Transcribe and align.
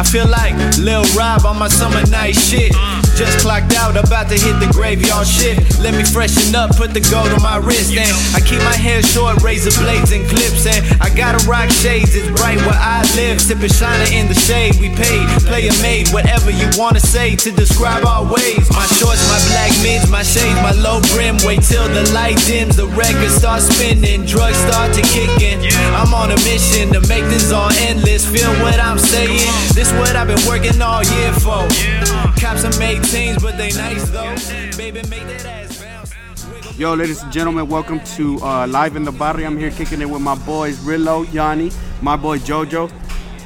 I 0.00 0.02
feel 0.02 0.26
like 0.28 0.54
Lil 0.78 1.04
Rob 1.14 1.44
on 1.44 1.58
my 1.58 1.68
summer 1.68 2.02
night 2.06 2.34
shit. 2.34 2.72
Just 3.20 3.44
clocked 3.44 3.76
out, 3.76 4.00
about 4.00 4.32
to 4.32 4.36
hit 4.40 4.56
the 4.64 4.70
graveyard 4.72 5.28
shit. 5.28 5.60
Let 5.76 5.92
me 5.92 6.08
freshen 6.08 6.56
up, 6.56 6.72
put 6.80 6.96
the 6.96 7.04
gold 7.12 7.28
on 7.36 7.42
my 7.44 7.60
wrist, 7.60 7.92
and 7.92 8.08
I 8.32 8.40
keep 8.40 8.64
my 8.64 8.72
hair 8.72 9.02
short, 9.02 9.44
razor 9.44 9.76
blades 9.76 10.08
and 10.10 10.24
clips, 10.24 10.64
and 10.64 10.80
I 11.04 11.12
gotta 11.12 11.36
rock 11.44 11.68
shades. 11.68 12.16
It's 12.16 12.32
bright 12.32 12.56
where 12.64 12.80
I 12.80 13.04
live, 13.20 13.36
sipping 13.36 13.68
shiner 13.68 14.08
in 14.08 14.24
the 14.26 14.38
shade. 14.48 14.80
We 14.80 14.88
paid, 14.88 15.28
play 15.44 15.68
player 15.68 15.76
made, 15.84 16.08
whatever 16.16 16.48
you 16.50 16.64
wanna 16.80 17.00
say 17.00 17.36
to 17.36 17.52
describe 17.52 18.08
our 18.08 18.24
ways. 18.24 18.64
My 18.72 18.88
shorts, 18.96 19.20
my 19.28 19.36
black 19.52 19.72
mids, 19.84 20.08
my 20.08 20.24
shades, 20.24 20.56
my 20.64 20.72
low 20.72 21.04
brim. 21.12 21.36
Wait 21.44 21.60
till 21.60 21.84
the 21.92 22.08
light 22.16 22.40
dims, 22.48 22.76
the 22.76 22.88
record 22.96 23.28
starts 23.28 23.68
spinning, 23.68 24.24
drugs 24.24 24.56
start 24.64 24.96
to 24.96 25.02
kick 25.12 25.28
in. 25.44 25.60
I'm 25.92 26.14
on 26.14 26.32
a 26.32 26.40
mission 26.48 26.88
to 26.96 27.00
make 27.04 27.28
this 27.28 27.52
all 27.52 27.68
endless. 27.84 28.24
Feel 28.24 28.48
what 28.64 28.80
I'm 28.80 28.98
saying? 28.98 29.44
This 29.76 29.92
what 30.00 30.16
I've 30.16 30.28
been 30.32 30.40
working 30.48 30.80
all 30.80 31.04
year 31.04 31.32
for. 31.36 31.68
Cops 32.50 32.64
are 32.64 32.80
made 32.80 33.04
teams, 33.04 33.40
but 33.40 33.56
they 33.56 33.70
nice 33.74 34.10
though. 34.10 34.34
Baby, 34.76 35.02
make 35.08 35.24
that 35.28 35.46
ass 35.46 35.84
bounce. 35.84 36.76
Yo, 36.76 36.94
ladies 36.94 37.22
and 37.22 37.30
gentlemen, 37.30 37.68
welcome 37.68 38.00
to 38.16 38.40
uh, 38.42 38.66
Live 38.66 38.96
in 38.96 39.04
the 39.04 39.12
Barrio. 39.12 39.46
I'm 39.46 39.56
here 39.56 39.70
kicking 39.70 40.00
it 40.02 40.10
with 40.10 40.20
my 40.20 40.34
boys 40.34 40.76
Rillo, 40.80 41.32
Yanni, 41.32 41.70
my 42.02 42.16
boy 42.16 42.38
Jojo. 42.38 42.90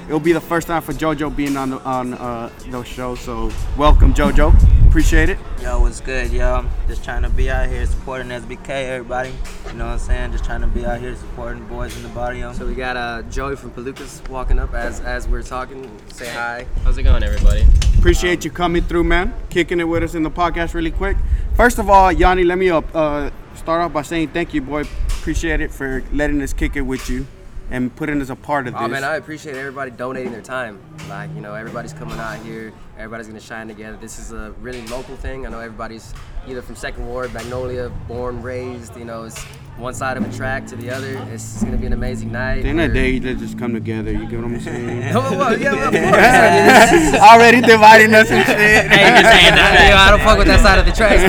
It'll 0.07 0.21
be 0.21 0.33
the 0.33 0.41
first 0.41 0.69
time 0.69 0.81
for 0.81 0.95
Jojo 0.95 1.37
being 1.37 1.55
on 1.59 1.69
the, 1.69 1.81
on 1.83 2.15
uh, 2.15 2.49
those 2.69 2.87
shows, 2.87 3.21
so 3.21 3.53
welcome 3.77 4.15
Jojo. 4.15 4.55
Appreciate 4.89 5.29
it. 5.29 5.39
Yo, 5.61 5.81
what's 5.81 6.01
good, 6.01 6.33
yo? 6.33 6.65
Just 6.89 7.05
trying 7.05 7.25
to 7.25 7.29
be 7.29 7.51
out 7.51 7.69
here 7.69 7.85
supporting 7.85 8.29
SBK, 8.29 8.71
everybody. 8.71 9.35
You 9.67 9.75
know 9.75 9.85
what 9.85 9.93
I'm 9.93 9.99
saying? 9.99 10.33
Just 10.33 10.47
trying 10.47 10.63
to 10.63 10.67
be 10.67 10.87
out 10.87 10.99
here 10.99 11.15
supporting 11.15 11.63
boys 11.67 11.95
in 11.95 12.05
the 12.05 12.09
barrio. 12.09 12.55
So 12.55 12.67
we 12.67 12.75
got 12.75 12.97
uh, 12.97 13.21
Joey 13.25 13.57
from 13.57 13.73
Pelukas 13.73 14.27
walking 14.31 14.59
up 14.59 14.73
as 14.73 15.01
as 15.01 15.29
we're 15.29 15.43
talking. 15.43 15.91
Say 16.09 16.31
hi. 16.31 16.67
How's 16.85 16.97
it 16.97 17.03
going, 17.03 17.23
everybody? 17.23 17.67
Appreciate 18.05 18.45
you 18.45 18.51
coming 18.51 18.83
through, 18.83 19.05
man. 19.05 19.33
Kicking 19.49 19.81
it 19.81 19.85
with 19.85 20.03
us 20.03 20.15
in 20.15 20.25
the 20.25 20.31
podcast 20.31 20.75
really 20.75 20.91
quick. 20.91 21.17
First 21.57 21.79
of 21.79 21.89
all, 21.89 22.13
Yanni, 22.13 22.45
let 22.45 22.59
me 22.59 22.69
up, 22.69 22.85
uh, 22.95 23.31
start 23.55 23.81
off 23.81 23.95
by 23.95 24.03
saying 24.03 24.29
thank 24.29 24.53
you, 24.53 24.61
boy. 24.61 24.83
Appreciate 25.09 25.63
it 25.63 25.71
for 25.71 26.05
letting 26.13 26.43
us 26.43 26.53
kick 26.53 26.77
it 26.77 26.83
with 26.83 27.09
you 27.09 27.27
and 27.71 27.97
putting 27.97 28.21
us 28.21 28.29
a 28.29 28.37
part 28.37 28.67
of 28.67 28.75
this. 28.75 28.83
Oh 28.83 28.89
man, 28.89 29.05
I 29.05 29.17
appreciate 29.17 29.57
everybody 29.57 29.91
donating 29.91 30.33
their 30.33 30.43
time. 30.43 30.81
Like 31.09 31.35
you 31.35 31.41
know, 31.41 31.55
everybody's 31.55 31.95
coming 31.95 32.19
out 32.19 32.41
here. 32.41 32.75
Everybody's 32.99 33.27
gonna 33.27 33.41
shine 33.41 33.69
together. 33.69 33.97
This 33.97 34.19
is 34.19 34.33
a 34.33 34.55
really 34.61 34.87
local 34.89 35.17
thing. 35.17 35.47
I 35.47 35.49
know 35.49 35.61
everybody's 35.61 36.13
either 36.47 36.61
from 36.61 36.77
Second 36.77 37.07
Ward, 37.07 37.33
Magnolia, 37.33 37.89
born, 38.07 38.43
raised. 38.43 38.99
You 38.99 39.07
know, 39.07 39.23
it's 39.23 39.43
one 39.77 39.93
side 39.93 40.17
of 40.17 40.25
a 40.29 40.37
track 40.37 40.67
to 40.69 40.77
the 40.77 40.89
other. 40.91 41.17
It's 41.33 41.63
gonna 41.63 41.77
be 41.77 41.87
an 41.87 41.93
amazing 41.93 42.31
night. 42.31 42.59
At 42.59 42.63
the 42.63 42.69
end 42.71 42.81
of 42.81 42.93
the 42.93 42.95
day, 42.95 43.21
let's 43.21 43.41
just 43.41 43.59
come 43.59 43.75
together. 43.75 44.13
You 44.13 44.27
get 44.29 44.37
what 44.41 44.45
I'm 44.47 44.61
saying? 44.61 45.03
Oh, 45.17 45.37
well, 45.37 45.59
yeah, 45.61 45.73
well, 45.73 45.89
of 45.89 45.93
course. 45.93 46.05
I 46.25 46.51
mean, 46.51 46.67
this 46.93 46.93
is- 47.15 47.21
Already 47.21 47.61
dividing 47.61 48.15
us 48.15 48.31
and 48.31 48.47
shit. 48.47 48.57
Hey, 48.57 48.83
you're 48.83 49.25
saying 49.25 49.55
that. 49.55 49.75
You 49.85 49.91
know, 49.91 49.97
I 49.97 50.11
don't 50.11 50.21
fuck 50.21 50.39
with 50.39 50.47
that 50.47 50.61
side 50.61 50.79
of 50.79 50.87
the 50.87 50.93
tracks, 50.93 51.23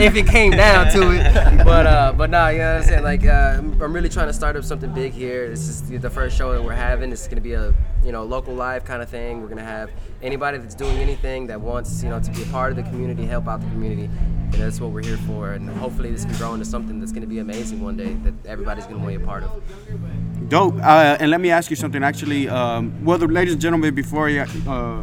if 0.00 0.14
it 0.16 0.26
came 0.26 0.52
down 0.52 0.90
to 0.92 1.10
it. 1.12 1.64
But 1.64 1.86
uh, 1.86 2.12
but 2.16 2.30
no, 2.30 2.48
you 2.48 2.58
know 2.58 2.74
what 2.74 2.82
I'm 2.82 2.88
saying. 2.88 3.02
Like, 3.04 3.24
uh, 3.26 3.58
I'm 3.58 3.92
really 3.92 4.08
trying 4.08 4.28
to 4.28 4.32
start 4.32 4.56
up 4.56 4.64
something 4.64 4.92
big 4.94 5.12
here. 5.12 5.48
This 5.50 5.68
is 5.68 5.82
the 6.00 6.10
first 6.10 6.36
show 6.36 6.52
that 6.52 6.62
we're 6.62 6.72
having. 6.74 7.10
It's 7.12 7.26
gonna 7.28 7.40
be 7.40 7.52
a 7.54 7.74
you 8.04 8.12
know 8.12 8.24
local 8.24 8.54
live 8.54 8.84
kind 8.84 9.02
of 9.02 9.08
thing. 9.08 9.42
We're 9.42 9.48
gonna 9.48 9.62
have 9.64 9.90
anybody 10.22 10.58
that's 10.58 10.74
doing 10.74 10.96
anything 10.98 11.46
that 11.48 11.60
wants 11.60 12.02
you 12.02 12.08
know 12.08 12.20
to 12.20 12.30
be 12.30 12.42
a 12.42 12.46
part 12.46 12.70
of 12.70 12.76
the 12.76 12.84
community, 12.84 13.24
help 13.26 13.48
out 13.48 13.60
the 13.60 13.66
community. 13.66 14.08
And 14.52 14.54
that's 14.54 14.80
what 14.80 14.90
we're 14.90 15.02
here 15.02 15.16
for. 15.18 15.52
And 15.52 15.68
hopefully 15.68 16.10
this 16.10 16.24
can 16.24 16.34
grow 16.36 16.54
into 16.54 16.64
something 16.64 17.00
that's 17.00 17.12
gonna 17.12 17.26
be 17.26 17.38
amazing 17.38 17.82
one 17.82 17.96
day 17.96 18.14
that 18.24 18.34
everybody's 18.46 18.84
gonna 18.84 18.98
want 18.98 19.12
to 19.12 19.18
be 19.18 19.24
a 19.24 19.26
part 19.26 19.42
of. 19.42 20.48
Dope. 20.48 20.76
Uh, 20.76 21.16
and 21.20 21.30
let 21.30 21.40
me 21.40 21.50
ask 21.50 21.70
you 21.70 21.76
something. 21.76 22.02
Actually, 22.02 22.48
um, 22.48 23.04
well, 23.04 23.18
the 23.18 23.26
ladies 23.26 23.52
and 23.52 23.60
gentlemen, 23.60 23.94
before 23.94 24.28
uh, 24.28 25.02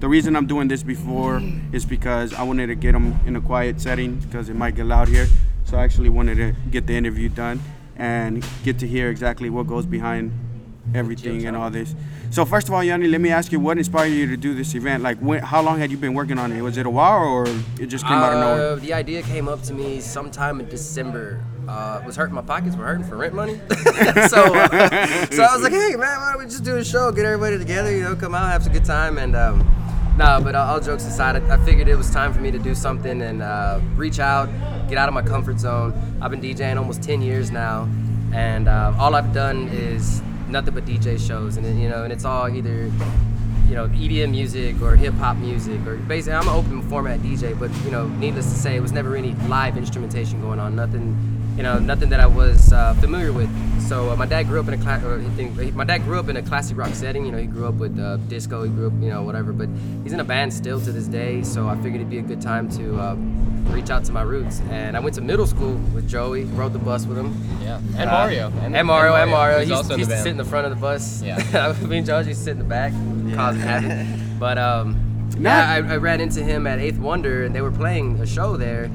the 0.00 0.08
reason 0.08 0.34
I'm 0.34 0.46
doing 0.46 0.66
this 0.66 0.82
before 0.82 1.40
is 1.72 1.86
because 1.86 2.34
I 2.34 2.42
wanted 2.42 2.66
to 2.66 2.74
get 2.74 2.92
them 2.92 3.18
in 3.24 3.36
a 3.36 3.40
quiet 3.40 3.80
setting 3.80 4.16
because 4.16 4.48
it 4.48 4.56
might 4.56 4.74
get 4.74 4.86
loud 4.86 5.08
here. 5.08 5.28
So 5.64 5.78
I 5.78 5.84
actually 5.84 6.08
wanted 6.08 6.36
to 6.38 6.54
get 6.70 6.86
the 6.88 6.96
interview 6.96 7.28
done 7.28 7.60
and 7.96 8.44
get 8.64 8.80
to 8.80 8.88
hear 8.88 9.10
exactly 9.10 9.48
what 9.48 9.68
goes 9.68 9.86
behind 9.86 10.32
everything 10.94 11.46
and 11.46 11.56
all 11.56 11.70
this. 11.70 11.94
So 12.30 12.44
first 12.44 12.68
of 12.68 12.74
all, 12.74 12.82
Yanni, 12.82 13.08
let 13.08 13.20
me 13.20 13.30
ask 13.30 13.52
you, 13.52 13.60
what 13.60 13.78
inspired 13.78 14.08
you 14.08 14.26
to 14.26 14.36
do 14.36 14.54
this 14.54 14.74
event? 14.74 15.02
Like, 15.02 15.18
when, 15.18 15.42
how 15.42 15.62
long 15.62 15.78
had 15.78 15.90
you 15.90 15.96
been 15.96 16.14
working 16.14 16.38
on 16.38 16.52
it? 16.52 16.62
Was 16.62 16.76
it 16.76 16.86
a 16.86 16.90
while 16.90 17.24
or 17.24 17.46
it 17.78 17.86
just 17.86 18.04
came 18.04 18.16
out 18.16 18.32
of 18.32 18.40
nowhere? 18.40 18.72
Uh, 18.72 18.76
the 18.76 18.92
idea 18.92 19.22
came 19.22 19.48
up 19.48 19.62
to 19.62 19.74
me 19.74 20.00
sometime 20.00 20.60
in 20.60 20.68
December. 20.68 21.44
Uh, 21.68 22.02
was 22.04 22.16
hurting 22.16 22.34
my 22.34 22.42
pockets 22.42 22.74
were 22.74 22.84
hurting 22.84 23.04
for 23.04 23.16
rent 23.16 23.34
money, 23.34 23.54
so 24.28 24.52
uh, 24.52 25.26
so 25.30 25.44
I 25.44 25.54
was 25.54 25.62
like, 25.62 25.72
hey 25.72 25.94
man, 25.94 26.18
why 26.18 26.32
don't 26.32 26.40
we 26.40 26.46
just 26.46 26.64
do 26.64 26.76
a 26.76 26.84
show, 26.84 27.12
get 27.12 27.24
everybody 27.24 27.56
together, 27.56 27.92
you 27.92 28.02
know, 28.02 28.16
come 28.16 28.34
out, 28.34 28.50
have 28.50 28.64
some 28.64 28.72
good 28.72 28.84
time, 28.84 29.16
and 29.16 29.36
um, 29.36 29.60
no, 30.16 30.40
but 30.42 30.56
all 30.56 30.80
jokes 30.80 31.06
aside, 31.06 31.40
I, 31.40 31.54
I 31.54 31.64
figured 31.64 31.86
it 31.86 31.94
was 31.96 32.10
time 32.10 32.34
for 32.34 32.40
me 32.40 32.50
to 32.50 32.58
do 32.58 32.74
something 32.74 33.22
and 33.22 33.42
uh, 33.42 33.80
reach 33.94 34.18
out, 34.18 34.48
get 34.88 34.98
out 34.98 35.08
of 35.08 35.14
my 35.14 35.22
comfort 35.22 35.60
zone. 35.60 35.94
I've 36.20 36.32
been 36.32 36.40
DJing 36.40 36.76
almost 36.76 37.02
10 37.02 37.22
years 37.22 37.52
now, 37.52 37.88
and 38.34 38.66
uh, 38.66 38.92
all 38.98 39.14
I've 39.14 39.32
done 39.32 39.68
is 39.68 40.20
nothing 40.52 40.74
but 40.74 40.84
DJ 40.84 41.18
shows, 41.18 41.56
and 41.56 41.80
you 41.80 41.88
know, 41.88 42.04
and 42.04 42.12
it's 42.12 42.24
all 42.24 42.48
either 42.48 42.90
you 43.68 43.78
know, 43.78 43.88
EDM 43.88 44.30
music 44.32 44.82
or 44.82 44.96
hip 44.96 45.14
hop 45.14 45.38
music 45.38 45.80
or 45.86 45.96
basically 45.96 46.34
I'm 46.34 46.46
an 46.46 46.54
open 46.54 46.82
format 46.90 47.20
DJ, 47.20 47.58
but 47.58 47.70
you 47.84 47.90
know, 47.90 48.06
needless 48.06 48.52
to 48.52 48.58
say, 48.58 48.76
it 48.76 48.80
was 48.80 48.92
never 48.92 49.16
any 49.16 49.32
live 49.48 49.78
instrumentation 49.78 50.42
going 50.42 50.60
on. 50.60 50.76
Nothing, 50.76 51.16
you 51.56 51.62
know, 51.62 51.78
nothing 51.78 52.08
that 52.10 52.20
I 52.20 52.26
was 52.26 52.72
uh, 52.72 52.94
familiar 52.94 53.32
with. 53.32 53.48
So 53.88 54.10
uh, 54.10 54.16
my 54.16 54.26
dad 54.26 54.44
grew 54.44 54.58
up 54.60 54.68
in 54.68 54.74
a 54.74 54.78
cla- 54.82 55.02
or 55.06 55.18
he 55.18 55.28
think, 55.30 55.74
my 55.74 55.84
dad 55.84 55.98
grew 56.04 56.18
up 56.18 56.28
in 56.28 56.36
a 56.36 56.42
classic 56.42 56.76
rock 56.78 56.94
setting. 56.94 57.26
You 57.26 57.32
know, 57.32 57.38
he 57.38 57.46
grew 57.46 57.66
up 57.66 57.74
with 57.74 57.98
uh, 57.98 58.16
disco. 58.28 58.62
He 58.62 58.70
grew 58.70 58.86
up, 58.86 58.92
you 59.00 59.10
know, 59.10 59.22
whatever. 59.22 59.52
But 59.52 59.68
he's 60.02 60.12
in 60.12 60.20
a 60.20 60.24
band 60.24 60.52
still 60.54 60.80
to 60.80 60.92
this 60.92 61.06
day. 61.06 61.42
So 61.42 61.68
I 61.68 61.74
figured 61.76 61.96
it'd 61.96 62.08
be 62.10 62.18
a 62.18 62.22
good 62.22 62.40
time 62.40 62.70
to 62.78 62.98
uh, 62.98 63.14
reach 63.74 63.90
out 63.90 64.04
to 64.06 64.12
my 64.12 64.22
roots. 64.22 64.60
And 64.70 64.96
I 64.96 65.00
went 65.00 65.14
to 65.16 65.20
middle 65.20 65.46
school 65.46 65.74
with 65.94 66.08
Joey, 66.08 66.44
rode 66.44 66.72
the 66.72 66.78
bus 66.78 67.04
with 67.06 67.18
him. 67.18 67.34
Yeah, 67.62 67.78
and 67.98 68.08
Uh, 68.08 68.12
Mario. 68.12 68.52
And, 68.62 68.86
Mario, 68.86 69.14
and 69.14 69.30
Mario. 69.30 69.58
He's 69.58 69.68
He 69.68 69.74
used, 69.74 69.82
also 69.90 69.94
in 69.94 70.00
the 70.00 70.06
band. 70.06 70.22
sit 70.22 70.30
in 70.30 70.36
the 70.38 70.44
front 70.44 70.66
of 70.66 70.70
the 70.70 70.80
bus. 70.80 71.22
Yeah. 71.22 71.74
Me 71.86 71.98
and 71.98 72.06
Joey 72.06 72.24
used 72.28 72.38
to 72.40 72.44
sit 72.44 72.50
in 72.52 72.58
the 72.58 72.64
back, 72.64 72.92
yeah. 73.26 73.34
causing 73.34 73.60
havoc. 73.62 74.06
But 74.38 74.58
um, 74.58 74.96
Nah. 75.38 75.50
yeah, 75.50 75.70
I, 75.88 75.94
I 75.94 75.96
ran 75.98 76.20
into 76.20 76.42
him 76.42 76.66
at 76.66 76.78
Eighth 76.78 76.98
Wonder, 76.98 77.44
and 77.44 77.54
they 77.54 77.60
were 77.62 77.70
playing 77.70 78.18
a 78.20 78.26
show 78.26 78.56
there, 78.56 78.90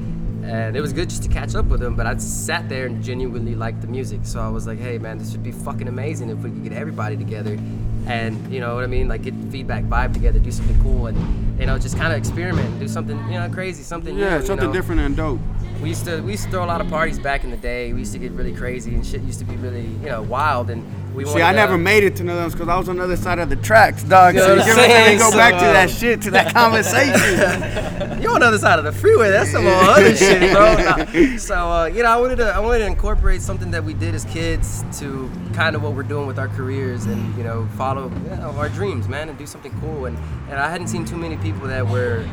and 0.48 0.76
it 0.76 0.80
was 0.80 0.92
good 0.94 1.10
just 1.10 1.22
to 1.24 1.28
catch 1.28 1.54
up 1.54 1.66
with 1.66 1.82
him. 1.82 1.94
But 1.94 2.06
I 2.06 2.16
sat 2.16 2.68
there 2.68 2.86
and 2.86 3.04
genuinely 3.04 3.54
liked 3.54 3.82
the 3.82 3.86
music, 3.86 4.20
so 4.22 4.40
I 4.40 4.48
was 4.48 4.66
like, 4.66 4.78
hey 4.78 4.96
man, 4.98 5.18
this 5.18 5.32
would 5.32 5.42
be 5.42 5.52
fucking 5.52 5.88
amazing 5.88 6.30
if 6.30 6.38
we 6.38 6.50
could 6.50 6.64
get 6.64 6.72
everybody 6.72 7.16
together, 7.16 7.58
and 8.06 8.52
you 8.52 8.60
know 8.60 8.74
what 8.74 8.84
I 8.84 8.86
mean, 8.86 9.08
like 9.08 9.22
get 9.22 9.34
feedback, 9.50 9.84
vibe 9.84 10.14
together, 10.14 10.38
do 10.38 10.50
something 10.50 10.80
cool, 10.82 11.06
and 11.08 11.60
you 11.60 11.66
know 11.66 11.78
just 11.78 11.96
kind 11.98 12.12
of 12.12 12.18
experiment, 12.18 12.78
do 12.80 12.88
something 12.88 13.16
you 13.30 13.38
know 13.38 13.48
crazy, 13.50 13.82
something 13.82 14.16
new, 14.16 14.22
Yeah, 14.22 14.40
you 14.40 14.46
something 14.46 14.68
know? 14.68 14.72
different 14.72 15.02
and 15.02 15.16
dope. 15.16 15.40
We 15.82 15.90
used 15.90 16.06
to 16.06 16.20
we 16.22 16.32
used 16.32 16.44
to 16.44 16.50
throw 16.50 16.64
a 16.64 16.66
lot 16.66 16.80
of 16.80 16.88
parties 16.88 17.18
back 17.18 17.44
in 17.44 17.50
the 17.50 17.56
day. 17.56 17.92
We 17.92 18.00
used 18.00 18.12
to 18.12 18.18
get 18.18 18.32
really 18.32 18.52
crazy 18.52 18.94
and 18.94 19.06
shit 19.06 19.22
used 19.22 19.38
to 19.40 19.44
be 19.44 19.56
really 19.56 19.86
you 20.02 20.06
know 20.08 20.22
wild 20.22 20.70
and 20.70 20.82
we 21.14 21.24
See, 21.24 21.42
I 21.42 21.50
to- 21.50 21.56
never 21.56 21.76
made 21.78 22.04
it 22.04 22.16
to 22.16 22.24
none 22.24 22.38
of 22.44 22.52
because 22.52 22.68
I 22.68 22.76
was 22.78 22.88
on 22.88 22.96
the 22.96 23.04
other 23.04 23.16
side 23.16 23.38
of 23.38 23.48
the 23.50 23.56
tracks, 23.56 24.02
dog. 24.04 24.34
You 24.34 24.40
so 24.40 24.46
know 24.48 24.52
you 24.54 24.58
what 24.60 24.66
get 24.66 24.72
I'm 24.72 24.76
what 24.78 24.84
I'm 24.84 24.90
saying? 24.90 25.06
saying? 25.06 25.18
Go 25.18 25.30
So, 25.30 25.36
back 25.36 25.52
to 25.54 25.66
uh, 25.66 25.72
that 25.72 25.90
shit, 25.90 26.22
to 26.22 26.30
that 26.32 26.54
conversation. 26.54 28.22
You're 28.22 28.32
on 28.34 28.40
the 28.40 28.46
other 28.46 28.58
side 28.58 28.78
of 28.78 28.84
the 28.84 28.92
freeway. 28.92 29.30
That's 29.30 29.50
some 29.50 29.66
other 29.66 30.14
shit, 30.14 30.52
bro. 30.52 30.74
Nah. 30.76 31.36
So 31.38 31.54
uh, 31.70 31.84
you 31.86 32.02
know, 32.02 32.08
I 32.10 32.16
wanted 32.16 32.36
to 32.36 32.46
I 32.52 32.58
wanted 32.60 32.80
to 32.80 32.86
incorporate 32.86 33.42
something 33.42 33.70
that 33.70 33.82
we 33.84 33.94
did 33.94 34.14
as 34.14 34.24
kids 34.26 34.84
to 35.00 35.30
kind 35.54 35.74
of 35.76 35.82
what 35.82 35.94
we're 35.94 36.02
doing 36.02 36.26
with 36.26 36.38
our 36.38 36.48
careers 36.48 37.04
and 37.06 37.36
you 37.36 37.44
know 37.44 37.66
follow 37.76 38.10
you 38.30 38.36
know, 38.36 38.50
our 38.58 38.68
dreams, 38.68 39.08
man, 39.08 39.28
and 39.28 39.38
do 39.38 39.46
something 39.46 39.72
cool. 39.80 40.06
And 40.06 40.16
and 40.50 40.58
I 40.58 40.70
hadn't 40.70 40.88
seen 40.88 41.04
too 41.04 41.16
many 41.16 41.36
people 41.38 41.66
that 41.68 41.86
were. 41.86 42.24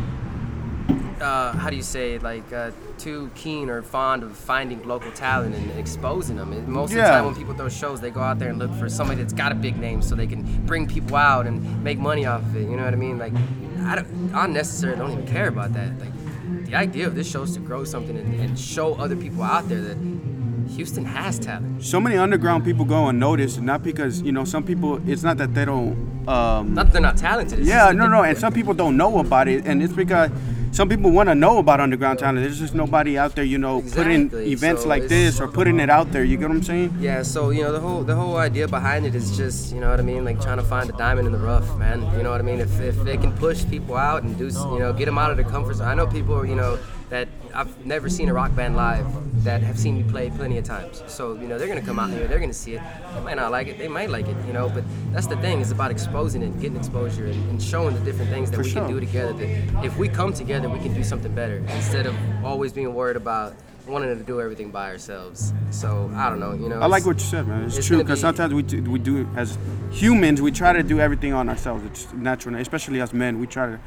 Uh, 1.21 1.53
how 1.53 1.69
do 1.69 1.75
you 1.75 1.81
say 1.81 2.17
like 2.19 2.51
uh, 2.51 2.71
too 2.97 3.29
keen 3.35 3.69
or 3.69 3.81
fond 3.81 4.23
of 4.23 4.35
finding 4.35 4.81
local 4.87 5.11
talent 5.11 5.55
and 5.55 5.79
exposing 5.79 6.37
them. 6.37 6.51
And 6.53 6.67
most 6.67 6.91
of 6.91 6.97
the 6.97 7.03
time 7.03 7.25
when 7.25 7.35
people 7.35 7.53
throw 7.53 7.69
shows, 7.69 8.01
they 8.01 8.09
go 8.09 8.21
out 8.21 8.39
there 8.39 8.49
and 8.49 8.59
look 8.59 8.73
for 8.73 8.89
somebody 8.89 9.21
that's 9.21 9.33
got 9.33 9.51
a 9.51 9.55
big 9.55 9.77
name 9.77 10.01
so 10.01 10.15
they 10.15 10.27
can 10.27 10.65
bring 10.65 10.87
people 10.87 11.15
out 11.15 11.45
and 11.45 11.83
make 11.83 11.99
money 11.99 12.25
off 12.25 12.41
of 12.41 12.55
it. 12.55 12.61
You 12.61 12.75
know 12.75 12.83
what 12.83 12.93
I 12.93 12.97
mean? 12.97 13.17
Like, 13.17 13.33
I 13.83 13.95
don't, 13.95 14.33
I 14.33 14.47
necessarily 14.47 14.97
don't 14.97 15.11
even 15.11 15.27
care 15.27 15.47
about 15.47 15.73
that. 15.73 15.97
Like, 15.99 16.65
the 16.65 16.75
idea 16.75 17.07
of 17.07 17.15
this 17.15 17.29
show 17.29 17.43
is 17.43 17.53
to 17.53 17.59
grow 17.59 17.83
something 17.83 18.17
and, 18.17 18.39
and 18.39 18.57
show 18.57 18.95
other 18.95 19.15
people 19.15 19.43
out 19.43 19.69
there 19.69 19.81
that 19.81 19.97
Houston 20.69 21.05
has 21.05 21.39
talent. 21.39 21.83
so 21.83 21.99
many 21.99 22.17
underground 22.17 22.63
people 22.65 22.85
go 22.85 23.07
unnoticed, 23.07 23.61
not 23.61 23.83
because 23.83 24.21
you 24.21 24.31
know 24.31 24.45
some 24.45 24.63
people. 24.63 25.01
It's 25.09 25.23
not 25.23 25.37
that 25.37 25.53
they 25.53 25.65
don't 25.65 25.93
um, 26.27 26.73
Not 26.73 26.87
that 26.87 26.93
they're 26.93 27.01
not 27.01 27.17
talented. 27.17 27.59
yeah, 27.65 27.91
no, 27.91 28.07
no, 28.07 28.23
and 28.23 28.37
some 28.37 28.53
people 28.53 28.73
don't 28.73 28.97
know 28.97 29.19
about 29.19 29.47
it, 29.47 29.65
and 29.65 29.81
it's 29.83 29.93
because 29.93 30.31
some 30.71 30.89
people 30.89 31.09
want 31.11 31.29
to 31.29 31.35
know 31.35 31.57
about 31.59 31.79
underground 31.79 32.19
talent. 32.19 32.39
There's 32.39 32.59
just 32.59 32.75
nobody 32.75 33.17
out 33.17 33.33
there, 33.35 33.45
you 33.45 33.57
know, 33.57 33.81
putting 33.93 34.29
events 34.33 34.81
so 34.81 34.89
like 34.89 35.07
this 35.07 35.39
or 35.39 35.47
putting 35.47 35.79
it 35.79 35.89
out 35.89 36.11
there. 36.11 36.25
You 36.25 36.35
get 36.35 36.49
what 36.49 36.55
I'm 36.57 36.63
saying? 36.63 36.97
Yeah, 36.99 37.21
so 37.21 37.51
you 37.51 37.63
know 37.63 37.71
the 37.71 37.79
whole 37.79 38.03
the 38.03 38.15
whole 38.15 38.35
idea 38.37 38.67
behind 38.67 39.05
it 39.05 39.15
is 39.15 39.37
just 39.37 39.73
you 39.73 39.79
know 39.79 39.89
what 39.89 39.99
I 39.99 40.03
mean, 40.03 40.25
like 40.25 40.41
trying 40.41 40.57
to 40.57 40.63
find 40.63 40.89
a 40.89 40.93
diamond 40.93 41.27
in 41.27 41.31
the 41.31 41.39
rough, 41.39 41.77
man. 41.77 42.01
You 42.17 42.23
know 42.23 42.31
what 42.31 42.41
I 42.41 42.43
mean? 42.43 42.59
If, 42.59 42.79
if 42.81 42.97
they 43.03 43.15
can 43.15 43.31
push 43.37 43.65
people 43.69 43.95
out 43.95 44.23
and 44.23 44.37
do 44.37 44.47
you 44.47 44.79
know 44.79 44.91
get 44.91 45.05
them 45.05 45.17
out 45.17 45.31
of 45.31 45.37
their 45.37 45.45
comfort 45.45 45.75
zone. 45.75 45.87
I 45.87 45.93
know 45.93 46.07
people 46.07 46.45
you 46.45 46.55
know 46.55 46.77
that 47.09 47.27
I've 47.53 47.85
never 47.85 48.09
seen 48.09 48.29
a 48.29 48.33
rock 48.33 48.55
band 48.55 48.75
live 48.75 49.05
that 49.43 49.61
have 49.61 49.77
seen 49.77 49.95
me 49.97 50.03
play 50.09 50.29
plenty 50.31 50.57
of 50.57 50.63
times. 50.65 51.03
So 51.07 51.33
you 51.33 51.47
know 51.47 51.57
they're 51.57 51.67
gonna 51.67 51.81
come 51.81 51.99
out 51.99 52.09
here, 52.09 52.27
they're 52.27 52.39
gonna 52.39 52.53
see 52.53 52.73
it. 52.73 52.81
They 53.13 53.21
might 53.21 53.35
not 53.35 53.51
like 53.51 53.67
it, 53.67 53.77
they 53.77 53.87
might 53.87 54.09
like 54.09 54.27
it, 54.27 54.35
you 54.47 54.53
know. 54.53 54.69
But 54.69 54.83
that's 55.11 55.27
the 55.27 55.37
thing. 55.37 55.61
It's 55.61 55.71
about 55.71 55.91
exposing 55.91 56.41
it, 56.41 56.59
getting 56.59 56.77
exposure, 56.77 57.25
and, 57.25 57.49
and 57.49 57.61
showing 57.61 57.93
the 57.93 58.01
different 58.01 58.31
things 58.31 58.49
that 58.51 58.57
For 58.57 58.63
we 58.63 58.69
sure. 58.69 58.85
can 58.85 58.91
do 58.93 58.99
together. 58.99 59.33
That 59.33 59.85
if 59.85 59.97
we 59.97 60.09
come 60.09 60.33
together, 60.33 60.67
we 60.69 60.79
can 60.79 60.93
do 60.93 61.03
something 61.03 61.33
better 61.33 61.57
instead 61.57 62.05
of 62.05 62.15
always 62.43 62.73
being 62.73 62.93
worried 62.93 63.17
about 63.17 63.55
wanting 63.87 64.17
to 64.17 64.23
do 64.23 64.41
everything 64.41 64.71
by 64.71 64.89
ourselves. 64.89 65.53
So 65.69 66.11
I 66.15 66.29
don't 66.29 66.39
know, 66.39 66.53
you 66.53 66.69
know. 66.69 66.79
I 66.79 66.87
like 66.87 67.05
what 67.05 67.19
you 67.19 67.25
said, 67.25 67.47
man. 67.47 67.65
It's, 67.65 67.77
it's 67.77 67.87
true 67.87 67.97
because 67.97 68.19
be- 68.19 68.21
sometimes 68.21 68.53
we 68.53 68.63
do, 68.63 68.81
we 68.89 68.97
do 68.99 69.27
as 69.35 69.57
humans 69.91 70.41
we 70.41 70.51
try 70.51 70.73
to 70.73 70.81
do 70.81 70.99
everything 70.99 71.33
on 71.33 71.49
ourselves. 71.49 71.85
It's 71.85 72.11
natural, 72.13 72.55
especially 72.55 72.99
as 72.99 73.13
men. 73.13 73.39
We 73.39 73.45
try 73.45 73.67
to, 73.67 73.79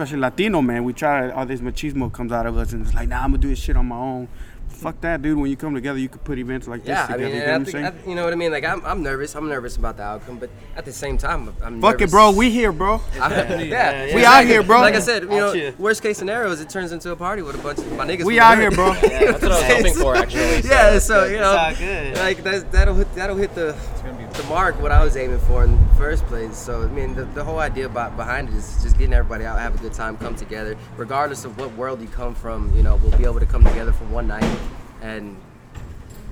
especially 0.00 0.20
Latino 0.20 0.62
man, 0.62 0.84
we 0.84 0.92
try 0.92 1.30
all 1.30 1.44
this 1.46 1.60
machismo 1.60 2.10
comes 2.12 2.32
out 2.32 2.46
of 2.46 2.56
us, 2.56 2.72
and 2.72 2.84
it's 2.86 2.94
like, 2.94 3.08
nah, 3.08 3.18
I'm 3.18 3.30
gonna 3.30 3.38
do 3.38 3.48
this 3.48 3.58
shit 3.58 3.76
on 3.76 3.86
my 3.86 3.96
own. 3.96 4.28
Fuck 4.68 5.00
that, 5.02 5.20
dude. 5.20 5.36
When 5.36 5.50
you 5.50 5.56
come 5.56 5.74
together, 5.74 5.98
you 5.98 6.08
could 6.08 6.24
put 6.24 6.38
events 6.38 6.66
like 6.68 6.86
Yeah, 6.86 7.02
this 7.06 7.10
I 7.10 7.12
together. 7.16 7.24
mean, 7.34 7.34
you 7.34 7.40
know 7.40 7.44
I 7.44 7.50
what 7.50 7.54
I'm 7.56 7.64
think, 7.64 7.72
saying? 7.72 7.84
I, 8.06 8.08
you 8.08 8.14
know 8.14 8.24
what 8.24 8.32
I 8.32 8.36
mean. 8.36 8.52
Like, 8.52 8.64
I'm, 8.64 8.86
I'm 8.86 9.02
nervous. 9.02 9.34
I'm 9.34 9.48
nervous 9.48 9.76
about 9.76 9.96
the 9.98 10.04
outcome, 10.04 10.38
but 10.38 10.48
at 10.76 10.84
the 10.86 10.92
same 10.92 11.18
time, 11.18 11.52
I'm 11.62 11.82
Fuck 11.82 12.00
it, 12.00 12.10
bro. 12.10 12.30
We 12.30 12.50
here, 12.50 12.72
bro. 12.72 12.94
I- 13.20 13.62
yeah, 13.64 14.14
We 14.14 14.24
out 14.24 14.46
here, 14.46 14.62
bro. 14.62 14.80
Like 14.80 14.94
I 14.94 15.00
said, 15.00 15.24
you 15.24 15.28
know, 15.30 15.48
Out 15.48 15.54
here. 15.56 15.74
worst 15.76 16.02
case 16.02 16.16
scenario 16.18 16.50
is 16.52 16.60
it 16.62 16.70
turns 16.70 16.92
into 16.92 17.10
a 17.10 17.16
party 17.16 17.42
with 17.42 17.56
a 17.56 17.62
bunch 17.62 17.78
of 17.78 17.92
my 17.94 18.06
niggas. 18.06 18.24
We 18.24 18.36
from 18.36 18.44
out 18.44 18.58
here, 18.58 18.70
hood. 18.70 18.76
bro. 18.76 18.92
That's 18.94 19.42
what 19.42 19.52
I 19.52 19.58
was 19.58 19.64
hoping 19.76 19.94
for, 19.94 20.14
actually. 20.16 20.60
yeah, 20.70 20.98
so 21.00 21.24
you 21.26 21.38
know, 21.38 21.50
all 21.56 21.74
good. 21.74 22.16
like 22.16 22.42
that, 22.44 22.72
that'll 22.72 22.94
hit, 22.94 23.12
that'll 23.16 23.36
hit 23.36 23.54
the 23.54 23.76
the 24.34 24.42
mark 24.44 24.80
what 24.80 24.92
I 24.92 25.04
was 25.04 25.16
aiming 25.16 25.40
for 25.40 25.64
in 25.64 25.72
the 25.88 25.94
first 25.94 26.24
place. 26.26 26.56
So 26.56 26.82
I 26.82 26.86
mean, 26.86 27.14
the, 27.14 27.24
the 27.24 27.44
whole 27.44 27.58
idea 27.58 27.86
about 27.86 28.16
behind 28.16 28.48
it 28.48 28.54
is 28.54 28.82
just 28.82 28.98
getting 28.98 29.12
everybody 29.12 29.44
out, 29.44 29.58
have 29.58 29.74
a 29.74 29.78
good 29.78 29.92
time, 29.92 30.16
come 30.16 30.34
together, 30.34 30.76
regardless 30.96 31.44
of 31.44 31.58
what 31.58 31.72
world 31.74 32.00
you 32.00 32.08
come 32.08 32.34
from. 32.34 32.74
You 32.76 32.82
know, 32.82 32.96
we'll 32.96 33.16
be 33.16 33.24
able 33.24 33.40
to 33.40 33.46
come 33.46 33.64
together 33.64 33.92
for 33.92 34.04
one 34.04 34.28
night 34.28 34.58
and 35.02 35.36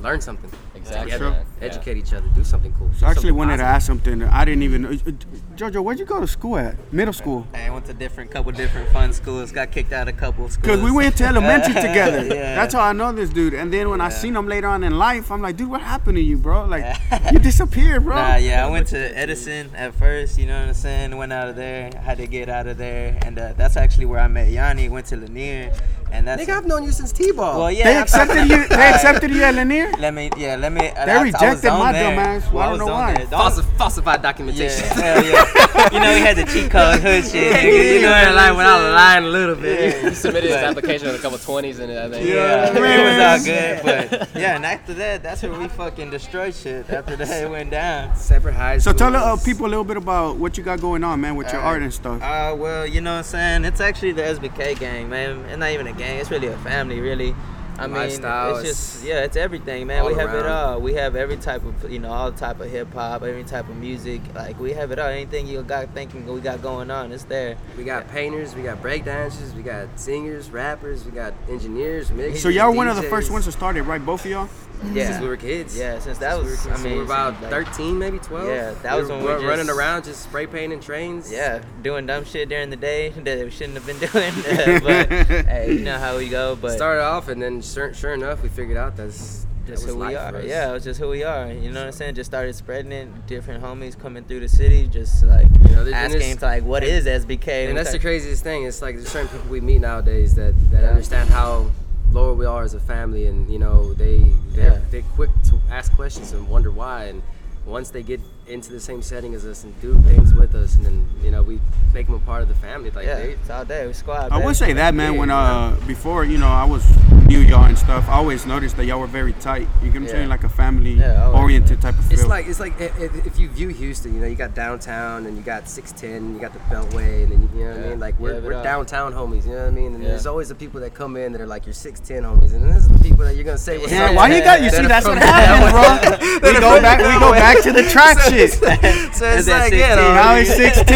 learn 0.01 0.21
something. 0.21 0.51
Exactly, 0.89 1.13
together, 1.13 1.31
man. 1.31 1.47
Yeah. 1.61 1.67
Educate 1.67 1.97
each 1.97 2.13
other, 2.13 2.29
do 2.35 2.45
something 2.45 2.73
cool. 2.79 2.91
So 2.97 3.07
I 3.07 3.11
actually 3.11 3.29
something 3.31 3.37
wanted 3.37 3.57
to 3.59 3.65
ask 3.65 3.87
something. 3.87 4.23
I 4.23 4.45
didn't 4.45 4.63
even. 4.63 4.85
uh, 4.87 4.91
uh, 4.91 5.11
Jojo, 5.57 5.83
where'd 5.83 5.99
you 5.99 6.05
go 6.05 6.21
to 6.21 6.27
school 6.27 6.57
at? 6.59 6.77
Middle 6.93 7.13
school. 7.13 7.47
I 7.55 7.71
went 7.71 7.87
to 7.87 7.93
different 7.95 8.31
couple 8.31 8.53
different 8.53 8.89
fun 8.91 9.13
schools. 9.13 9.53
Got 9.53 9.71
kicked 9.73 9.93
out 9.93 10.09
of 10.09 10.15
a 10.15 10.19
couple 10.19 10.49
schools. 10.49 10.67
Cause 10.67 10.83
we 10.83 10.91
went 10.91 11.17
to 11.19 11.25
elementary 11.25 11.75
together. 11.89 12.25
Yeah. 12.27 12.55
That's 12.55 12.75
how 12.75 12.81
I 12.83 12.93
know 12.93 13.13
this 13.13 13.31
dude. 13.31 13.55
And 13.55 13.73
then 13.73 13.89
when 13.91 14.01
I 14.01 14.09
seen 14.09 14.37
him 14.37 14.47
later 14.49 14.69
on 14.69 14.85
in 14.85 14.99
life, 14.99 15.31
I'm 15.31 15.43
like, 15.43 15.57
dude, 15.57 15.71
what 15.71 15.81
happened 15.81 16.17
to 16.17 16.23
you, 16.23 16.37
bro? 16.37 16.65
Like, 16.67 16.97
you 17.33 17.39
disappeared, 17.39 18.05
bro. 18.05 18.15
Nah, 18.15 18.37
yeah, 18.37 18.67
I 18.67 18.71
went 18.71 18.87
to 18.89 19.19
Edison 19.19 19.71
at 19.75 19.95
first, 19.95 20.39
you 20.39 20.47
know 20.47 20.59
what 20.61 20.69
I'm 20.69 20.75
saying? 20.75 21.17
Went 21.17 21.33
out 21.33 21.49
of 21.49 21.57
there, 21.57 21.91
had 22.03 22.19
to 22.19 22.27
get 22.27 22.49
out 22.49 22.67
of 22.67 22.79
there, 22.79 23.19
and 23.23 23.39
uh, 23.39 23.53
that's 23.57 23.77
actually 23.77 24.07
where 24.07 24.21
I 24.21 24.29
met 24.29 24.49
Yanni. 24.49 24.89
Went 24.89 25.07
to 25.07 25.17
Lanier, 25.17 25.73
and 26.13 26.27
that's 26.27 26.43
Nigga, 26.43 26.57
I've 26.57 26.67
known 26.67 26.85
you 26.85 26.93
since 26.93 27.13
T-ball. 27.13 27.59
well, 27.59 27.71
yeah. 27.73 27.85
They 27.85 27.97
accepted 27.99 28.49
you. 28.49 28.67
They 28.79 28.89
accepted 28.91 29.31
you 29.31 29.43
at 29.43 29.55
Lanier. 29.55 29.93
Let 29.99 30.15
me, 30.15 30.31
yeah, 30.37 30.57
let 30.57 30.73
me. 30.73 30.81
They 30.81 31.23
rejected 31.23 31.71
my 31.71 31.93
dumb 31.93 32.19
ass. 32.19 32.51
Well, 32.53 32.63
I 32.63 32.69
don't 32.71 32.79
know 32.79 32.87
why. 32.87 33.15
Falsi- 33.31 33.65
falsified 33.77 34.23
documentation. 34.23 34.85
Yeah, 34.85 34.95
hell 34.95 35.25
yeah. 35.25 35.89
you 35.93 36.01
know, 36.01 36.15
he 36.15 36.21
had 36.21 36.37
the 36.37 36.45
cheat 36.45 36.71
code 36.71 37.01
hood 37.05 37.25
shit. 37.25 37.35
Yeah, 37.35 37.63
you 37.63 38.03
know, 38.03 38.09
what 38.09 38.15
that 38.25 38.35
line 38.35 38.51
I'm 38.51 38.57
without 38.57 38.93
lying 38.95 39.25
a 39.25 39.29
little 39.29 39.55
bit. 39.55 40.05
He 40.05 40.15
submitted 40.15 40.49
his 40.49 40.57
application 40.57 41.09
with 41.09 41.17
a 41.17 41.23
couple 41.23 41.39
20s 41.39 41.81
in 41.81 41.91
it, 41.91 41.99
I 41.99 42.09
think. 42.11 42.27
Yeah, 42.29 42.73
Man. 42.73 43.01
it 43.01 43.05
was 43.05 43.41
all 43.41 43.45
good, 43.45 43.83
but 44.11 44.29
yeah, 44.41 44.57
and 44.57 44.65
after 44.67 44.95
that, 44.95 45.23
that's 45.23 45.43
where 45.43 45.53
we 45.59 45.69
fucking 45.69 46.11
destroyed 46.11 46.55
shit. 46.55 46.89
After 46.91 47.17
that, 47.17 47.43
it 47.43 47.51
went 47.51 47.71
down. 47.71 48.15
Separate 48.17 48.55
high 48.55 48.79
So 48.79 48.93
tell 48.93 49.15
uh, 49.15 49.37
people 49.37 49.67
a 49.67 49.69
little 49.69 49.85
bit 49.85 49.97
about 49.97 50.37
what 50.37 50.57
you 50.57 50.65
got 50.65 50.81
going 50.81 51.05
on, 51.05 51.21
man, 51.21 51.37
with 51.37 51.49
your 51.49 51.57
Alright. 51.61 51.75
art 51.75 51.83
and 51.83 51.93
stuff. 51.95 52.23
Uh, 52.23 52.55
well, 52.57 52.87
you 52.87 53.01
know 53.01 53.13
what 53.13 53.19
I'm 53.19 53.25
saying? 53.25 53.65
It's 53.65 53.81
actually 53.81 54.13
the 54.13 54.23
SBK 54.23 54.79
gang, 54.79 55.09
man. 55.09 55.45
It's 55.47 55.59
not 55.59 55.71
even 55.71 55.87
a 55.87 55.93
gang. 55.99 56.19
It's 56.19 56.31
really 56.31 56.49
a 56.49 56.57
family, 56.59 57.01
really. 57.01 57.35
I 57.79 57.87
mean, 57.87 57.95
Lifestyle, 57.95 58.57
it's 58.57 58.69
it's 58.69 58.93
just 58.93 59.05
yeah, 59.05 59.23
it's 59.23 59.37
everything, 59.37 59.87
man. 59.87 60.05
We 60.05 60.15
have 60.15 60.35
it 60.35 60.47
all. 60.47 60.81
We 60.81 60.95
have 60.95 61.15
every 61.15 61.37
type 61.37 61.65
of 61.65 61.91
you 61.91 62.01
know, 62.01 62.11
all 62.11 62.33
type 62.33 62.59
of 62.61 62.69
hip 62.69 62.93
hop, 62.93 63.23
every 63.23 63.45
type 63.45 63.69
of 63.69 63.77
music. 63.77 64.21
Like 64.35 64.59
we 64.59 64.73
have 64.73 64.91
it 64.91 64.99
all. 64.99 65.07
Anything 65.07 65.47
you 65.47 65.63
got 65.63 65.95
thinking 65.95 66.27
we 66.27 66.41
got 66.41 66.61
going 66.61 66.91
on, 66.91 67.13
it's 67.13 67.23
there. 67.25 67.57
We 67.77 67.85
got 67.85 68.09
painters, 68.09 68.57
we 68.57 68.63
got 68.63 68.83
breakdancers, 68.83 69.55
we 69.55 69.63
got 69.63 69.89
singers, 69.99 70.51
rappers, 70.51 71.05
we 71.05 71.13
got 71.13 71.35
engineers, 71.49 72.11
mixers. 72.11 72.43
So 72.43 72.49
y'all 72.49 72.71
were 72.71 72.77
one 72.77 72.89
of 72.89 72.97
the 72.97 73.05
first 73.05 73.31
ones 73.31 73.45
to 73.45 73.53
start 73.53 73.77
it, 73.77 73.83
right? 73.83 74.05
Both 74.05 74.25
of 74.25 74.31
y'all. 74.33 74.49
Yeah. 74.93 75.09
Since 75.11 75.23
we 75.23 75.29
were 75.29 75.37
kids. 75.37 75.77
Yeah, 75.77 75.99
since 75.99 76.19
that 76.19 76.35
Since 76.37 76.45
we 76.45 76.51
was- 76.51 76.65
were 76.65 76.71
I 76.71 76.75
kids. 76.75 76.83
So 76.83 76.89
mean, 76.89 76.93
we 76.93 76.99
were 77.01 77.05
about 77.05 77.43
like- 77.43 77.51
13, 77.51 77.99
maybe 77.99 78.19
12. 78.19 78.49
Yeah, 78.49 78.75
that 78.83 78.97
was 78.97 79.09
when 79.09 79.19
we 79.21 79.25
were 79.27 79.39
running 79.41 79.67
just- 79.67 79.79
around 79.79 80.05
just 80.05 80.23
spray 80.23 80.47
painting 80.47 80.81
trains. 80.81 81.31
Yeah, 81.33 81.61
doing 81.83 82.07
dumb 82.07 82.25
shit 82.25 82.49
during 82.49 82.71
the 82.71 82.77
day 82.77 83.11
that 83.25 83.45
we 83.45 83.51
shouldn't 83.51 83.75
have 83.75 83.87
been 83.87 83.99
doing. 84.11 84.33
Uh, 84.59 84.81
but 84.83 85.09
hey, 85.47 85.73
you 85.75 85.81
know 85.85 85.99
how 85.99 86.17
we 86.17 86.29
go. 86.29 86.57
But 86.57 86.73
Started 86.73 87.03
off, 87.03 87.29
and 87.29 87.41
then 87.43 87.61
sure, 87.63 87.93
sure 87.95 88.15
enough, 88.15 88.43
we 88.43 88.49
figured 88.49 88.77
out 88.79 88.97
that's 88.97 89.47
that 89.67 89.73
was 89.73 89.85
who 89.85 89.97
we 89.97 90.15
are. 90.15 90.41
Yeah, 90.41 90.71
it 90.71 90.73
was 90.73 90.85
just 90.85 90.99
who 90.99 91.11
we 91.11 91.25
are. 91.25 91.53
You 91.53 91.71
know 91.71 91.81
what 91.81 91.87
I'm 91.89 91.93
saying? 91.93 92.15
Just 92.15 92.31
started 92.31 92.55
spreading 92.55 92.91
it. 92.91 93.27
Different 93.27 93.63
homies 93.63 93.99
coming 93.99 94.25
through 94.25 94.41
the 94.41 94.49
city, 94.49 94.87
just 94.89 95.23
like 95.23 95.47
You 95.69 95.77
know, 95.77 95.91
asking 95.93 96.39
like, 96.41 96.65
what 96.65 96.83
is 96.83 97.05
SBK? 97.05 97.69
And 97.69 97.77
that's 97.77 97.93
the 97.93 97.99
craziest 97.99 98.43
thing. 98.43 98.65
It's 98.65 98.81
like 98.81 98.95
there's 98.95 99.09
certain 99.11 99.29
people 99.29 99.51
we 99.51 99.61
meet 99.61 99.81
nowadays 99.83 100.35
that, 100.37 100.55
that 100.71 100.85
understand 100.85 101.29
how 101.29 101.71
lower 102.13 102.35
we 102.35 102.47
are 102.47 102.63
as 102.63 102.75
a 102.75 102.81
family, 102.81 103.27
and 103.27 103.49
you 103.51 103.59
know 103.59 103.95
they 103.95 104.19
they're, 104.55 104.73
Yeah. 104.73 104.81
they're 104.91 105.03
quick 105.15 105.31
to 105.51 105.61
ask 105.71 105.93
questions 105.95 106.33
and 106.33 106.49
wonder 106.49 106.71
why. 106.71 107.05
And 107.05 107.23
once 107.67 107.91
they 107.91 108.03
get 108.03 108.21
into 108.49 108.73
the 108.73 108.81
same 108.81 109.03
setting 109.03 109.35
as 109.35 109.45
us 109.45 109.65
and 109.65 109.79
do 109.81 109.95
things 110.01 110.33
with 110.35 110.55
us, 110.55 110.75
and 110.77 110.85
then 110.85 111.07
you 111.23 111.31
know 111.31 111.43
we 111.43 111.61
make 111.93 112.07
them 112.07 112.15
a 112.15 112.19
part 112.21 112.43
of 112.43 112.49
the 112.49 112.55
family. 112.55 112.91
Like 112.91 113.07
Yeah, 113.07 113.17
they, 113.17 113.31
it's 113.33 113.51
all 113.51 113.65
day. 113.65 113.87
We 113.87 113.93
squad. 113.93 114.27
I 114.33 114.37
baby. 114.37 114.45
would 114.47 114.57
say 114.57 114.73
that, 114.75 114.95
man. 114.95 115.17
When 115.17 115.29
Yeah. 115.29 115.39
uh 115.39 115.77
before, 115.87 116.25
you 116.25 116.39
know, 116.39 116.49
I 116.49 116.65
was 116.65 116.85
knew 117.27 117.41
y'all 117.41 117.65
and 117.65 117.79
stuff. 117.79 118.09
I 118.09 118.13
always 118.15 118.47
noticed 118.47 118.77
that 118.79 118.87
y'all 118.87 119.01
were 119.01 119.07
very 119.07 119.35
tight. 119.35 119.69
You 119.83 119.91
get 119.91 120.01
what 120.01 120.09
I'm 120.09 120.09
saying? 120.09 120.29
Like 120.31 120.45
a 120.45 120.49
family 120.49 120.93
Yeah, 120.93 121.25
always, 121.27 121.41
oriented 121.41 121.81
type 121.83 121.99
of 121.99 122.05
feel. 122.07 122.19
It's 122.19 122.27
like 122.29 122.47
it's 122.47 122.61
like 122.61 122.81
i- 122.81 122.85
i- 122.99 123.11
if 123.27 123.39
you 123.39 123.49
view 123.49 123.69
Houston, 123.69 124.15
you 124.15 124.21
know, 124.21 124.27
you 124.27 124.35
got 124.35 124.55
downtown 124.55 125.27
and 125.27 125.37
you 125.37 125.43
got 125.43 125.69
610, 125.69 126.35
you 126.35 126.41
got 126.41 126.53
the 126.55 126.61
Beltway, 126.75 127.25
and 127.25 127.33
then 127.33 127.51
you 127.55 127.65
know 127.65 127.71
what 127.73 127.81
I 127.81 127.89
mean. 127.91 128.01
Like 128.01 128.19
we're, 128.19 128.35
Yeah, 128.35 128.41
we're 128.41 128.55
uh, 128.55 128.63
downtown 128.63 129.13
homies, 129.13 129.45
you 129.45 129.53
know 129.53 129.59
what 129.59 129.67
I 129.69 129.71
mean. 129.71 129.95
And 129.95 130.03
Yeah. 130.03 130.11
there's 130.11 130.27
always 130.27 130.49
the 130.49 130.55
people 130.55 130.81
that 130.81 130.95
come 130.95 131.17
in 131.17 131.33
that 131.33 131.41
are 131.43 131.47
like 131.47 131.67
your 131.67 131.75
610 131.75 132.23
homies, 132.25 132.53
and 132.55 132.63
then 132.63 132.71
there's 132.71 132.89
the 132.89 132.99
people 133.01 133.25
that 133.27 133.35
you're 133.37 133.45
gonna 133.45 133.59
say 133.59 133.77
what's 133.79 133.93
yeah, 133.93 134.07
up 134.09 134.15
why 134.15 134.29
to 134.31 134.37
you 134.37 134.43
got? 134.43 134.63
You 134.63 134.71
see, 134.71 134.87
that's 134.87 135.07
what 135.07 135.19
the 135.21 135.27
happens, 135.27 135.73
bro. 135.73 136.29
We 136.49 136.55
go 136.61 136.81
back. 136.81 136.99
We 136.99 137.19
go 137.21 137.33
back 137.33 137.61
to 137.63 137.73
the 137.73 137.83
track 137.95 138.17
shit. 138.39 138.53
So 139.19 139.27
it's 139.27 139.49
like 139.49 139.71
16? 139.73 139.79
you 139.81 139.97
know, 139.97 140.15
Now 140.15 140.37
he's 140.37 140.55
16. 140.55 140.85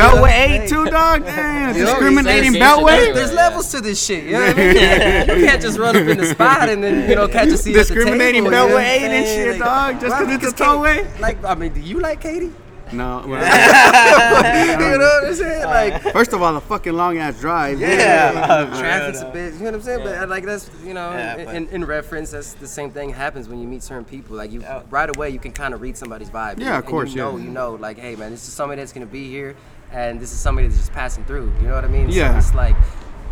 Beltway 0.00 0.62
8 0.64 0.68
too, 0.68 0.84
dog. 0.86 1.24
Damn, 1.24 1.76
You 1.76 1.84
know, 1.84 1.90
discriminating 1.90 2.52
Beltway. 2.54 2.92
Anyway, 2.98 3.12
there's 3.14 3.30
yeah. 3.30 3.36
levels 3.36 3.70
to 3.72 3.80
this 3.80 4.02
shit. 4.04 4.24
You 4.24 4.32
know 4.32 4.40
what 4.46 4.58
I 4.58 5.26
mean? 5.28 5.38
you 5.40 5.46
can't 5.46 5.60
just 5.62 5.78
run 5.78 5.96
up 5.96 6.06
in 6.06 6.16
the 6.18 6.26
spot 6.26 6.68
and 6.68 6.82
then 6.82 7.08
you 7.08 7.16
know 7.16 7.28
catch 7.28 7.48
a 7.48 7.56
seat 7.58 7.74
Discriminating 7.74 8.46
at 8.46 8.50
the 8.50 8.56
table. 8.56 8.68
Beltway 8.78 8.84
8 8.84 9.02
and 9.10 9.26
shit, 9.26 9.58
dog, 9.58 10.00
just 10.00 10.12
why? 10.12 10.24
'cause 10.24 10.34
it's 10.34 10.44
a 10.44 10.54
Katy- 10.54 10.64
tollway? 10.64 11.20
Like, 11.20 11.44
I 11.44 11.54
mean, 11.54 11.72
do 11.72 11.80
you 11.80 12.00
like 12.00 12.20
Katy? 12.20 12.50
No. 12.92 13.24
well, 13.28 14.80
you 14.80 14.98
know 14.98 14.98
what 14.98 15.24
I'm 15.28 15.34
saying? 15.34 15.64
Like. 15.64 16.02
First 16.12 16.32
of 16.32 16.42
all, 16.42 16.52
the 16.54 16.60
fucking 16.60 16.92
long 16.92 17.18
ass 17.18 17.40
drive. 17.40 17.80
Yeah. 17.80 18.66
Traffic's 18.78 19.20
a 19.22 19.30
bit, 19.30 19.54
you 19.54 19.60
know 19.60 19.64
what 19.66 19.74
I'm 19.74 19.82
saying? 19.82 20.04
But 20.04 20.22
uh, 20.22 20.26
like 20.26 20.44
that's, 20.44 20.70
you 20.84 20.94
know, 20.94 21.10
Yeah, 21.12 21.36
in, 21.36 21.48
in, 21.56 21.68
in 21.68 21.84
reference, 21.84 22.30
that's 22.30 22.54
the 22.54 22.66
same 22.66 22.90
thing 22.90 23.10
happens 23.10 23.48
when 23.48 23.60
you 23.60 23.66
meet 23.68 23.82
certain 23.82 24.04
people. 24.04 24.36
Like 24.36 24.52
you, 24.52 24.60
Yeah. 24.60 24.82
right 24.90 25.08
away, 25.14 25.30
you 25.30 25.38
can 25.38 25.52
kind 25.52 25.74
of 25.74 25.80
read 25.80 25.96
somebody's 25.96 26.30
vibe. 26.30 26.58
Yeah, 26.58 26.74
And 26.74 26.84
of 26.84 26.86
course, 26.86 27.10
You 27.10 27.16
know, 27.16 27.36
you 27.36 27.50
know, 27.50 27.74
like, 27.74 27.98
hey 27.98 28.16
man, 28.16 28.30
this 28.30 28.46
is 28.46 28.52
somebody 28.54 28.80
that's 28.80 28.92
gonna 28.92 29.06
be 29.06 29.28
here, 29.28 29.54
and 29.92 30.20
this 30.20 30.32
is 30.32 30.38
somebody 30.38 30.66
that's 30.68 30.78
just 30.80 30.92
passing 30.92 31.24
through. 31.24 31.52
You 31.60 31.68
know 31.68 31.74
what 31.74 31.84
I 31.84 31.88
mean? 31.88 32.08
Yeah. 32.10 32.32
So 32.32 32.38
it's 32.38 32.54
like, 32.54 32.76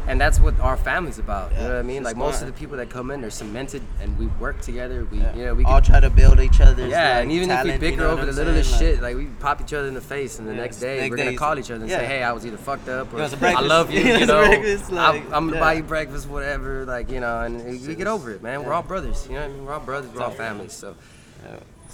and 0.07 0.21
that's 0.21 0.41
what 0.41 0.59
our 0.61 0.77
family's 0.77 1.19
about. 1.19 1.53
you 1.53 1.59
know 1.59 1.69
what 1.69 1.77
I 1.77 1.83
mean? 1.83 2.03
Like 2.03 2.17
most 2.17 2.41
of 2.41 2.47
the 2.47 2.53
people 2.53 2.77
that 2.79 2.89
come 2.89 3.11
in, 3.11 3.21
they're 3.21 3.31
cemented, 3.31 3.83
and 4.01 4.19
we 4.19 4.27
work 4.39 4.61
together. 4.61 5.07
We, 5.11 5.19
you 5.19 5.45
know, 5.45 5.55
we 5.55 5.65
all 5.65 5.81
can, 5.81 5.91
try 5.91 6.01
to 6.01 6.11
build 6.11 6.41
each 6.41 6.61
other's. 6.61 6.91
yeah, 6.91 7.15
like, 7.15 7.23
and 7.23 7.33
even 7.33 7.49
talent, 7.49 7.69
if 7.71 7.81
we 7.81 7.87
you 7.87 7.93
bicker 7.93 8.03
know 8.03 8.11
over 8.11 8.27
the 8.27 8.33
littlest 8.33 8.79
saying? 8.79 8.95
shit, 8.95 9.03
like 9.03 9.17
we 9.17 9.27
pop 9.27 9.61
each 9.61 9.73
other 9.75 9.89
in 9.89 9.95
the 9.95 10.01
face, 10.01 10.39
and 10.39 10.49
the 10.49 10.53
Yeah, 10.55 10.61
next 10.61 10.81
day 10.81 11.01
next 11.01 11.11
we're 11.11 11.17
gonna 11.17 11.37
call 11.37 11.59
each 11.59 11.71
other 11.71 11.83
and 11.83 11.91
yeah. 11.91 11.99
say, 11.99 12.07
"Hey, 12.07 12.23
I 12.23 12.33
was 12.33 12.47
either 12.47 12.57
fucked 12.57 12.89
up 12.89 13.13
or 13.13 13.19
You 13.19 13.29
I 13.43 13.61
love 13.61 13.91
you." 13.91 14.01
You 14.09 14.19
You 14.19 14.27
know. 14.27 14.41
Like, 14.43 14.91
I'm, 14.91 15.17
I'm 15.35 15.47
gonna 15.47 15.55
yeah. 15.55 15.61
buy 15.61 15.73
you 15.75 15.83
breakfast, 15.83 16.29
whatever. 16.29 16.85
Like 16.85 17.11
you 17.11 17.21
know, 17.21 17.41
and 17.41 17.65
we 17.87 17.95
get 17.95 18.07
over 18.07 18.31
it, 18.31 18.43
man. 18.43 18.65
We're 18.65 18.73
all 18.73 18.83
brothers. 18.83 19.27
You 19.27 19.35
know, 19.35 19.41
what 19.41 19.51
I 19.51 19.53
mean? 19.53 19.65
we're 19.67 19.73
all 19.75 19.81
brothers. 19.81 20.11
We're 20.15 20.23
all 20.23 20.31
families. 20.31 20.73
So 20.73 20.95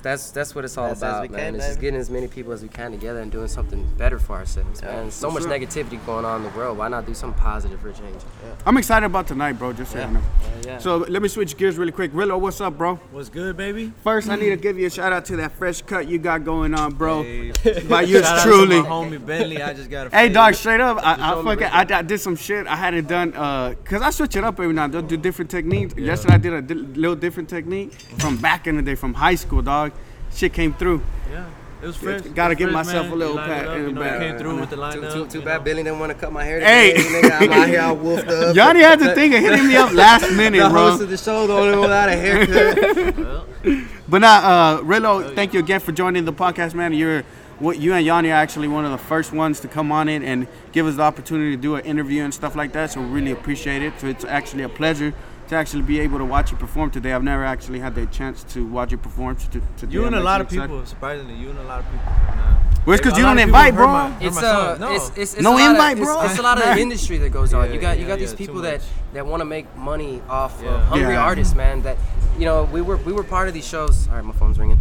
That's 0.04 0.30
that's 0.32 0.54
what 0.54 0.66
it's 0.66 0.76
all 0.76 0.88
Best 0.90 1.02
as 1.02 1.10
about, 1.10 1.22
we 1.22 1.28
man. 1.28 1.38
can, 1.46 1.54
it's 1.56 1.66
just 1.66 1.80
getting 1.80 1.98
as 1.98 2.10
many 2.10 2.28
people 2.28 2.52
as 2.52 2.60
we 2.62 2.68
can 2.68 2.90
together 2.92 3.20
and 3.20 3.32
doing 3.32 3.48
something 3.48 3.82
better 3.96 4.18
for 4.18 4.34
ourselves, 4.36 4.82
Yeah. 4.82 4.96
man. 4.96 5.10
So 5.10 5.30
much 5.30 5.44
sure. 5.44 5.50
negativity 5.50 5.98
going 6.04 6.26
on 6.26 6.44
in 6.44 6.52
the 6.52 6.56
world. 6.58 6.76
Why 6.76 6.88
not 6.88 7.06
do 7.06 7.14
something 7.14 7.40
positive 7.40 7.80
for 7.80 7.88
a 7.88 7.94
change? 7.94 8.20
I'm 8.66 8.76
excited 8.76 9.06
about 9.06 9.26
tonight, 9.26 9.54
bro. 9.54 9.72
Just 9.72 9.92
so 9.92 9.98
Yeah. 10.00 10.08
you 10.08 10.14
know. 10.14 10.20
Yeah, 10.20 10.66
yeah. 10.72 10.78
So 10.78 10.98
let 10.98 11.22
me 11.22 11.28
switch 11.28 11.56
gears 11.56 11.78
really 11.78 11.90
quick. 11.90 12.12
Rillo, 12.12 12.38
what's 12.38 12.60
up, 12.60 12.76
bro? 12.76 12.96
What's 13.12 13.30
good, 13.30 13.56
baby? 13.56 13.92
First, 14.02 14.28
I 14.28 14.36
need 14.36 14.50
to 14.50 14.56
give 14.56 14.78
you 14.78 14.88
a 14.88 14.90
shout 14.90 15.10
out 15.14 15.24
to 15.24 15.36
that 15.36 15.52
fresh 15.52 15.80
cut 15.80 16.06
you 16.06 16.18
got 16.18 16.44
going 16.44 16.74
on, 16.74 16.92
bro. 16.92 17.22
Hey, 17.22 17.52
By 17.88 18.02
yours 18.02 18.28
truly. 18.42 18.82
My 18.82 18.88
homie 18.88 19.24
Bentley. 19.24 19.62
I 19.62 19.72
just 19.72 19.88
got 19.88 20.08
a 20.08 20.10
Hey, 20.14 20.28
dog, 20.28 20.52
straight 20.54 20.82
up, 20.82 20.98
I, 20.98 21.14
I 21.14 21.42
fucking, 21.42 21.64
I, 21.66 21.98
I 21.98 22.02
did 22.02 22.18
some 22.20 22.36
shit. 22.36 22.66
I 22.66 22.76
had 22.76 22.92
it 22.92 23.08
done, 23.08 23.32
uh, 23.34 23.72
cause 23.86 24.02
I 24.02 24.10
switch 24.10 24.36
it 24.36 24.44
up 24.44 24.60
every 24.60 24.74
now 24.74 24.84
and 24.84 24.92
then, 24.92 25.06
do 25.06 25.16
different 25.16 25.50
techniques. 25.50 25.94
Yesterday 25.96 26.34
I 26.34 26.38
did 26.38 26.52
a 26.52 26.60
di- 26.60 26.74
little 26.74 27.16
different 27.16 27.48
technique 27.48 27.94
from 28.18 28.36
back 28.36 28.66
in 28.66 28.76
the 28.76 28.82
day, 28.82 28.96
from 28.96 29.14
high 29.14 29.36
school, 29.36 29.62
dog. 29.62 29.92
Shit 30.34 30.52
came 30.52 30.74
through. 30.74 31.02
Yeah, 31.30 31.46
it 31.82 31.86
was 31.86 31.96
fresh. 31.96 32.22
Gotta 32.22 32.54
give 32.54 32.70
myself 32.70 33.04
man. 33.06 33.12
a 33.12 33.16
little 33.16 33.34
You 33.34 33.40
lined 33.40 33.52
it 33.52 33.66
pat 33.66 33.76
in 33.76 33.84
the 33.86 33.92
know, 33.92 34.00
back. 34.00 34.20
you 34.20 34.28
came 34.28 34.38
through 34.38 34.60
with 34.60 34.70
the 34.70 34.76
Too, 34.76 34.82
lineup. 34.82 35.12
too, 35.12 35.26
too 35.26 35.38
you 35.38 35.44
bad 35.44 35.58
know. 35.58 35.64
Billy 35.64 35.82
didn't 35.84 35.98
want 36.00 36.12
to 36.12 36.18
cut 36.18 36.32
my 36.32 36.44
hair 36.44 36.60
Hey. 36.60 36.92
today. 36.94 37.04
nigga, 37.22 37.40
I'm 37.42 37.52
out 37.52 37.68
here 37.68 37.80
all 37.82 37.96
wolfed 37.96 38.28
up. 38.28 38.56
Yanni 38.56 38.80
had 38.80 38.98
the 39.00 39.14
thing 39.14 39.34
of 39.34 39.40
hitting 39.40 39.68
me 39.68 39.76
up 39.76 39.92
last 39.92 40.30
minute, 40.36 40.62
the 40.62 40.68
bro. 40.70 40.90
host 40.90 41.02
of 41.02 41.08
the 41.10 41.16
show, 41.16 41.46
the 41.46 41.52
only 41.52 41.70
one 41.72 41.80
without 41.82 42.08
a 42.08 42.16
haircut. 42.16 43.46
But 44.06 44.18
now, 44.18 44.36
uh, 44.76 44.80
Rillo, 44.82 45.34
thank 45.34 45.54
you 45.54 45.60
again 45.60 45.80
for 45.80 45.90
joining 45.90 46.26
the 46.26 46.32
podcast, 46.32 46.74
man. 46.74 46.92
You're 46.92 47.22
what 47.58 47.78
you 47.78 47.94
and 47.94 48.04
Yanni 48.04 48.30
are 48.30 48.34
actually 48.34 48.68
one 48.68 48.84
of 48.84 48.90
the 48.90 48.98
first 48.98 49.32
ones 49.32 49.60
to 49.60 49.68
come 49.68 49.90
on 49.90 50.08
it 50.08 50.22
and 50.22 50.46
give 50.72 50.86
us 50.86 50.96
the 50.96 51.02
opportunity 51.02 51.56
to 51.56 51.62
do 51.62 51.76
an 51.76 51.84
interview 51.86 52.22
and 52.22 52.34
stuff 52.34 52.54
like 52.54 52.72
that. 52.72 52.90
So 52.92 53.00
we 53.00 53.06
really 53.06 53.30
appreciate 53.30 53.80
it. 53.80 53.94
So 53.98 54.06
it's 54.08 54.24
actually 54.24 54.64
a 54.64 54.68
pleasure 54.68 55.14
to 55.54 55.58
actually 55.60 55.82
be 55.82 56.00
able 56.00 56.18
to 56.18 56.24
watch 56.24 56.50
you 56.50 56.56
perform 56.56 56.90
today. 56.90 57.12
I've 57.12 57.22
never 57.22 57.44
actually 57.44 57.78
had 57.80 57.94
the 57.94 58.06
chance 58.06 58.44
to 58.54 58.66
watch 58.66 58.92
you 58.92 58.98
perform. 58.98 59.36
To, 59.36 59.48
today. 59.76 59.92
You 59.92 60.04
and 60.06 60.14
a 60.14 60.20
lot 60.20 60.40
of 60.40 60.46
actually 60.46 60.60
people, 60.60 60.80
excited. 60.80 60.88
surprisingly, 60.90 61.34
you 61.36 61.50
and 61.50 61.58
a 61.58 61.64
lot 61.64 61.80
of 61.80 61.86
people. 61.90 62.04
right. 62.06 62.60
Well, 62.86 62.94
it's 62.94 63.02
'cause 63.02 63.14
A 63.14 63.16
you 63.16 63.22
don't 63.24 63.38
invite, 63.38 63.74
bro. 63.74 63.86
my- 63.86 64.14
It's 64.20 64.36
my 64.36 64.42
uh. 64.46 64.76
No. 64.78 64.92
it's, 64.94 65.08
it's, 65.16 65.34
it's 65.34 65.40
No 65.42 65.52
a 65.52 65.58
lot 65.58 65.70
invite, 65.70 65.98
of, 65.98 66.04
bro. 66.04 66.20
It's, 66.22 66.38
a 66.38 66.42
lot 66.42 66.58
of 66.58 66.64
Man. 66.66 66.78
industry 66.78 67.16
that 67.18 67.30
goes 67.30 67.54
on. 67.54 67.66
Yeah, 67.68 67.72
you 67.74 67.80
got 67.80 67.96
you 67.96 68.02
yeah, 68.02 68.08
got 68.08 68.18
these 68.18 68.34
people 68.34 68.60
that 68.62 68.82
that 69.14 69.26
want 69.26 69.40
to 69.40 69.46
make 69.46 69.74
money 69.76 70.20
off 70.28 70.60
Yeah. 70.62 70.68
of 70.74 70.80
hungry 70.88 71.14
Yeah. 71.14 71.24
artists, 71.24 71.54
man. 71.54 71.80
That 71.82 71.96
you 72.38 72.44
know 72.44 72.64
we 72.64 72.82
were 72.82 72.98
we 72.98 73.12
were 73.14 73.24
part 73.24 73.48
of 73.48 73.54
these 73.54 73.66
shows. 73.66 74.06
All 74.08 74.16
right, 74.16 74.24
my 74.24 74.34
phone's 74.34 74.58
ringing. 74.58 74.78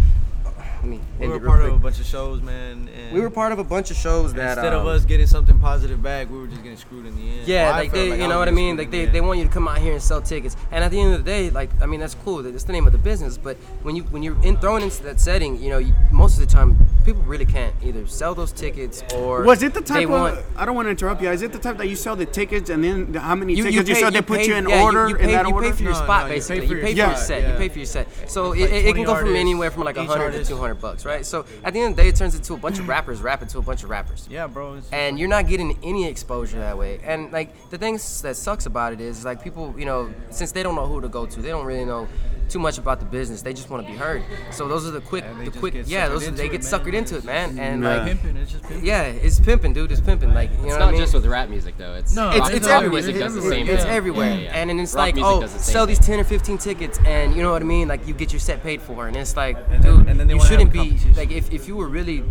I 0.84 0.86
mean, 0.86 1.02
we 1.18 1.30
were 1.30 1.40
part 1.40 1.63
of 1.63 1.74
a 1.74 1.80
bunch 1.80 2.00
of 2.02 2.06
shows, 2.06 2.42
man. 2.42 2.90
we 3.13 3.22
were 3.22 3.30
part 3.30 3.54
of 3.54 3.60
a 3.60 3.63
bunch 3.63 3.90
of 3.90 3.96
shows 3.96 4.34
that 4.34 4.58
instead 4.58 4.74
um, 4.74 4.82
of 4.82 4.88
us 4.88 5.06
getting 5.06 5.28
something 5.28 5.58
positive 5.58 6.04
back, 6.04 6.30
we 6.30 6.38
were 6.38 6.48
just 6.48 6.62
getting 6.62 6.78
screwed 6.78 7.06
in 7.06 7.16
the 7.16 7.22
end. 7.22 7.48
Yeah, 7.48 7.70
well, 7.70 7.78
like 7.78 7.92
they, 7.94 8.10
like 8.10 8.20
you 8.20 8.28
know 8.28 8.38
what 8.38 8.50
I 8.50 8.52
mean? 8.52 8.75
Like 8.75 8.92
they, 8.92 9.06
the 9.06 9.13
they 9.13 9.22
want 9.22 9.40
you 9.40 9.46
to 9.46 9.52
come 9.52 9.66
out 9.66 9.78
here 9.78 9.94
and 9.94 10.02
sell 10.02 10.22
tickets. 10.22 10.58
And 10.72 10.84
at 10.84 10.92
the 10.92 11.00
end 11.00 11.13
of 11.13 11.24
the 11.24 11.32
day, 11.32 11.50
like 11.50 11.70
I 11.82 11.86
mean, 11.86 12.02
that's 12.02 12.16
cool. 12.16 12.44
That's 12.44 12.66
the 12.66 12.74
name 12.74 12.86
of 12.86 12.92
the 12.92 12.98
business. 12.98 13.38
But 13.38 13.56
when 13.84 13.96
you 13.96 14.04
when 14.04 14.24
you're 14.24 14.42
in, 14.44 14.58
thrown 14.58 14.84
into 14.84 15.02
that 15.04 15.22
setting, 15.22 15.62
you 15.62 15.70
know, 15.70 15.78
you, 15.78 15.94
most 16.12 16.38
of 16.38 16.46
the 16.46 16.54
time 16.54 16.78
people 17.06 17.22
really 17.24 17.46
can't 17.46 17.74
either 17.82 18.06
sell 18.06 18.36
those 18.36 18.52
tickets 18.52 19.04
or 19.13 19.44
was 19.44 19.63
it 19.63 19.74
the 19.74 19.82
type 19.82 20.04
of 20.04 20.10
want, 20.10 20.40
I 20.56 20.66
don't 20.66 20.75
want 20.75 20.88
to 20.88 20.92
interrupt 20.92 21.22
you. 21.22 21.30
Is 21.30 21.42
it 21.42 21.54
the 21.54 21.60
type 21.60 21.78
that 21.78 21.88
you 21.88 21.96
sell 21.96 22.18
the 22.18 22.25
tickets 22.25 22.70
and 22.70 22.84
then 22.84 23.13
how 23.13 23.36
many 23.36 23.54
you, 23.54 23.63
tickets 23.63 23.75
you, 23.75 23.84
pay, 23.84 23.90
you 23.90 23.96
sell? 23.96 24.12
They 24.12 24.22
put 24.22 24.46
you 24.48 24.56
in 24.56 24.68
yeah, 24.68 24.84
order 24.84 25.10
you, 25.10 25.16
pay, 25.16 25.24
in 25.24 25.32
that 25.32 25.46
order. 25.46 25.68
You 25.68 25.72
pay 25.72 25.78
for 25.78 25.84
your 25.84 25.96
spot 25.96 26.28
basically. 26.28 26.68
You 26.68 26.82
pay 26.82 26.92
for 26.92 26.98
your 26.98 27.16
set. 27.16 27.50
You 27.50 27.58
pay 27.58 27.70
for 27.70 27.80
your 27.80 27.86
set. 27.86 28.30
So 28.30 28.52
it 28.54 28.94
can 28.94 29.04
go 29.06 29.16
from 29.16 29.36
anywhere 29.36 29.72
from 29.72 29.84
like 29.84 29.96
100 29.96 30.32
to 30.34 30.44
200 30.44 30.73
hundred 30.74 30.82
bucks, 30.82 31.06
right? 31.06 31.25
So 31.25 31.46
at 31.63 31.74
the 31.74 31.80
end 31.80 31.92
of 31.92 31.96
the 31.96 32.03
day, 32.03 32.10
it 32.10 32.15
turns 32.15 32.36
into 32.36 32.53
a 32.53 32.58
bunch 32.58 32.80
of 32.80 32.88
rappers 32.88 33.22
rapping 33.22 33.48
to 33.50 33.60
a 33.60 33.62
bunch 33.62 33.84
of 33.84 33.89
rappers. 33.89 34.27
Yeah, 34.30 34.48
bro. 34.48 34.82
And 34.92 35.20
you're 35.20 35.30
not 35.30 35.48
getting 35.48 35.77
any 35.84 36.08
exposure 36.08 36.60
that 36.60 36.77
way. 36.77 37.00
And 37.03 37.32
like 37.32 37.70
the 37.70 37.77
things 37.77 38.22
that 38.22 38.36
sucks 38.36 38.65
about 38.65 38.94
it 38.94 39.01
is 39.01 39.24
like 39.25 39.44
people, 39.44 39.74
you 39.77 39.86
know, 39.86 40.13
since 40.30 40.51
they 40.51 40.63
don't 40.63 40.75
know 40.75 40.88
who 40.88 41.01
to 41.01 41.10
go 41.10 41.25
to, 41.25 41.42
they 41.42 41.50
don't 41.50 41.65
really 41.65 41.86
know 41.86 42.08
too 42.50 42.60
much 42.60 42.78
about 42.78 43.00
the 43.00 43.06
business. 43.06 43.42
They 43.42 43.54
just 43.54 43.70
want 43.70 43.86
to 43.86 43.92
be 43.92 43.98
heard. 43.98 44.24
So 44.52 44.68
those 44.68 44.86
are 44.88 44.92
the 44.92 45.02
quick, 45.02 45.24
Yeah, 45.24 45.46
the 45.46 45.52
quick, 45.52 45.74
yeah, 45.86 46.08
those 46.10 46.28
are, 46.28 46.32
they 46.32 46.46
it, 46.46 46.52
get 46.52 46.64
man. 46.64 46.72
suckered 46.72 46.94
into 46.94 47.18
it, 47.18 47.24
man. 47.24 47.58
And 47.60 47.84
Yeah. 47.84 47.98
like, 47.98 48.08
pimping. 48.08 48.38
It's 48.38 48.52
just 48.52 48.64
pimping. 48.64 48.86
yeah, 48.86 49.04
it's 49.04 49.40
pimping, 49.40 49.74
dude. 49.74 49.92
It's 49.92 50.02
pimping. 50.02 50.34
Like 50.34 50.52
you 50.52 50.58
know 50.58 50.64
It's 50.66 50.74
what 50.74 50.80
not 50.80 50.88
I 50.90 50.92
mean? 50.92 51.02
just 51.02 51.14
with 51.14 51.26
rap 51.26 51.50
music 51.50 51.76
though. 51.78 51.94
It's 51.96 52.16
No, 52.16 52.30
it's, 52.30 52.40
rock, 52.40 52.54
it's 52.54 52.68
rock 52.68 52.76
everywhere. 52.78 53.02
music 53.02 53.16
It's 53.16 53.24
does 53.24 53.34
the 53.34 53.40
everywhere. 53.42 53.66
same 53.66 53.74
It's 53.76 53.84
thing. 53.84 53.92
everywhere. 53.94 54.30
Yeah, 54.34 54.40
yeah. 54.40 54.52
And 54.58 54.70
then 54.70 54.80
it's 54.80 54.94
Rock 54.94 55.16
like, 55.16 55.18
oh, 55.26 55.40
the 55.42 55.48
same 55.48 55.60
sell 55.60 55.86
these 55.86 56.00
10 56.00 56.20
or 56.20 56.24
15 56.24 56.58
tickets, 56.58 57.00
and 57.06 57.36
you 57.36 57.42
know 57.42 57.52
what 57.52 57.62
I 57.62 57.66
mean? 57.66 57.88
Like 57.88 58.08
you 58.08 58.14
get 58.14 58.32
your 58.34 58.40
set 58.40 58.62
paid 58.64 58.82
for, 58.82 59.08
and 59.08 59.16
it's 59.18 59.36
like, 59.36 59.58
And 59.72 59.84
then- 59.84 59.98
dude, 59.98 60.08
and 60.08 60.20
then 60.20 60.28
they 60.28 60.34
you 60.36 60.44
shouldn't 60.44 60.72
be 60.72 61.00
like 61.16 61.32
if, 61.32 61.52
if 61.52 61.68
you 61.68 61.76
were 61.76 61.88
really 61.88 62.24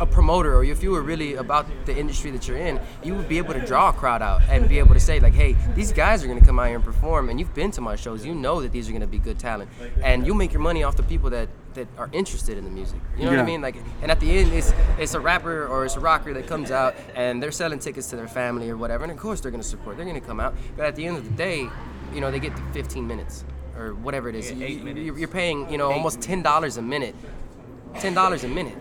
a 0.00 0.06
promoter 0.06 0.54
or 0.56 0.64
if 0.64 0.82
you 0.82 0.90
were 0.90 1.02
really 1.02 1.34
about 1.34 1.66
the 1.84 1.96
industry 1.96 2.30
that 2.30 2.48
you're 2.48 2.56
in, 2.56 2.80
you 3.04 3.14
would 3.14 3.28
be 3.28 3.38
able 3.38 3.52
to 3.54 3.60
draw 3.64 3.90
a 3.90 3.92
crowd 3.92 4.22
out 4.22 4.40
and 4.48 4.68
be 4.68 4.78
able 4.78 4.94
to 4.94 5.00
say 5.00 5.20
like, 5.20 5.34
hey, 5.34 5.54
these 5.74 5.92
guys 5.92 6.24
are 6.24 6.26
gonna 6.26 6.40
come 6.44 6.58
out 6.58 6.66
here 6.66 6.76
and 6.76 6.84
perform, 6.84 7.28
and 7.28 7.38
you've 7.38 7.54
been 7.54 7.70
to 7.72 7.80
my 7.80 7.96
shows, 7.96 8.24
you 8.24 8.34
know 8.34 8.62
that 8.62 8.72
these 8.72 8.88
are 8.88 8.92
gonna 8.92 9.06
be 9.06 9.18
good 9.18 9.38
talent, 9.38 9.70
and 10.02 10.26
you 10.26 10.32
make 10.34 10.52
your 10.52 10.62
money 10.62 10.82
off 10.82 10.96
the 10.96 11.02
people 11.02 11.30
that 11.30 11.48
that 11.74 11.86
are 11.98 12.08
interested 12.12 12.58
in 12.58 12.64
the 12.64 12.70
music. 12.70 12.98
You 13.16 13.26
know 13.26 13.30
what 13.30 13.38
I 13.38 13.44
mean? 13.44 13.62
Like, 13.62 13.76
and 14.02 14.10
at 14.10 14.18
the 14.18 14.30
end, 14.38 14.52
it's 14.52 14.72
it's 14.98 15.14
a 15.14 15.20
rapper 15.20 15.66
or 15.68 15.84
it's 15.84 15.94
a 15.96 16.00
rocker 16.00 16.32
that 16.34 16.46
comes 16.48 16.70
out 16.72 16.94
and 17.14 17.40
they're 17.40 17.52
selling 17.52 17.78
tickets 17.78 18.08
to 18.10 18.16
their 18.16 18.26
family 18.26 18.70
or 18.70 18.76
whatever, 18.76 19.04
and 19.04 19.12
of 19.12 19.18
course 19.18 19.40
they're 19.40 19.52
gonna 19.52 19.62
support, 19.62 19.96
they're 19.96 20.06
gonna 20.06 20.20
come 20.20 20.40
out, 20.40 20.54
but 20.76 20.86
at 20.86 20.96
the 20.96 21.06
end 21.06 21.16
of 21.18 21.24
the 21.24 21.30
day, 21.36 21.68
you 22.14 22.20
know, 22.20 22.30
they 22.30 22.40
get 22.40 22.56
the 22.56 22.62
15 22.72 23.06
minutes 23.06 23.44
or 23.78 23.94
whatever 23.94 24.28
it 24.28 24.34
is. 24.34 24.50
Yeah, 24.50 24.66
eight 24.66 24.78
You- 24.78 24.84
minutes. 24.84 25.04
You're, 25.06 25.18
you're 25.18 25.28
paying, 25.28 25.70
you 25.70 25.78
know, 25.78 25.90
Eight 25.90 25.96
almost 25.96 26.20
ten 26.22 26.42
dollars 26.42 26.76
a 26.76 26.82
minute. 26.82 27.14
Ten 28.00 28.14
dollars 28.14 28.42
a 28.44 28.48
minute. 28.48 28.76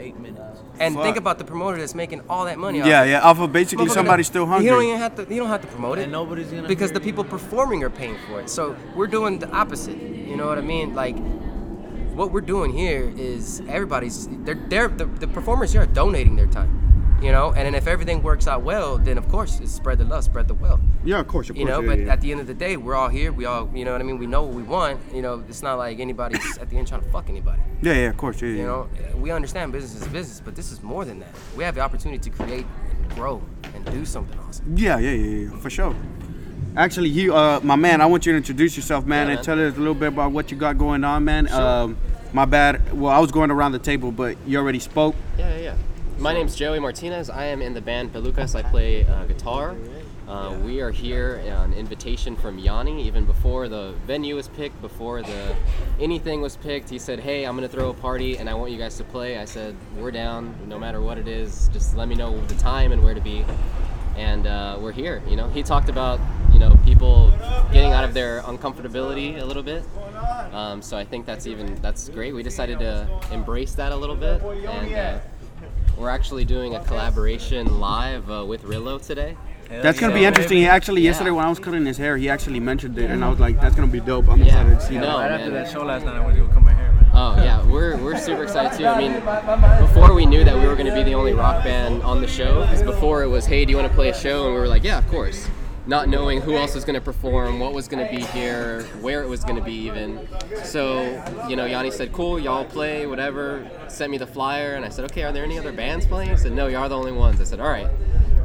Eight 0.00 0.18
minutes. 0.18 0.40
And 0.78 0.94
Fuck. 0.94 1.04
think 1.04 1.16
about 1.18 1.36
the 1.38 1.44
promoter 1.44 1.76
that's 1.78 1.94
making 1.94 2.22
all 2.28 2.46
that 2.46 2.58
money. 2.58 2.80
off 2.80 2.86
Yeah, 2.86 3.04
it. 3.04 3.10
yeah. 3.10 3.20
Off 3.20 3.38
of 3.38 3.52
basically 3.52 3.84
Motherfucker, 3.86 3.90
somebody 3.94 4.22
still 4.22 4.46
He 4.46 4.50
don't 4.66 4.66
hungry. 4.66 4.86
even 4.88 4.98
have 4.98 5.14
to. 5.16 5.24
He 5.26 5.36
don't 5.36 5.48
have 5.48 5.60
to 5.60 5.66
promote 5.68 5.98
it. 5.98 6.04
And 6.04 6.12
nobody's 6.12 6.50
gonna 6.50 6.66
because 6.66 6.90
the 6.92 7.00
it. 7.00 7.04
people 7.04 7.22
performing 7.22 7.84
are 7.84 7.90
paying 7.90 8.16
for 8.26 8.40
it. 8.40 8.48
So 8.48 8.74
we're 8.94 9.06
doing 9.08 9.38
the 9.38 9.50
opposite. 9.50 10.00
You 10.00 10.36
know 10.36 10.46
what 10.46 10.56
I 10.58 10.62
mean? 10.62 10.94
Like 10.94 11.16
what 12.14 12.32
we're 12.32 12.40
doing 12.40 12.72
here 12.72 13.12
is 13.16 13.60
everybody's. 13.68 14.26
They're 14.44 14.54
they're 14.68 14.88
the, 14.88 15.04
the 15.04 15.28
performers 15.28 15.72
here 15.72 15.82
are 15.82 15.86
donating 15.86 16.34
their 16.36 16.46
time. 16.46 16.70
You 17.20 17.32
know, 17.32 17.48
and 17.48 17.66
then 17.66 17.74
if 17.74 17.86
everything 17.86 18.22
works 18.22 18.46
out 18.46 18.62
well, 18.62 18.96
then 18.96 19.18
of 19.18 19.28
course 19.28 19.60
it's 19.60 19.72
spread 19.72 19.98
the 19.98 20.04
love, 20.04 20.24
spread 20.24 20.48
the 20.48 20.54
wealth. 20.54 20.80
Yeah, 21.04 21.20
of 21.20 21.28
course, 21.28 21.50
of 21.50 21.56
You 21.56 21.66
course. 21.66 21.76
know, 21.76 21.80
yeah, 21.82 21.86
but 21.96 21.98
yeah. 22.06 22.12
at 22.14 22.20
the 22.22 22.30
end 22.32 22.40
of 22.40 22.46
the 22.46 22.54
day, 22.54 22.78
we're 22.78 22.94
all 22.94 23.08
here. 23.10 23.30
We 23.30 23.44
all, 23.44 23.68
you 23.74 23.84
know 23.84 23.92
what 23.92 24.00
I 24.00 24.04
mean. 24.04 24.18
We 24.18 24.26
know 24.26 24.42
what 24.44 24.54
we 24.54 24.62
want. 24.62 25.00
You 25.14 25.20
know, 25.20 25.44
it's 25.46 25.62
not 25.62 25.76
like 25.76 26.00
anybody's 26.00 26.56
at 26.62 26.70
the 26.70 26.78
end 26.78 26.88
trying 26.88 27.02
to 27.02 27.10
fuck 27.10 27.28
anybody. 27.28 27.60
yeah, 27.82 27.92
yeah, 27.92 28.08
of 28.08 28.16
course, 28.16 28.40
yeah, 28.40 28.48
yeah. 28.48 28.56
You 28.56 28.62
know, 28.66 28.88
we 29.16 29.30
understand 29.30 29.70
business 29.72 30.00
is 30.00 30.08
business, 30.08 30.40
but 30.42 30.56
this 30.56 30.72
is 30.72 30.82
more 30.82 31.04
than 31.04 31.20
that. 31.20 31.28
We 31.56 31.64
have 31.64 31.74
the 31.74 31.82
opportunity 31.82 32.30
to 32.30 32.36
create 32.36 32.64
and 32.90 33.10
grow 33.14 33.42
and 33.74 33.84
do 33.84 34.06
something 34.06 34.38
awesome. 34.40 34.74
Yeah, 34.78 34.98
yeah, 34.98 35.10
yeah, 35.10 35.48
yeah, 35.50 35.56
for 35.58 35.68
sure. 35.68 35.94
Actually, 36.76 37.08
you, 37.10 37.34
uh, 37.34 37.60
my 37.62 37.76
man, 37.76 38.00
I 38.00 38.06
want 38.06 38.24
you 38.24 38.32
to 38.32 38.36
introduce 38.38 38.76
yourself, 38.76 39.04
man, 39.04 39.26
Yeah, 39.26 39.32
and 39.32 39.38
man. 39.38 39.44
tell 39.44 39.60
us 39.68 39.74
a 39.76 39.78
little 39.78 39.94
bit 39.94 40.08
about 40.08 40.32
what 40.32 40.50
you 40.50 40.56
got 40.56 40.78
going 40.78 41.04
on, 41.04 41.24
man. 41.24 41.50
Um, 41.52 41.96
my 42.32 42.44
bad. 42.46 42.98
Well, 42.98 43.12
I 43.12 43.18
was 43.18 43.30
going 43.32 43.50
around 43.50 43.72
the 43.72 43.78
table, 43.80 44.10
but 44.12 44.36
you 44.46 44.56
already 44.56 44.78
spoke. 44.78 45.16
Yeah, 45.36 45.50
yeah, 45.56 45.60
yeah. 45.60 45.74
My 46.20 46.34
name's 46.34 46.54
Joey 46.54 46.80
Martinez. 46.80 47.30
I 47.30 47.46
am 47.46 47.62
in 47.62 47.72
the 47.72 47.80
band 47.80 48.12
Pelukas. 48.12 48.54
I 48.54 48.60
play 48.60 49.06
uh, 49.06 49.24
guitar. 49.24 49.74
Uh, 50.28 50.54
we 50.62 50.82
are 50.82 50.90
here 50.90 51.42
on 51.56 51.72
invitation 51.72 52.36
from 52.36 52.58
Yanni. 52.58 53.06
Even 53.06 53.24
before 53.24 53.68
the 53.68 53.94
venue 54.06 54.36
was 54.36 54.46
picked, 54.48 54.78
before 54.82 55.22
the 55.22 55.56
anything 55.98 56.42
was 56.42 56.58
picked, 56.58 56.90
he 56.90 56.98
said, 56.98 57.20
"Hey, 57.20 57.44
I'm 57.44 57.56
gonna 57.56 57.68
throw 57.68 57.88
a 57.88 57.94
party, 57.94 58.36
and 58.36 58.50
I 58.50 58.54
want 58.54 58.70
you 58.70 58.76
guys 58.76 58.98
to 58.98 59.04
play." 59.04 59.38
I 59.38 59.46
said, 59.46 59.74
"We're 59.96 60.10
down, 60.10 60.54
no 60.68 60.78
matter 60.78 61.00
what 61.00 61.16
it 61.16 61.26
is. 61.26 61.70
Just 61.72 61.96
let 61.96 62.06
me 62.06 62.16
know 62.16 62.38
the 62.48 62.54
time 62.56 62.92
and 62.92 63.02
where 63.02 63.14
to 63.14 63.20
be." 63.22 63.42
And 64.14 64.46
uh, 64.46 64.76
we're 64.78 64.92
here. 64.92 65.22
You 65.26 65.36
know, 65.36 65.48
he 65.48 65.62
talked 65.62 65.88
about 65.88 66.20
you 66.52 66.58
know 66.58 66.78
people 66.84 67.32
getting 67.72 67.92
out 67.92 68.04
of 68.04 68.12
their 68.12 68.42
uncomfortability 68.42 69.40
a 69.40 69.44
little 69.46 69.62
bit. 69.62 69.84
Um, 70.52 70.82
so 70.82 70.98
I 70.98 71.04
think 71.04 71.24
that's 71.24 71.46
even 71.46 71.76
that's 71.76 72.10
great. 72.10 72.34
We 72.34 72.42
decided 72.42 72.78
to 72.80 73.08
embrace 73.32 73.72
that 73.76 73.92
a 73.92 73.96
little 73.96 74.16
bit, 74.16 74.42
and 74.42 74.94
uh, 74.94 75.18
we're 76.00 76.08
actually 76.08 76.46
doing 76.46 76.74
a 76.74 76.80
collaboration 76.84 77.78
live 77.78 78.30
uh, 78.30 78.42
with 78.44 78.62
Rillo 78.64 79.04
today. 79.04 79.36
Hell 79.68 79.82
That's 79.82 80.00
gonna 80.00 80.14
yeah, 80.14 80.20
be 80.20 80.24
interesting. 80.24 80.56
He 80.58 80.66
actually 80.66 81.02
Yeah. 81.02 81.10
yesterday 81.10 81.30
when 81.30 81.44
I 81.44 81.48
was 81.50 81.58
cutting 81.58 81.84
his 81.84 81.98
hair, 81.98 82.16
he 82.16 82.28
actually 82.30 82.58
mentioned 82.58 82.98
it, 82.98 83.10
and 83.10 83.22
I 83.22 83.28
was 83.28 83.38
like, 83.38 83.60
"That's 83.60 83.76
gonna 83.76 83.86
be 83.86 84.00
dope." 84.00 84.28
I'm 84.28 84.38
Yeah. 84.38 84.46
excited 84.46 84.80
to 84.80 84.86
see 84.86 84.94
No, 84.94 85.00
that. 85.02 85.14
Right 85.14 85.30
man. 85.30 85.40
after 85.40 85.50
that 85.52 85.70
show 85.70 85.84
last 85.84 86.06
night, 86.06 86.16
I 86.16 86.24
went 86.24 86.36
to 86.36 86.42
go 86.42 86.48
cut 86.48 86.62
my 86.62 86.72
hair, 86.72 86.90
man. 86.92 87.06
Oh 87.12 87.36
yeah, 87.36 87.64
we're 87.66 87.96
we're 87.98 88.16
super 88.16 88.42
excited 88.44 88.76
too. 88.76 88.86
I 88.86 88.98
mean, 88.98 89.12
before 89.80 90.14
we 90.14 90.24
knew 90.26 90.42
that 90.42 90.56
we 90.58 90.66
were 90.66 90.74
going 90.74 90.88
to 90.88 90.94
be 90.94 91.02
the 91.02 91.14
only 91.14 91.34
rock 91.34 91.62
band 91.62 92.02
on 92.02 92.20
the 92.20 92.26
show, 92.26 92.62
because 92.62 92.82
before 92.82 93.22
it 93.22 93.28
was, 93.28 93.46
hey, 93.46 93.64
do 93.64 93.70
you 93.70 93.76
want 93.76 93.88
to 93.88 93.94
play 93.94 94.08
a 94.08 94.14
show? 94.14 94.46
And 94.46 94.54
we 94.54 94.60
were 94.60 94.68
like, 94.68 94.82
yeah, 94.82 94.98
of 94.98 95.08
course. 95.08 95.48
Not 95.86 96.08
knowing 96.08 96.40
who 96.40 96.56
else 96.56 96.74
was 96.74 96.84
going 96.84 96.94
to 96.94 97.00
perform, 97.00 97.58
what 97.58 97.72
was 97.72 97.88
going 97.88 98.06
to 98.06 98.14
be 98.14 98.22
here, 98.22 98.82
where 99.00 99.22
it 99.22 99.28
was 99.28 99.42
going 99.44 99.56
to 99.56 99.62
be 99.62 99.72
even. 99.72 100.28
So, 100.62 101.02
you 101.48 101.56
know, 101.56 101.64
Yanni 101.64 101.90
said, 101.90 102.12
cool, 102.12 102.38
y'all 102.38 102.64
play, 102.64 103.06
whatever. 103.06 103.68
Sent 103.88 104.10
me 104.12 104.18
the 104.18 104.26
flyer, 104.26 104.74
and 104.74 104.84
I 104.84 104.90
said, 104.90 105.06
okay, 105.06 105.22
are 105.24 105.32
there 105.32 105.42
any 105.44 105.58
other 105.58 105.72
bands 105.72 106.06
playing? 106.06 106.30
He 106.30 106.36
said, 106.36 106.52
no, 106.52 106.66
y'all 106.68 106.82
are 106.82 106.88
the 106.88 106.96
only 106.96 107.12
ones. 107.12 107.40
I 107.40 107.44
said, 107.44 107.60
all 107.60 107.68
right, 107.70 107.88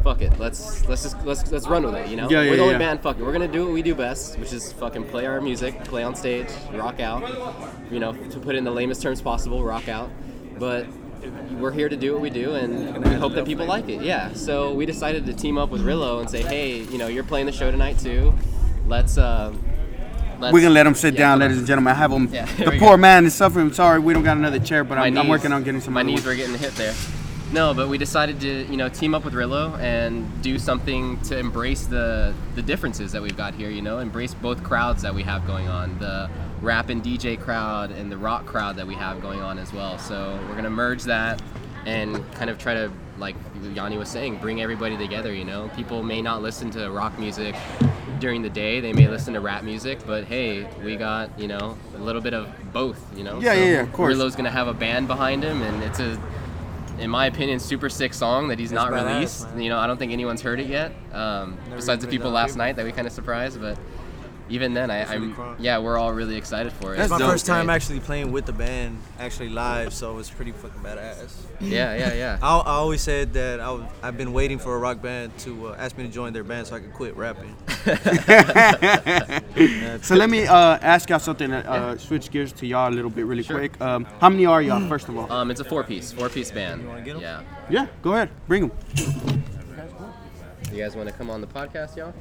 fuck 0.04 0.22
it, 0.22 0.38
let's 0.39 0.88
let's 0.88 1.01
just 1.01 1.18
let's 1.25 1.51
let's 1.51 1.68
run 1.68 1.84
with 1.84 1.96
it. 1.96 2.08
You 2.10 2.15
know, 2.15 2.30
Yeah, 2.30 2.42
we're 2.42 2.56
the 2.56 2.62
only 2.62 2.74
yeah. 2.74 2.77
band. 2.80 3.01
Fuck 3.01 3.18
it, 3.20 3.24
we're 3.24 3.34
gonna 3.34 3.48
do 3.48 3.65
what 3.65 3.74
we 3.74 3.82
do 3.82 3.96
best, 3.96 4.38
which 4.39 4.54
is 4.54 4.72
fucking 4.74 5.04
play 5.06 5.25
our 5.25 5.42
music, 5.42 5.84
play 5.84 6.04
on 6.04 6.15
stage, 6.15 6.48
rock 6.74 7.00
out. 7.00 7.24
You 7.92 8.00
know, 8.00 8.13
to 8.13 8.39
put 8.39 8.56
it 8.56 8.60
in 8.60 8.63
the 8.63 8.72
lamest 8.72 9.01
terms 9.01 9.22
possible, 9.22 9.63
rock 9.63 9.89
out. 9.89 10.10
But 10.58 10.86
we're 11.60 11.72
here 11.72 11.89
to 11.89 11.96
do 11.96 12.13
what 12.13 12.22
we 12.22 12.29
do, 12.29 12.55
and 12.55 13.03
we 13.03 13.13
hope 13.13 13.34
that 13.34 13.46
people 13.46 13.65
like 13.65 13.89
it. 13.89 14.01
Yeah. 14.01 14.34
So 14.34 14.74
we 14.74 14.86
decided 14.86 15.25
to 15.25 15.34
team 15.34 15.58
up 15.58 15.70
with 15.70 15.82
Rillo 15.82 16.20
and 16.20 16.29
say, 16.29 16.41
hey, 16.41 16.77
you 16.84 16.98
know, 16.98 17.08
you're 17.08 17.24
playing 17.24 17.46
the 17.46 17.51
show 17.51 17.72
tonight 17.72 18.00
too. 18.00 18.34
Let's 18.88 19.17
uh, 19.17 19.53
let's- 20.39 20.53
We're 20.53 20.62
gonna 20.62 20.74
let 20.74 20.88
him 20.88 20.96
sit 20.96 21.13
yeah, 21.13 21.20
down, 21.20 21.39
ladies 21.39 21.58
and 21.58 21.67
gentlemen. 21.67 21.91
I 21.91 21.96
have 21.98 22.12
him. 22.12 22.29
Yeah, 22.32 22.46
the 22.58 22.77
poor 22.77 22.91
go. 22.91 22.98
man 22.98 23.25
is 23.25 23.34
suffering. 23.34 23.67
I'm 23.67 23.74
sorry, 23.74 24.00
we 24.00 24.13
don't 24.13 24.24
got 24.24 24.38
another 24.38 24.60
chair, 24.60 24.84
but 24.84 24.98
I'm, 24.98 25.17
I'm 25.17 25.27
working 25.27 25.51
on 25.51 25.63
getting 25.63 25.82
some. 25.82 25.94
My 25.94 26.03
knees 26.03 26.25
were 26.25 26.36
getting 26.36 26.58
hit 26.58 26.74
there. 26.75 26.94
No, 27.51 27.74
but 27.74 27.88
we 27.89 27.98
decided 27.98 28.39
to, 28.41 28.63
you 28.65 28.75
know, 28.75 28.89
team 28.89 29.13
up 29.13 29.24
with 29.24 29.34
Rillo 29.34 29.79
and 29.79 30.41
do 30.41 30.58
something 30.58 31.20
to 31.22 31.38
embrace 31.38 31.86
the 31.86 32.34
the 32.55 32.62
differences 32.62 33.12
that 33.12 33.22
we've 33.22 33.38
got 33.38 33.53
here. 33.53 33.70
You 33.70 33.82
know, 33.82 34.00
embrace 34.00 34.34
both 34.34 34.63
crowds 34.63 35.03
that 35.03 35.13
we 35.13 35.24
have 35.24 35.46
going 35.46 35.67
on, 35.67 35.98
the 36.00 36.29
rap 36.66 36.90
and 36.90 37.04
DJ 37.04 37.40
crowd 37.40 37.92
and 37.92 38.12
the 38.12 38.18
rock 38.18 38.46
crowd 38.46 38.76
that 38.76 38.88
we 38.88 38.96
have 38.96 39.22
going 39.22 39.40
on 39.40 39.60
as 39.60 39.72
well. 39.72 39.98
So 40.00 40.38
we're 40.50 40.56
gonna 40.56 40.70
merge 40.70 41.04
that 41.04 41.42
and 41.86 42.30
kind 42.34 42.50
of 42.50 42.58
try 42.58 42.74
to, 42.74 42.92
like 43.20 43.36
Yanni 43.74 43.98
was 43.98 44.10
saying, 44.10 44.40
bring 44.40 44.62
everybody 44.62 44.98
together. 44.98 45.32
You 45.34 45.46
know, 45.46 45.70
people 45.76 46.02
may 46.02 46.22
not 46.22 46.42
listen 46.42 46.72
to 46.72 46.90
rock 46.90 47.18
music 47.20 47.56
during 48.20 48.42
the 48.42 48.50
day; 48.50 48.80
they 48.80 48.92
may 48.92 49.08
listen 49.08 49.36
to 49.36 49.40
rap 49.42 49.64
music. 49.64 50.00
But 50.06 50.26
hey, 50.26 50.68
we 50.84 50.96
got 50.96 51.40
you 51.40 51.48
know 51.48 51.78
a 51.96 52.00
little 52.00 52.22
bit 52.22 52.34
of 52.34 52.50
both. 52.74 53.00
You 53.16 53.24
know, 53.24 53.40
Yeah, 53.40 53.54
yeah, 53.54 53.66
yeah, 53.66 53.82
of 53.82 53.94
course. 53.94 54.16
Rillo's 54.16 54.36
gonna 54.36 54.50
have 54.50 54.68
a 54.68 54.74
band 54.74 55.08
behind 55.08 55.44
him, 55.44 55.62
and 55.62 55.84
it's 55.84 56.00
a, 56.00 56.20
in 56.98 57.12
my 57.12 57.28
opinion, 57.28 57.60
super 57.60 57.90
sick 57.90 58.14
song 58.14 58.48
that 58.48 58.58
he's 58.58 58.72
not 58.72 58.92
released. 58.92 59.48
man. 59.50 59.62
You 59.62 59.70
know, 59.70 59.78
I 59.78 59.86
don't 59.86 59.98
think 59.98 60.12
anyone's 60.12 60.42
heard 60.42 60.60
it 60.60 60.68
yet. 60.68 60.92
Um, 61.14 61.58
besides 61.70 62.04
the 62.04 62.10
people 62.10 62.32
last 62.32 62.52
people. 62.54 62.58
night 62.66 62.76
that 62.78 62.86
we 62.86 62.92
kind 62.92 63.06
of 63.06 63.14
surprised, 63.14 63.62
but 63.62 63.78
even 64.50 64.74
then, 64.74 64.92
I, 64.92 65.04
I'm 65.06 65.34
cool. 65.34 65.56
yeah, 65.60 65.80
we're 65.80 65.98
all 65.98 66.14
really 66.14 66.36
excited 66.36 66.72
for 66.74 66.94
it. 66.94 66.98
That's 66.98 67.06
It's 67.06 67.12
my 67.12 67.18
dope, 67.20 67.32
first 67.32 67.46
time 67.46 67.66
Great. 67.66 67.75
actually 67.75 68.00
playing 68.00 68.32
with 68.32 68.46
the 68.46 68.54
band, 68.54 69.00
actually 69.20 69.50
live, 69.50 69.94
so 69.94 70.18
it's 70.20 70.30
pretty 70.30 70.52
fucking 70.52 70.82
badass. 70.82 71.34
Yeah, 71.60 71.96
yeah, 71.96 72.14
yeah. 72.14 72.38
I, 72.44 72.58
I 72.58 72.72
always 72.74 73.02
said 73.02 73.34
that 73.34 73.60
I 73.60 73.66
w- 73.66 73.88
I've 74.04 74.18
been 74.18 74.34
waiting 74.34 74.60
for 74.60 74.75
a 74.75 74.80
rock 74.80 75.02
band 75.02 75.36
to 75.40 75.70
uh, 75.70 75.75
ask 75.80 75.98
me 75.98 76.04
to 76.06 76.12
join 76.12 76.34
their 76.34 76.44
band 76.44 76.68
so 76.68 76.75
I 76.75 76.80
could 76.80 76.94
quit 76.94 77.16
rapping. 77.18 77.56
So 80.02 80.16
let 80.16 80.30
me 80.30 80.46
uh, 80.46 80.78
ask 80.82 81.10
y'all 81.10 81.20
something. 81.20 81.52
Uh, 81.52 81.98
switch 81.98 82.30
gears 82.30 82.52
to 82.54 82.68
y'all 82.68 82.90
a 82.90 82.94
little 82.94 83.10
bit, 83.10 83.25
really 83.25 83.44
Sure. 83.44 83.58
quick. 83.58 83.80
Um, 83.82 84.06
how 84.20 84.30
many 84.30 84.46
are 84.46 84.62
y'all, 84.62 84.88
first 84.88 85.08
of 85.10 85.18
all? 85.18 85.32
Um, 85.32 85.50
it's 85.50 85.62
a 85.62 85.64
four-piece, 85.64 86.12
four-piece 86.12 86.52
band. 86.52 86.88
wanna 86.88 87.02
get 87.02 87.16
'em? 87.16 87.22
Yeah. 87.22 87.42
yeah, 87.70 87.88
go 88.02 88.14
ahead, 88.14 88.30
bring 88.48 88.68
them. 88.68 88.72
You 90.72 90.84
guys 90.84 90.96
want 90.96 91.08
to 91.10 91.16
come 91.16 91.30
on 91.30 91.42
the 91.42 91.48
podcast, 91.48 91.96
y'all? 91.96 92.14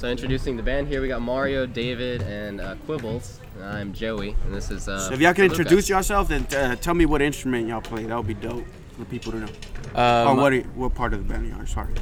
So 0.00 0.08
introducing 0.08 0.56
the 0.56 0.62
band 0.62 0.88
here, 0.88 1.02
we 1.02 1.08
got 1.08 1.20
Mario, 1.20 1.66
David, 1.66 2.22
and 2.22 2.58
uh, 2.58 2.74
Quibbles. 2.86 3.38
I'm 3.62 3.92
Joey, 3.92 4.34
and 4.46 4.54
this 4.54 4.70
is. 4.70 4.88
Uh, 4.88 4.98
So 4.98 5.12
if 5.12 5.20
y'all 5.20 5.34
can 5.34 5.48
Luca. 5.48 5.60
introduce 5.60 5.90
yourself 5.90 6.30
and 6.30 6.54
uh, 6.54 6.76
tell 6.76 6.94
me 6.94 7.04
what 7.04 7.20
instrument 7.20 7.68
y'all 7.68 7.82
play, 7.82 8.04
that 8.04 8.16
would 8.16 8.26
be 8.26 8.32
dope 8.32 8.64
for 8.96 9.04
people 9.04 9.30
to 9.32 9.40
know. 9.40 9.48
Uh, 9.94 10.24
or 10.26 10.34
my- 10.36 10.42
what 10.42 10.66
what 10.74 10.94
part 10.94 11.12
of 11.12 11.18
the 11.18 11.30
band 11.30 11.48
you 11.48 11.54
are. 11.54 11.66
Sorry. 11.66 11.92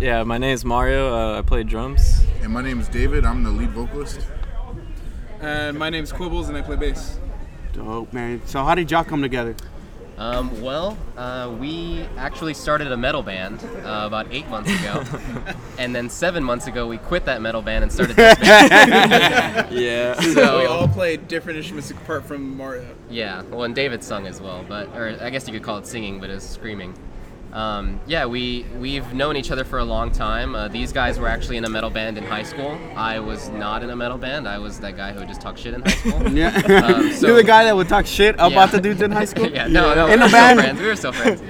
Yeah, 0.00 0.22
my 0.24 0.38
name 0.38 0.54
is 0.54 0.64
Mario. 0.64 1.14
Uh, 1.14 1.38
I 1.38 1.42
play 1.42 1.64
drums. 1.64 2.24
And 2.40 2.50
my 2.50 2.62
name 2.62 2.80
is 2.80 2.88
David. 2.88 3.26
I'm 3.26 3.42
the 3.42 3.50
lead 3.50 3.72
vocalist. 3.72 4.20
And 5.42 5.78
my 5.78 5.90
name's 5.90 6.14
Quibbles 6.14 6.48
and 6.48 6.56
I 6.56 6.62
play 6.62 6.76
bass. 6.76 7.18
Dope, 7.74 8.10
man. 8.14 8.40
So 8.46 8.64
how 8.64 8.74
did 8.74 8.90
y'all 8.90 9.04
come 9.04 9.20
together? 9.20 9.54
Um, 10.16 10.60
well, 10.62 10.96
uh, 11.16 11.52
we 11.58 12.02
actually 12.16 12.54
started 12.54 12.92
a 12.92 12.96
metal 12.96 13.22
band 13.22 13.64
uh, 13.84 14.04
about 14.06 14.28
eight 14.30 14.46
months 14.48 14.70
ago, 14.70 15.02
and 15.78 15.94
then 15.94 16.08
seven 16.08 16.44
months 16.44 16.68
ago 16.68 16.86
we 16.86 16.98
quit 16.98 17.24
that 17.24 17.42
metal 17.42 17.62
band 17.62 17.82
and 17.82 17.92
started 17.92 18.14
this 18.16 18.38
band. 18.38 19.74
Yeah. 19.74 20.14
So- 20.20 20.60
we 20.60 20.66
all 20.66 20.86
play 20.88 21.16
different 21.16 21.56
instruments 21.58 21.90
apart 21.90 22.24
from 22.26 22.56
Mario. 22.56 22.86
Yeah, 23.10 23.42
well, 23.42 23.64
and 23.64 23.74
David 23.74 24.04
sung 24.04 24.26
as 24.26 24.40
well, 24.40 24.64
but 24.68 24.88
or 24.96 25.16
I 25.20 25.30
guess 25.30 25.48
you 25.48 25.52
could 25.54 25.64
call 25.64 25.78
it 25.78 25.86
singing, 25.86 26.20
but 26.20 26.30
it's 26.30 26.48
screaming. 26.48 26.94
Um, 27.54 28.00
yeah, 28.08 28.26
we 28.26 28.66
we've 28.78 29.14
known 29.14 29.36
each 29.36 29.52
other 29.52 29.62
for 29.64 29.78
a 29.78 29.84
long 29.84 30.10
time. 30.10 30.56
Uh, 30.56 30.66
these 30.66 30.92
guys 30.92 31.20
were 31.20 31.28
actually 31.28 31.56
in 31.56 31.64
a 31.64 31.68
metal 31.70 31.88
band 31.88 32.18
in 32.18 32.24
high 32.24 32.42
school. 32.42 32.76
I 32.96 33.20
was 33.20 33.48
not 33.50 33.84
in 33.84 33.90
a 33.90 33.96
metal 33.96 34.18
band. 34.18 34.48
I 34.48 34.58
was 34.58 34.80
that 34.80 34.96
guy 34.96 35.12
who 35.12 35.20
would 35.20 35.28
just 35.28 35.40
talk 35.40 35.56
shit 35.56 35.72
in 35.72 35.80
high 35.82 35.92
school. 35.92 36.28
Yeah. 36.34 36.48
Um, 36.84 37.12
so- 37.12 37.26
You're 37.28 37.36
the 37.36 37.44
guy 37.44 37.62
that 37.64 37.76
would 37.76 37.88
talk 37.88 38.06
shit 38.06 38.34
about 38.34 38.50
Yeah. 38.52 38.66
the 38.66 38.80
dudes 38.80 39.02
in 39.02 39.12
high 39.12 39.24
school? 39.24 39.48
yeah, 39.52 39.68
no, 39.68 39.94
no, 39.94 40.06
In 40.08 40.18
we 40.20 40.26
still 40.26 40.32
band? 40.32 40.58
friends. 40.58 40.80
We 40.80 40.86
were 40.86 40.96
still 40.96 41.12
friends. 41.12 41.40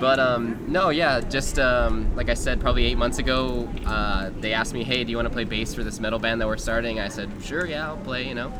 But 0.00 0.18
um, 0.18 0.64
no, 0.66 0.90
yeah, 0.90 1.20
just 1.20 1.60
um, 1.60 2.14
like 2.16 2.28
I 2.28 2.34
said, 2.34 2.60
probably 2.60 2.84
eight 2.86 2.98
months 2.98 3.18
ago, 3.18 3.68
uh, 3.86 4.30
they 4.40 4.52
asked 4.52 4.72
me, 4.74 4.82
"Hey, 4.84 5.02
do 5.04 5.10
you 5.10 5.16
want 5.16 5.26
to 5.26 5.32
play 5.32 5.42
bass 5.44 5.72
for 5.74 5.82
this 5.84 5.98
metal 6.00 6.18
band 6.20 6.40
that 6.40 6.46
we're 6.48 6.56
starting?" 6.56 6.98
I 7.00 7.08
said, 7.08 7.28
"Sure, 7.42 7.64
yeah, 7.66 7.88
I'll 7.88 7.96
play," 7.96 8.26
you 8.28 8.34
know. 8.34 8.52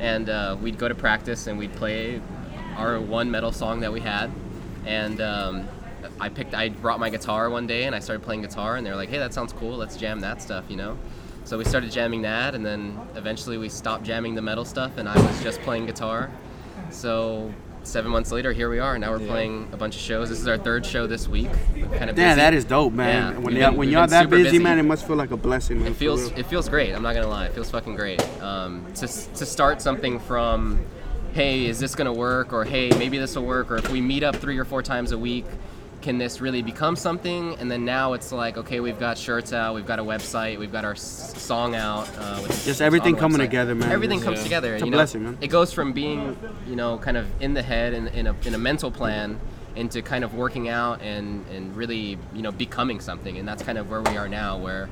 And 0.00 0.28
uh, 0.28 0.56
we'd 0.60 0.78
go 0.78 0.88
to 0.88 0.94
practice 0.94 1.46
and 1.46 1.58
we'd 1.58 1.72
play 1.74 2.20
our 2.76 3.00
one 3.00 3.30
metal 3.30 3.52
song 3.52 3.80
that 3.80 3.92
we 3.92 4.00
had. 4.00 4.30
And 4.84 5.20
um, 5.22 5.68
I 6.20 6.28
picked, 6.28 6.54
I 6.54 6.68
brought 6.68 7.00
my 7.00 7.10
guitar 7.10 7.50
one 7.50 7.66
day 7.66 7.84
and 7.84 7.94
I 7.94 7.98
started 7.98 8.22
playing 8.22 8.42
guitar, 8.42 8.76
and 8.76 8.86
they 8.86 8.90
were 8.90 8.96
like, 8.96 9.08
"Hey, 9.08 9.18
that 9.18 9.34
sounds 9.34 9.52
cool. 9.52 9.76
Let's 9.76 9.96
jam 9.96 10.20
that 10.20 10.40
stuff," 10.42 10.64
you 10.68 10.76
know. 10.76 10.96
So 11.44 11.58
we 11.58 11.64
started 11.64 11.90
jamming 11.90 12.22
that, 12.22 12.54
and 12.54 12.64
then 12.64 12.98
eventually 13.16 13.58
we 13.58 13.68
stopped 13.68 14.04
jamming 14.04 14.34
the 14.36 14.42
metal 14.42 14.64
stuff, 14.64 14.96
and 14.98 15.08
I 15.08 15.20
was 15.20 15.42
just 15.42 15.60
playing 15.62 15.86
guitar. 15.86 16.30
So 16.90 17.52
seven 17.82 18.12
months 18.12 18.30
later, 18.30 18.52
here 18.52 18.70
we 18.70 18.78
are. 18.78 18.94
And 18.94 19.00
now 19.02 19.10
we're 19.10 19.26
playing 19.26 19.68
a 19.72 19.76
bunch 19.76 19.96
of 19.96 20.00
shows. 20.00 20.28
This 20.28 20.38
is 20.38 20.46
our 20.46 20.56
third 20.56 20.86
show 20.86 21.08
this 21.08 21.26
week. 21.26 21.50
Kind 21.96 22.10
of 22.10 22.16
Yeah, 22.18 22.36
that 22.36 22.54
is 22.54 22.64
dope, 22.64 22.92
man. 22.92 23.32
Yeah, 23.32 23.38
when 23.38 23.54
been- 23.54 23.76
when 23.76 23.88
y'all 23.88 24.06
that 24.06 24.30
busy, 24.30 24.44
busy. 24.44 24.58
man, 24.60 24.78
it 24.78 24.84
must 24.84 25.04
feel 25.06 25.16
like 25.16 25.32
a 25.32 25.36
blessing, 25.36 25.80
man. 25.80 25.88
It 25.88 25.96
feels 25.96 26.30
it 26.32 26.46
feels 26.46 26.68
great. 26.68 26.92
I'm 26.94 27.02
not 27.02 27.14
gonna 27.14 27.28
lie. 27.28 27.46
It 27.46 27.54
feels 27.54 27.70
fucking 27.70 27.96
great. 27.96 28.22
Um, 28.40 28.84
to 28.94 29.06
to 29.08 29.46
start 29.46 29.82
something 29.82 30.20
from, 30.20 30.78
hey, 31.32 31.66
is 31.66 31.80
this 31.80 31.96
gonna 31.96 32.12
work? 32.12 32.52
Or 32.52 32.64
hey, 32.64 32.90
maybe 32.98 33.18
this 33.18 33.34
will 33.34 33.44
work. 33.46 33.70
Or 33.72 33.76
if 33.78 33.90
we 33.90 34.00
meet 34.00 34.22
up 34.22 34.36
three 34.36 34.58
or 34.58 34.64
four 34.64 34.82
times 34.82 35.10
a 35.10 35.18
week, 35.18 35.46
can 36.02 36.18
this 36.18 36.40
really 36.40 36.62
become 36.62 36.96
something? 36.96 37.54
And 37.58 37.70
then 37.70 37.84
now 37.84 38.12
it's 38.12 38.32
like, 38.32 38.58
okay, 38.58 38.80
we've 38.80 38.98
got 38.98 39.16
shirts 39.16 39.52
out, 39.52 39.74
we've 39.74 39.86
got 39.86 39.98
a 39.98 40.04
website, 40.04 40.58
we've 40.58 40.72
got 40.72 40.84
our 40.84 40.92
s- 40.92 41.40
song 41.40 41.74
out. 41.74 42.10
Uh, 42.18 42.46
Just 42.64 42.82
everything 42.82 43.16
coming 43.16 43.38
website. 43.38 43.44
together, 43.44 43.74
man. 43.74 43.90
Everything 43.92 44.20
comes 44.20 44.42
together. 44.42 44.74
It's 44.74 44.82
a 44.82 44.86
you 44.86 44.90
know? 44.90 44.98
blessing, 44.98 45.22
man. 45.22 45.38
It 45.40 45.48
goes 45.48 45.72
from 45.72 45.92
being, 45.92 46.36
you 46.66 46.76
know, 46.76 46.98
kind 46.98 47.16
of 47.16 47.26
in 47.40 47.54
the 47.54 47.62
head 47.62 47.94
and 47.94 48.08
in 48.08 48.26
a, 48.26 48.36
in 48.44 48.54
a 48.54 48.58
mental 48.58 48.90
plan 48.90 49.40
into 49.74 50.02
kind 50.02 50.22
of 50.22 50.34
working 50.34 50.68
out 50.68 51.00
and, 51.00 51.46
and 51.46 51.74
really, 51.74 52.18
you 52.34 52.42
know, 52.42 52.52
becoming 52.52 53.00
something. 53.00 53.38
And 53.38 53.48
that's 53.48 53.62
kind 53.62 53.78
of 53.78 53.88
where 53.88 54.02
we 54.02 54.16
are 54.18 54.28
now, 54.28 54.58
where 54.58 54.90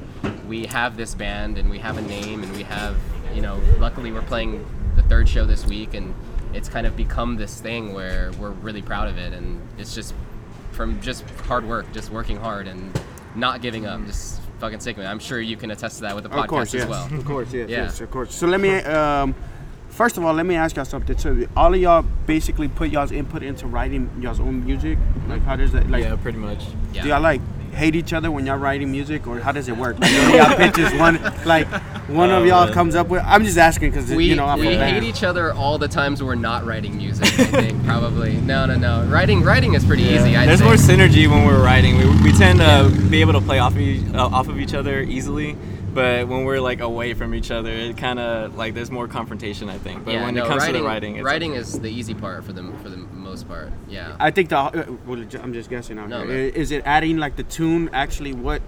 we 0.49 0.65
have 0.67 0.97
this 0.97 1.15
band 1.15 1.59
and 1.59 1.69
we 1.69 1.79
have 1.81 1.99
a 1.99 2.03
name 2.03 2.43
and 2.43 2.53
we 2.57 2.63
have, 2.63 2.97
you 3.35 3.43
know, 3.43 3.61
luckily 3.79 4.11
we're 4.11 4.23
playing 4.23 4.65
the 4.97 5.03
third 5.03 5.29
show 5.29 5.45
this 5.45 5.67
week 5.67 5.93
and 5.93 6.15
it's 6.55 6.69
kind 6.69 6.87
of 6.87 6.97
become 6.97 7.37
this 7.37 7.61
thing 7.61 7.93
where 7.93 8.33
we're 8.41 8.51
really 8.51 8.83
proud 8.83 9.09
of 9.09 9.19
it. 9.19 9.33
And 9.35 9.61
it's 9.79 9.95
just 9.95 10.15
from 10.73 11.01
just 11.01 11.29
hard 11.47 11.65
work, 11.67 11.91
just 11.93 12.11
working 12.11 12.37
hard 12.37 12.67
and 12.69 12.99
not 13.35 13.61
giving 13.63 13.87
up, 13.87 14.05
just 14.07 14.41
fucking 14.59 14.81
sick 14.81 14.97
of 14.97 15.03
it. 15.05 15.07
I'm 15.07 15.19
sure 15.19 15.41
you 15.41 15.57
can 15.57 15.71
attest 15.71 15.97
to 15.97 16.03
that 16.03 16.15
with 16.15 16.25
the 16.25 16.31
podcast 16.31 16.43
Of 16.43 16.49
course, 16.49 16.75
yes. 16.75 16.83
as 16.85 16.89
well. 16.89 17.15
Of 17.15 17.25
course, 17.25 17.53
yes, 17.53 17.69
Yeah. 17.71 17.77
yes, 17.85 18.01
of 18.01 18.11
course. 18.11 18.35
So 18.35 18.47
let 18.47 18.61
me, 18.61 18.75
um, 18.77 19.35
first 19.89 20.17
of 20.19 20.25
all, 20.25 20.35
let 20.35 20.47
me 20.47 20.55
ask 20.57 20.77
y'all 20.77 20.85
something. 20.85 21.17
So 21.19 21.47
all 21.57 21.73
of 21.75 21.81
y'all 21.81 22.03
basically 22.27 22.69
put 22.69 22.91
y'all's 22.91 23.13
input 23.13 23.43
into 23.43 23.67
writing 23.67 24.11
y'all's 24.21 24.41
own 24.41 24.65
music. 24.65 24.99
Like, 25.29 25.43
how 25.43 25.57
does 25.57 25.73
that? 25.73 25.89
Like, 25.91 26.05
Yeah, 26.05 26.17
pretty 26.17 26.39
much. 26.39 26.65
Yeah. 26.93 27.03
do 27.03 27.09
y'all 27.09 27.21
like 27.21 27.41
hate 27.81 27.97
each 27.97 28.13
other 28.13 28.31
when 28.31 28.47
y'all 28.47 28.59
writing 28.59 28.93
music, 28.93 29.27
or 29.27 29.41
how 29.41 29.53
does 29.53 29.69
it 29.69 29.77
work? 29.77 29.99
Like, 29.99 30.13
one 30.13 30.29
of 30.29 30.35
y'all 30.35 30.57
pitches 30.71 30.93
one, 30.99 31.21
like 31.45 31.67
one 32.09 32.31
of 32.31 32.43
Oh, 32.43 32.47
y'all 32.47 32.73
comes 32.73 32.95
up 32.95 33.09
with. 33.09 33.23
I'm 33.25 33.45
just 33.45 33.59
asking 33.59 33.91
because 33.91 34.11
we, 34.11 34.27
you 34.27 34.37
know 34.37 34.47
I'm 34.47 34.61
we 34.61 34.69
a 34.69 34.79
hate 34.79 35.03
each 35.03 35.25
other 35.25 35.53
all 35.53 35.79
the 35.79 35.89
times 35.89 36.23
we're 36.23 36.35
not 36.35 36.65
writing 36.65 36.97
music. 36.97 37.27
I 37.41 37.45
think 37.45 37.85
probably 37.85 38.35
no, 38.41 38.67
no, 38.67 38.77
no. 38.77 39.05
Writing, 39.07 39.43
writing 39.43 39.75
is 39.75 39.85
pretty 39.85 40.05
easy. 40.05 40.37
I'd 40.37 40.49
There's 40.49 40.61
say. 40.61 40.65
more 40.65 40.75
synergy 40.75 41.29
when 41.29 41.45
we're 41.47 41.63
writing. 41.63 41.97
We, 41.97 42.07
we 42.23 42.33
tend 42.33 42.59
to 42.61 42.91
be 43.11 43.21
able 43.21 43.33
to 43.35 43.41
play 43.41 43.59
off 43.59 43.73
of, 43.73 43.81
each, 43.81 44.15
uh, 44.15 44.27
off 44.27 44.49
of 44.49 44.61
each 44.61 44.75
other 44.75 45.01
easily. 45.01 45.57
But 45.93 46.29
when 46.29 46.45
we're 46.45 46.61
like 46.61 46.81
away 46.81 47.15
from 47.15 47.35
each 47.35 47.51
other, 47.51 47.71
it 47.71 47.97
kind 47.97 48.21
of 48.21 48.55
like 48.57 48.75
there's 48.75 48.93
more 48.93 49.09
confrontation, 49.09 49.69
I 49.69 49.79
think. 49.79 50.05
But 50.05 50.15
yeah, 50.15 50.25
when 50.25 50.35
no, 50.35 50.45
it 50.45 50.49
comes 50.49 50.61
writing, 50.61 50.75
to 50.75 50.81
the 50.83 50.87
writing, 50.87 51.17
it's 51.17 51.25
writing 51.25 51.55
is 51.55 51.81
the 51.81 51.89
easy 51.89 52.15
part 52.15 52.45
for 52.45 52.53
the 52.53 52.63
for 52.83 52.89
the 52.91 53.00
most 53.45 53.49
part. 53.49 53.73
Yeah. 53.89 54.17
I 54.19 54.31
think 54.31 54.49
the 54.49 54.59
uh, 54.59 54.93
well, 55.07 55.25
I'm 55.43 55.53
just 55.53 55.71
guessing 55.71 55.99
out 55.99 56.09
No, 56.09 56.27
here. 56.27 56.37
Is 56.49 56.71
it 56.71 56.83
adding 56.85 57.19
like 57.19 57.37
the 57.37 57.43
tune 57.45 57.91
actually 57.93 58.33
what 58.33 58.63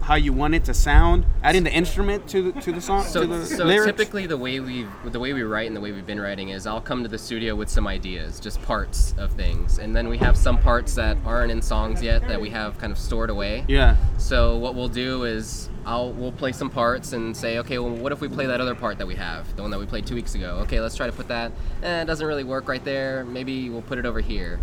how 0.00 0.14
you 0.14 0.32
want 0.32 0.54
it 0.54 0.64
to 0.64 0.74
sound? 0.74 1.26
Adding 1.42 1.64
the 1.64 1.72
instrument 1.72 2.26
to 2.28 2.50
the 2.52 2.60
to 2.62 2.72
the 2.72 2.80
song 2.80 3.04
So, 3.04 3.22
to 3.22 3.26
the 3.26 3.46
so 3.46 3.64
lyrics? 3.64 3.86
typically 3.96 4.26
the 4.26 4.36
way 4.36 4.60
we 4.60 4.86
the 5.04 5.20
way 5.20 5.32
we 5.32 5.42
write 5.42 5.66
and 5.66 5.76
the 5.76 5.80
way 5.80 5.92
we've 5.92 6.06
been 6.06 6.20
writing 6.20 6.48
is 6.50 6.66
I'll 6.66 6.80
come 6.80 7.02
to 7.02 7.08
the 7.08 7.18
studio 7.18 7.54
with 7.54 7.68
some 7.68 7.86
ideas, 7.86 8.40
just 8.40 8.60
parts 8.62 9.14
of 9.18 9.30
things, 9.32 9.78
and 9.78 9.94
then 9.94 10.08
we 10.08 10.16
have 10.18 10.36
some 10.36 10.58
parts 10.58 10.94
that 10.94 11.16
aren't 11.26 11.50
in 11.52 11.60
songs 11.60 12.02
yet 12.02 12.26
that 12.28 12.40
we 12.40 12.50
have 12.50 12.78
kind 12.78 12.92
of 12.92 12.98
stored 12.98 13.30
away. 13.30 13.64
Yeah. 13.68 13.96
So 14.16 14.56
what 14.56 14.74
we'll 14.74 14.88
do 14.88 15.24
is 15.24 15.68
I'll 15.84 16.12
we'll 16.12 16.32
play 16.32 16.52
some 16.52 16.70
parts 16.70 17.12
and 17.12 17.36
say, 17.36 17.58
okay, 17.58 17.78
well, 17.78 17.90
what 17.90 18.12
if 18.12 18.20
we 18.20 18.28
play 18.28 18.46
that 18.46 18.60
other 18.60 18.74
part 18.74 18.98
that 18.98 19.06
we 19.06 19.14
have, 19.16 19.54
the 19.56 19.62
one 19.62 19.70
that 19.70 19.78
we 19.80 19.86
played 19.86 20.06
two 20.06 20.14
weeks 20.14 20.34
ago? 20.34 20.58
Okay, 20.62 20.80
let's 20.80 20.96
try 20.96 21.06
to 21.06 21.12
put 21.12 21.28
that. 21.28 21.52
Eh, 21.82 22.02
it 22.02 22.04
doesn't 22.06 22.26
really 22.26 22.44
work 22.44 22.68
right 22.68 22.84
there. 22.84 23.24
Maybe 23.24 23.68
we'll 23.70 23.82
put 23.82 23.98
it 23.98 24.06
over 24.06 24.20
here. 24.20 24.58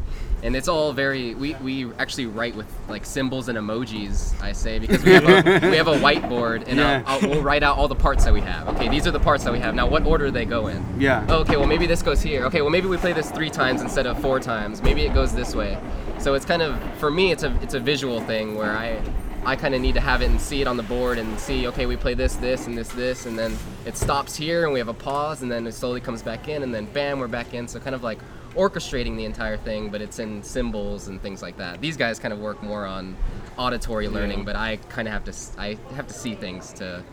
And 0.46 0.56
it's 0.56 0.68
all 0.68 0.94
very. 0.94 1.34
We, 1.34 1.56
we 1.56 1.92
actually 1.94 2.28
write 2.28 2.56
with 2.56 2.72
like 2.88 3.04
symbols 3.04 3.50
and 3.50 3.58
emojis. 3.58 4.40
I 4.42 4.52
say 4.52 4.78
because 4.78 5.04
we 5.04 5.12
have 5.14 5.24
a 5.24 5.68
we 5.70 5.76
have 5.76 5.88
a 5.88 5.96
whiteboard 5.96 6.68
and 6.68 6.78
Yeah. 6.78 7.04
I'll, 7.08 7.20
I'll, 7.24 7.30
we'll 7.30 7.42
write 7.42 7.64
out 7.64 7.78
all 7.78 7.88
the 7.88 7.96
parts 7.96 8.26
that 8.26 8.34
we 8.34 8.42
have. 8.42 8.68
Okay, 8.70 8.88
these 8.88 9.08
are 9.08 9.12
the 9.12 9.20
parts 9.20 9.44
that 9.44 9.52
we 9.52 9.60
have. 9.60 9.74
Now, 9.74 9.88
what 9.88 10.06
order 10.06 10.26
do 10.26 10.32
they 10.32 10.46
go 10.46 10.68
in? 10.68 10.86
Yeah. 11.02 11.26
Oh, 11.30 11.40
okay, 11.40 11.58
well 11.58 11.66
maybe 11.66 11.88
this 11.88 12.04
goes 12.04 12.22
here. 12.22 12.46
Okay, 12.46 12.62
well 12.62 12.70
maybe 12.70 12.88
we 12.88 12.98
play 12.98 13.12
this 13.12 13.32
three 13.32 13.50
times 13.50 13.82
instead 13.82 14.06
of 14.06 14.22
four 14.22 14.40
times. 14.40 14.84
Maybe 14.84 15.02
it 15.02 15.16
goes 15.16 15.34
this 15.34 15.56
way. 15.56 15.80
So 16.20 16.36
it's 16.36 16.46
kind 16.46 16.62
of 16.62 16.80
for 17.00 17.10
me, 17.10 17.32
it's 17.32 17.44
a 17.44 17.58
it's 17.64 17.74
a 17.74 17.80
visual 17.80 18.22
thing 18.22 18.56
where 18.56 18.72
I 18.78 19.02
I 19.46 19.56
kind 19.56 19.74
of 19.74 19.82
need 19.82 19.94
to 19.96 20.02
have 20.02 20.22
it 20.22 20.30
and 20.30 20.40
see 20.40 20.62
it 20.62 20.68
on 20.68 20.78
the 20.78 20.84
board 20.84 21.18
and 21.20 21.40
see, 21.40 21.68
okay, 21.68 21.86
we 21.86 21.96
play 21.96 22.16
this, 22.16 22.36
this, 22.36 22.66
and 22.66 22.76
this, 22.76 22.90
this, 22.90 23.28
and 23.28 23.38
then 23.38 23.56
it 23.86 23.96
stops 23.96 24.36
here 24.36 24.64
and 24.64 24.74
we 24.74 24.80
have 24.80 24.88
a 24.88 24.94
pause 24.94 25.44
and 25.44 25.52
then 25.52 25.68
it 25.68 25.74
slowly 25.74 26.02
comes 26.02 26.24
back 26.24 26.48
in 26.48 26.64
and 26.64 26.74
then 26.74 26.86
bam, 26.86 27.20
we're 27.20 27.28
back 27.28 27.54
in. 27.54 27.68
So 27.68 27.80
kind 27.80 27.94
of 27.96 28.02
like 28.02 28.18
orchestrating 28.56 29.16
the 29.18 29.26
entire 29.26 29.58
thing, 29.58 29.90
but 29.90 30.02
it's 30.02 30.20
in 30.20 30.42
symbols 30.44 31.08
and 31.08 31.22
things 31.22 31.42
like 31.42 31.58
that. 31.58 31.82
These 31.82 31.98
guys 31.98 32.20
kind 32.20 32.34
of 32.34 32.40
work 32.40 32.62
more 32.64 32.86
on 32.86 33.16
auditory 33.58 34.08
learning, 34.08 34.40
Yeah. 34.40 34.46
but 34.46 34.56
I 34.56 34.78
kind 34.90 35.08
of 35.08 35.14
have 35.14 35.24
to 35.26 35.32
s- 35.32 35.54
I 35.58 35.78
have 35.96 36.08
to 36.08 36.14
see 36.14 36.36
things 36.36 36.74
to 36.74 37.04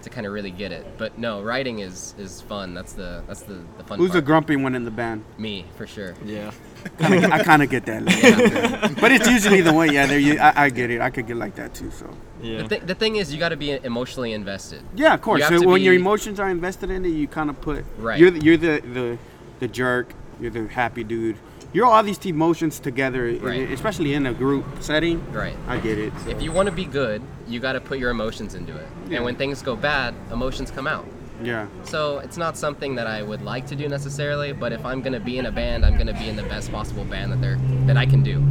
to 0.00 0.10
kind 0.10 0.26
of 0.28 0.32
really 0.32 0.52
get 0.52 0.70
it. 0.70 0.86
But 0.96 1.18
no, 1.18 1.42
writing 1.42 1.80
is 1.80 2.14
is 2.18 2.40
fun. 2.42 2.72
That's 2.74 2.92
the 2.92 3.22
that's 3.26 3.42
the, 3.42 3.58
the 3.78 3.84
fun 3.84 3.98
Who's 3.98 4.12
the 4.12 4.22
grumpy 4.22 4.54
one 4.56 4.74
in 4.76 4.84
the 4.84 4.92
band? 4.92 5.24
Me 5.38 5.64
for 5.76 5.86
sure. 5.88 6.14
Yeah. 6.24 6.52
Kinda, 6.98 7.32
I 7.34 7.42
kind 7.42 7.62
of 7.62 7.70
get 7.70 7.84
that. 7.86 8.04
like, 8.82 9.00
but 9.00 9.10
it's 9.10 9.28
usually 9.28 9.60
the 9.60 9.72
one. 9.72 9.92
Yeah, 9.92 10.06
there. 10.06 10.18
You, 10.20 10.38
I, 10.38 10.64
I 10.66 10.70
get 10.70 10.90
it. 10.90 11.00
I 11.00 11.10
could 11.10 11.26
get 11.26 11.36
like 11.36 11.56
that 11.56 11.74
too. 11.74 11.90
So. 11.90 12.08
Yeah. 12.40 12.62
The, 12.62 12.68
th- 12.68 12.82
the 12.82 12.94
thing 12.94 13.16
is, 13.16 13.32
you 13.32 13.40
got 13.40 13.48
to 13.48 13.56
be 13.56 13.72
emotionally 13.72 14.32
invested. 14.32 14.82
Yeah, 14.94 15.14
of 15.14 15.20
course. 15.20 15.40
You 15.40 15.58
So 15.58 15.62
to 15.62 15.68
when 15.68 15.82
your 15.82 15.94
emotions 15.94 16.38
are 16.38 16.48
invested 16.48 16.90
in 16.90 17.04
it, 17.04 17.08
you 17.08 17.26
kind 17.26 17.50
of 17.50 17.60
put. 17.60 17.84
Right. 17.98 18.20
You're 18.20 18.30
the, 18.30 18.40
you're 18.40 18.56
the, 18.56 18.80
the 18.80 19.18
the 19.58 19.66
jerk. 19.68 20.14
You're 20.40 20.50
the 20.50 20.66
happy 20.68 21.04
dude. 21.04 21.36
You're 21.72 21.86
all 21.86 22.02
these 22.02 22.24
emotions 22.24 22.78
together, 22.80 23.24
Right. 23.42 23.70
especially 23.70 24.14
in 24.14 24.24
a 24.26 24.32
group 24.32 24.64
setting. 24.80 25.20
Right. 25.32 25.56
I 25.66 25.78
get 25.78 25.98
it. 25.98 26.12
so. 26.24 26.30
If 26.30 26.40
you 26.42 26.50
want 26.52 26.66
to 26.68 26.74
be 26.74 26.84
good, 26.86 27.20
you 27.46 27.60
got 27.60 27.72
to 27.74 27.80
put 27.80 27.98
your 27.98 28.10
emotions 28.10 28.54
into 28.54 28.74
it. 28.76 28.86
Yeah. 29.08 29.16
And 29.16 29.24
when 29.24 29.36
things 29.36 29.60
go 29.62 29.76
bad, 29.76 30.14
emotions 30.32 30.70
come 30.70 30.86
out. 30.86 31.06
Yeah. 31.42 31.66
So 31.84 32.18
it's 32.18 32.36
not 32.36 32.56
something 32.56 32.94
that 32.96 33.06
I 33.06 33.22
would 33.22 33.42
like 33.42 33.66
to 33.68 33.76
do 33.76 33.88
necessarily, 33.88 34.52
but 34.52 34.72
if 34.72 34.84
I'm 34.84 35.02
gonna 35.02 35.20
be 35.20 35.38
in 35.38 35.46
a 35.46 35.52
band, 35.52 35.86
I'm 35.86 35.96
gonna 35.96 36.12
be 36.18 36.28
in 36.28 36.34
the 36.34 36.42
best 36.42 36.72
possible 36.72 37.04
band 37.04 37.30
that 37.30 37.40
they're 37.40 37.58
that 37.86 37.96
I 37.96 38.06
can 38.06 38.22
do. 38.24 38.42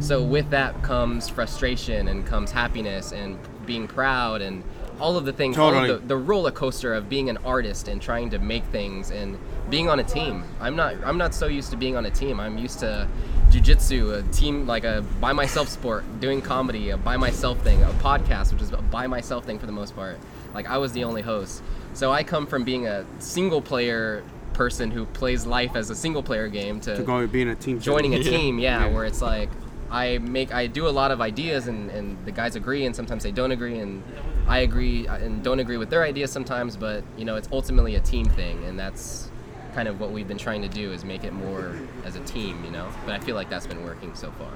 So 0.00 0.22
with 0.22 0.48
that 0.50 0.80
comes 0.82 1.28
frustration 1.28 2.06
and 2.06 2.24
comes 2.24 2.52
happiness 2.52 3.12
and 3.12 3.36
being 3.66 3.88
proud 3.88 4.42
and 4.42 4.62
all 5.00 5.16
of 5.16 5.24
the 5.24 5.32
things, 5.32 5.58
all 5.58 5.72
Totally. 5.72 5.92
the, 5.98 6.06
the 6.06 6.16
roller 6.16 6.52
coaster 6.52 6.94
of 6.94 7.08
being 7.08 7.28
an 7.30 7.38
artist 7.44 7.88
and 7.88 8.00
trying 8.00 8.30
to 8.30 8.38
make 8.38 8.64
things 8.66 9.10
and 9.10 9.36
being 9.70 9.88
on 9.88 10.00
a 10.00 10.04
team. 10.04 10.44
I'm 10.60 10.76
not 10.76 10.94
I'm 11.04 11.18
not 11.18 11.34
so 11.34 11.46
used 11.46 11.70
to 11.70 11.76
being 11.76 11.96
on 11.96 12.06
a 12.06 12.10
team. 12.10 12.40
I'm 12.40 12.58
used 12.58 12.80
to 12.80 13.06
jujitsu, 13.50 14.18
a 14.18 14.32
team 14.32 14.66
like 14.66 14.84
a 14.84 15.02
by 15.20 15.32
myself 15.32 15.68
sport, 15.68 16.04
doing 16.20 16.40
comedy, 16.42 16.90
a 16.90 16.96
by 16.96 17.16
myself 17.16 17.58
thing, 17.62 17.82
a 17.82 17.88
podcast, 18.02 18.52
which 18.52 18.62
is 18.62 18.72
a 18.72 18.76
by 18.78 19.06
myself 19.06 19.44
thing 19.44 19.58
for 19.58 19.66
the 19.66 19.72
most 19.72 19.94
part. 19.94 20.18
Like 20.54 20.68
I 20.68 20.78
was 20.78 20.92
the 20.92 21.04
only 21.04 21.22
host. 21.22 21.62
So 21.94 22.12
I 22.12 22.22
come 22.22 22.46
from 22.46 22.64
being 22.64 22.86
a 22.86 23.04
single 23.18 23.60
player 23.62 24.22
person 24.52 24.90
who 24.90 25.06
plays 25.06 25.46
life 25.46 25.74
as 25.74 25.90
a 25.90 25.94
single 25.94 26.22
player 26.22 26.48
game 26.48 26.80
to, 26.80 26.96
To 26.96 27.02
go 27.02 27.26
being 27.26 27.48
a 27.48 27.54
team. 27.54 27.80
joining 27.80 28.14
a 28.14 28.18
Yeah. 28.18 28.30
team, 28.30 28.58
yeah, 28.58 28.86
Yeah. 28.86 28.94
where 28.94 29.04
it's 29.04 29.22
like 29.22 29.48
I 29.90 30.18
make 30.18 30.52
I 30.54 30.66
do 30.68 30.86
a 30.86 30.90
lot 30.90 31.10
of 31.10 31.20
ideas 31.20 31.66
and, 31.66 31.90
and 31.90 32.16
the 32.24 32.30
guys 32.32 32.54
agree 32.56 32.84
and 32.86 32.94
sometimes 32.94 33.22
they 33.22 33.32
don't 33.32 33.50
agree 33.52 33.78
and 33.78 34.02
I 34.46 34.58
agree 34.60 35.06
and 35.06 35.42
don't 35.42 35.58
agree 35.60 35.76
with 35.78 35.90
their 35.90 36.02
ideas 36.04 36.30
sometimes, 36.30 36.76
but 36.76 37.02
you 37.16 37.24
know, 37.24 37.36
it's 37.36 37.48
ultimately 37.52 37.94
a 37.96 38.00
team 38.00 38.26
thing 38.26 38.62
and 38.64 38.78
that's 38.78 39.30
kind 39.70 39.88
of 39.88 40.00
what 40.00 40.10
we've 40.12 40.28
been 40.28 40.38
trying 40.38 40.62
to 40.62 40.68
do 40.68 40.92
is 40.92 41.04
make 41.04 41.24
it 41.24 41.32
more 41.32 41.74
as 42.04 42.16
a 42.16 42.20
team, 42.20 42.64
you 42.64 42.70
know. 42.70 42.88
But 43.06 43.14
I 43.14 43.18
feel 43.20 43.34
like 43.34 43.48
that's 43.50 43.66
been 43.66 43.84
working 43.84 44.14
so 44.14 44.30
far. 44.32 44.50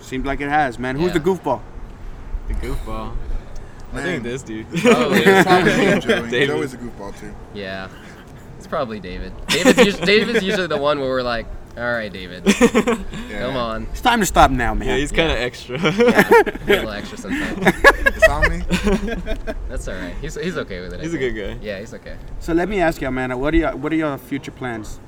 Seems 0.00 0.24
like 0.24 0.40
it 0.40 0.48
has, 0.48 0.78
man. 0.78 0.96
Who's 0.96 1.08
Yeah. 1.08 1.12
the 1.18 1.20
goofball? 1.20 1.60
The 2.48 2.54
goofball. 2.54 3.14
I 3.94 4.00
think 4.02 4.22
this 4.22 4.42
dude. 4.42 4.66
Oh, 4.86 5.12
It's 5.14 5.44
probably 5.46 5.70
me, 5.70 5.84
David. 5.84 6.02
Joey. 6.02 6.30
David. 6.30 6.46
Joey's 6.48 6.74
a 6.74 6.78
goofball 6.78 7.18
too. 7.20 7.34
Yeah. 7.54 7.88
It's 8.58 8.66
probably 8.66 9.00
David. 9.00 9.32
David's 9.48 9.78
usually, 9.84 10.06
David's 10.06 10.42
usually 10.44 10.66
the 10.66 10.78
one 10.78 10.98
where 11.00 11.08
we're 11.08 11.22
like, 11.22 11.46
all 11.76 11.92
right, 11.92 12.12
David, 12.12 12.42
Yeah. 13.30 13.38
come 13.40 13.56
on. 13.56 13.82
It's 13.92 14.00
time 14.00 14.20
to 14.20 14.26
stop 14.26 14.50
now, 14.50 14.74
man. 14.74 14.88
Yeah, 14.88 14.96
he's 14.96 15.12
kind 15.12 15.30
of 15.32 15.38
extra. 15.38 15.78
Be 15.78 15.86
a 15.86 16.76
little 16.76 16.90
extra 16.92 17.16
sometimes. 17.18 17.58
It's 18.14 18.28
on 18.28 18.50
me. 18.50 18.58
That's 19.68 19.88
all 19.88 19.94
right. 19.94 20.14
He's, 20.20 20.34
he's 20.34 20.56
okay 20.58 20.80
with 20.80 20.92
it. 20.92 21.00
He's 21.00 21.14
a 21.14 21.18
good 21.18 21.32
guy. 21.32 21.58
Yeah, 21.64 21.80
he's 21.80 21.94
okay. 21.94 22.16
So 22.40 22.52
let 22.52 22.68
me 22.68 22.80
ask 22.80 23.00
you, 23.00 23.08
Amanda. 23.08 23.36
What 23.38 23.54
are 23.54 23.56
your 23.56 23.76
What 23.76 23.92
are 23.92 23.96
your 23.96 24.18
future 24.18 24.50
plans? 24.50 24.98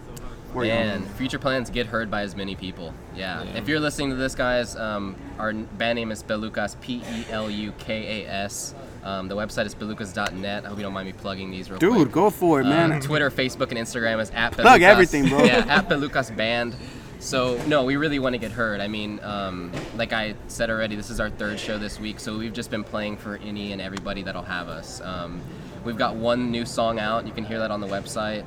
Where 0.54 0.64
you 0.64 0.70
And 0.70 1.06
future 1.12 1.38
plans 1.38 1.68
get 1.68 1.86
heard 1.86 2.10
by 2.10 2.22
as 2.22 2.34
many 2.36 2.54
people. 2.54 2.94
Yeah. 3.14 3.42
Yeah. 3.42 3.56
If 3.58 3.68
you're 3.68 3.80
listening 3.80 4.10
to 4.10 4.16
this, 4.16 4.34
guys, 4.34 4.76
um, 4.76 5.16
our 5.38 5.52
band 5.52 5.96
name 5.96 6.12
is 6.12 6.22
Pelukas, 6.22 6.80
P 6.80 7.02
E 7.12 7.24
L 7.30 7.50
U 7.50 7.72
K 7.78 8.22
A 8.24 8.28
S. 8.30 8.74
Um, 9.04 9.28
the 9.28 9.36
website 9.36 9.66
is 9.66 9.74
pelukas.net. 9.74 10.64
I 10.64 10.68
hope 10.68 10.78
you 10.78 10.82
don't 10.82 10.94
mind 10.94 11.06
me 11.06 11.12
plugging 11.12 11.50
these 11.50 11.70
real 11.70 11.78
quick. 11.78 11.92
Dude, 11.92 12.10
go 12.10 12.30
for 12.30 12.62
it, 12.62 12.64
man. 12.64 12.92
Uh, 12.92 13.00
Twitter, 13.00 13.30
Facebook, 13.30 13.68
and 13.68 13.78
Instagram 13.78 14.20
is 14.20 14.30
at 14.30 14.52
Plug 14.52 14.80
Pelukas. 14.80 14.84
everything, 14.84 15.28
bro. 15.28 15.44
Yeah, 15.44 15.64
at 15.68 15.88
Pelukas 15.88 16.34
Band. 16.34 16.74
So 17.18 17.62
no, 17.66 17.84
we 17.84 17.96
really 17.96 18.18
want 18.18 18.34
to 18.34 18.38
get 18.38 18.50
heard. 18.50 18.80
I 18.80 18.88
mean, 18.88 19.20
um, 19.22 19.72
like 19.96 20.12
I 20.12 20.34
said 20.48 20.70
already, 20.70 20.96
this 20.96 21.10
is 21.10 21.20
our 21.20 21.30
third 21.30 21.58
show 21.60 21.78
this 21.78 22.00
week, 22.00 22.18
so 22.18 22.36
we've 22.36 22.52
just 22.52 22.70
been 22.70 22.84
playing 22.84 23.16
for 23.18 23.36
any 23.36 23.72
and 23.72 23.80
everybody 23.80 24.22
that'll 24.22 24.42
have 24.42 24.68
us. 24.68 25.00
Um, 25.00 25.40
we've 25.84 25.96
got 25.96 26.16
one 26.16 26.50
new 26.50 26.64
song 26.66 26.98
out. 26.98 27.26
You 27.26 27.32
can 27.32 27.44
hear 27.44 27.58
that 27.58 27.70
on 27.70 27.80
the 27.80 27.86
website. 27.86 28.44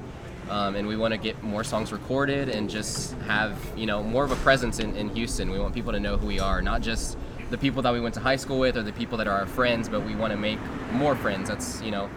Um, 0.49 0.75
and 0.75 0.87
we 0.87 0.95
want 0.95 1.13
to 1.13 1.17
get 1.17 1.43
more 1.43 1.63
songs 1.63 1.91
recorded 1.91 2.47
and 2.49 2.69
just 2.69 3.13
have 3.27 3.57
you 3.75 3.85
know 3.85 4.01
more 4.01 4.23
of 4.23 4.31
a 4.31 4.35
presence 4.37 4.79
in, 4.79 4.95
in 4.95 5.09
Houston. 5.09 5.49
We 5.49 5.59
want 5.59 5.73
people 5.73 5.91
to 5.91 5.99
know 5.99 6.17
who 6.17 6.27
we 6.27 6.39
are, 6.39 6.61
not 6.61 6.81
just 6.81 7.17
the 7.49 7.57
people 7.57 7.81
that 7.83 7.93
we 7.93 7.99
went 8.01 8.13
to 8.15 8.19
high 8.21 8.35
school 8.35 8.59
with 8.59 8.77
or 8.77 8.83
the 8.83 8.91
people 8.93 9.17
that 9.19 9.27
are 9.27 9.37
our 9.39 9.45
friends, 9.45 9.87
but 9.89 10.05
we 10.05 10.15
want 10.15 10.31
to 10.31 10.37
make 10.37 10.59
more 10.91 11.15
friends. 11.15 11.49
That's 11.49 11.81
you 11.81 11.91
know 11.91 12.09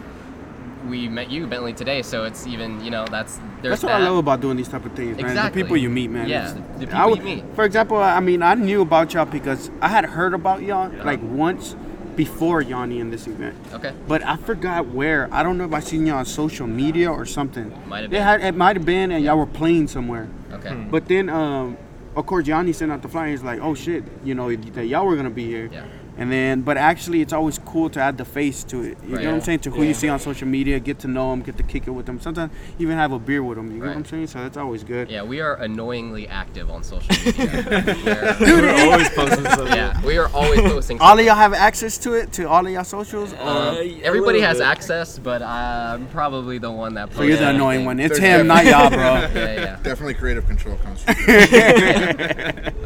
we 0.88 1.08
met 1.08 1.30
you 1.30 1.46
Bentley 1.46 1.72
today, 1.74 2.02
so 2.02 2.24
it's 2.24 2.46
even 2.46 2.82
you 2.84 2.90
know 2.90 3.04
that's 3.10 3.36
there's 3.62 3.72
That's 3.74 3.82
what 3.82 3.90
that. 3.90 4.00
I 4.00 4.04
love 4.08 4.16
about 4.16 4.40
doing 4.40 4.56
these 4.56 4.68
type 4.68 4.84
of 4.84 4.92
things, 4.92 5.16
man. 5.16 5.26
Exactly. 5.26 5.62
The 5.62 5.66
people 5.66 5.76
you 5.76 5.90
meet, 5.90 6.08
man. 6.10 6.28
Yeah, 6.28 6.52
the 6.78 6.80
people 6.86 6.96
I 6.96 7.06
would- 7.06 7.18
you 7.18 7.24
meet. 7.24 7.44
For 7.54 7.64
example, 7.64 7.98
I 7.98 8.20
mean, 8.20 8.42
I 8.42 8.54
knew 8.54 8.80
about 8.82 9.12
y'all 9.14 9.26
because 9.26 9.70
I 9.82 9.88
had 9.88 10.04
heard 10.06 10.34
about 10.34 10.62
y'all 10.62 10.90
like 11.04 11.20
once 11.22 11.76
before 12.16 12.60
Yanni 12.60 12.98
in 12.98 13.10
this 13.10 13.26
event. 13.26 13.54
Okay. 13.72 13.92
But 14.08 14.24
I 14.26 14.36
forgot 14.36 14.88
where. 14.88 15.28
I 15.32 15.42
don't 15.42 15.56
know 15.56 15.64
if 15.64 15.72
I 15.72 15.80
seen 15.80 16.06
y'all 16.06 16.18
on 16.18 16.24
social 16.26 16.66
media 16.66 17.10
or 17.10 17.24
something. 17.24 17.72
Might 17.86 17.98
have 18.02 18.04
It 18.06 18.10
been. 18.10 18.22
had 18.22 18.40
it 18.42 18.56
might 18.56 18.76
have 18.76 18.84
been, 18.84 19.12
and 19.12 19.22
y'all 19.24 19.38
were 19.38 19.46
playing 19.46 19.86
somewhere. 19.88 20.28
Okay. 20.52 20.74
But 20.90 21.06
then, 21.08 21.28
um, 21.28 21.76
of 22.16 22.26
course, 22.26 22.46
Yanni 22.46 22.72
sent 22.72 22.90
out 22.92 23.02
the 23.02 23.08
flyer. 23.08 23.30
He's 23.30 23.42
like, 23.42 23.60
"Oh 23.60 23.74
shit, 23.74 24.04
you 24.24 24.34
know 24.34 24.54
that 24.54 24.86
y'all 24.86 25.06
were 25.06 25.16
gonna 25.16 25.30
be 25.30 25.46
here." 25.46 25.68
Yeah. 25.72 25.84
And 26.20 26.30
then, 26.30 26.60
but 26.60 26.76
actually, 26.76 27.22
it's 27.22 27.32
always 27.32 27.58
cool 27.58 27.88
to 27.90 27.98
add 28.00 28.18
the 28.18 28.26
face 28.26 28.62
to 28.64 28.82
it. 28.82 28.98
You 29.06 29.14
Right. 29.16 29.24
know 29.24 29.30
what 29.30 29.36
I'm 29.36 29.40
saying? 29.40 29.60
To 29.60 29.70
who 29.70 29.82
you 29.82 29.94
see 29.94 30.08
on 30.10 30.20
social 30.20 30.46
media, 30.46 30.78
get 30.78 30.98
to 31.00 31.08
know 31.08 31.30
them, 31.30 31.40
get 31.40 31.56
to 31.56 31.62
kick 31.62 31.86
it 31.86 31.90
with 31.92 32.04
them. 32.04 32.20
Sometimes 32.20 32.52
even 32.78 32.96
have 32.98 33.10
a 33.12 33.18
beer 33.18 33.42
with 33.42 33.56
them. 33.56 33.72
You 33.72 33.78
know 33.80 33.86
what 33.88 33.96
I'm 33.96 34.04
saying? 34.04 34.26
So 34.28 34.38
that's 34.40 34.58
always 34.58 34.84
good. 34.84 35.10
Yeah, 35.10 35.22
we 35.22 35.40
are 35.40 35.54
annoyingly 35.56 36.28
active 36.28 36.68
on 36.70 36.82
social 36.84 37.08
media. 37.24 37.64
We're- 38.38 38.60
We're 38.60 38.90
always 38.92 39.08
posting 39.10 39.44
something. 39.46 39.66
yeah, 39.74 40.04
we 40.04 40.18
are 40.18 40.28
always 40.34 40.60
posting. 40.60 41.00
All 41.00 41.18
of 41.18 41.24
y'all 41.24 41.34
have 41.36 41.54
access 41.54 41.96
to 41.98 42.12
it, 42.12 42.32
to 42.34 42.46
all 42.48 42.66
of 42.66 42.70
y'all 42.72 42.84
socials. 42.84 43.32
Uh, 43.32 43.76
a 43.78 44.02
everybody 44.02 44.40
has 44.42 44.58
bit. 44.58 44.66
access, 44.66 45.18
but 45.18 45.40
I'm 45.42 46.06
probably 46.08 46.58
the 46.58 46.70
one 46.70 46.94
that. 46.94 47.14
so 47.14 47.22
you're 47.22 47.38
the 47.38 47.48
annoying 47.48 47.86
one. 47.86 47.98
It's 47.98 48.18
There's 48.18 48.40
him, 48.42 48.46
not 48.46 48.66
y'all, 48.66 48.90
bro. 48.90 48.98
Yeah, 48.98 49.28
yeah. 49.54 49.76
Definitely 49.82 50.14
creative 50.14 50.46
control 50.46 50.76
comes 50.76 51.02
from. 51.04 51.14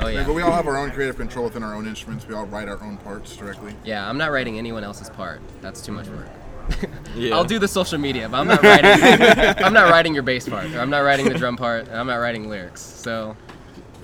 Oh 0.05 0.09
Yeah, 0.09 0.21
yeah. 0.21 0.25
but 0.27 0.35
we 0.35 0.43
all 0.43 0.53
have 0.53 0.67
our 0.69 0.77
own 0.77 0.91
creative 0.91 1.17
control 1.17 1.47
within 1.47 1.63
our 1.63 1.75
own 1.75 1.87
instruments. 1.87 2.27
We 2.29 2.35
all 2.35 2.47
write 2.47 2.69
our 2.69 2.81
own 2.83 2.99
parts 2.99 3.24
directly. 3.37 3.75
Yeah, 3.85 4.09
I'm 4.09 4.19
not 4.19 4.31
writing 4.31 4.59
anyone 4.59 4.85
else's 4.85 5.11
part. 5.11 5.41
That's 5.61 5.81
too 5.81 5.93
much 5.93 6.09
work. 6.09 6.29
Yeah. 7.15 7.37
I'll 7.37 7.45
do 7.45 7.61
the 7.61 7.69
social 7.69 7.99
media, 7.99 8.29
but 8.29 8.39
I'm 8.39 8.49
not 8.49 8.61
writing. 8.63 8.91
I'm 9.65 9.73
not 9.73 9.89
writing 9.91 10.15
your 10.15 10.25
bass 10.25 10.49
part, 10.49 10.67
or 10.75 10.81
I'm 10.81 10.91
not 10.91 11.01
writing 11.01 11.29
the 11.29 11.35
drum 11.39 11.57
part, 11.57 11.87
and 11.87 11.97
I'm 11.97 12.09
not 12.09 12.17
writing 12.17 12.49
lyrics. 12.49 12.81
So 12.81 13.37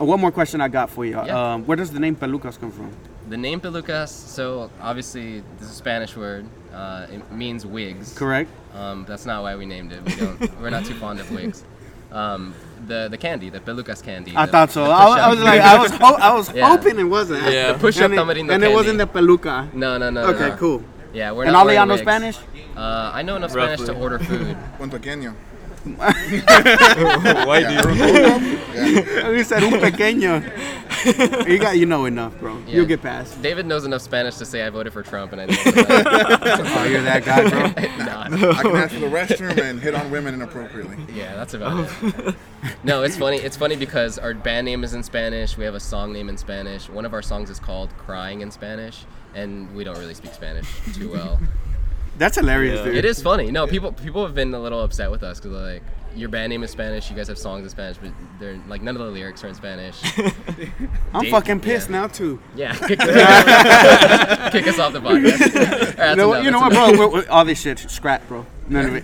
Uh, 0.00 0.04
one 0.04 0.20
more 0.20 0.30
question 0.30 0.60
I 0.60 0.68
got 0.68 0.90
for 0.90 1.04
you. 1.04 1.12
Yeah. 1.26 1.54
Um, 1.54 1.64
where 1.66 1.76
does 1.76 1.90
the 1.90 1.98
name 1.98 2.14
Pelukas 2.14 2.60
come 2.60 2.70
from? 2.70 2.92
the 3.28 3.36
name 3.36 3.60
Pelucas. 3.60 4.08
So 4.10 4.70
obviously, 4.80 5.40
this 5.58 5.66
is 5.68 5.70
a 5.70 5.74
Spanish 5.74 6.16
word. 6.16 6.46
Uh, 6.72 7.06
it 7.10 7.32
means 7.32 7.64
wigs. 7.66 8.16
Correct. 8.16 8.50
Um, 8.74 9.04
that's 9.08 9.24
not 9.26 9.42
why 9.42 9.56
we 9.56 9.66
named 9.66 9.92
it. 9.92 10.04
We 10.04 10.14
don't. 10.14 10.60
we're 10.60 10.70
not 10.70 10.84
too 10.84 10.94
fond 10.94 11.18
of 11.20 11.30
wigs. 11.32 11.64
Um, 12.12 12.54
the 12.86 13.08
the 13.10 13.16
candy, 13.18 13.50
the 13.50 13.60
Pelucas 13.60 14.02
candy. 14.02 14.32
I 14.36 14.46
the- 14.46 14.52
thought 14.52 14.70
so. 14.70 14.84
I, 14.84 15.08
was- 15.08 15.18
I 15.18 15.28
was 15.30 15.40
like, 15.40 15.60
I 15.60 15.78
was, 15.78 15.90
ho- 15.92 16.16
I 16.20 16.32
was 16.34 16.52
Yeah. 16.54 16.68
hoping 16.68 16.98
it 16.98 17.04
wasn't. 17.04 17.42
Yeah. 17.50 17.72
The 17.72 17.78
push-up 17.78 18.04
and 18.10 18.14
it, 18.14 18.18
tamarindo 18.18 18.52
and 18.54 18.64
it 18.64 18.72
wasn't 18.72 18.98
the 18.98 19.06
peluca. 19.06 19.72
No, 19.74 19.98
no, 19.98 20.10
no. 20.10 20.22
Okay, 20.28 20.48
no. 20.50 20.56
cool. 20.56 20.84
Yeah, 21.12 21.32
we're 21.32 21.44
And 21.44 21.52
not 21.52 21.60
all 21.60 21.68
of 21.68 21.74
y'all 21.74 21.86
wearing 21.86 22.04
know. 22.04 22.10
Spanish? 22.10 22.38
Uh, 22.76 23.10
I 23.12 23.22
know 23.22 23.36
enough 23.36 23.50
Spanish 23.50 23.80
to 23.80 23.94
order 23.94 24.18
food. 24.18 24.56
Un 24.80 24.90
pequeño. 25.84 27.46
White 27.46 27.62
Yeah, 27.62 27.82
dude. 27.82 27.96
yeah. 28.74 29.30
You 29.30 29.44
said 29.44 29.62
un 29.62 29.72
pequeño. 29.80 30.42
you 31.48 31.58
got, 31.58 31.78
you 31.78 31.86
know 31.86 32.04
enough, 32.04 32.38
bro. 32.38 32.58
Yeah. 32.66 32.76
You'll 32.76 32.86
get 32.86 33.00
past. 33.02 33.40
David 33.40 33.64
knows 33.66 33.84
enough 33.86 34.02
Spanish 34.02 34.36
to 34.36 34.44
say 34.44 34.62
I 34.66 34.70
voted 34.70 34.92
for 34.92 35.02
Trump, 35.02 35.32
and 35.32 35.40
I 35.40 35.46
know. 35.46 35.52
Oh, 35.56 36.84
you're 36.90 37.02
that 37.02 37.24
guy, 37.24 37.48
bro. 37.48 37.60
nah. 38.04 38.24
I 38.24 38.62
can 38.62 38.76
ask 38.76 38.92
for 38.94 39.00
the 39.00 39.06
restroom 39.06 39.58
and 39.62 39.80
hit 39.80 39.94
on 39.94 40.10
women 40.10 40.34
inappropriately. 40.34 40.98
Yeah, 41.14 41.34
that's 41.36 41.54
about 41.54 41.88
it. 42.02 42.34
No, 42.84 43.02
it's 43.02 43.16
funny. 43.16 43.38
It's 43.38 43.56
funny 43.56 43.76
because 43.76 44.18
our 44.18 44.34
band 44.34 44.66
name 44.66 44.84
is 44.84 44.92
in 44.92 45.02
Spanish. 45.02 45.56
We 45.56 45.64
have 45.64 45.74
a 45.74 45.80
song 45.80 46.12
name 46.12 46.28
in 46.28 46.36
Spanish. 46.36 46.90
One 46.90 47.06
of 47.06 47.14
our 47.14 47.22
songs 47.22 47.48
is 47.48 47.58
called 47.58 47.88
"Crying" 47.96 48.42
in 48.42 48.50
Spanish, 48.50 49.04
and 49.34 49.74
we 49.74 49.84
don't 49.84 49.98
really 49.98 50.14
speak 50.14 50.34
Spanish 50.34 50.66
too 50.94 51.10
well. 51.10 51.40
That's 52.20 52.36
hilarious, 52.36 52.82
dude. 52.82 52.94
It 52.96 53.04
is 53.06 53.20
funny. 53.22 53.50
No, 53.50 53.66
people 53.66 53.92
people 53.92 54.22
have 54.26 54.34
been 54.34 54.52
a 54.54 54.60
little 54.60 54.82
upset 54.82 55.10
with 55.10 55.22
us 55.22 55.40
because 55.40 55.56
like 55.56 55.82
your 56.14 56.28
band 56.28 56.50
name 56.50 56.62
is 56.62 56.70
Spanish. 56.70 57.08
You 57.08 57.16
guys 57.16 57.28
have 57.28 57.38
songs 57.38 57.62
in 57.62 57.70
Spanish, 57.70 57.96
but 57.96 58.12
they're 58.38 58.60
like 58.68 58.82
none 58.82 58.94
of 58.94 59.00
the 59.06 59.10
lyrics 59.10 59.42
are 59.42 59.48
in 59.48 59.54
Spanish. 59.54 59.96
I'm 61.14 61.22
Dave- 61.22 61.30
fucking 61.30 61.60
pissed 61.60 61.88
yeah. 61.88 62.00
now 62.02 62.06
too. 62.08 62.38
Yeah, 62.54 62.74
kick, 62.86 62.98
kick 64.52 64.66
us 64.68 64.78
off 64.78 64.92
the 64.92 65.00
podcast. 65.00 65.98
All 65.98 66.04
right, 66.04 66.10
You 66.10 66.16
know, 66.16 66.32
enough, 66.34 66.44
you 66.44 66.50
know 66.50 66.60
that's 66.60 66.62
what, 66.62 66.72
bro? 66.74 66.84
enough. 66.88 66.98
We're- 66.98 67.10
we're- 67.14 67.26
all 67.28 67.44
this 67.46 67.60
shit, 67.60 67.78
scrap, 67.78 68.28
bro. 68.28 68.44
None 68.68 68.86
of 68.86 68.94
it. 68.96 69.02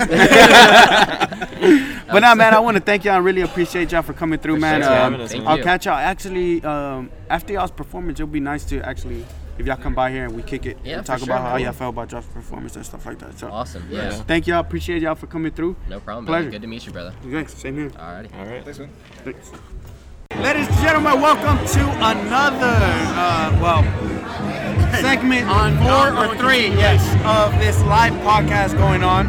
but 2.09 2.21
nah, 2.21 2.35
man, 2.35 2.55
I 2.55 2.61
want 2.61 2.77
to 2.77 2.83
thank 2.83 3.05
y'all. 3.05 3.15
I 3.15 3.19
really 3.19 3.41
appreciate 3.41 3.93
y'all 3.93 4.03
for 4.03 4.13
coming 4.13 4.39
through, 4.39 4.57
For 4.57 4.61
man. 4.61 4.83
sure. 4.83 4.93
Um, 4.93 5.27
Thank 5.27 5.43
us. 5.43 5.49
I'll 5.49 5.57
you. 5.59 5.65
catch 5.65 5.87
y'all. 5.87 5.95
Actually, 5.97 6.63
um, 6.65 7.11
after 7.31 7.53
y'all's 7.55 7.71
performance, 7.73 8.21
it'll 8.21 8.31
be 8.31 8.41
nice 8.41 8.65
to 8.67 8.81
actually, 8.87 9.25
if 9.59 9.67
y'all 9.67 9.77
come 9.77 9.95
by 9.95 10.11
here 10.11 10.25
and 10.25 10.35
we 10.35 10.43
kick 10.43 10.67
it 10.67 10.79
Yeah, 10.85 10.99
and 10.99 11.07
talk 11.07 11.19
sure, 11.19 11.27
about 11.27 11.43
how 11.51 11.57
y'all 11.57 11.73
felt 11.73 11.95
about 11.95 12.09
Josh's 12.09 12.31
performance 12.31 12.77
and 12.77 12.85
stuff 12.85 13.07
like 13.07 13.19
that. 13.21 13.39
So 13.39 13.49
Awesome. 13.51 13.87
Yeah. 13.91 14.11
Thank 14.11 14.47
y'all. 14.47 14.61
Appreciate 14.61 15.03
y'all 15.03 15.15
for 15.15 15.27
coming 15.27 15.53
through. 15.53 15.77
No 15.89 16.01
problem. 16.01 16.27
Pleasure. 16.27 16.45
Man. 16.45 16.53
Good 16.53 16.63
to 16.63 16.69
meet 16.69 16.87
you, 16.87 16.93
brother. 16.93 17.15
Thanks. 17.23 17.55
Same 17.55 17.77
here. 17.77 17.91
Alrighty. 17.91 18.35
All 18.39 18.47
right. 18.47 18.65
Thanks, 18.65 18.79
man. 18.79 18.91
Thanks. 19.25 19.51
Ladies 20.37 20.69
and 20.69 20.77
gentlemen, 20.79 21.21
welcome 21.21 21.57
to 21.67 21.81
another, 22.05 22.77
uh, 23.17 23.59
well, 23.63 23.83
segment 25.01 25.49
on 25.49 25.77
four 25.79 26.25
or 26.25 26.37
three, 26.37 26.69
yes, 26.69 27.01
of 27.25 27.59
this 27.59 27.83
live 27.85 28.13
podcast 28.23 28.77
going 28.77 29.03
on. 29.03 29.27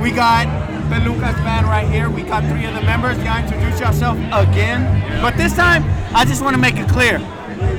We 0.00 0.12
got 0.12 0.46
Pelukas 0.90 1.34
band 1.44 1.66
right 1.66 1.88
here. 1.88 2.08
We 2.08 2.22
got 2.22 2.44
three 2.44 2.64
of 2.66 2.74
the 2.74 2.82
members. 2.82 3.18
Y'all 3.24 3.42
introduce 3.42 3.80
yourself 3.80 4.16
again. 4.32 5.20
But 5.20 5.36
this 5.36 5.56
time, 5.56 5.82
I 6.14 6.24
just 6.24 6.42
want 6.42 6.54
to 6.54 6.60
make 6.60 6.76
it 6.76 6.88
clear. 6.88 7.18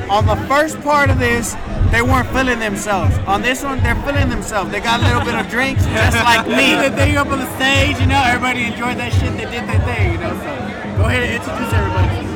On 0.09 0.25
the 0.25 0.35
first 0.47 0.79
part 0.81 1.09
of 1.09 1.19
this, 1.19 1.55
they 1.91 2.01
weren't 2.01 2.27
feeling 2.29 2.59
themselves. 2.59 3.17
On 3.25 3.41
this 3.41 3.63
one, 3.63 3.81
they're 3.81 3.95
feeling 4.03 4.29
themselves. 4.29 4.71
They 4.71 4.79
got 4.79 5.01
a 5.01 5.03
little 5.03 5.23
bit 5.23 5.35
of 5.35 5.49
drinks, 5.49 5.85
just 5.85 6.17
like 6.23 6.47
me. 6.47 6.53
They 6.69 6.75
did 6.75 6.93
the 6.93 6.95
thing 6.97 7.17
up 7.17 7.27
on 7.27 7.39
the 7.39 7.55
stage, 7.55 7.99
you 7.99 8.05
know, 8.05 8.21
everybody 8.25 8.65
enjoyed 8.65 8.97
that 8.97 9.11
shit. 9.13 9.31
They 9.33 9.49
did 9.49 9.65
their 9.67 9.81
thing, 9.85 10.13
you 10.13 10.19
know. 10.19 10.33
So 10.37 10.51
go 10.97 11.03
ahead 11.09 11.23
and 11.23 11.33
introduce 11.33 11.73
everybody. 11.73 12.29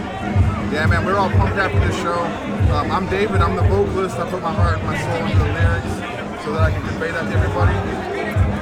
Yeah, 0.74 0.88
man, 0.88 1.06
we're 1.06 1.18
all 1.18 1.30
pumped 1.30 1.58
after 1.58 1.80
this 1.86 1.96
show. 2.02 2.18
Um, 2.74 2.90
I'm 2.90 3.06
David. 3.08 3.42
I'm 3.42 3.56
the 3.56 3.62
vocalist. 3.64 4.18
I 4.18 4.30
put 4.30 4.42
my 4.42 4.52
heart 4.52 4.80
and 4.80 4.88
my 4.88 4.98
soul 4.98 5.22
into 5.22 5.38
the 5.38 5.54
lyrics 5.54 5.94
so 6.44 6.54
that 6.54 6.64
I 6.64 6.72
can 6.72 6.82
convey 6.88 7.12
that 7.12 7.30
to 7.30 7.38
everybody. 7.38 7.74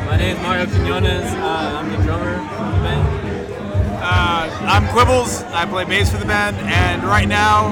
My 0.06 0.18
name 0.18 0.36
is 0.36 0.42
Mario 0.44 0.66
Quinones. 0.68 1.32
Uh, 1.40 1.80
I'm 1.80 1.90
the 1.90 2.04
drummer 2.04 2.36
for 2.36 2.68
the 2.68 2.84
band. 2.84 3.08
Uh, 4.04 4.50
I'm 4.68 4.86
Quibbles. 4.88 5.44
I 5.54 5.66
play 5.66 5.86
bass 5.86 6.12
for 6.12 6.18
the 6.18 6.26
band, 6.26 6.58
and 6.58 7.04
right 7.04 7.28
now 7.28 7.72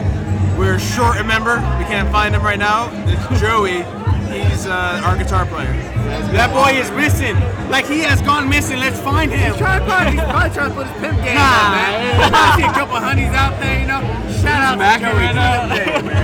we're 0.59 0.77
short 0.77 1.17
a 1.17 1.23
member. 1.23 1.55
We 1.79 1.85
can't 1.87 2.11
find 2.11 2.35
him 2.35 2.43
right 2.43 2.59
now. 2.59 2.91
It's 3.07 3.41
Joey. 3.41 3.81
He's 4.29 4.67
uh, 4.67 5.01
our 5.05 5.17
guitar 5.17 5.45
player. 5.47 5.71
That 6.35 6.51
boy 6.53 6.77
is 6.77 6.91
missing. 6.91 7.33
Like 7.71 7.87
he 7.87 7.99
has 8.01 8.21
gone 8.21 8.47
missing. 8.49 8.77
Let's 8.79 8.99
find 8.99 9.31
him. 9.31 9.55
Try 9.57 9.79
to 9.79 9.85
probably, 9.85 10.11
he's 10.13 10.21
probably 10.21 10.49
trying 10.53 10.69
to 10.69 10.75
put 10.75 10.87
his 10.87 10.97
pimp 11.01 11.17
game 11.23 11.35
Nah. 11.35 11.49
on, 11.49 11.71
man. 11.73 12.33
I 12.33 12.57
see 12.57 12.63
a 12.67 12.73
couple 12.73 12.97
honeys 13.01 13.33
out 13.33 13.57
there, 13.59 13.79
you 13.81 13.87
know. 13.87 14.01
Shout 14.41 14.61
out 14.61 14.77
to 14.77 15.05
Joey. 15.05 15.13
right 15.17 15.33
now. 15.33 15.65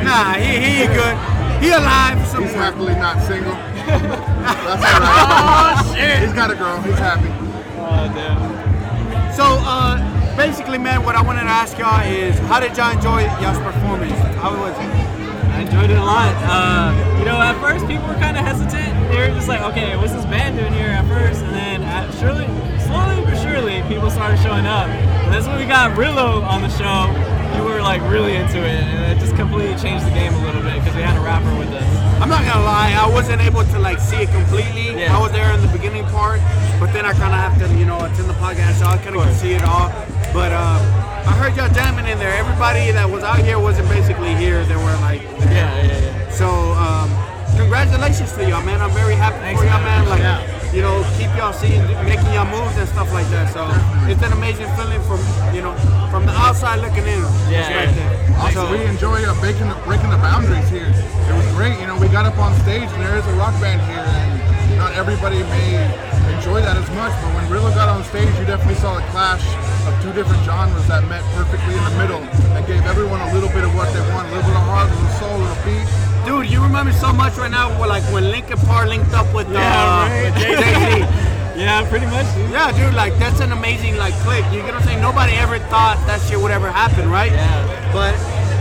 Nah, 0.04 0.34
he, 0.38 0.52
he 0.60 0.86
good. 0.94 1.16
He 1.64 1.72
alive 1.72 2.20
He's 2.20 2.54
happily 2.54 2.94
not 2.96 3.22
single. 3.26 3.54
That's 3.88 4.84
all 4.84 5.00
right. 5.02 5.82
Oh, 5.82 5.96
shit. 5.96 6.20
He's 6.20 6.34
got 6.34 6.52
a 6.52 6.56
girl. 6.56 6.82
He's 6.82 7.00
happy. 7.00 7.30
Oh, 7.80 8.12
damn. 8.14 9.34
So, 9.34 9.44
uh, 9.66 9.98
basically, 10.36 10.78
man, 10.78 11.04
what 11.04 11.16
I 11.16 11.22
wanted 11.22 11.42
to 11.42 11.54
ask 11.54 11.78
y'all 11.78 12.02
is, 12.06 12.38
how 12.48 12.60
did 12.60 12.76
y'all 12.78 12.92
enjoy 12.92 13.24
y'all's 13.42 13.60
performance? 13.60 14.14
How 14.40 14.52
was 14.52 14.76
it? 14.76 14.92
I 15.56 15.62
enjoyed 15.62 15.90
it 15.90 15.98
a 15.98 16.04
lot. 16.04 16.36
Uh, 16.44 16.92
you 17.20 17.26
know, 17.26 17.40
at 17.40 17.56
first 17.62 17.88
people 17.88 18.08
were 18.08 18.20
kind 18.20 18.36
of 18.36 18.44
hesitant. 18.44 18.92
They 19.10 19.18
were 19.18 19.34
just 19.34 19.48
like, 19.48 19.62
okay, 19.72 19.96
what's 19.96 20.12
this 20.12 20.26
band 20.26 20.58
doing 20.60 20.74
here 20.74 20.92
at 20.92 21.08
first? 21.08 21.42
And 21.44 21.56
then 21.56 21.84
uh, 21.84 22.12
surely, 22.20 22.46
slowly 22.84 23.24
but 23.24 23.40
surely, 23.40 23.82
people 23.88 24.10
started 24.12 24.38
showing 24.44 24.66
up. 24.66 24.88
And 24.88 25.34
that's 25.34 25.48
when 25.48 25.58
we 25.58 25.66
got 25.66 25.96
Rillo 25.98 26.44
on 26.44 26.62
the 26.62 26.70
show. 26.70 27.08
You 27.56 27.64
were 27.64 27.82
like 27.82 28.02
really 28.12 28.36
into 28.36 28.60
it, 28.60 28.84
and 28.84 29.16
it 29.16 29.20
just 29.24 29.36
completely 29.36 29.80
changed 29.80 30.06
the 30.06 30.12
game 30.12 30.34
a 30.34 30.42
little 30.44 30.62
bit 30.62 30.76
because 30.76 30.96
we 30.96 31.02
had 31.02 31.16
a 31.16 31.22
rapper 31.24 31.58
with 31.58 31.72
us. 31.72 32.05
I'm 32.22 32.30
not 32.30 32.44
gonna 32.46 32.64
lie, 32.66 32.94
I 32.98 33.08
wasn't 33.10 33.42
able 33.42 33.64
to 33.64 33.80
like 33.80 34.00
see 34.00 34.18
it 34.24 34.30
completely. 34.30 34.96
Yeah. 35.00 35.16
I 35.16 35.22
was 35.22 35.32
there 35.32 35.52
in 35.54 35.62
the 35.62 35.68
beginning 35.68 36.06
part, 36.06 36.40
but 36.80 36.92
then 36.94 37.06
I 37.06 37.12
kind 37.14 37.34
of 37.36 37.40
have 37.40 37.58
to, 37.60 37.68
you 37.78 37.86
know, 37.86 37.98
attend 38.06 38.30
the 38.30 38.34
podcast, 38.40 38.80
so 38.80 38.86
I 38.86 38.98
kind 38.98 39.16
of 39.16 39.24
can 39.24 39.34
see 39.36 39.52
it 39.54 39.64
all. 39.64 39.90
But 40.34 40.52
uh, 40.52 40.80
I 41.28 41.32
heard 41.38 41.56
y'all 41.56 41.70
jamming 41.74 42.08
in 42.08 42.18
there. 42.20 42.34
Everybody 42.36 42.92
that 42.92 43.10
was 43.10 43.24
out 43.24 43.40
here 43.40 43.60
wasn't 43.60 43.90
basically 43.90 44.34
here. 44.36 44.64
They 44.66 44.76
were 44.76 44.96
like, 45.04 45.22
Yeah, 45.52 45.84
yeah, 45.84 46.00
yeah. 46.00 46.30
So, 46.32 46.48
um, 46.80 47.10
congratulations 47.58 48.32
to 48.34 48.48
y'all, 48.48 48.64
man. 48.64 48.82
I'm 48.82 48.92
very 48.92 49.16
happy 49.16 49.38
Thanks, 49.40 49.60
for 49.62 49.68
y'all, 49.68 49.80
man. 49.82 50.06
man. 50.06 50.10
Like, 50.10 50.20
Yeah. 50.22 50.65
You 50.76 50.82
know, 50.84 51.00
keep 51.16 51.32
y'all 51.40 51.54
seeing, 51.56 51.80
making 52.04 52.28
y'all 52.36 52.44
moves 52.52 52.76
and 52.76 52.88
stuff 52.92 53.08
like 53.16 53.26
that. 53.32 53.48
So, 53.56 53.64
it's 54.12 54.20
an 54.22 54.34
amazing 54.36 54.68
feeling 54.76 55.00
from, 55.08 55.24
you 55.56 55.64
know, 55.64 55.72
from 56.12 56.28
the 56.28 56.36
outside 56.36 56.84
looking 56.84 57.08
in. 57.08 57.24
Yeah, 57.48 57.72
right 57.72 57.96
there. 57.96 58.12
Also, 58.44 58.68
So- 58.68 58.72
we 58.76 58.84
enjoy 58.84 59.24
uh, 59.24 59.32
breaking, 59.40 59.72
the, 59.72 59.78
breaking 59.88 60.12
the 60.12 60.20
boundaries 60.20 60.68
here. 60.68 60.92
It 60.92 61.34
was 61.34 61.48
great. 61.56 61.80
You 61.80 61.88
know, 61.88 61.96
we 61.98 62.12
got 62.12 62.26
up 62.28 62.38
on 62.38 62.52
stage 62.68 62.92
and 62.92 63.02
there 63.02 63.16
is 63.16 63.26
a 63.26 63.34
rock 63.40 63.56
band 63.64 63.80
here, 63.88 64.04
and 64.04 64.78
not 64.78 64.92
everybody 65.00 65.40
may 65.48 65.80
enjoy 66.36 66.60
that 66.60 66.76
as 66.76 66.90
much. 66.92 67.16
But 67.24 67.32
when 67.40 67.46
Rillo 67.48 67.72
got 67.74 67.88
on 67.88 68.04
stage, 68.12 68.28
you 68.36 68.44
definitely 68.46 68.76
saw 68.84 69.00
a 69.00 69.04
clash 69.16 69.48
of 69.88 69.96
two 70.04 70.12
different 70.12 70.44
genres 70.44 70.86
that 70.92 71.08
met 71.08 71.24
perfectly 71.40 71.72
in 71.72 71.84
the 71.88 71.96
middle 72.04 72.20
and 72.52 72.62
gave 72.68 72.84
everyone 72.84 73.22
a 73.24 73.32
little 73.34 73.50
bit 73.50 73.64
of 73.64 73.72
what 73.74 73.88
they 73.96 74.04
want, 74.12 74.28
a 74.28 74.32
little 74.36 74.44
bit 74.52 74.60
of 74.60 74.66
heart, 74.68 74.92
a 74.92 74.94
little 74.94 75.16
soul, 75.24 75.36
a 75.40 75.40
little 75.40 75.64
beat. 75.64 75.88
Dude, 76.26 76.50
you 76.50 76.62
remember 76.62 76.92
so 76.92 77.14
much 77.14 77.38
right 77.38 77.52
now, 77.52 77.70
like 77.86 78.04
when 78.12 78.32
Linkin 78.32 78.58
Park 78.60 78.90
linked 78.90 79.14
up 79.14 79.32
with 79.34 79.48
uh, 79.48 79.52
Yeah, 79.52 80.10
right. 80.10 80.34
Jay 80.42 80.56
Z. 80.56 81.62
Yeah, 81.62 81.88
pretty 81.88 82.08
much, 82.08 82.26
dude. 82.36 82.50
Yeah, 82.50 82.72
dude, 82.72 82.94
like 82.96 83.16
that's 83.18 83.40
an 83.40 83.52
amazing 83.52 83.96
like 83.98 84.14
click. 84.26 84.44
You 84.52 84.62
get 84.62 84.74
what 84.74 84.82
I'm 84.82 84.84
saying? 84.84 85.02
Nobody 85.02 85.34
ever 85.34 85.60
thought 85.70 86.02
that 86.08 86.20
shit 86.28 86.40
would 86.40 86.52
ever 86.52 86.70
happen, 86.70 87.10
right? 87.10 87.32
Yeah. 87.32 87.94
But 87.94 88.16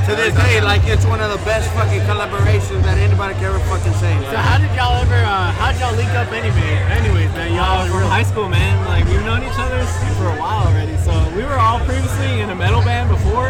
to 0.05 0.13
this 0.15 0.35
day, 0.37 0.61
like 0.61 0.85
it's 0.85 1.07
one 1.07 1.21
of 1.21 1.31
the 1.33 1.41
best 1.49 1.71
fucking 1.73 2.01
collaborations 2.05 2.83
that 2.85 2.99
anybody 3.01 3.33
can 3.41 3.45
ever 3.45 3.59
fucking 3.73 3.93
say. 3.97 4.13
So 4.29 4.37
how 4.37 4.59
did 4.61 4.69
y'all 4.77 5.01
ever, 5.01 5.17
uh, 5.17 5.49
how 5.57 5.73
did 5.73 5.81
y'all 5.81 5.97
link 5.97 6.13
up 6.13 6.29
anyway? 6.29 6.77
Anyways, 6.93 7.33
man, 7.33 7.57
y'all 7.57 7.89
Uh, 7.89 7.89
from 7.89 8.05
high 8.13 8.23
school, 8.23 8.49
man. 8.49 8.77
Like 8.85 9.09
we've 9.09 9.25
known 9.25 9.41
each 9.41 9.57
other 9.57 9.81
for 10.21 10.29
a 10.29 10.37
while 10.37 10.69
already. 10.69 10.97
So 11.09 11.13
we 11.33 11.43
were 11.45 11.57
all 11.57 11.81
previously 11.89 12.41
in 12.45 12.51
a 12.51 12.55
metal 12.55 12.83
band 12.85 13.09
before, 13.09 13.49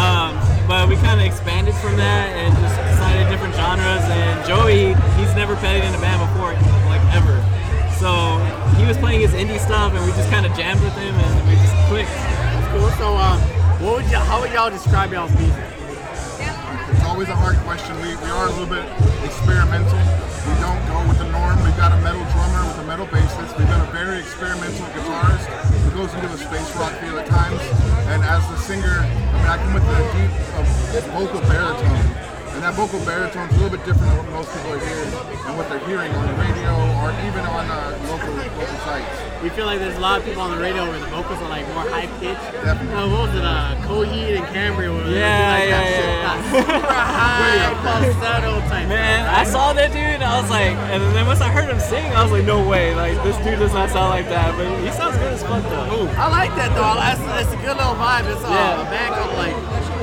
um, 0.00 0.32
but 0.64 0.88
we 0.88 0.96
kind 1.04 1.20
of 1.20 1.26
expanded 1.28 1.74
from 1.76 1.96
that 2.00 2.32
and 2.32 2.56
just 2.56 2.76
decided 2.96 3.28
different 3.28 3.52
genres. 3.54 4.04
And 4.08 4.34
Joey, 4.48 4.96
he's 5.20 5.32
never 5.36 5.56
played 5.60 5.84
in 5.84 5.92
a 5.92 6.00
band 6.00 6.24
before, 6.24 6.56
like 6.88 7.04
ever. 7.12 7.36
So 8.00 8.40
he 8.80 8.88
was 8.88 8.96
playing 8.96 9.20
his 9.20 9.32
indie 9.36 9.60
stuff, 9.60 9.92
and 9.92 10.00
we 10.08 10.12
just 10.16 10.30
kind 10.32 10.44
of 10.48 10.56
jammed 10.56 10.80
with 10.80 10.96
him, 10.96 11.12
and 11.12 11.32
we 11.48 11.54
just 11.60 11.76
clicked. 11.92 12.12
cool. 12.72 12.88
So, 12.96 13.16
um, 13.16 13.40
what 13.80 14.00
would 14.00 14.10
y'all, 14.10 14.24
how 14.24 14.40
would 14.40 14.52
y'all 14.52 14.70
describe 14.70 15.12
y'all's 15.12 15.32
music? 15.36 15.64
It's 16.88 17.04
always 17.04 17.28
a 17.28 17.36
hard 17.36 17.56
question. 17.68 17.92
We, 18.00 18.16
we 18.24 18.30
are 18.32 18.48
a 18.48 18.52
little 18.56 18.70
bit 18.70 18.88
experimental. 19.20 20.00
We 20.48 20.54
don't 20.64 20.80
go 20.88 20.96
with 21.04 21.18
the 21.20 21.28
norm. 21.28 21.60
We've 21.60 21.76
got 21.76 21.92
a 21.92 22.00
metal 22.00 22.24
drummer 22.32 22.64
with 22.64 22.78
a 22.80 22.86
metal 22.88 23.06
bassist. 23.06 23.52
We've 23.58 23.68
got 23.68 23.84
a 23.86 23.90
very 23.92 24.18
experimental 24.18 24.86
guitarist 24.96 25.44
who 25.84 25.90
goes 25.92 26.14
into 26.14 26.24
a 26.24 26.38
space 26.40 26.72
rock 26.76 26.92
feel 27.04 27.18
at 27.18 27.26
times. 27.26 27.60
And 28.08 28.24
as 28.24 28.40
the 28.48 28.56
singer, 28.56 29.04
I 29.04 29.36
mean, 29.36 29.44
I 29.44 29.56
come 29.60 29.74
with 29.74 29.84
the 29.84 29.98
deep 30.16 30.32
uh, 30.56 30.64
vocal 31.12 31.40
baritone. 31.44 32.25
And 32.56 32.64
that 32.64 32.72
vocal 32.72 32.98
baritone 33.04 33.50
is 33.50 33.56
a 33.56 33.60
little 33.60 33.76
bit 33.76 33.84
different 33.84 34.08
than 34.08 34.16
what 34.16 34.32
most 34.32 34.48
people 34.48 34.72
are 34.72 34.80
hearing 34.80 35.12
and 35.44 35.58
what 35.60 35.68
they're 35.68 35.84
hearing 35.84 36.08
on 36.16 36.24
the 36.24 36.32
radio 36.40 36.72
or 37.04 37.12
even 37.28 37.44
on 37.44 37.68
uh, 37.68 37.92
local 38.08 38.32
local 38.32 38.80
sites. 38.80 39.12
We 39.44 39.50
feel 39.50 39.66
like 39.66 39.78
there's 39.78 39.96
a 39.96 40.00
lot 40.00 40.20
of 40.20 40.24
people 40.24 40.40
on 40.40 40.52
the 40.52 40.56
radio 40.56 40.88
where 40.88 40.98
the 40.98 41.04
vocals 41.12 41.36
are 41.44 41.50
like 41.50 41.68
more 41.76 41.84
high 41.84 42.08
pitched. 42.16 42.40
Definitely. 42.64 42.96
Uh, 42.96 43.12
what 43.12 43.28
was 43.28 43.34
it? 43.36 43.44
Uh, 43.44 43.76
Coheed 43.84 44.40
and 44.40 44.46
Cambria. 44.56 44.88
Where 44.88 45.04
Yeah, 45.04 45.52
like 45.52 45.68
yeah, 45.68 45.68
that 45.68 45.84
yeah, 45.84 46.00
shit, 46.00 46.08
yeah. 46.08 46.24
that 46.24 46.64
super 46.64 46.96
high 46.96 47.76
falsetto 47.84 48.60
type. 48.72 48.88
Man, 48.88 49.20
stuff, 49.20 49.36
I 49.36 49.44
saw 49.44 49.72
that 49.74 49.76
dude, 49.76 49.84
and 49.84 49.85
I 50.26 50.40
was 50.40 50.50
like, 50.50 50.74
and 50.92 51.02
then 51.14 51.26
once 51.26 51.40
I 51.40 51.48
heard 51.48 51.70
him 51.70 51.78
sing, 51.80 52.04
I 52.12 52.22
was 52.22 52.32
like, 52.32 52.44
no 52.44 52.66
way, 52.66 52.94
like 52.94 53.14
this 53.22 53.36
dude 53.46 53.58
does 53.58 53.72
not 53.72 53.88
sound 53.90 54.10
like 54.10 54.26
that, 54.28 54.56
but 54.58 54.66
he 54.82 54.90
sounds 54.92 55.16
good 55.16 55.32
as 55.32 55.42
fuck 55.42 55.62
though. 55.70 56.08
I 56.18 56.28
like 56.28 56.50
that 56.58 56.74
though. 56.74 56.98
It's, 56.98 57.22
it's 57.46 57.54
a 57.54 57.60
good 57.64 57.76
little 57.78 57.94
vibe. 57.94 58.26
It's 58.26 58.42
uh, 58.44 58.50
Yeah. 58.50 58.82
a 58.82 58.90
band 58.90 59.10
called 59.14 59.34
like 59.38 59.56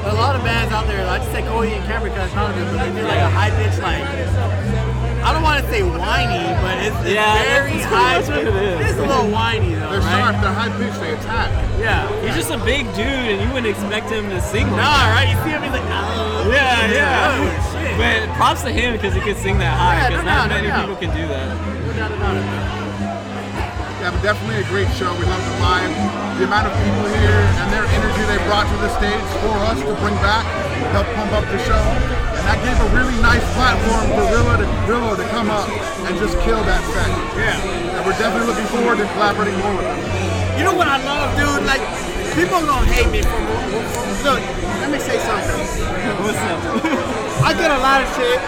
a 0.07 0.15
lot 0.15 0.35
of 0.35 0.43
bands 0.43 0.71
out 0.73 0.87
there. 0.87 1.05
I 1.07 1.17
just 1.19 1.31
say 1.31 1.41
Coheed 1.43 1.75
and 1.75 1.85
Cambria 1.85 2.11
because 2.11 2.27
it's 2.27 2.35
not 2.35 2.55
good, 2.55 2.65
but 2.71 2.79
they 2.83 2.91
do 3.01 3.05
like 3.07 3.19
a 3.19 3.29
high 3.29 3.51
pitch 3.51 3.77
like. 3.83 4.03
I 5.23 5.31
don't 5.31 5.41
want 5.43 5.63
to 5.63 5.71
say 5.71 5.83
whiny, 5.83 6.43
but 6.59 6.75
it's, 6.83 6.91
it's 7.07 7.15
Yeah, 7.15 7.31
very 7.47 7.79
that's 7.79 7.85
high. 7.87 8.19
pretty 8.19 8.43
much 8.43 8.51
what 8.51 8.59
it 8.59 8.81
is. 8.83 8.91
It's 8.91 8.99
a 8.99 9.07
little 9.07 9.31
whiny 9.31 9.71
though, 9.73 9.95
They're 9.95 10.03
right? 10.03 10.19
sharp, 10.19 10.35
they're 10.43 10.51
high 10.51 10.67
pitched, 10.75 10.99
they 10.99 11.13
attack. 11.15 11.47
Yeah. 11.79 12.11
He's 12.27 12.35
just 12.35 12.51
a 12.51 12.59
big 12.59 12.83
dude, 12.91 13.07
and 13.07 13.39
you 13.39 13.47
wouldn't 13.55 13.71
expect 13.71 14.09
him 14.11 14.27
to 14.29 14.41
sing 14.41 14.67
like 14.67 14.83
Nah, 14.83 14.91
that. 14.99 15.15
right? 15.15 15.29
You 15.31 15.39
see 15.47 15.55
him, 15.55 15.63
he's 15.63 15.71
like, 15.71 15.87
oh. 15.87 16.51
Yeah, 16.51 16.91
yeah. 16.91 17.39
Oh, 17.39 17.71
shit. 17.71 17.72
But 17.97 18.25
props 18.35 18.63
to 18.63 18.71
him 18.71 18.93
because 18.93 19.13
he 19.13 19.21
could 19.21 19.37
sing 19.37 19.57
that 19.59 19.77
high, 19.77 19.95
Yeah, 19.95 20.09
no 20.09 20.21
because 20.21 20.25
not 20.25 20.33
doubt, 20.33 20.49
no 20.49 20.55
many 20.57 20.67
doubt. 20.67 20.81
people 20.89 20.97
can 20.97 21.11
do 21.13 21.23
that. 21.29 21.45
No 21.53 21.91
doubt 21.93 22.11
about 22.13 22.35
it, 22.37 22.45
man. 22.45 22.63
Yeah, 24.01 24.11
but 24.11 24.21
definitely 24.25 24.59
a 24.59 24.67
great 24.67 24.89
show. 24.99 25.07
We 25.15 25.23
love 25.29 25.39
the 25.39 25.55
live. 25.63 25.93
The 26.41 26.43
amount 26.49 26.67
of 26.67 26.73
people 26.75 27.05
here 27.23 27.39
and 27.61 27.67
their 27.71 27.85
energy 27.87 28.23
they 28.27 28.41
brought 28.49 28.67
to 28.67 28.77
the 28.83 28.91
stage 28.99 29.27
for 29.45 29.55
us 29.69 29.79
to 29.79 29.93
bring 30.03 30.17
back, 30.19 30.43
help 30.91 31.07
pump 31.15 31.31
up 31.31 31.45
the 31.47 31.59
show. 31.63 31.77
And 31.77 32.43
And 32.43 32.43
that 32.51 32.59
gave 32.65 32.75
a 32.75 32.89
really 32.91 33.15
nice 33.23 33.45
platform 33.55 34.03
for 34.11 34.25
Rillo 34.27 34.59
to, 34.59 34.67
Rillo 34.89 35.15
to 35.15 35.23
come 35.31 35.47
up 35.47 35.69
and 36.03 36.17
just 36.19 36.35
kill 36.43 36.59
that 36.67 36.81
set. 36.91 37.07
Yeah. 37.39 37.55
And 37.95 38.01
we're 38.03 38.17
definitely 38.19 38.49
looking 38.51 38.67
forward 38.73 38.97
to 38.99 39.07
collaborating 39.15 39.55
more 39.63 39.71
with 39.79 39.87
them. 39.87 39.99
You 40.59 40.65
know 40.67 40.75
what 40.75 40.89
I 40.91 40.99
love, 40.99 41.31
dude? 41.39 41.63
Like, 41.63 41.79
people 42.35 42.59
gonna 42.67 42.83
hate 42.91 43.07
me 43.07 43.21
for. 43.23 43.39
Look, 44.27 44.41
let 44.83 44.91
me 44.91 44.99
say 44.99 45.15
something. 45.23 45.63
What's 46.27 46.41
up? 46.43 47.09
I 47.43 47.51
get 47.51 47.71
a 47.71 47.77
lot 47.83 47.99
of 47.99 48.07
shit, 48.15 48.39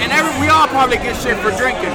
and 0.00 0.10
every 0.10 0.32
we 0.40 0.48
all 0.48 0.66
probably 0.68 0.96
get 0.96 1.20
shit 1.20 1.36
for 1.44 1.52
drinking. 1.52 1.92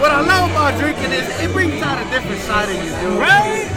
What 0.00 0.10
I 0.10 0.24
love 0.24 0.48
about 0.50 0.80
drinking 0.80 1.12
is 1.12 1.28
it 1.44 1.52
brings 1.52 1.82
out 1.82 2.00
a 2.00 2.08
different 2.08 2.40
side 2.48 2.72
of 2.72 2.80
you, 2.80 2.88
dude. 2.96 3.20
Right? 3.20 3.68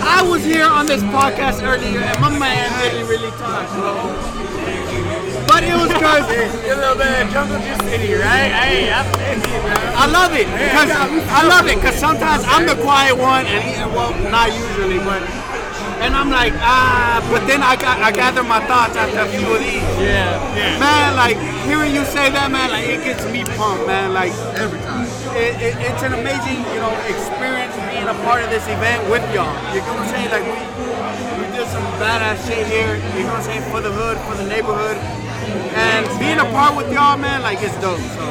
I 0.00 0.24
was 0.24 0.42
here 0.42 0.64
on 0.64 0.86
this 0.86 1.02
podcast 1.12 1.60
earlier, 1.60 2.00
and 2.00 2.20
my 2.20 2.32
man 2.32 2.64
didn't 2.80 3.08
really 3.08 3.30
talk, 3.36 3.68
bro. 3.76 4.08
But 5.44 5.64
it 5.64 5.76
was 5.76 5.92
because 5.92 6.24
you 6.32 6.72
bit 6.96 7.26
of 7.26 7.32
Jungle 7.32 7.58
Juice 7.60 7.80
in 7.80 8.00
City, 8.00 8.14
right? 8.14 8.48
Hey, 8.48 8.88
I, 8.88 9.04
I 10.00 10.06
love 10.08 10.32
it 10.32 10.48
because 10.48 10.90
I 11.28 11.44
love 11.44 11.66
it 11.66 11.76
because 11.76 11.96
sometimes 11.96 12.44
I'm 12.46 12.64
the 12.64 12.80
quiet 12.80 13.18
one, 13.18 13.44
and 13.44 13.92
well, 13.92 14.16
not 14.30 14.48
usually, 14.48 14.98
but 14.98 15.20
and 16.00 16.16
I'm 16.16 16.30
like 16.30 16.52
ah, 16.58 17.20
but 17.30 17.46
then 17.46 17.62
I 17.62 17.76
got 17.76 18.00
I 18.00 18.10
gather 18.10 18.42
my 18.42 18.60
thoughts 18.66 18.96
after 18.96 19.20
a 19.20 19.28
few 19.28 19.46
of 19.52 19.60
these. 19.60 19.84
Yeah. 20.00 20.34
Yeah. 20.56 20.80
Man, 20.80 21.16
like 21.16 21.36
hearing 21.68 21.94
you 21.94 22.04
say 22.04 22.30
that, 22.32 22.50
man, 22.50 22.70
like 22.70 22.88
it 22.88 23.04
gets 23.04 23.24
me 23.28 23.44
pumped, 23.56 23.86
man. 23.86 24.12
Like 24.12 24.32
every 24.56 24.80
time. 24.80 25.06
It, 25.30 25.54
it, 25.62 25.74
it's 25.78 26.02
an 26.02 26.12
amazing, 26.12 26.58
you 26.74 26.82
know, 26.82 26.90
experience 27.06 27.70
being 27.94 28.08
a 28.08 28.18
part 28.26 28.42
of 28.42 28.50
this 28.50 28.66
event 28.66 28.98
with 29.06 29.22
y'all. 29.30 29.54
You 29.70 29.78
know 29.86 29.94
what 29.94 30.02
I'm 30.02 30.10
saying? 30.10 30.30
Like 30.34 30.42
we 30.42 30.58
we 31.38 31.46
did 31.54 31.68
some 31.70 31.86
badass 32.02 32.42
shit 32.48 32.66
here. 32.66 32.96
You 33.14 33.28
know 33.28 33.36
what 33.38 33.46
I'm 33.46 33.46
saying? 33.46 33.64
For 33.70 33.80
the 33.80 33.92
hood, 33.92 34.18
for 34.26 34.34
the 34.34 34.48
neighborhood, 34.48 34.98
and 35.76 36.02
being 36.18 36.40
a 36.40 36.48
part 36.50 36.74
with 36.76 36.90
y'all, 36.90 37.16
man, 37.16 37.42
like 37.42 37.62
it's 37.62 37.76
dope. 37.78 38.00
So 38.18 38.26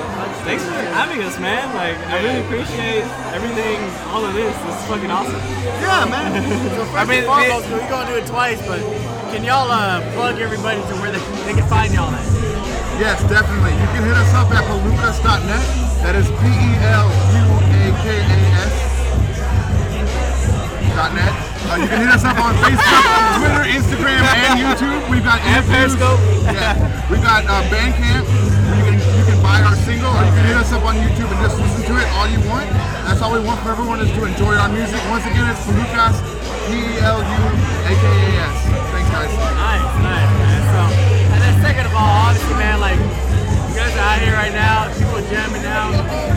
Thanks 0.48 0.64
for 0.64 0.72
having 0.96 1.22
us, 1.22 1.38
man. 1.40 1.68
Like, 1.76 1.98
I 2.08 2.24
really 2.24 2.42
appreciate 2.42 3.04
everything, 3.36 3.78
all 4.10 4.26
of 4.26 4.34
this. 4.34 4.56
This 4.56 4.76
is 4.82 4.86
fucking 4.88 5.12
awesome. 5.12 5.36
Yeah, 5.84 6.06
man. 6.10 6.32
So 6.80 6.86
first 6.86 6.96
I 6.96 7.06
mean, 7.06 7.20
and 7.24 7.28
foremost, 7.28 7.70
we're 7.70 7.90
gonna 7.90 8.08
do 8.10 8.16
it 8.18 8.26
twice, 8.26 8.58
but 8.66 8.80
can 9.32 9.44
y'all 9.44 9.70
uh, 9.70 10.00
plug 10.16 10.40
everybody 10.40 10.82
to 10.82 10.94
where 11.04 11.12
they, 11.12 11.20
they 11.46 11.54
can 11.54 11.68
find 11.68 11.94
y'all 11.94 12.10
at? 12.10 12.26
Yes, 12.98 13.22
definitely. 13.30 13.72
You 13.78 13.88
can 13.94 14.04
hit 14.08 14.16
us 14.18 14.34
up 14.34 14.50
at 14.52 14.64
pelukas.net. 14.66 15.64
That 16.04 16.16
is 16.16 16.28
P 16.28 16.44
E 16.48 16.70
L 16.88 17.08
U 17.36 17.44
A 17.60 17.86
K 18.02 18.08
A 18.20 18.40
S. 18.64 18.74
Dot 20.96 21.14
net. 21.14 21.32
Uh, 21.70 21.78
you 21.78 21.88
can 21.88 22.00
hit 22.02 22.10
us 22.12 22.24
up 22.26 22.40
on 22.40 22.56
Facebook, 22.64 23.04
Twitter, 23.40 23.64
Instagram, 23.70 24.24
and 24.24 24.52
YouTube. 24.60 25.00
We've 25.12 25.24
got 25.24 25.40
And 25.44 25.64
interviews. 25.64 25.96
Periscope. 25.96 26.20
Yeah. 26.50 26.76
We've 27.12 27.22
got 27.22 27.46
uh, 27.46 27.62
Bandcamp. 27.70 28.26
Where 29.00 29.18
you 29.20 29.26
can 29.26 29.40
buy 29.42 29.62
our 29.64 29.76
single, 29.88 30.12
or 30.12 30.24
you 30.24 30.34
can 30.36 30.46
hit 30.46 30.58
us 30.58 30.72
up 30.72 30.84
on 30.84 30.96
YouTube 31.00 31.30
and 31.32 31.40
just 31.40 31.56
listen 31.60 31.84
to 31.88 31.94
it 32.00 32.08
all 32.16 32.28
you 32.28 32.42
want. 32.50 32.68
That's 33.08 33.22
all 33.22 33.32
we 33.34 33.40
want 33.42 33.60
for 33.64 33.72
everyone 33.72 34.00
is 34.04 34.12
to 34.12 34.22
enjoy 34.26 34.54
our 34.56 34.70
music. 34.70 35.00
Once 35.10 35.26
again, 35.26 35.48
it's 35.50 35.64
Pelukas, 35.66 36.20
P 36.68 36.76
E 36.76 37.00
L 37.02 37.24
U 37.24 37.42
A 37.88 37.94
K 37.96 38.06
A 38.06 38.30
S. 38.44 38.58
Thanks, 38.92 39.10
guys. 39.10 39.32
Nice, 39.34 39.88
nice, 40.04 40.32
man. 40.40 40.62
So, 40.70 40.82
and 41.34 41.40
then 41.42 41.54
second 41.64 41.86
of 41.88 41.94
all, 41.96 42.30
obviously, 42.30 42.56
man, 42.60 42.78
like 42.84 43.00
you 43.00 43.76
guys 43.80 43.96
are 43.96 44.06
out 44.06 44.20
here 44.22 44.36
right 44.36 44.54
now, 44.54 44.92
people 44.94 45.16
are 45.18 45.28
jamming 45.32 45.66
out. 45.66 45.96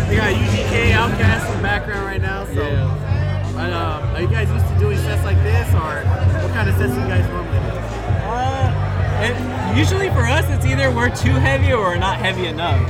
They 0.08 0.16
got 0.16 0.32
UGK 0.32 0.94
OutKast 0.94 1.50
in 1.50 1.56
the 1.56 1.62
background 1.62 2.06
right 2.06 2.22
now. 2.22 2.46
So, 2.46 2.64
but, 3.52 3.72
um, 3.72 4.00
are 4.16 4.22
you 4.22 4.28
guys 4.28 4.48
used 4.48 4.66
to 4.68 4.78
doing 4.78 4.96
sets 4.98 5.24
like 5.24 5.36
this, 5.42 5.68
or 5.74 6.00
what 6.40 6.52
kind 6.54 6.68
of 6.70 6.76
sets 6.76 6.94
do 6.94 7.00
you 7.00 7.06
guys 7.10 7.28
normally 7.28 7.58
do? 7.58 7.81
And 9.22 9.78
usually 9.78 10.08
for 10.10 10.26
us, 10.26 10.44
it's 10.50 10.66
either 10.66 10.90
we're 10.90 11.14
too 11.14 11.32
heavy 11.32 11.72
or 11.72 11.80
we're 11.80 11.96
not 11.96 12.18
heavy 12.18 12.46
enough. 12.46 12.82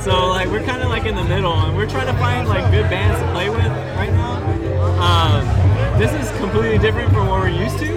So 0.00 0.28
like 0.28 0.48
we're 0.48 0.64
kind 0.64 0.82
of 0.82 0.88
like 0.88 1.04
in 1.04 1.14
the 1.14 1.24
middle, 1.24 1.52
and 1.52 1.76
we're 1.76 1.88
trying 1.88 2.06
to 2.06 2.18
find 2.18 2.48
like 2.48 2.70
good 2.70 2.88
bands 2.88 3.20
to 3.20 3.26
play 3.32 3.50
with 3.50 3.68
right 3.96 4.12
now. 4.12 4.40
Um, 5.00 5.44
this 5.98 6.12
is 6.12 6.30
completely 6.38 6.78
different 6.78 7.12
from 7.12 7.28
what 7.28 7.40
we're 7.40 7.48
used 7.48 7.78
to, 7.78 7.96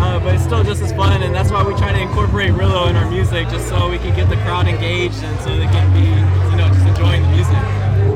uh, 0.00 0.20
but 0.20 0.34
it's 0.34 0.44
still 0.44 0.62
just 0.64 0.82
as 0.82 0.92
fun, 0.92 1.22
and 1.22 1.34
that's 1.34 1.50
why 1.50 1.62
we 1.62 1.74
try 1.74 1.92
to 1.92 2.00
incorporate 2.00 2.52
Rillo 2.52 2.88
in 2.90 2.96
our 2.96 3.08
music, 3.10 3.48
just 3.48 3.68
so 3.68 3.88
we 3.88 3.98
can 3.98 4.14
get 4.14 4.28
the 4.28 4.36
crowd 4.36 4.68
engaged 4.68 5.22
and 5.22 5.40
so 5.40 5.56
they 5.56 5.66
can 5.66 5.92
be, 5.92 6.04
you 6.50 6.56
know, 6.56 6.68
just 6.68 6.86
enjoying 6.86 7.22
the 7.22 7.28
music. 7.28 7.56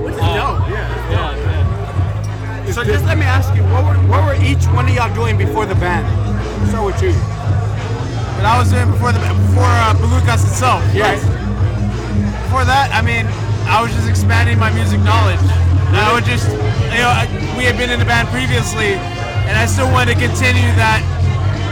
Which 0.05 0.15
is 0.15 0.21
Uh, 0.21 0.37
dope, 0.37 0.69
yeah. 0.69 1.11
Yeah, 1.11 1.37
yeah. 2.65 2.73
So 2.73 2.85
just 2.85 3.05
let 3.07 3.17
me 3.17 3.25
ask 3.25 3.55
you, 3.57 3.63
what 3.65 3.85
were, 3.85 3.97
what 4.09 4.25
were 4.25 4.45
each 4.45 4.65
one 4.77 4.89
of 4.89 4.95
y'all 4.95 5.15
doing 5.15 5.37
before 5.37 5.65
the 5.67 5.75
band? 5.75 6.07
Let's 6.61 6.71
start 6.71 6.87
with 6.87 7.03
you. 7.03 7.38
What 8.39 8.47
I 8.47 8.55
was 8.55 8.71
doing 8.71 8.87
before 8.87 9.11
the 9.11 9.19
before 9.19 9.67
uh, 9.67 9.99
Pelukas 9.99 10.47
itself. 10.47 10.79
Yes. 10.95 11.19
Before 12.47 12.63
that, 12.63 12.95
I 12.95 13.03
mean, 13.03 13.27
I 13.67 13.83
was 13.83 13.91
just 13.91 14.07
expanding 14.07 14.63
my 14.63 14.71
music 14.71 15.03
knowledge. 15.03 15.43
And 15.91 15.99
I 15.99 16.15
would 16.15 16.23
just, 16.23 16.47
you 16.95 17.03
know, 17.03 17.11
I, 17.11 17.27
we 17.59 17.67
had 17.67 17.75
been 17.75 17.91
in 17.91 17.99
the 17.99 18.07
band 18.07 18.31
previously, 18.31 18.95
and 19.51 19.59
I 19.59 19.67
still 19.67 19.91
wanted 19.91 20.15
to 20.15 20.21
continue 20.23 20.71
that 20.79 21.03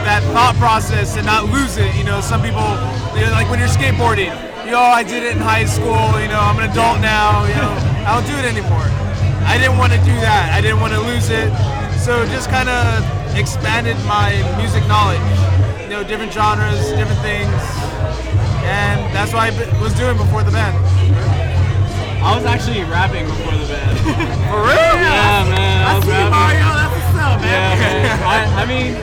that 0.03 0.19
thought 0.35 0.59
process 0.59 1.15
and 1.15 1.23
not 1.23 1.47
lose 1.47 1.79
it. 1.79 1.87
You 1.95 2.03
know, 2.03 2.19
some 2.19 2.43
people, 2.43 2.67
you 3.15 3.23
know, 3.23 3.31
like 3.31 3.47
when 3.47 3.63
you're 3.63 3.71
skateboarding, 3.71 4.35
you 4.67 4.75
know, 4.75 4.83
I 4.83 5.07
did 5.07 5.23
it 5.23 5.39
in 5.39 5.41
high 5.41 5.63
school. 5.63 6.19
You 6.19 6.27
know, 6.27 6.43
I'm 6.43 6.59
an 6.59 6.67
adult 6.67 6.99
now. 6.99 7.47
You 7.47 7.55
know, 7.63 7.71
I 8.03 8.11
don't 8.11 8.27
do 8.27 8.35
it 8.35 8.43
anymore. 8.43 8.91
I 9.47 9.55
didn't 9.55 9.79
want 9.79 9.95
to 9.95 10.01
do 10.03 10.15
that. 10.19 10.51
I 10.51 10.59
didn't 10.59 10.83
want 10.83 10.91
to 10.91 10.99
lose 10.99 11.31
it. 11.31 11.47
So 12.03 12.27
just 12.27 12.51
kind 12.51 12.67
of 12.67 12.99
expanded 13.39 13.95
my 14.03 14.35
music 14.59 14.83
knowledge. 14.91 15.23
Know, 15.97 16.03
different 16.03 16.31
genres, 16.31 16.93
different 16.93 17.17
things, 17.25 17.49
and 18.61 19.01
that's 19.17 19.33
what 19.33 19.41
I 19.41 19.81
was 19.81 19.97
doing 19.97 20.15
before 20.15 20.43
the 20.43 20.51
band. 20.51 20.77
I 22.21 22.37
was 22.37 22.45
actually 22.45 22.85
rapping 22.85 23.25
before 23.25 23.57
the 23.57 23.65
band. 23.65 23.97
For 24.53 24.61
real? 24.61 24.77
Yeah, 24.77 25.41
man. 25.49 25.57
I, 25.57 25.89
I 25.89 25.95
was 25.97 26.05
see 26.05 26.11
rapping. 26.13 26.37
Mario, 26.37 26.69
that's 26.77 26.93
what's 26.93 27.17
up, 27.17 27.41
man. 27.41 27.49
Yeah, 27.49 27.81
man. 27.81 28.13
I, 28.29 28.37
I 28.61 28.65
mean, 28.69 28.93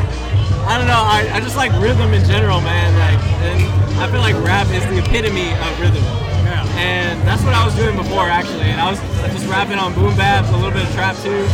I 0.70 0.78
don't 0.78 0.87
know. 0.87 1.02
I, 1.02 1.35
I 1.35 1.40
just 1.40 1.57
like 1.57 1.72
rhythm 1.83 2.14
in 2.14 2.22
general, 2.30 2.61
man. 2.61 2.94
Like, 2.94 3.18
and 3.42 3.98
I 3.98 4.07
feel 4.07 4.20
like 4.22 4.38
rap 4.46 4.70
is 4.70 4.87
the 4.87 5.02
epitome 5.02 5.50
of 5.50 5.80
rhythm. 5.83 6.34
And 6.76 7.20
that's 7.22 7.42
what 7.42 7.54
I 7.54 7.64
was 7.64 7.74
doing 7.74 7.96
before, 7.96 8.26
actually. 8.26 8.68
And 8.70 8.80
I 8.80 8.90
was 8.90 9.00
just 9.32 9.46
rapping 9.46 9.78
on 9.78 9.94
boom 9.94 10.14
baps, 10.14 10.50
a 10.50 10.56
little 10.56 10.74
bit 10.74 10.82
of 10.82 10.92
trap 10.94 11.16
too. 11.22 11.46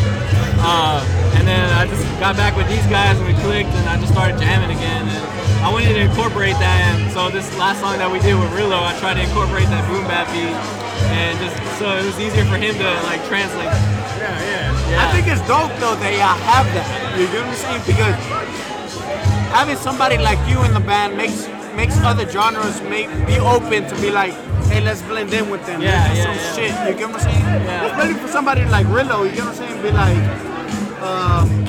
Uh, 0.63 1.05
and 1.37 1.47
then 1.47 1.69
I 1.77 1.87
just 1.87 2.05
got 2.21 2.37
back 2.37 2.57
with 2.57 2.69
these 2.69 2.85
guys 2.89 3.19
and 3.19 3.27
we 3.27 3.35
clicked, 3.45 3.71
and 3.71 3.89
I 3.89 4.01
just 4.01 4.13
started 4.13 4.41
jamming 4.41 4.75
again. 4.77 5.09
And 5.09 5.23
I 5.61 5.69
wanted 5.73 5.93
to 5.93 6.01
incorporate 6.01 6.57
that. 6.57 6.97
And 6.97 7.13
so 7.13 7.29
this 7.29 7.47
last 7.59 7.81
song 7.81 7.99
that 7.99 8.11
we 8.11 8.19
did 8.21 8.33
with 8.35 8.49
Rillo, 8.57 8.81
I 8.81 8.97
tried 8.99 9.21
to 9.21 9.25
incorporate 9.25 9.69
that 9.69 9.85
boom 9.89 10.05
bap 10.09 10.29
beat, 10.33 10.57
and 11.13 11.37
just 11.41 11.57
so 11.77 11.89
it 11.97 12.05
was 12.05 12.17
easier 12.21 12.45
for 12.49 12.57
him 12.57 12.77
to 12.81 12.89
like 13.05 13.21
translate. 13.29 13.69
Yeah, 14.21 14.37
yeah. 14.41 14.91
Yeah. 14.91 15.05
I 15.05 15.13
think 15.13 15.29
it's 15.29 15.41
dope 15.49 15.73
though 15.81 15.97
they 15.97 16.21
uh, 16.21 16.33
have 16.49 16.67
that. 16.77 16.89
You 17.17 17.29
get 17.29 17.45
what 17.45 17.53
I'm 17.53 17.61
saying? 17.61 17.85
Because 17.85 18.17
having 19.53 19.77
somebody 19.77 20.19
like 20.19 20.41
you 20.49 20.65
in 20.65 20.73
the 20.73 20.81
band 20.81 21.17
makes 21.17 21.49
makes 21.77 21.97
other 22.05 22.29
genres 22.29 22.81
may 22.83 23.07
be 23.25 23.39
open 23.39 23.89
to 23.89 23.95
be 24.01 24.11
like, 24.11 24.35
hey, 24.71 24.81
let's 24.81 25.03
blend 25.03 25.33
in 25.35 25.51
with 25.51 25.65
them. 25.67 25.83
Yeah, 25.83 26.13
yeah, 26.15 26.23
some 26.25 26.35
yeah. 26.35 26.55
shit. 26.55 26.93
You 26.93 26.99
get 26.99 27.09
what 27.11 27.23
I'm 27.23 27.33
saying? 27.33 27.45
Yeah. 27.45 27.87
Especially 27.87 28.15
for 28.21 28.29
somebody 28.29 28.65
like 28.67 28.87
Rillo, 28.87 29.25
you 29.25 29.33
get 29.35 29.45
what 29.45 29.49
I'm 29.49 29.55
saying? 29.55 29.83
Be 29.83 29.91
like, 29.91 30.17
um, 31.03 31.65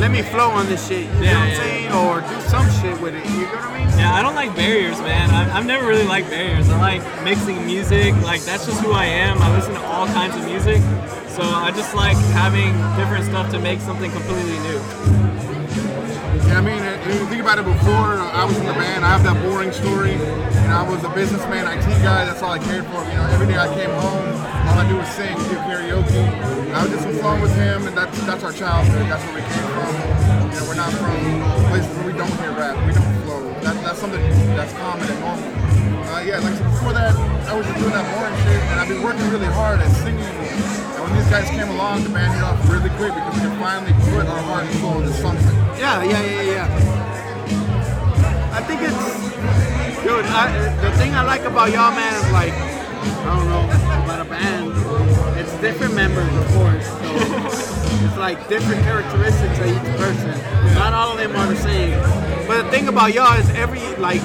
let 0.00 0.10
me 0.10 0.22
flow 0.22 0.50
on 0.50 0.66
this 0.66 0.86
shit. 0.86 1.06
You 1.06 1.24
Yeah, 1.24 1.32
know 1.34 1.40
what 1.40 1.48
I'm 1.48 1.56
saying? 1.56 1.92
Or 1.92 2.20
do 2.20 2.40
some 2.48 2.70
shit 2.80 3.00
with 3.00 3.14
it. 3.14 3.24
You 3.24 3.40
get 3.46 3.54
what 3.54 3.64
I 3.64 3.78
mean? 3.78 3.98
Yeah, 3.98 4.14
I 4.14 4.22
don't 4.22 4.36
like 4.36 4.54
barriers, 4.54 4.98
man. 5.00 5.30
I, 5.30 5.56
I've 5.58 5.66
never 5.66 5.86
really 5.86 6.04
liked 6.04 6.30
barriers. 6.30 6.68
I 6.68 6.78
like 6.80 7.02
mixing 7.24 7.66
music. 7.66 8.14
Like 8.22 8.42
that's 8.42 8.64
just 8.66 8.80
who 8.80 8.92
I 8.92 9.06
am. 9.06 9.38
I 9.42 9.56
listen 9.56 9.74
to 9.74 9.82
all 9.84 10.06
kinds 10.06 10.36
of 10.36 10.44
music, 10.44 10.80
so 11.28 11.42
I 11.42 11.72
just 11.74 11.94
like 11.96 12.16
having 12.38 12.70
different 12.96 13.24
stuff 13.24 13.50
to 13.50 13.58
make 13.58 13.80
something 13.80 14.10
completely 14.12 14.58
new. 14.60 14.78
Yeah, 16.46 16.58
I 16.58 16.60
mean, 16.60 16.82
you 17.08 17.24
think 17.26 17.40
about 17.40 17.58
it 17.58 17.64
before, 17.64 18.20
I 18.20 18.44
was 18.44 18.56
in 18.58 18.66
the 18.66 18.76
band, 18.76 19.04
I 19.04 19.08
have 19.08 19.24
that 19.24 19.40
boring 19.40 19.72
story. 19.72 20.12
You 20.12 20.68
know, 20.68 20.76
I 20.76 20.84
was 20.84 21.02
a 21.04 21.08
businessman, 21.16 21.64
IT 21.64 21.88
guy, 22.04 22.24
that's 22.28 22.42
all 22.42 22.52
I 22.52 22.58
cared 22.58 22.84
for. 22.92 23.00
You 23.08 23.16
know, 23.16 23.26
every 23.32 23.46
day 23.46 23.56
I 23.56 23.72
came 23.72 23.88
home, 23.88 24.28
all 24.68 24.76
I 24.76 24.84
do 24.84 24.96
was 25.00 25.08
sing, 25.16 25.32
do 25.48 25.56
karaoke. 25.64 26.20
I 26.74 26.82
would 26.84 26.92
do 26.92 27.00
some 27.00 27.16
fun 27.24 27.40
with 27.40 27.54
him, 27.56 27.86
and 27.88 27.96
that's, 27.96 28.12
that's 28.26 28.44
our 28.44 28.52
childhood. 28.52 29.08
That's 29.08 29.24
where 29.24 29.40
we 29.40 29.44
came 29.48 29.68
from. 29.72 29.92
You 30.52 30.60
know, 30.60 30.64
we're 30.68 30.76
not 30.76 30.92
from 31.00 31.16
places 31.72 31.88
where 31.96 32.06
we 32.12 32.12
don't 32.12 32.34
hear 32.44 32.52
rap, 32.52 32.76
we 32.84 32.92
don't 32.92 33.14
flow. 33.24 33.40
That, 33.64 33.80
that's 33.80 33.98
something 33.98 34.20
that's 34.52 34.72
common 34.74 35.08
and 35.08 35.20
normal. 35.20 35.48
Uh, 36.12 36.20
yeah, 36.20 36.38
like 36.44 36.56
before 36.60 36.92
that, 36.92 37.16
I 37.48 37.56
was 37.56 37.64
just 37.64 37.78
doing 37.80 37.96
that 37.96 38.04
boring 38.12 38.36
shit, 38.44 38.60
and 38.68 38.80
I've 38.80 38.88
been 38.88 39.02
working 39.02 39.28
really 39.32 39.48
hard 39.48 39.80
at 39.80 39.88
singing. 40.04 40.87
When 41.08 41.16
these 41.16 41.30
guys 41.30 41.48
came 41.48 41.70
along, 41.70 42.04
the 42.04 42.10
band 42.10 42.34
hit 42.34 42.42
off 42.42 42.60
really 42.68 42.90
quick 43.00 43.14
because 43.14 43.34
we 43.36 43.40
could 43.48 43.58
finally 43.58 43.94
put 44.12 44.26
our 44.26 44.42
heart 44.44 44.66
and 44.66 44.78
soul 44.78 45.00
into 45.00 45.14
something. 45.14 45.56
Yeah, 45.80 46.02
yeah, 46.04 46.20
yeah, 46.20 46.42
yeah. 46.42 46.68
I 48.52 48.60
think 48.60 48.82
it's, 48.82 48.92
dude. 50.04 50.26
I, 50.26 50.52
the 50.84 50.90
thing 50.98 51.14
I 51.14 51.22
like 51.22 51.44
about 51.48 51.72
y'all, 51.72 51.92
man, 51.92 52.12
is 52.12 52.30
like, 52.30 52.52
I 52.52 53.24
don't 53.24 53.48
know 53.48 53.64
about 54.04 54.20
a 54.20 54.24
band. 54.28 54.74
It's 55.38 55.54
different 55.62 55.94
members, 55.94 56.28
of 56.28 56.46
course. 56.52 56.86
So 56.86 57.00
it's 58.04 58.18
like 58.18 58.46
different 58.48 58.82
characteristics 58.82 59.58
of 59.60 59.66
each 59.66 59.96
person. 59.96 60.36
Not 60.74 60.92
all 60.92 61.12
of 61.12 61.16
them 61.16 61.34
are 61.34 61.46
the 61.46 61.56
same. 61.56 61.98
But 62.46 62.64
the 62.64 62.70
thing 62.70 62.86
about 62.88 63.14
y'all 63.14 63.32
is 63.40 63.48
every 63.56 63.80
like 63.96 64.20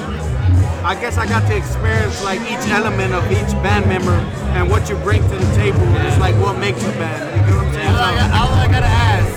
I 0.84 1.00
guess 1.00 1.17
I 1.17 1.26
got 1.26 1.48
to 1.48 1.56
experience 1.56 2.22
like 2.24 2.41
each 2.41 2.67
element 2.67 3.14
of 3.14 3.24
each 3.32 3.55
band 3.64 3.88
member 3.88 4.20
and 4.51 4.70
what 4.70 4.89
you 4.89 4.97
bring 4.97 5.24
to 5.24 5.36
the 5.39 5.51
table 5.55 5.80
is 6.03 6.18
like 6.20 6.36
what 6.43 6.60
makes 6.60 6.84
a 6.84 6.91
band. 6.99 7.24
You 7.24 7.55
know 7.55 7.64
what 7.64 7.68
I'm 7.68 7.74
saying? 7.74 7.88
All 7.88 8.03
I, 8.03 8.16
got, 8.20 8.30
all 8.36 8.51
I 8.51 8.68
gotta 8.68 8.91
ask, 8.91 9.32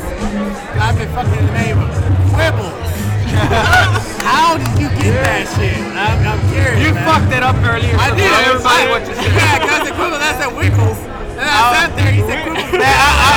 I've 0.75 0.99
been 0.99 1.09
fucking 1.14 1.47
the 1.47 1.55
name 1.55 1.79
of 1.79 1.87
Quibbles. 2.35 2.83
How 4.27 4.59
did 4.59 4.75
you 4.75 4.91
get 4.99 5.23
that 5.23 5.47
shit? 5.55 5.79
I'm, 5.95 6.18
I'm 6.27 6.43
curious. 6.51 6.83
You 6.83 6.95
man. 6.99 7.07
fucked 7.07 7.31
it 7.31 7.43
up 7.47 7.55
earlier. 7.62 7.95
I 7.95 8.11
did. 8.11 8.27
I 8.27 8.51
everybody 8.51 8.66
like, 8.66 8.91
what 8.91 9.03
you 9.07 9.14
said. 9.14 9.31
Yeah, 9.39 9.59
because 9.62 9.83
the 9.87 9.95
Quibbles, 9.95 10.18
I 10.18 10.35
said 10.35 10.51
Wiggles. 10.51 11.16
And 11.37 11.45
I 11.45 11.61
sat 11.76 11.91
there, 11.97 12.12
he 12.12 12.20
said 12.24 12.41
Quibbles. 12.45 12.72
Man, 12.72 12.82
I, 12.82 13.12
I, 13.20 13.32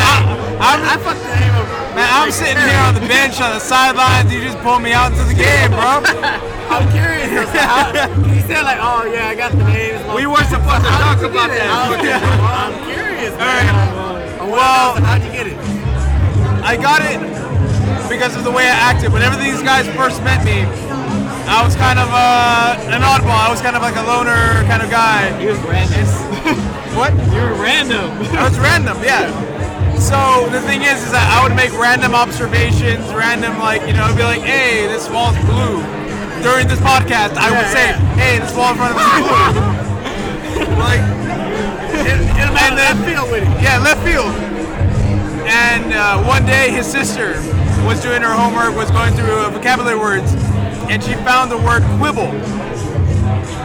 I, 0.60 0.72
I 0.94 0.96
fucked 1.04 1.20
the 1.24 1.34
name 1.36 1.56
of 1.60 1.66
man, 1.96 2.10
I'm 2.16 2.32
sitting 2.32 2.64
here 2.64 2.80
on 2.88 2.94
the 2.96 3.04
bench 3.08 3.40
on 3.42 3.52
the 3.56 3.60
sidelines. 3.64 4.32
You 4.32 4.40
just 4.42 4.58
pulled 4.60 4.82
me 4.82 4.94
out 4.94 5.12
into 5.12 5.24
the 5.28 5.36
game, 5.36 5.72
bro. 5.72 6.00
I'm 6.72 6.86
curious. 6.96 7.28
how- 7.56 7.92
He 8.30 8.40
said 8.48 8.64
like, 8.64 8.80
oh 8.80 9.04
yeah, 9.12 9.28
I 9.28 9.36
got 9.36 9.52
the 9.52 9.64
names. 9.68 10.00
We 10.16 10.26
weren't 10.28 10.48
supposed 10.48 10.86
to 10.86 10.94
talk 11.02 11.20
about 11.22 11.50
that. 11.52 11.68
I'm 11.68 12.74
curious, 12.88 13.34
man. 13.38 13.74
Well, 14.50 14.96
how'd 15.04 15.22
you 15.24 15.32
get 15.32 15.48
it? 15.48 15.58
I 16.64 16.76
got 16.78 17.02
it 17.06 17.20
because 18.10 18.36
of 18.36 18.44
the 18.44 18.52
way 18.52 18.64
I 18.66 18.74
acted. 18.94 19.12
Whenever 19.14 19.36
these 19.42 19.62
guys 19.62 19.88
first 19.96 20.22
met 20.24 20.44
me, 20.46 20.64
I 21.50 21.66
was 21.66 21.76
kind 21.76 21.98
of 21.98 22.08
uh, 22.14 22.94
an 22.94 23.02
oddball. 23.02 23.34
I 23.34 23.50
was 23.50 23.60
kind 23.60 23.76
of 23.76 23.82
like 23.82 23.98
a 23.98 24.06
loner 24.06 24.62
kind 24.70 24.86
of 24.86 24.90
guy. 24.94 25.34
You 25.42 25.50
was 25.50 25.60
random. 25.66 26.06
What? 26.98 27.14
You 27.32 27.42
were 27.42 27.54
random. 27.62 28.10
I 28.38 28.50
was 28.50 28.58
random, 28.60 28.98
yeah. 29.04 29.30
So 29.98 30.50
the 30.50 30.60
thing 30.62 30.82
is, 30.82 31.02
is 31.06 31.12
that 31.12 31.26
I 31.30 31.46
would 31.46 31.56
make 31.56 31.72
random 31.74 32.14
observations, 32.14 33.06
random 33.14 33.58
like 33.58 33.86
you 33.86 33.94
know, 33.94 34.10
I'd 34.10 34.18
be 34.18 34.24
like, 34.26 34.42
"Hey, 34.42 34.88
this 34.88 35.10
wall's 35.10 35.38
blue." 35.46 35.82
During 36.42 36.68
this 36.68 36.80
podcast, 36.82 37.38
I 37.38 37.54
would 37.54 37.70
say, 37.70 37.94
"Hey, 38.18 38.40
this 38.40 38.54
wall 38.58 38.74
in 38.74 38.78
front 38.78 38.94
of 38.94 39.02
us 39.02 39.10
is 39.10 39.26
blue." 39.26 40.76
like, 40.86 41.04
and 42.10 42.50
then 42.58 42.72
left 42.78 43.06
field 43.06 43.30
with 43.30 43.44
it. 43.46 43.54
Yeah, 43.62 43.78
left 43.86 44.02
field. 44.02 44.34
And 45.46 45.94
uh, 45.94 46.26
one 46.26 46.46
day, 46.46 46.72
his 46.72 46.86
sister 46.90 47.38
was 47.86 48.02
doing 48.02 48.22
her 48.22 48.34
homework, 48.34 48.76
was 48.76 48.92
going 48.92 49.14
through 49.14 49.46
uh, 49.46 49.50
vocabulary 49.50 49.98
words, 49.98 50.34
and 50.90 51.04
she 51.04 51.14
found 51.22 51.52
the 51.52 51.58
word 51.58 51.84
quibble. 52.02 52.34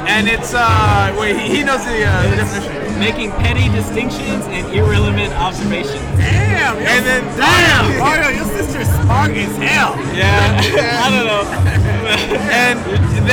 And 0.04 0.28
it's 0.28 0.52
uh, 0.54 1.16
wait, 1.18 1.34
he, 1.40 1.56
he 1.56 1.64
knows 1.64 1.84
the, 1.84 2.04
uh, 2.04 2.28
the 2.28 2.36
definition. 2.36 2.84
Making 3.00 3.30
petty 3.42 3.66
distinctions 3.74 4.44
and 4.54 4.70
irrelevant 4.72 5.32
observations. 5.34 5.98
Damn. 6.14 6.76
And 6.78 7.04
then 7.04 7.24
Damn. 7.36 7.98
Mario, 7.98 8.28
your 8.28 8.44
sister's 8.44 8.86
smart 9.02 9.32
as 9.32 9.56
hell. 9.56 9.98
Yeah, 10.14 10.54
I 11.02 11.10
don't 11.10 11.26
know. 11.26 11.42
and 12.54 12.78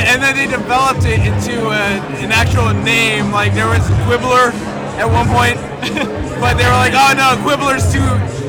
and 0.00 0.22
then 0.22 0.34
they 0.34 0.48
developed 0.50 1.04
it 1.04 1.20
into 1.20 1.68
a, 1.68 2.00
an 2.24 2.32
actual 2.32 2.72
name. 2.82 3.30
Like 3.30 3.54
there 3.54 3.68
was 3.68 3.84
Quibbler 4.08 4.50
at 4.98 5.06
one 5.06 5.28
point, 5.28 5.60
but 6.40 6.54
they 6.54 6.64
were 6.64 6.80
like, 6.80 6.96
oh 6.96 7.12
no, 7.14 7.38
Quibbler's 7.44 7.86
too 7.92 8.02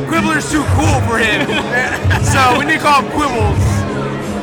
Quibbler's 0.08 0.50
too 0.50 0.64
cool 0.80 0.98
for 1.06 1.20
him. 1.20 1.46
so 2.26 2.58
we 2.58 2.66
need 2.66 2.80
to 2.80 2.84
call 2.84 3.04
him 3.04 3.12
Quibbles. 3.12 3.73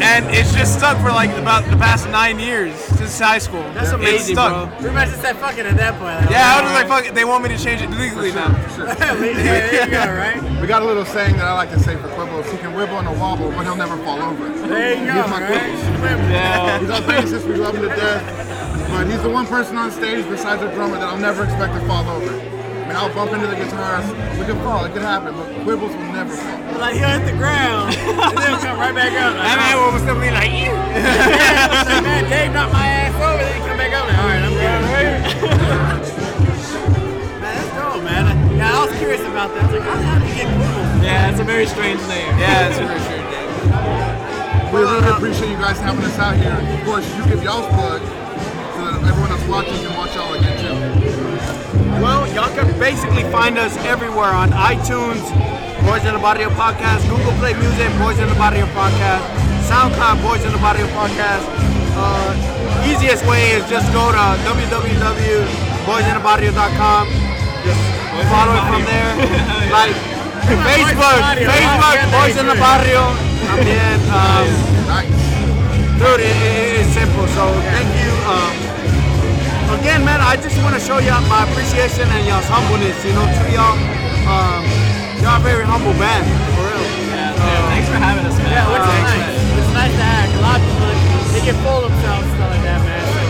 And 0.02 0.24
it's 0.34 0.52
just 0.54 0.78
stuck 0.78 0.96
for 0.98 1.10
like 1.12 1.30
about 1.36 1.64
the 1.70 1.76
past 1.76 2.08
nine 2.08 2.38
years 2.38 2.74
since 2.74 3.18
high 3.18 3.38
school. 3.38 3.62
That's 3.74 3.88
It's 3.88 3.92
amazing, 3.92 4.34
stuck. 4.34 4.78
bro. 4.80 4.88
We 4.88 4.94
might 4.94 5.08
just 5.08 5.20
said 5.20 5.36
fucking 5.36 5.66
at 5.66 5.76
that 5.76 5.94
point. 6.00 6.30
Yeah, 6.30 6.56
I 6.56 6.62
was 6.62 6.72
like, 6.72 6.88
fuck 6.88 7.04
it. 7.06 7.14
They 7.14 7.24
want 7.24 7.42
me 7.42 7.50
to 7.50 7.58
change 7.62 7.82
it 7.82 7.90
legally 7.90 8.32
now. 8.32 8.48
yeah, 8.78 9.14
there 9.14 9.84
you 9.84 9.90
go, 9.90 9.98
right? 10.16 10.60
We 10.60 10.66
got 10.66 10.82
a 10.82 10.86
little 10.86 11.04
saying 11.04 11.36
that 11.36 11.44
I 11.44 11.52
like 11.52 11.70
to 11.70 11.78
say 11.80 11.96
for 11.96 12.08
Quibbles. 12.08 12.50
He 12.50 12.56
can 12.58 12.72
wibble 12.72 12.98
and 12.98 13.08
a 13.08 13.12
wobble, 13.12 13.50
but 13.50 13.64
he'll 13.64 13.76
never 13.76 13.96
fall 14.04 14.20
over. 14.22 14.48
There 14.68 14.98
you 14.98 15.06
go, 15.06 15.12
He's 15.22 15.30
my 15.30 15.42
right? 15.42 15.72
Quibbles. 16.00 16.80
He's 16.80 16.90
our 16.90 17.02
bassist. 17.02 17.46
We 17.46 17.54
love 17.56 17.74
him 17.74 17.82
to 17.82 17.88
death. 17.88 18.88
But 18.90 19.06
he's 19.06 19.22
the 19.22 19.30
one 19.30 19.46
person 19.46 19.76
on 19.76 19.90
stage 19.90 20.26
besides 20.28 20.62
the 20.62 20.68
drummer 20.72 20.96
that 20.98 21.08
I'll 21.08 21.18
never 21.18 21.44
expect 21.44 21.74
to 21.74 21.80
fall 21.86 22.08
over. 22.08 22.59
I 22.90 22.92
mean, 22.92 22.98
I'll 23.06 23.14
bump 23.14 23.30
into 23.30 23.46
the 23.46 23.54
guitars. 23.54 24.02
We 24.34 24.42
could 24.50 24.58
fall. 24.66 24.82
It 24.84 24.90
could 24.90 25.06
happen. 25.06 25.30
But 25.38 25.46
Quibbles 25.62 25.94
will 25.94 26.10
never 26.10 26.34
fall. 26.34 26.58
Like 26.82 26.98
he'll 26.98 27.06
hit 27.06 27.22
the 27.22 27.38
ground, 27.38 27.94
and 28.02 28.34
then 28.34 28.50
he'll 28.50 28.58
come 28.66 28.82
right 28.82 28.90
back 28.90 29.14
up. 29.14 29.30
Like, 29.38 29.46
That 29.46 29.62
man 29.62 29.78
will 29.78 29.94
still 30.02 30.18
be 30.18 30.26
like, 30.34 30.50
you. 30.50 30.74
yeah, 30.74 31.86
like, 31.86 32.02
man, 32.02 32.26
Dave 32.26 32.50
knocked 32.50 32.74
my 32.74 32.82
ass 32.82 33.14
over, 33.14 33.46
then 33.46 33.54
he 33.54 33.62
come 33.62 33.78
back 33.78 33.94
up. 33.94 34.10
Like, 34.10 34.18
all 34.18 34.26
right, 34.26 34.42
I'm 34.42 34.58
good. 34.58 34.82
man, 37.38 37.54
that's 37.54 37.70
dope, 37.78 38.02
man. 38.02 38.26
Yeah, 38.58 38.74
I 38.74 38.82
was 38.82 38.90
curious 38.98 39.22
about 39.22 39.54
that. 39.54 39.62
I 39.62 39.70
was 39.70 39.78
like, 39.78 39.86
how 39.86 39.94
how 40.02 40.18
did 40.18 40.26
you 40.26 40.34
get 40.34 40.50
Quibbles? 40.50 41.06
Yeah, 41.06 41.30
it's 41.30 41.38
a 41.38 41.46
very 41.46 41.70
strange 41.70 42.02
name. 42.10 42.26
Yeah, 42.42 42.74
it's 42.74 42.82
a 42.82 42.90
very 42.90 42.98
strange. 43.06 43.22
name. 43.30 44.74
We 44.74 44.82
really 44.82 45.06
uh, 45.06 45.14
appreciate 45.14 45.46
you 45.52 45.60
guys 45.62 45.78
having 45.78 46.02
us 46.02 46.18
out 46.18 46.34
here. 46.34 46.58
Of 46.58 46.82
course, 46.82 47.06
you 47.14 47.22
give 47.30 47.38
y'all's 47.46 47.70
plug 47.70 48.02
so 48.02 48.78
that 48.82 48.98
everyone 49.06 49.30
that's 49.30 49.46
watching 49.46 49.78
can 49.78 49.94
watch 49.94 50.10
y'all 50.18 50.34
again 50.34 50.58
too. 50.58 51.29
Well, 52.00 52.26
y'all 52.34 52.50
can 52.54 52.66
basically 52.78 53.24
find 53.30 53.58
us 53.58 53.76
everywhere 53.84 54.32
on 54.32 54.50
iTunes, 54.50 55.20
Boys 55.86 56.04
in 56.04 56.12
the 56.14 56.20
Barrio 56.20 56.50
Podcast, 56.50 57.08
Google 57.08 57.32
Play 57.38 57.54
Music, 57.54 57.88
Boys 57.98 58.18
in 58.18 58.28
the 58.28 58.34
Barrio 58.34 58.66
Podcast, 58.76 59.22
SoundCloud, 59.68 60.20
Boys 60.22 60.44
in 60.44 60.52
the 60.52 60.58
Barrio 60.58 60.86
Podcast. 60.96 61.44
Uh, 61.96 62.34
easiest 62.88 63.24
way 63.26 63.50
is 63.52 63.64
just 63.68 63.92
go 63.92 64.10
to 64.12 64.18
www.boysinthebarrio.com. 64.48 67.08
Just 67.64 67.80
follow 68.32 68.54
it 68.56 68.64
from 68.68 68.82
there. 68.88 69.12
like 69.76 69.94
Facebook, 70.64 71.20
Facebook, 71.44 71.96
Boys 72.12 72.36
in 72.40 72.46
the 72.48 72.54
Barrio. 72.56 73.12
I 73.50 73.52
mean, 73.60 74.00
um, 74.10 74.46
dude, 75.98 76.20
it, 76.20 76.34
it- 76.34 76.80
it's 76.80 76.90
simple. 76.96 77.26
So 77.36 77.52
thank 77.68 77.88
you. 78.00 78.10
Um, 78.26 78.52
again, 79.78 80.04
man, 80.04 80.20
I 80.20 80.34
just 80.36 80.56
want 80.62 80.74
to 80.74 80.82
show 80.82 80.98
y'all 80.98 81.22
my 81.30 81.46
appreciation 81.46 82.08
and 82.10 82.22
y'all's 82.26 82.48
humbleness, 82.50 82.98
you 83.04 83.14
know, 83.14 83.26
to 83.26 83.44
y'all. 83.54 83.76
Um, 84.26 84.62
y'all 85.22 85.38
a 85.38 85.44
very 85.44 85.64
humble 85.64 85.94
band, 85.98 86.26
for 86.56 86.66
real. 86.66 86.86
Yeah, 87.10 87.34
dude, 87.34 87.66
thanks 87.70 87.88
for 87.90 87.98
having 87.98 88.24
us, 88.26 88.36
man. 88.38 88.50
Yeah, 88.50 88.66
which 88.70 88.82
is 88.82 88.90
Thanks, 88.90 89.10
nice. 89.10 89.58
It's 89.60 89.72
nice 89.74 89.94
to 89.94 90.04
have. 90.06 90.28
A 90.30 90.42
lot 90.42 90.56
of 90.58 90.64
people, 90.66 90.90
they 91.34 91.42
get 91.44 91.56
full 91.62 91.80
of 91.82 91.90
themselves 91.90 92.24
and 92.26 92.34
stuff 92.34 92.50
like 92.50 92.64
that, 92.66 92.80
man. 92.82 93.02
So 93.04 93.20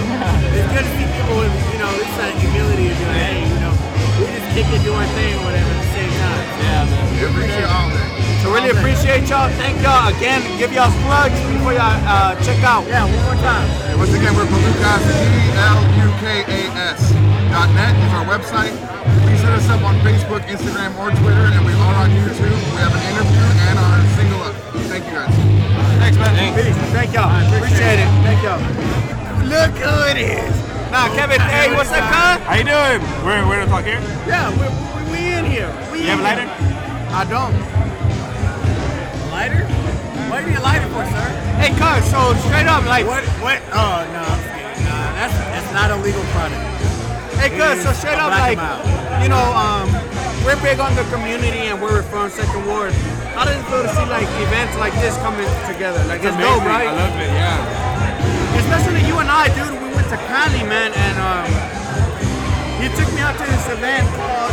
it's 0.57 0.71
good 0.73 0.85
to 0.87 0.93
see 0.97 1.07
people 1.09 1.37
with, 1.41 1.55
you 1.73 1.79
know, 1.81 1.91
this 1.99 2.13
that 2.21 2.33
humility 2.41 2.87
of 2.89 2.97
doing, 2.97 3.19
hey, 3.21 3.41
you 3.45 3.61
know, 3.61 3.75
we 4.21 4.25
just 4.33 4.49
kick 4.57 4.67
it, 4.71 4.81
do 4.85 4.93
our 4.97 5.09
thing, 5.17 5.35
whatever, 5.45 5.69
at 5.69 5.81
the 5.83 5.91
same 5.93 6.13
time. 6.21 6.43
Yeah, 6.63 6.89
man. 6.89 7.05
We 7.17 7.19
appreciate 7.29 7.69
all 7.69 7.89
that. 7.91 8.20
So 8.41 8.49
really 8.57 8.73
appreciate 8.73 9.29
y'all. 9.29 9.53
Thank 9.61 9.85
y'all 9.85 10.09
again. 10.09 10.41
Give 10.57 10.73
y'all 10.73 10.89
plugs 11.05 11.37
before 11.53 11.77
y'all 11.77 11.93
uh, 12.09 12.33
check 12.41 12.57
out. 12.65 12.89
Yeah, 12.89 13.05
one 13.05 13.21
more 13.29 13.37
time. 13.45 13.69
And 13.93 14.01
once 14.01 14.17
again, 14.17 14.33
we're 14.33 14.49
Pelukas, 14.49 15.05
E-L-U-K-A-S 15.45 17.13
dot 17.53 17.69
net 17.77 17.93
is 17.93 18.13
our 18.17 18.25
website. 18.25 18.73
Please 19.29 19.45
hit 19.45 19.53
us 19.53 19.69
up 19.69 19.85
on 19.85 19.93
Facebook, 20.01 20.41
Instagram, 20.49 20.97
or 20.97 21.13
Twitter, 21.21 21.53
and 21.53 21.61
we 21.69 21.73
are 21.77 21.95
on 22.01 22.09
YouTube. 22.17 22.57
We 22.73 22.81
have 22.81 22.97
an 22.97 23.05
interview 23.13 23.45
and 23.69 23.77
our 23.77 24.01
single 24.17 24.41
up. 24.41 24.57
Thank 24.89 25.05
you 25.05 25.13
guys. 25.21 25.35
Thanks, 26.01 26.17
man. 26.17 26.33
Peace. 26.57 26.77
Thank 26.97 27.13
y'all. 27.13 27.29
Appreciate 27.29 28.01
it. 28.01 28.09
Thank 28.25 28.41
y'all. 28.41 28.63
Look 29.45 29.77
who 29.77 29.95
it 30.09 30.17
is. 30.17 30.55
Nah, 30.89 31.13
Kevin. 31.13 31.41
Hey, 31.45 31.77
what's 31.77 31.93
up, 31.93 32.09
cuz? 32.09 32.41
How 32.49 32.57
you 32.57 32.65
doing? 32.65 33.05
We're, 33.21 33.45
we're 33.47 33.61
to 33.61 33.67
talk 33.69 33.85
here? 33.85 34.01
Yeah, 34.25 34.49
we, 34.57 34.65
we, 34.65 35.13
we 35.13 35.21
in 35.29 35.45
here. 35.45 35.69
We 35.93 36.09
You 36.09 36.17
have 36.17 36.21
a 36.21 36.25
in 36.25 36.49
lighter? 36.49 36.49
I 37.13 37.27
don't. 37.29 37.80
Lighter? 39.41 39.65
What 40.29 40.45
do 40.45 40.53
you 40.53 40.61
light 40.61 40.85
it 40.85 40.93
for, 40.93 41.01
sir? 41.09 41.29
Hey, 41.57 41.73
cuz. 41.73 42.05
So 42.13 42.37
straight 42.45 42.69
up, 42.69 42.85
like, 42.85 43.09
What? 43.09 43.25
What? 43.41 43.57
Oh 43.73 44.05
no, 44.13 44.21
I'm 44.21 44.41
kidding. 44.53 44.85
Nah, 44.85 45.17
that's 45.17 45.33
that's 45.49 45.71
not 45.73 45.89
a 45.89 45.97
legal 46.05 46.21
product. 46.37 46.61
hey, 47.41 47.49
cuz. 47.49 47.81
So 47.81 47.89
straight 47.97 48.21
up, 48.21 48.29
like, 48.37 48.61
you 49.25 49.33
know, 49.33 49.41
um, 49.57 49.89
we're 50.45 50.61
big 50.61 50.77
on 50.77 50.93
the 50.93 51.09
community 51.09 51.73
and 51.73 51.81
we're 51.81 52.05
from 52.13 52.29
Second 52.29 52.69
Ward. 52.69 52.93
How 53.33 53.49
does 53.49 53.57
it 53.57 53.65
feel 53.73 53.81
to 53.81 53.89
see 53.89 54.05
like 54.13 54.29
events 54.45 54.77
like 54.77 54.93
this 55.01 55.17
coming 55.25 55.49
together? 55.65 56.05
Like 56.05 56.21
it's, 56.21 56.37
dope, 56.37 56.61
right? 56.69 56.93
I 56.93 57.01
love 57.01 57.17
it, 57.17 57.33
yeah. 57.33 58.61
Especially 58.61 59.01
you 59.09 59.17
and 59.25 59.33
I, 59.33 59.49
dude. 59.57 59.73
We 59.81 59.89
went 59.97 60.09
to 60.13 60.21
Cali, 60.29 60.69
man, 60.69 60.93
and 60.93 61.17
um, 61.17 61.49
he 62.77 62.93
took 62.93 63.09
me 63.17 63.25
out 63.25 63.41
to 63.41 63.45
this 63.49 63.73
event 63.73 64.05
called 64.21 64.53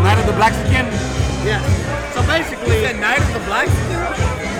Night 0.00 0.16
of 0.16 0.24
the 0.24 0.36
Black 0.40 0.56
Skin? 0.64 0.88
yeah. 1.44 1.60
Basically, 2.28 2.84
The 2.84 2.92
night 3.00 3.18
of 3.24 3.32
the 3.32 3.40
black 3.48 3.66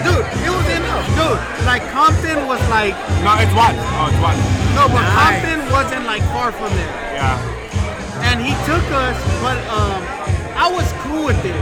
dude, 0.02 0.24
it 0.40 0.50
was 0.50 0.66
in 0.72 0.82
dude. 1.14 1.38
Like 1.68 1.84
Compton 1.92 2.48
was 2.48 2.60
like 2.72 2.96
No, 3.22 3.36
it's 3.36 3.52
what? 3.52 3.76
Oh, 3.76 4.08
it's 4.08 4.20
what? 4.24 4.36
no, 4.74 4.88
but 4.88 5.04
Nice. 5.04 5.44
Compton 5.44 5.60
wasn't 5.70 6.04
like 6.08 6.24
far 6.32 6.50
from 6.52 6.72
there. 6.74 6.94
Yeah. 7.12 7.36
and 8.24 8.40
he 8.40 8.52
took 8.66 8.82
us, 8.94 9.16
but 9.44 9.58
um, 9.68 10.00
I 10.56 10.66
was 10.72 10.86
cool 11.04 11.26
with 11.28 11.38
it. 11.44 11.60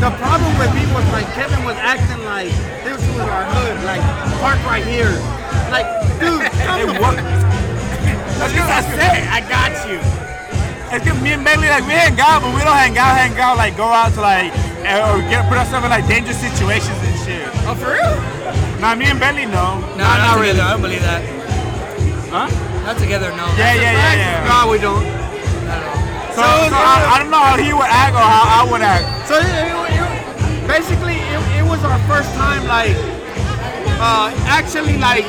The 0.00 0.10
problem 0.20 0.52
with 0.58 0.72
me 0.74 0.84
was 0.92 1.04
like 1.12 1.26
Kevin 1.36 1.64
was 1.64 1.76
acting 1.80 2.24
like 2.24 2.50
this 2.84 2.96
was 3.12 3.24
our 3.28 3.44
hood, 3.54 3.76
like 3.84 4.00
park 4.40 4.58
right 4.66 4.84
here. 4.84 5.12
Like, 5.70 5.86
dude, 6.20 6.42
come 6.66 6.86
the 6.86 6.94
fuck. 6.96 7.16
That's 8.40 8.52
what 8.52 8.68
I 8.68 8.82
said. 8.96 9.20
I 9.28 9.40
got 9.48 9.72
you. 9.88 9.98
It's 10.94 11.04
que 11.04 11.12
me 11.20 11.32
and 11.32 11.42
Bailey, 11.44 11.68
like, 11.68 11.82
we 11.84 11.92
hang 11.98 12.14
out, 12.20 12.42
but 12.42 12.54
we 12.54 12.60
don't 12.62 12.76
hang 12.76 12.96
out, 12.96 13.16
hang 13.18 13.36
out, 13.40 13.56
like, 13.56 13.76
go 13.76 13.84
out 13.90 14.12
to, 14.14 14.20
like, 14.20 14.52
uh, 14.86 15.10
or 15.12 15.20
get, 15.28 15.48
put 15.48 15.58
ourselves 15.58 15.84
in, 15.84 15.90
like, 15.90 16.06
dangerous 16.06 16.38
situations 16.40 16.96
and 17.02 17.16
shit. 17.26 17.42
Oh, 17.66 17.74
for 17.74 17.92
real? 17.92 18.14
Nah, 18.80 18.94
me 18.94 19.06
and 19.06 19.18
Bailey, 19.18 19.46
no. 19.46 19.80
Nah, 19.98 20.16
not 20.22 20.38
really. 20.40 20.60
I 20.60 20.72
don't 20.72 20.82
believe 20.82 21.02
that. 21.02 21.22
Huh? 22.30 22.48
Not 22.86 22.98
together, 22.98 23.30
no. 23.34 23.46
Yeah, 23.58 23.74
yeah, 23.74 23.92
yeah, 23.92 24.14
yeah. 24.14 24.48
No, 24.48 24.70
we 24.70 24.78
don't. 24.78 25.02
So, 26.36 26.42
so 26.44 26.76
I, 26.76 27.16
I 27.16 27.18
don't 27.18 27.30
know 27.32 27.40
how 27.40 27.56
he 27.56 27.72
would 27.72 27.88
act 27.88 28.12
or 28.14 28.20
how 28.20 28.60
I 28.60 28.70
would 28.70 28.82
act. 28.84 29.04
So 29.26 29.34
it, 29.40 29.48
it, 29.48 29.72
it- 29.72 30.68
basically, 30.68 31.16
it, 31.16 31.40
it 31.58 31.64
was 31.64 31.80
our 31.84 31.98
first 32.04 32.28
time, 32.34 32.66
like, 32.68 32.92
uh, 34.02 34.28
actually, 34.50 34.98
like, 34.98 35.24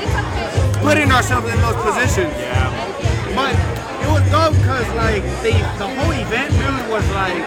putting 0.84 1.12
ourselves 1.12 1.48
in 1.48 1.56
those 1.62 1.78
positions. 1.80 2.34
Yeah. 2.36 2.68
But 3.38 3.54
it 4.04 4.10
was 4.12 4.26
dope 4.34 4.58
because, 4.60 4.84
like, 4.98 5.24
the 5.46 5.54
the 5.80 5.88
whole 5.88 6.12
event, 6.12 6.52
dude, 6.58 6.90
was 6.92 7.06
like, 7.16 7.40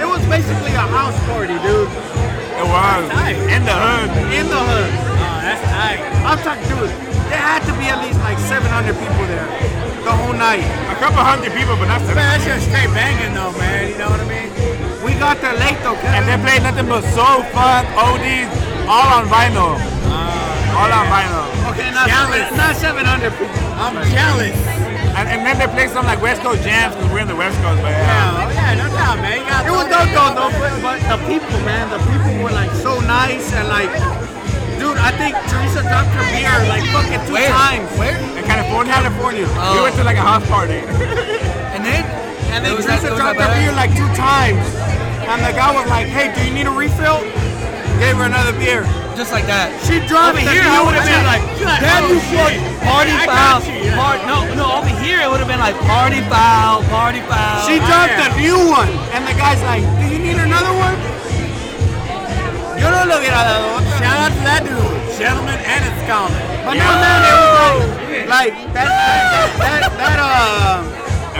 it 0.00 0.06
was 0.06 0.22
basically 0.28 0.72
a 0.72 0.86
house 0.86 1.18
party, 1.26 1.56
dude. 1.64 1.88
It 2.56 2.66
was. 2.66 3.04
In 3.52 3.62
the 3.64 3.76
hood. 3.76 4.10
In 4.32 4.46
the 4.48 4.60
hood. 4.60 4.90
Oh, 4.92 5.38
that's 5.44 5.62
tight. 5.68 6.00
I'm 6.24 6.38
talking, 6.40 6.68
dude. 6.68 6.92
There 7.28 7.42
had 7.42 7.64
to 7.66 7.72
be 7.76 7.90
at 7.90 7.98
least 8.00 8.20
like 8.20 8.38
700 8.38 8.94
people 8.94 9.26
there 9.26 9.76
the 10.06 10.14
whole 10.14 10.32
night. 10.32 10.62
A 10.86 10.96
couple 11.02 11.18
hundred 11.18 11.50
people, 11.50 11.74
but 11.74 11.90
that's 11.90 12.06
Man, 12.06 12.22
that's 12.22 12.46
just 12.46 12.70
straight 12.70 12.86
banging 12.94 13.34
though, 13.34 13.50
man. 13.58 13.90
You 13.90 13.98
know 13.98 14.10
what 14.14 14.22
I 14.22 14.28
mean? 14.30 14.48
We 15.02 15.18
got 15.18 15.42
there 15.42 15.58
late 15.58 15.82
though, 15.82 15.98
And 16.14 16.22
they 16.30 16.38
played 16.38 16.62
nothing 16.62 16.86
but 16.86 17.02
soul, 17.10 17.42
funk, 17.50 17.90
oldies, 17.98 18.46
all 18.86 19.18
on 19.18 19.26
vinyl. 19.26 19.74
Ah, 20.06 20.78
all 20.78 20.90
on 20.94 21.06
vinyl. 21.10 21.46
Okay, 21.74 21.90
not, 21.90 22.06
not 22.54 22.76
700 22.78 23.34
people. 23.34 23.50
I'm 23.74 23.98
jealous. 24.14 24.85
And, 25.16 25.28
and 25.32 25.40
then 25.48 25.56
they 25.58 25.66
played 25.72 25.90
some 25.90 26.04
like 26.04 26.20
West 26.20 26.42
Coast 26.42 26.62
jams 26.62 26.94
because 26.94 27.08
we're 27.10 27.24
in 27.24 27.28
the 27.28 27.36
West 27.36 27.56
Coast, 27.64 27.80
but 27.80 27.88
uh, 27.88 27.96
yeah. 27.96 28.04
Yeah, 28.04 28.52
yeah, 28.52 28.84
no 28.84 28.86
doubt, 28.92 29.16
man. 29.24 29.40
You 29.40 29.48
got 29.48 29.64
It 29.64 29.72
was 29.72 29.86
dope 29.88 30.12
though, 30.12 30.32
though, 30.36 30.52
but, 30.60 30.72
but 30.84 30.98
the 31.08 31.18
people, 31.24 31.56
man, 31.64 31.88
the 31.88 32.00
people 32.12 32.44
were 32.44 32.52
like 32.52 32.70
so 32.84 33.00
nice 33.00 33.48
and 33.56 33.66
like, 33.72 33.88
dude, 34.76 35.00
I 35.00 35.10
think 35.16 35.32
Teresa 35.48 35.80
dropped 35.88 36.12
her 36.12 36.24
beer 36.36 36.52
like 36.68 36.84
fucking 36.92 37.24
two 37.26 37.32
Where? 37.32 37.48
times. 37.48 37.88
Where? 37.96 38.12
In 38.36 38.44
California? 38.44 38.92
California. 38.92 39.46
Oh. 39.56 39.80
We 39.80 39.88
went 39.88 39.96
to 39.96 40.04
like 40.04 40.20
a 40.20 40.26
house 40.26 40.44
party. 40.48 40.84
And 41.76 41.84
then? 41.84 42.04
And 42.56 42.64
then 42.64 42.72
It 42.72 42.76
was 42.76 42.86
that- 42.86 43.00
Teresa 43.04 43.12
it 43.12 43.20
dropped 43.20 43.40
her 43.40 43.52
beer 43.56 43.72
like 43.72 43.92
two 43.92 44.08
times. 44.16 44.64
And 45.28 45.40
the 45.44 45.52
guy 45.52 45.72
was 45.76 45.84
like, 45.92 46.06
hey, 46.08 46.32
do 46.32 46.40
you 46.46 46.52
need 46.54 46.64
a 46.66 46.72
refill? 46.72 47.20
Gave 47.98 48.16
her 48.20 48.26
another 48.28 48.52
beer. 48.60 48.84
Just 49.16 49.32
like 49.32 49.48
that. 49.48 49.72
She 49.88 49.96
dropped 50.04 50.36
Over 50.36 50.44
the 50.44 50.52
here. 50.52 50.68
I 50.68 50.84
would 50.84 50.92
have 50.92 51.08
been 51.08 51.24
like, 51.24 51.40
Damn 51.80 52.04
you, 52.12 52.20
fuck. 52.36 52.52
Party 52.84 53.16
foul. 53.24 53.64
got 53.64 53.64
you, 53.64 53.88
yeah. 53.88 53.96
Par- 53.96 54.20
no, 54.28 54.44
no, 54.52 54.64
over 54.76 54.92
here 55.00 55.24
it 55.24 55.28
would 55.32 55.40
have 55.40 55.48
been 55.48 55.58
like 55.62 55.72
party 55.88 56.20
foul, 56.28 56.84
party 56.92 57.24
foul. 57.24 57.64
She 57.64 57.80
Oh, 57.80 57.88
dropped 57.88 58.20
a 58.20 58.28
new 58.36 58.60
one. 58.68 58.92
And 59.16 59.24
the 59.24 59.32
guy's 59.40 59.58
like, 59.64 59.80
do 59.96 60.04
you 60.12 60.20
need 60.20 60.36
another 60.36 60.70
one? 60.76 60.92
Yo 62.76 62.92
no 62.92 63.08
lo 63.08 63.16
hubiera 63.16 63.40
dado. 63.48 63.80
Shout 63.96 64.28
out 64.28 64.32
to 64.36 64.40
that 64.44 64.60
dude, 64.68 64.76
gentleman 65.16 65.56
and 65.64 65.80
a 65.88 65.92
scholar. 66.04 66.36
But 66.68 66.76
no, 66.76 66.84
man, 67.00 67.20
it 67.24 67.32
was 67.32 67.48
like, 68.28 68.52
like 68.52 68.54
that, 68.76 68.92
that, 68.92 69.48
that, 69.56 69.82
that, 69.96 70.18
uh, 70.20 70.84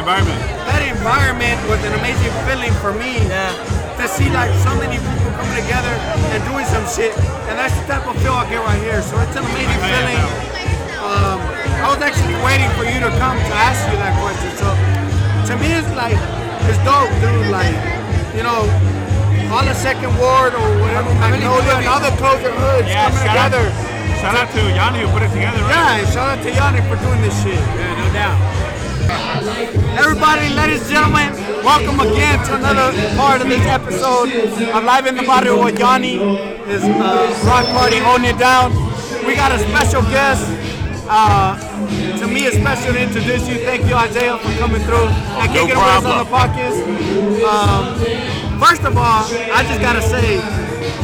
Environment. 0.00 0.40
that 0.64 0.80
environment 0.88 1.58
was 1.68 1.80
an 1.84 1.92
amazing 2.00 2.32
feeling 2.48 2.72
for 2.80 2.96
me. 2.96 3.20
Yeah. 3.28 3.52
To 4.00 4.08
see 4.08 4.28
like 4.32 4.52
so 4.64 4.72
many 4.80 4.96
people 5.00 5.25
coming 5.46 5.62
together 5.62 5.94
and 6.34 6.42
doing 6.50 6.66
some 6.66 6.82
shit, 6.90 7.14
and 7.46 7.54
that's 7.58 7.74
the 7.78 7.84
type 7.86 8.06
of 8.06 8.18
feel 8.22 8.34
I 8.34 8.48
get 8.50 8.58
right 8.66 8.80
here. 8.82 8.98
So 9.02 9.14
it's 9.22 9.36
an 9.38 9.46
amazing 9.46 9.78
feeling. 9.78 10.18
Um, 11.06 11.38
I 11.82 11.86
was 11.94 12.02
actually 12.02 12.34
waiting 12.42 12.66
for 12.74 12.82
you 12.82 12.98
to 12.98 13.10
come 13.22 13.38
to 13.38 13.54
ask 13.54 13.78
you 13.86 13.96
that 14.02 14.10
question. 14.18 14.50
So 14.58 14.66
to 14.66 15.52
me, 15.62 15.70
it's 15.70 15.90
like 15.94 16.18
it's 16.66 16.80
dope, 16.82 17.10
dude. 17.22 17.46
Like 17.54 17.74
you 18.34 18.42
know, 18.42 18.66
all 19.54 19.62
the 19.62 19.74
second 19.78 20.10
ward 20.18 20.52
or 20.58 20.66
whatever, 20.82 21.14
Magnolia 21.22 21.78
and 21.78 21.86
other 21.86 22.10
closer 22.18 22.50
hoods 22.50 22.90
Yeah, 22.90 23.06
coming 23.06 23.22
shout 23.22 23.38
out, 23.38 23.54
together. 23.54 23.66
shout 24.18 24.34
out 24.34 24.48
to 24.50 24.60
Yanni 24.74 25.06
who 25.06 25.08
put 25.14 25.22
it 25.22 25.30
together, 25.30 25.62
right? 25.62 25.70
Yeah, 25.70 26.02
and 26.02 26.08
shout 26.10 26.28
out 26.34 26.40
to 26.42 26.50
Yanni 26.50 26.82
for 26.90 26.98
doing 26.98 27.22
this 27.22 27.36
shit. 27.38 27.54
Yeah, 27.54 28.02
no 28.02 28.06
doubt. 28.10 28.38
Everybody, 29.04 30.48
ladies 30.54 30.80
and 30.82 30.90
gentlemen, 30.90 31.32
welcome 31.62 32.00
again 32.00 32.38
to 32.46 32.54
another 32.56 32.92
part 33.16 33.42
of 33.42 33.48
this 33.48 33.60
episode 33.66 34.30
of 34.32 34.84
Live 34.84 35.06
in 35.06 35.16
the 35.16 35.22
Barrio 35.22 35.62
with 35.62 35.78
Yanni, 35.78 36.16
his 36.64 36.82
uh, 36.82 37.44
rock 37.44 37.66
party 37.76 37.98
holding 37.98 38.26
it 38.26 38.38
down. 38.38 38.72
We 39.26 39.34
got 39.34 39.52
a 39.52 39.58
special 39.58 40.02
guest. 40.02 40.44
Uh, 41.08 41.58
to 42.18 42.26
me, 42.26 42.46
it's 42.46 42.56
special 42.56 42.94
to 42.94 43.02
introduce 43.02 43.46
you. 43.48 43.56
Thank 43.56 43.86
you, 43.86 43.94
Isaiah, 43.94 44.38
for 44.38 44.50
coming 44.58 44.80
through 44.82 45.06
and 45.06 45.52
No 45.52 45.60
kicking 45.60 45.76
with 45.76 45.78
us 45.78 46.04
on 46.04 46.24
the 46.24 46.30
podcast. 46.30 46.76
Um, 47.44 48.58
first 48.58 48.82
of 48.82 48.96
all, 48.96 49.24
I 49.52 49.62
just 49.68 49.80
gotta 49.80 50.02
say, 50.02 50.40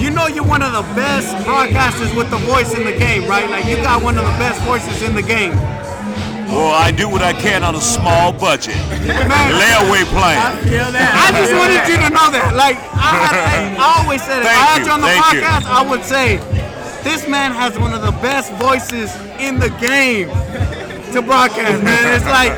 you 0.01 0.11
know 0.11 0.27
you're 0.29 0.45
one 0.45 0.63
of 0.63 0.73
the 0.73 0.83
best 0.95 1.35
broadcasters 1.47 2.17
with 2.17 2.31
the 2.31 2.39
voice 2.39 2.75
in 2.75 2.85
the 2.85 2.97
game, 2.97 3.29
right? 3.29 3.49
Like 3.51 3.67
you 3.67 3.77
got 3.77 4.03
one 4.03 4.17
of 4.17 4.25
the 4.25 4.37
best 4.41 4.61
voices 4.63 5.03
in 5.03 5.15
the 5.15 5.23
game. 5.23 5.53
Well, 6.53 6.69
I 6.71 6.91
do 6.93 7.09
what 7.09 7.23
I 7.23 7.33
can 7.33 7.65
on 7.65 7.75
a 7.75 7.81
small 7.81 8.31
budget. 8.33 8.75
Layaway 8.77 10.05
plan. 10.13 10.37
Feel 10.69 10.93
that. 10.93 11.17
I 11.17 11.33
just 11.33 11.49
wanted 11.57 11.81
you 11.89 11.97
to 11.97 12.11
know 12.13 12.29
that. 12.29 12.53
Like 12.53 12.77
I, 12.93 13.33
I, 13.33 13.73
I 13.81 13.97
always 14.05 14.21
said, 14.23 14.45
if 14.45 14.53
Thank 14.53 14.61
I 14.61 14.69
had 14.69 14.85
you, 14.85 14.87
you 14.87 14.93
on 14.93 15.01
the 15.01 15.09
thank 15.09 15.33
you. 15.33 15.41
podcast, 15.41 15.65
I 15.65 15.81
would 15.89 16.05
say 16.05 16.37
this 17.09 17.25
man 17.27 17.53
has 17.53 17.79
one 17.79 17.95
of 17.97 18.03
the 18.03 18.13
best 18.21 18.53
voices 18.61 19.09
in 19.41 19.59
the 19.59 19.71
game 19.81 20.29
to 21.17 21.23
broadcast. 21.25 21.81
Man, 21.83 22.05
it's 22.13 22.27
like 22.29 22.53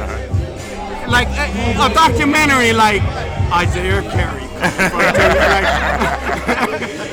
like 1.07 1.29
a, 1.39 1.79
a 1.79 1.87
documentary, 1.95 2.73
like 2.75 3.01
Isaiah 3.55 4.03
Carey. 4.11 4.43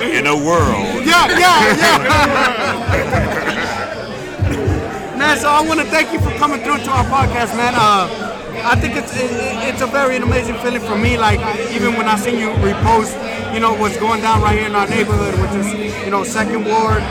In 0.01 0.25
a 0.25 0.33
world. 0.35 1.05
yeah, 1.05 1.29
yeah, 1.37 1.77
yeah. 1.77 3.45
man, 5.21 5.37
so 5.37 5.49
I 5.49 5.61
want 5.61 5.79
to 5.79 5.85
thank 5.85 6.11
you 6.11 6.19
for 6.19 6.31
coming 6.41 6.61
through 6.61 6.79
to 6.79 6.89
our 6.89 7.05
podcast, 7.05 7.55
man. 7.55 7.73
Uh, 7.77 8.09
I 8.65 8.75
think 8.75 8.95
it's 8.95 9.13
it, 9.15 9.29
it's 9.69 9.81
a 9.81 9.87
very 9.87 10.17
amazing 10.17 10.57
feeling 10.57 10.81
for 10.81 10.97
me. 10.97 11.15
Like 11.17 11.39
even 11.71 11.93
when 11.93 12.07
I 12.07 12.17
see 12.17 12.33
you 12.39 12.49
repost, 12.65 13.13
you 13.53 13.59
know 13.59 13.73
what's 13.73 13.97
going 13.97 14.21
down 14.21 14.41
right 14.41 14.57
here 14.57 14.67
in 14.67 14.75
our 14.75 14.87
neighborhood, 14.87 15.37
which 15.39 15.53
is 15.61 15.69
you 16.03 16.09
know 16.09 16.23
Second 16.23 16.65
Ward, 16.65 17.03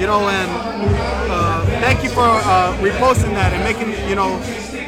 you 0.00 0.06
know, 0.06 0.22
and 0.30 0.50
uh, 1.28 1.66
thank 1.82 2.04
you 2.04 2.10
for 2.10 2.22
uh, 2.22 2.70
reposting 2.78 3.34
that 3.34 3.52
and 3.52 3.62
making 3.66 3.90
you 4.08 4.14
know 4.14 4.38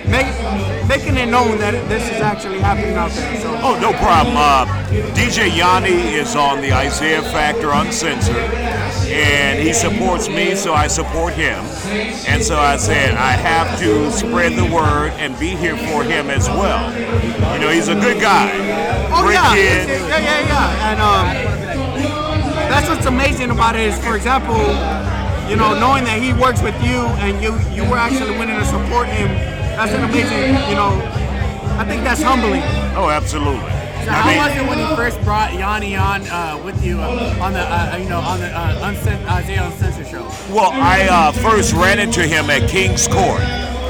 make, 0.07 0.31
making 0.89 1.19
it 1.19 1.27
known 1.27 1.59
that 1.59 1.73
this 1.89 2.03
is 2.11 2.21
actually 2.21 2.59
happening 2.59 2.97
out 2.97 3.11
there. 3.13 3.41
So. 3.41 3.55
Oh, 3.63 3.79
no 3.79 3.93
problem. 3.93 4.37
Uh, 4.37 4.65
DJ 5.13 5.55
Yanni 5.55 6.15
is 6.15 6.35
on 6.35 6.63
the 6.63 6.73
Isaiah 6.73 7.23
Factor 7.23 7.71
Uncensored, 7.73 8.37
and 9.13 9.61
he 9.61 9.75
supports 9.75 10.29
me, 10.29 10.55
so 10.55 10.73
I 10.73 10.87
support 10.87 11.35
him. 11.35 11.63
And 12.27 12.43
so 12.43 12.59
I 12.59 12.79
said, 12.79 13.15
I 13.15 13.33
have 13.33 13.79
to 13.81 14.11
spread 14.11 14.57
the 14.57 14.65
word 14.65 15.13
and 15.21 15.39
be 15.39 15.51
here 15.51 15.77
for 15.77 16.03
him 16.03 16.31
as 16.31 16.49
well. 16.49 16.91
You 17.53 17.61
know, 17.61 17.69
he's 17.69 17.89
a 17.89 17.95
good 17.95 18.21
guy. 18.21 18.51
Oh 19.13 19.23
Great 19.23 19.35
yeah, 19.35 19.55
kid. 19.55 19.89
Yeah, 19.89 20.19
yeah, 20.19 20.49
yeah. 20.49 20.89
And 20.89 21.01
um, 21.01 21.59
that's 22.69 22.89
what's 22.89 23.07
amazing 23.07 23.51
about 23.51 23.77
it 23.77 23.83
is, 23.83 23.99
for 23.99 24.17
example, 24.17 24.57
you 25.49 25.57
know, 25.57 25.79
knowing 25.79 26.05
that 26.05 26.21
he 26.21 26.33
works 26.35 26.63
with 26.63 26.77
you 26.83 27.09
and 27.25 27.41
you 27.43 27.57
you 27.73 27.89
were 27.89 27.97
actually 27.97 28.33
willing 28.33 28.57
to 28.57 28.65
support 28.65 29.09
him. 29.09 29.29
That's 29.79 29.93
an 29.93 30.03
amazing, 30.03 30.55
you 30.69 30.75
know. 30.75 30.91
I 31.79 31.85
think 31.85 32.03
that's 32.03 32.21
humbling. 32.21 32.63
Oh, 32.97 33.11
absolutely. 33.11 33.61
So 33.61 34.11
I 34.11 34.15
how 34.15 34.27
mean- 34.29 34.39
was 34.39 34.57
it 34.57 34.69
when 34.69 34.79
you 34.81 34.97
first 34.97 35.23
brought 35.23 35.55
Yanni 35.55 35.95
on 35.95 36.23
uh, 36.27 36.61
with 36.65 36.85
you 36.85 36.99
uh, 36.99 37.39
on 37.41 37.53
the 37.53 37.61
uh, 37.61 37.97
you 37.97 38.09
know 38.09 38.19
on 38.19 38.41
the 38.41 38.49
uh, 38.49 38.91
Uncen- 38.91 39.25
Isaiah 39.31 39.67
Uncensored 39.67 40.09
show? 40.09 40.25
Well, 40.53 40.73
I 40.73 41.07
uh, 41.09 41.31
first 41.31 41.75
ran 41.75 42.01
into 42.01 42.23
him 42.27 42.51
at 42.51 42.69
King's 42.69 43.07
Court. 43.07 43.41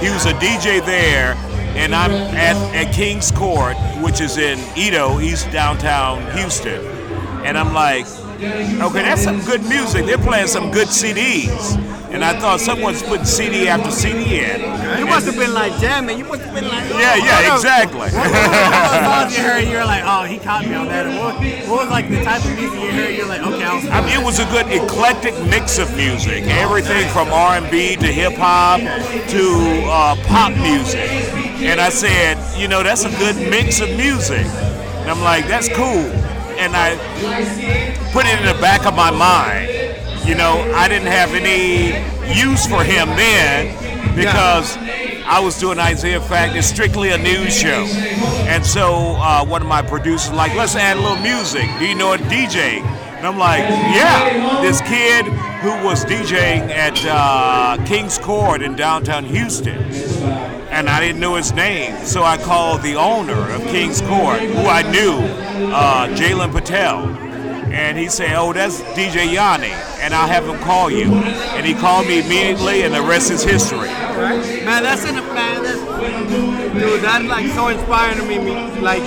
He 0.03 0.11
was 0.11 0.26
a 0.26 0.34
DJ 0.34 0.84
there, 0.84 1.32
and 1.74 1.95
I'm 1.95 2.11
at, 2.12 2.57
at 2.74 2.93
King's 2.95 3.30
Court, 3.30 3.74
which 4.03 4.20
is 4.20 4.36
in 4.36 4.59
EaDo, 4.76 5.22
East 5.22 5.51
downtown 5.51 6.20
Houston. 6.36 6.84
And 7.47 7.57
I'm 7.57 7.72
like, 7.72 8.05
okay, 8.39 9.03
that's 9.03 9.22
some 9.22 9.41
good 9.45 9.62
music. 9.64 10.07
They're 10.07 10.18
playing 10.18 10.49
some 10.49 10.70
good 10.70 10.89
CDs. 10.89 11.76
And 12.11 12.24
I 12.24 12.39
thought 12.41 12.59
someone's 12.59 13.03
putting 13.03 13.26
CD 13.26 13.68
after 13.68 13.91
CD 13.91 14.41
in. 14.41 14.61
You 14.99 15.05
must 15.05 15.26
have 15.26 15.36
been 15.36 15.53
like 15.53 15.78
jamming. 15.78 16.18
You 16.18 16.24
must 16.24 16.41
have 16.41 16.55
been 16.55 16.66
like. 16.66 16.89
Yeah, 16.89 17.16
yeah, 17.16 17.55
exactly. 17.55 18.09
What 18.09 19.36
you 19.36 19.45
heard? 19.45 19.68
You're 19.68 19.84
like, 19.84 20.05
oh, 20.07 20.24
he 20.24 20.39
caught 20.39 20.64
me 20.64 20.74
on 20.74 20.89
that. 20.89 21.07
What, 21.20 21.34
what 21.68 21.84
was 21.84 21.91
like 21.91 22.09
the 22.09 22.22
type 22.24 22.43
of 22.43 22.57
music 22.57 22.80
you 22.80 22.93
heard? 22.93 23.14
You're 23.14 23.26
like, 23.26 23.43
okay, 23.43 23.62
I'll. 23.62 23.93
I 23.93 24.01
mean, 24.07 24.18
it 24.18 24.24
was 24.24 24.39
a 24.39 24.47
good 24.47 24.66
eclectic 24.68 25.34
mix 25.51 25.78
of 25.78 25.95
music. 25.97 26.45
Everything 26.45 27.07
from 27.11 27.28
R&B 27.28 27.97
to 27.97 28.07
hip 28.07 28.34
hop 28.34 28.80
to 28.80 29.82
uh, 29.84 30.16
pop 30.24 30.53
music. 30.57 31.11
And 31.61 31.78
I 31.78 31.91
said, 31.91 32.39
you 32.59 32.68
know, 32.68 32.82
that's 32.82 33.05
a 33.05 33.11
good 33.18 33.36
mix 33.51 33.80
of 33.82 33.91
music. 33.91 34.47
And 34.47 35.11
I'm 35.11 35.20
like, 35.20 35.47
that's 35.47 35.68
cool. 35.68 36.09
And 36.57 36.74
I 36.74 37.97
put 38.13 38.27
it 38.27 38.39
in 38.39 38.47
the 38.47 38.61
back 38.61 38.87
of 38.87 38.95
my 38.95 39.11
mind. 39.11 39.69
You 40.27 40.35
know, 40.35 40.61
I 40.75 40.89
didn't 40.89 41.09
have 41.09 41.35
any 41.35 41.89
use 42.39 42.67
for 42.67 42.85
him 42.85 43.09
then 43.17 44.17
because 44.17 44.77
I 44.77 45.41
was 45.41 45.59
doing 45.59 45.79
Isaiah 45.79 46.21
Fact. 46.21 46.55
It's 46.57 46.67
strictly 46.67 47.11
a 47.11 47.19
news 47.19 47.57
show. 47.57 47.85
And 48.49 48.65
so 48.65 49.17
uh, 49.19 49.45
one 49.45 49.63
of 49.63 49.69
my 49.69 49.83
producers 49.83 50.33
like, 50.33 50.55
let's 50.55 50.75
add 50.75 50.97
a 50.97 51.01
little 51.01 51.17
music. 51.19 51.69
Do 51.79 51.87
you 51.87 51.95
know 51.95 52.13
a 52.15 52.19
DJ? 52.19 52.83
And 53.19 53.27
I'm 53.27 53.37
like, 53.37 53.61
yeah, 53.61 54.61
this 54.63 54.81
kid 54.83 55.27
who 55.61 55.71
was 55.85 56.05
DJing 56.05 56.71
at 56.71 57.05
uh, 57.05 57.85
King's 57.85 58.17
Court 58.17 58.63
in 58.63 58.77
downtown 58.77 59.25
Houston. 59.25 59.77
And 60.71 60.89
I 60.89 61.01
didn't 61.01 61.21
know 61.21 61.35
his 61.35 61.53
name, 61.53 62.05
so 62.05 62.23
I 62.23 62.37
called 62.37 62.83
the 62.83 62.95
owner 62.95 63.51
of 63.51 63.63
King's 63.63 64.01
Court, 64.03 64.41
who 64.41 64.67
I 64.67 64.83
knew, 64.91 65.15
uh, 65.73 66.09
Jalen 66.17 66.53
Patel. 66.53 67.28
And 67.73 67.99
he 67.99 68.09
said, 68.09 68.35
oh, 68.37 68.53
that's 68.53 68.81
DJ 68.97 69.33
Yanni, 69.33 69.73
and 70.01 70.14
I'll 70.14 70.29
have 70.29 70.47
him 70.49 70.59
call 70.61 70.91
you. 70.91 71.12
And 71.12 71.66
he 71.66 71.75
called 71.75 72.07
me 72.07 72.21
immediately, 72.21 72.83
and 72.83 72.95
the 72.95 73.03
rest 73.03 73.31
is 73.31 73.43
history. 73.43 73.79
Man, 73.89 74.83
that's 74.83 75.05
in 75.05 75.14
man. 75.14 75.62
That's, 75.62 75.79
dude, 76.75 77.03
that's 77.03 77.25
like 77.25 77.47
so 77.53 77.69
inspiring 77.69 78.19
to 78.19 78.25
me. 78.25 78.39
me 78.39 78.81
like, 78.81 79.03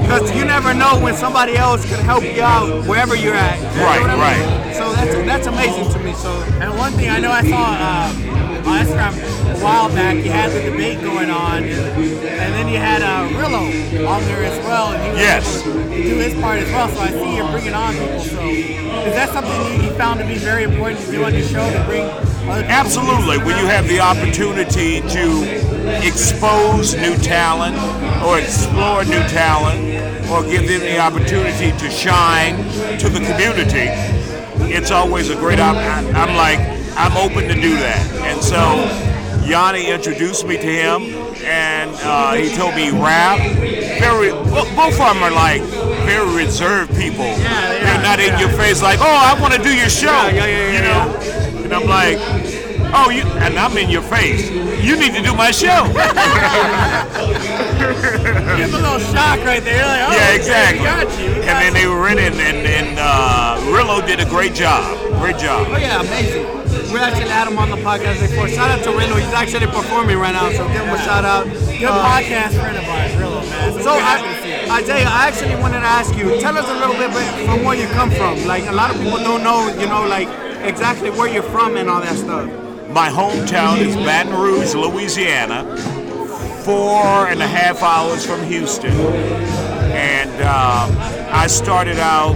because 0.00 0.34
you 0.34 0.44
never 0.44 0.74
know 0.74 0.98
when 1.00 1.14
somebody 1.14 1.56
else 1.56 1.84
can 1.84 2.04
help 2.04 2.24
you 2.24 2.42
out 2.42 2.86
wherever 2.86 3.14
you're 3.14 3.34
at. 3.34 3.58
You 3.60 3.82
Right, 3.82 4.02
I 4.02 4.08
mean? 4.08 4.18
right. 4.18 4.76
So 4.76 4.92
that's 4.92 5.14
that's 5.26 5.46
amazing 5.46 5.92
to 5.92 5.98
me. 6.00 6.12
So 6.14 6.32
And 6.60 6.76
one 6.76 6.92
thing 6.92 7.10
I 7.10 7.18
know 7.20 7.30
I 7.30 7.42
saw 7.48 7.76
uh, 7.78 8.49
on 8.66 8.86
time 8.86 9.14
a 9.14 9.58
while 9.60 9.88
back, 9.90 10.16
you 10.16 10.30
had 10.30 10.50
the 10.52 10.62
debate 10.70 11.00
going 11.00 11.30
on, 11.30 11.64
and 11.64 12.54
then 12.54 12.68
you 12.68 12.78
had 12.78 13.02
uh, 13.02 13.28
Rillo 13.38 14.06
on 14.06 14.22
there 14.24 14.44
as 14.44 14.58
well, 14.64 14.92
and 14.92 15.02
he 15.02 15.10
was 15.10 15.18
Yes. 15.20 15.66
able 15.66 15.74
to 15.88 16.02
do 16.02 16.16
his 16.18 16.34
part 16.40 16.58
as 16.60 16.70
well. 16.72 16.88
So 16.88 17.00
I 17.00 17.10
see 17.10 17.36
you're 17.36 17.50
bringing 17.50 17.74
on 17.74 17.92
people. 17.94 18.20
So 18.20 18.40
is 18.40 19.14
that 19.14 19.30
something 19.30 19.52
you, 19.80 19.84
you 19.84 19.90
found 19.96 20.20
to 20.20 20.26
be 20.26 20.36
very 20.36 20.64
important 20.64 21.00
to 21.00 21.10
do 21.10 21.24
on 21.24 21.34
your 21.34 21.42
show 21.42 21.70
to 21.70 21.84
bring? 21.84 22.08
Absolutely. 22.48 23.38
When 23.38 23.56
you 23.58 23.66
have 23.66 23.86
the 23.86 24.00
opportunity 24.00 25.00
to 25.00 26.06
expose 26.06 26.94
new 26.94 27.16
talent 27.18 27.76
or 28.24 28.38
explore 28.38 29.04
new 29.04 29.22
talent 29.28 29.80
or 30.30 30.42
give 30.44 30.66
them 30.68 30.80
the 30.80 30.98
opportunity 30.98 31.70
to 31.78 31.90
shine 31.90 32.56
to 32.98 33.08
the 33.08 33.20
community, 33.20 33.88
it's 34.72 34.90
always 34.90 35.28
a 35.30 35.36
great 35.36 35.60
opportunity. 35.60 36.14
I'm 36.14 36.34
like, 36.36 36.79
I'm 37.00 37.16
open 37.16 37.48
to 37.48 37.54
do 37.54 37.76
that. 37.80 38.04
And 38.28 38.42
so 38.44 38.60
Yanni 39.48 39.88
introduced 39.88 40.46
me 40.46 40.58
to 40.58 40.62
him 40.62 41.02
and 41.40 41.96
uh, 42.02 42.34
he 42.34 42.54
told 42.54 42.74
me 42.74 42.90
rap. 42.90 43.40
Very, 43.98 44.32
well, 44.32 44.68
both 44.76 45.00
of 45.00 45.08
them 45.08 45.22
are 45.22 45.30
like 45.30 45.62
very 46.04 46.28
reserved 46.36 46.94
people. 46.96 47.24
They're 47.24 48.02
not 48.02 48.20
in 48.20 48.38
your 48.38 48.50
face 48.50 48.82
like, 48.82 48.98
oh, 49.00 49.04
I 49.08 49.32
want 49.40 49.54
to 49.54 49.62
do 49.62 49.74
your 49.74 49.88
show. 49.88 50.28
you 50.28 50.84
know? 50.84 51.08
And 51.64 51.72
I'm 51.72 51.88
like, 51.88 52.18
oh, 52.92 53.08
you, 53.08 53.22
and 53.40 53.58
I'm 53.58 53.78
in 53.78 53.88
your 53.88 54.02
face. 54.02 54.50
You 54.84 54.96
need 55.00 55.14
to 55.14 55.22
do 55.22 55.34
my 55.34 55.52
show. 55.52 55.88
Give 58.60 58.74
a 58.74 58.76
little 58.76 59.00
shock 59.08 59.40
right 59.40 59.64
there. 59.64 59.86
Like, 59.86 60.04
oh, 60.04 60.12
yeah, 60.12 60.28
okay, 60.28 60.36
exactly. 60.36 60.80
we 60.80 60.84
got 60.84 61.18
you. 61.18 61.26
We 61.28 61.32
and 61.32 61.44
got 61.46 61.60
then 61.62 61.72
they 61.72 61.86
were 61.86 62.08
in 62.08 62.18
it, 62.18 62.34
and, 62.34 62.66
and 62.66 62.98
uh, 63.00 63.56
Rillo 63.72 64.06
did 64.06 64.20
a 64.20 64.26
great 64.28 64.54
job. 64.54 64.98
Great 65.18 65.38
job. 65.38 65.66
Oh 65.70 65.78
yeah, 65.78 66.00
amazing. 66.00 66.59
We 66.92 66.98
actually 66.98 67.30
had 67.30 67.46
him 67.46 67.56
on 67.58 67.70
the 67.70 67.76
podcast 67.76 68.20
before. 68.20 68.48
Shout 68.48 68.70
out 68.70 68.82
to 68.84 68.90
Reno. 68.90 69.14
He's 69.14 69.32
actually 69.32 69.66
performing 69.66 70.18
right 70.18 70.32
now, 70.32 70.50
so 70.50 70.66
give 70.68 70.82
him 70.82 70.92
a 70.94 70.98
shout 70.98 71.24
out. 71.24 71.44
Good 71.46 71.84
Uh, 71.84 72.02
podcast 72.10 72.58
friend 72.58 72.76
of 72.76 72.84
ours, 72.88 73.12
Rillo, 73.12 73.40
man. 73.48 73.72
So 73.82 73.94
we're 73.94 73.98
I, 73.98 74.00
happy 74.00 74.28
to 74.34 74.42
see 74.42 74.50
it. 74.50 74.70
Isaiah, 74.70 75.06
I 75.08 75.28
actually 75.28 75.54
wanted 75.62 75.80
to 75.80 75.86
ask 75.86 76.16
you. 76.16 76.40
Tell 76.40 76.58
us 76.58 76.68
a 76.68 76.74
little 76.74 76.94
bit 76.96 77.12
bit 77.12 77.46
from 77.46 77.62
where 77.64 77.76
you 77.76 77.86
come 77.88 78.10
from. 78.10 78.44
Like 78.44 78.66
a 78.66 78.72
lot 78.72 78.90
of 78.90 79.00
people 79.00 79.18
don't 79.18 79.44
know, 79.44 79.68
you 79.78 79.86
know, 79.86 80.04
like 80.06 80.28
exactly 80.64 81.10
where 81.10 81.28
you're 81.32 81.44
from 81.44 81.76
and 81.76 81.88
all 81.88 82.00
that 82.00 82.16
stuff. 82.16 82.46
My 82.90 83.08
hometown 83.08 83.78
is 83.78 83.94
Baton 83.94 84.34
Rouge, 84.34 84.74
Louisiana, 84.74 85.64
four 86.64 87.28
and 87.28 87.40
a 87.40 87.46
half 87.46 87.82
hours 87.84 88.26
from 88.26 88.42
Houston. 88.44 88.90
And 89.94 90.30
uh, 90.42 91.30
I 91.30 91.46
started 91.46 91.98
out 91.98 92.34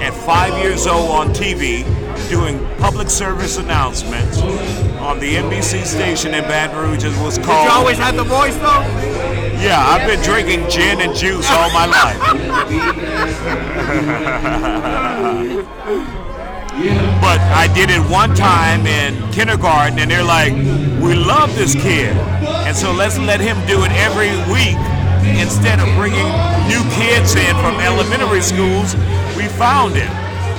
at 0.00 0.14
five 0.14 0.56
years 0.62 0.86
old 0.86 1.10
on 1.10 1.28
TV 1.30 1.84
doing 2.32 2.58
public 2.78 3.10
service 3.10 3.58
announcements 3.58 4.40
on 5.02 5.20
the 5.20 5.34
NBC 5.34 5.84
station 5.84 6.32
in 6.32 6.42
Baton 6.44 6.78
Rouge. 6.78 7.04
It 7.04 7.12
was 7.22 7.36
Did 7.36 7.44
called. 7.44 7.66
you 7.68 7.72
always 7.74 7.98
have 7.98 8.16
the 8.16 8.24
voice 8.24 8.56
though? 8.56 8.80
Yeah, 9.60 9.76
I've 9.78 10.08
been 10.08 10.22
drinking 10.22 10.70
gin 10.70 11.02
and 11.02 11.14
juice 11.14 11.46
all 11.50 11.70
my 11.72 11.84
life. 11.84 12.16
But 17.20 17.38
I 17.52 17.68
did 17.74 17.90
it 17.90 18.00
one 18.10 18.34
time 18.34 18.86
in 18.86 19.30
kindergarten, 19.30 19.98
and 19.98 20.10
they're 20.10 20.24
like, 20.24 20.52
"We 21.04 21.14
love 21.14 21.54
this 21.54 21.74
kid, 21.74 22.16
and 22.66 22.74
so 22.74 22.92
let's 22.92 23.18
let 23.18 23.40
him 23.40 23.56
do 23.66 23.84
it 23.84 23.92
every 23.92 24.32
week 24.50 24.76
instead 25.38 25.78
of 25.80 25.86
bringing 25.94 26.26
new 26.66 26.82
kids 26.96 27.34
in 27.36 27.54
from 27.60 27.78
elementary 27.78 28.40
schools." 28.40 28.96
We 29.36 29.46
found 29.48 29.96
it, 29.96 30.08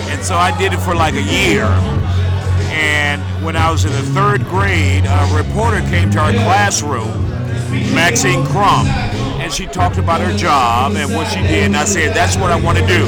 and 0.09 0.23
so 0.23 0.35
I 0.35 0.55
did 0.57 0.73
it 0.73 0.79
for 0.79 0.95
like 0.95 1.13
a 1.13 1.21
year. 1.21 1.65
And 2.73 3.21
when 3.43 3.55
I 3.55 3.69
was 3.71 3.85
in 3.85 3.91
the 3.91 4.01
third 4.13 4.43
grade, 4.45 5.05
a 5.05 5.35
reporter 5.35 5.79
came 5.89 6.09
to 6.11 6.19
our 6.19 6.31
classroom, 6.31 7.11
Maxine 7.93 8.45
Crump, 8.47 8.89
and 9.39 9.51
she 9.51 9.67
talked 9.67 9.97
about 9.97 10.21
her 10.21 10.35
job 10.35 10.93
and 10.95 11.13
what 11.13 11.27
she 11.27 11.41
did. 11.41 11.65
And 11.65 11.77
I 11.77 11.85
said, 11.85 12.15
that's 12.15 12.35
what 12.37 12.51
I 12.51 12.59
want 12.59 12.77
to 12.77 12.87
do. 12.87 13.05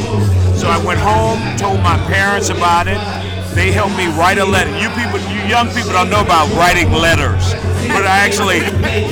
So 0.56 0.68
I 0.68 0.78
went 0.84 1.00
home, 1.00 1.40
told 1.58 1.82
my 1.82 1.98
parents 2.08 2.50
about 2.50 2.88
it. 2.88 3.00
They 3.56 3.72
helped 3.72 3.96
me 3.96 4.08
write 4.20 4.38
a 4.38 4.46
letter. 4.46 4.70
You 4.78 4.90
people, 4.94 5.20
you 5.32 5.40
young 5.48 5.68
people 5.72 5.92
don't 5.92 6.10
know 6.10 6.22
about 6.22 6.52
writing 6.60 6.92
letters, 6.92 7.56
but 7.88 8.04
I 8.04 8.20
actually 8.28 8.60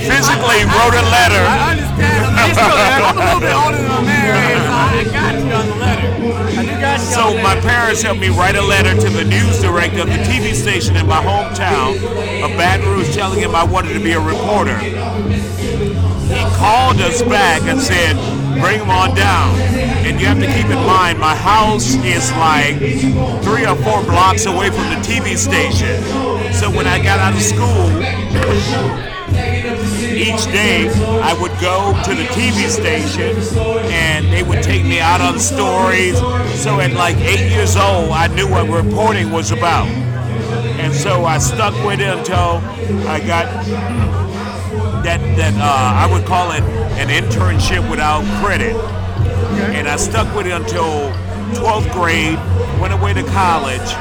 physically 0.04 0.68
wrote 0.68 0.96
a 0.96 1.06
letter. 1.08 1.44
I 1.48 1.72
understand. 1.72 2.24
I'm 2.36 2.52
still 2.52 2.76
there. 2.76 3.00
I'm 3.08 3.16
a 3.16 3.24
little 3.24 3.40
bit 3.40 3.56
older 3.56 3.78
than 3.80 3.88
my 3.88 4.04
man, 4.04 4.28
so 4.28 5.10
I 5.10 5.12
So 7.00 7.34
my 7.41 7.60
parents 7.62 8.02
helped 8.02 8.20
me 8.22 8.30
write 8.30 8.56
a 8.56 8.62
letter 8.62 8.94
to 8.94 9.10
the 9.10 9.24
news 9.24 9.62
director 9.62 10.02
of 10.02 10.08
the 10.08 10.22
TV 10.30 10.54
station 10.54 10.96
in 10.96 11.08
my 11.08 11.24
hometown 11.24 11.96
of 12.44 12.58
Baton 12.58 12.88
Rouge 12.88 13.14
telling 13.16 13.39
him 13.39 13.56
I 13.56 13.64
wanted 13.64 13.94
to 13.94 14.00
be 14.00 14.12
a 14.12 14.20
reporter. 14.20 14.78
He 14.78 16.39
called 16.56 17.00
us 17.02 17.22
back 17.24 17.62
and 17.64 17.80
said, 17.80 18.16
bring 18.60 18.80
him 18.80 18.89
on 18.89 19.16
down. 19.16 19.56
And 20.06 20.20
you 20.20 20.28
have 20.28 20.39
to 20.39 20.48
keep 20.48 20.66
in 20.66 20.86
mind, 20.86 21.20
my 21.20 21.36
house 21.36 21.96
is 21.96 22.32
like 22.34 22.78
three 23.44 23.66
or 23.66 23.76
four 23.76 24.04
blocks 24.04 24.46
away 24.46 24.70
from 24.70 24.89
the 24.89 25.02
TV 25.02 25.38
station. 25.38 26.04
So 26.54 26.70
when 26.70 26.88
I 26.88 27.02
got 27.02 27.20
out 27.20 27.34
of 27.34 27.41
school, 27.41 29.12
each 30.14 30.43
day 30.45 30.89
I 31.22 31.34
would 31.41 31.51
go 31.59 31.93
to 32.05 32.16
the 32.16 32.26
TV 32.34 32.70
station 32.70 33.36
and 33.91 34.26
they 34.32 34.43
would 34.43 34.64
take 34.64 34.84
me 34.84 34.99
out 34.99 35.22
on 35.22 35.39
stories. 35.39 36.18
So 36.61 36.80
at 36.80 36.93
like 36.93 37.18
eight 37.18 37.51
years 37.51 37.76
old, 37.76 38.11
I 38.11 38.28
knew 38.28 38.47
what 38.47 38.70
reporting 38.70 39.32
was 39.32 39.51
about. 39.51 39.88
And 39.88 40.93
so 40.93 41.26
I 41.26 41.38
stuck 41.38 41.74
with 41.86 41.99
it 41.99 42.18
until 42.18 42.61
I 43.07 43.20
got 43.20 43.45
that, 45.03 45.20
that 45.38 45.53
uh, 45.55 46.07
I 46.07 46.11
would 46.11 46.26
call 46.26 46.51
it 46.51 46.64
an 46.97 47.09
internship 47.09 47.89
without 47.89 48.24
credit. 48.43 48.76
And 49.76 49.88
I 49.88 49.97
stuck 49.97 50.34
with 50.36 50.47
it 50.47 50.53
until 50.53 51.11
12th 51.53 51.91
grade, 51.93 52.38
went 52.84 52.94
away 52.94 53.14
to 53.14 53.24
college, 53.32 53.94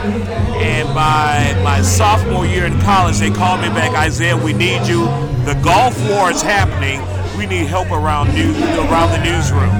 and 0.58 0.92
by 0.92 1.56
my 1.62 1.80
sophomore 1.82 2.44
year 2.44 2.66
in 2.66 2.76
college, 2.80 3.16
they 3.20 3.30
called 3.30 3.60
me 3.60 3.68
back, 3.68 3.96
Isaiah, 3.96 4.36
we 4.36 4.52
need 4.52 4.88
you. 4.88 5.04
The 5.44 5.56
Gulf 5.62 5.96
War 6.10 6.32
is 6.32 6.42
happening. 6.42 6.98
We 7.38 7.46
need 7.46 7.68
help 7.68 7.92
around 7.92 8.34
news, 8.34 8.58
around 8.58 9.12
the 9.12 9.22
newsroom. 9.22 9.70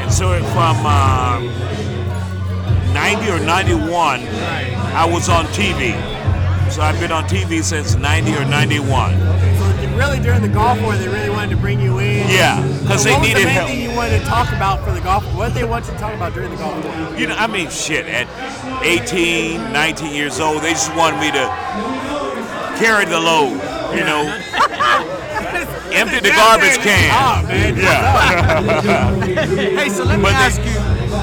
And 0.00 0.10
so 0.10 0.42
from 0.56 0.76
uh, 0.86 1.38
90 2.94 3.30
or 3.30 3.40
91, 3.40 4.20
I 4.22 5.04
was 5.04 5.28
on 5.28 5.44
TV. 5.48 5.92
So 6.72 6.80
I've 6.80 6.98
been 6.98 7.12
on 7.12 7.24
TV 7.24 7.62
since 7.62 7.94
90 7.94 8.36
or 8.36 8.46
91. 8.46 9.18
So 9.18 9.96
really, 9.98 10.18
during 10.18 10.40
the 10.40 10.48
Gulf 10.48 10.80
war, 10.80 10.96
they 10.96 11.08
really 11.08 11.28
wanted 11.48 11.56
to 11.56 11.60
bring 11.62 11.80
you 11.80 11.98
in. 11.98 12.28
Yeah, 12.28 12.56
'cause 12.86 13.02
So 13.02 13.08
they 13.08 13.12
what 13.12 13.20
was 13.20 13.28
needed 13.28 13.42
the 13.42 13.46
main 13.46 13.54
help. 13.54 13.68
thing 13.68 13.80
you 13.82 13.90
wanted 13.96 14.20
to 14.20 14.26
talk 14.26 14.48
about 14.52 14.84
for 14.84 14.90
the 14.92 15.00
golf? 15.00 15.24
What 15.34 15.48
did 15.48 15.54
they 15.56 15.64
want 15.64 15.86
you 15.86 15.92
to 15.92 15.98
talk 15.98 16.14
about 16.14 16.34
during 16.34 16.50
the 16.50 16.56
golf? 16.56 17.18
You 17.18 17.26
know, 17.26 17.36
I 17.36 17.46
mean, 17.46 17.70
shit, 17.70 18.06
at 18.06 18.26
18, 18.82 19.72
19 19.72 20.14
years 20.14 20.40
old, 20.40 20.62
they 20.62 20.72
just 20.72 20.94
wanted 20.94 21.20
me 21.20 21.30
to 21.32 21.50
carry 22.78 23.06
the 23.06 23.18
load, 23.18 23.60
you 23.94 24.04
know, 24.04 24.22
empty 25.92 26.20
the 26.20 26.30
garbage 26.36 26.78
can. 26.78 27.10
Ah, 27.12 27.42
man. 27.48 27.76
Yeah. 27.76 29.44
hey, 29.80 29.88
so 29.88 30.04
let 30.04 30.18
me 30.18 30.22
But 30.24 30.30
they- 30.32 30.36
ask 30.36 30.60
you. 30.60 30.72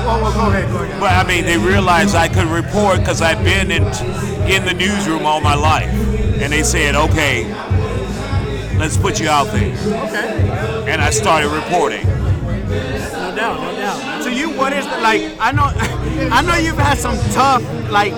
Oh, 0.07 0.19
well, 0.21 0.33
go 0.33 0.49
ahead, 0.51 0.69
go 0.71 0.77
ahead. 0.83 0.99
But 0.99 1.11
I 1.13 1.23
mean, 1.27 1.45
they 1.45 1.57
realized 1.57 2.15
I 2.15 2.27
could 2.27 2.47
report 2.47 2.99
because 2.99 3.21
I've 3.21 3.43
been 3.43 3.71
in 3.71 3.83
in 4.49 4.65
the 4.65 4.73
newsroom 4.73 5.25
all 5.25 5.41
my 5.41 5.55
life, 5.55 5.89
and 6.41 6.51
they 6.53 6.61
said, 6.63 6.95
"Okay, 6.95 7.45
let's 8.77 8.97
put 8.97 9.19
you 9.19 9.29
out 9.29 9.47
there." 9.47 9.71
Okay. 10.07 10.91
And 10.91 11.01
I 11.01 11.09
started 11.09 11.49
reporting. 11.49 12.05
No 12.05 13.35
doubt, 13.35 13.59
no 13.61 13.75
doubt. 13.75 14.23
So 14.23 14.29
you, 14.29 14.49
what 14.49 14.73
is 14.73 14.85
the 14.85 14.97
like? 14.97 15.21
I 15.39 15.51
know, 15.51 15.71
I 16.31 16.41
know 16.41 16.55
you've 16.55 16.77
had 16.77 16.97
some 16.97 17.17
tough 17.31 17.63
like. 17.91 18.13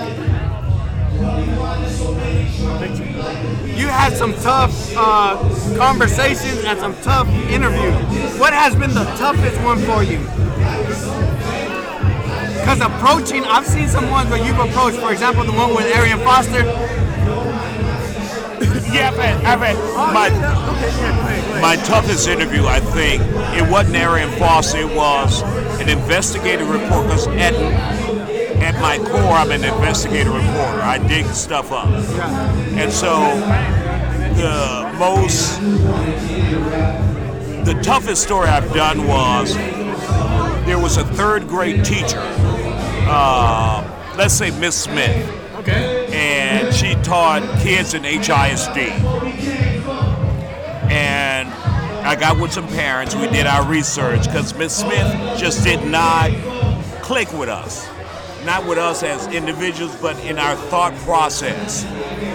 You 3.76 3.86
had 3.86 4.16
some 4.16 4.34
tough 4.34 4.72
uh, 4.96 5.36
conversations 5.76 6.64
and 6.64 6.78
some 6.80 6.94
tough 7.02 7.28
interviews. 7.48 8.38
What 8.38 8.52
has 8.52 8.74
been 8.74 8.92
the 8.92 9.04
toughest 9.16 9.60
one 9.62 9.78
for 9.78 10.02
you? 10.02 10.18
Because 12.58 12.80
approaching, 12.80 13.44
I've 13.44 13.66
seen 13.66 13.88
some 13.88 14.10
ones 14.10 14.28
where 14.30 14.44
you've 14.44 14.58
approached. 14.58 14.98
For 14.98 15.12
example, 15.12 15.44
the 15.44 15.52
one 15.52 15.74
with 15.74 15.86
Arian 15.94 16.18
Foster. 16.18 16.64
Yeah, 18.92 19.10
I've 19.10 19.62
I've 19.62 20.14
my 20.14 20.30
my 21.60 21.76
toughest 21.84 22.28
interview. 22.28 22.64
I 22.66 22.80
think 22.80 23.22
it 23.56 23.70
wasn't 23.70 23.96
Arian 23.96 24.30
Foster. 24.38 24.78
It 24.78 24.96
was 24.96 25.42
an 25.80 25.88
investigative 25.88 26.68
report. 26.68 27.06
Because 27.06 27.26
at 27.28 27.54
at 28.62 28.80
my 28.80 28.98
core, 28.98 29.32
I'm 29.32 29.50
an 29.50 29.64
investigative 29.64 30.32
reporter. 30.32 30.80
I 30.82 30.98
dig 31.06 31.26
stuff 31.26 31.70
up, 31.72 31.88
and 31.88 32.92
so 32.92 33.10
the 34.36 34.94
most 34.98 35.60
the 37.64 37.78
toughest 37.82 38.22
story 38.22 38.48
I've 38.48 38.72
done 38.72 39.06
was 39.06 39.54
there 40.64 40.78
was 40.78 40.96
a 40.96 41.04
third 41.04 41.46
grade 41.48 41.84
teacher. 41.84 42.22
Uh, 43.10 43.84
let's 44.16 44.34
say 44.34 44.50
Miss 44.58 44.76
Smith. 44.76 45.37
Okay. 45.68 46.06
and 46.12 46.74
she 46.74 46.94
taught 47.02 47.42
kids 47.60 47.94
in 47.94 48.02
HISD. 48.02 48.78
And 50.90 51.48
I 52.06 52.16
got 52.16 52.40
with 52.40 52.52
some 52.52 52.66
parents, 52.68 53.14
we 53.14 53.28
did 53.28 53.46
our 53.46 53.66
research 53.68 54.24
because 54.24 54.54
Miss 54.54 54.74
Smith 54.76 55.38
just 55.38 55.62
did 55.64 55.84
not 55.86 56.30
click 57.02 57.30
with 57.32 57.48
us. 57.48 57.86
Not 58.46 58.66
with 58.66 58.78
us 58.78 59.02
as 59.02 59.26
individuals, 59.28 59.94
but 60.00 60.18
in 60.24 60.38
our 60.38 60.56
thought 60.56 60.94
process. 61.00 61.84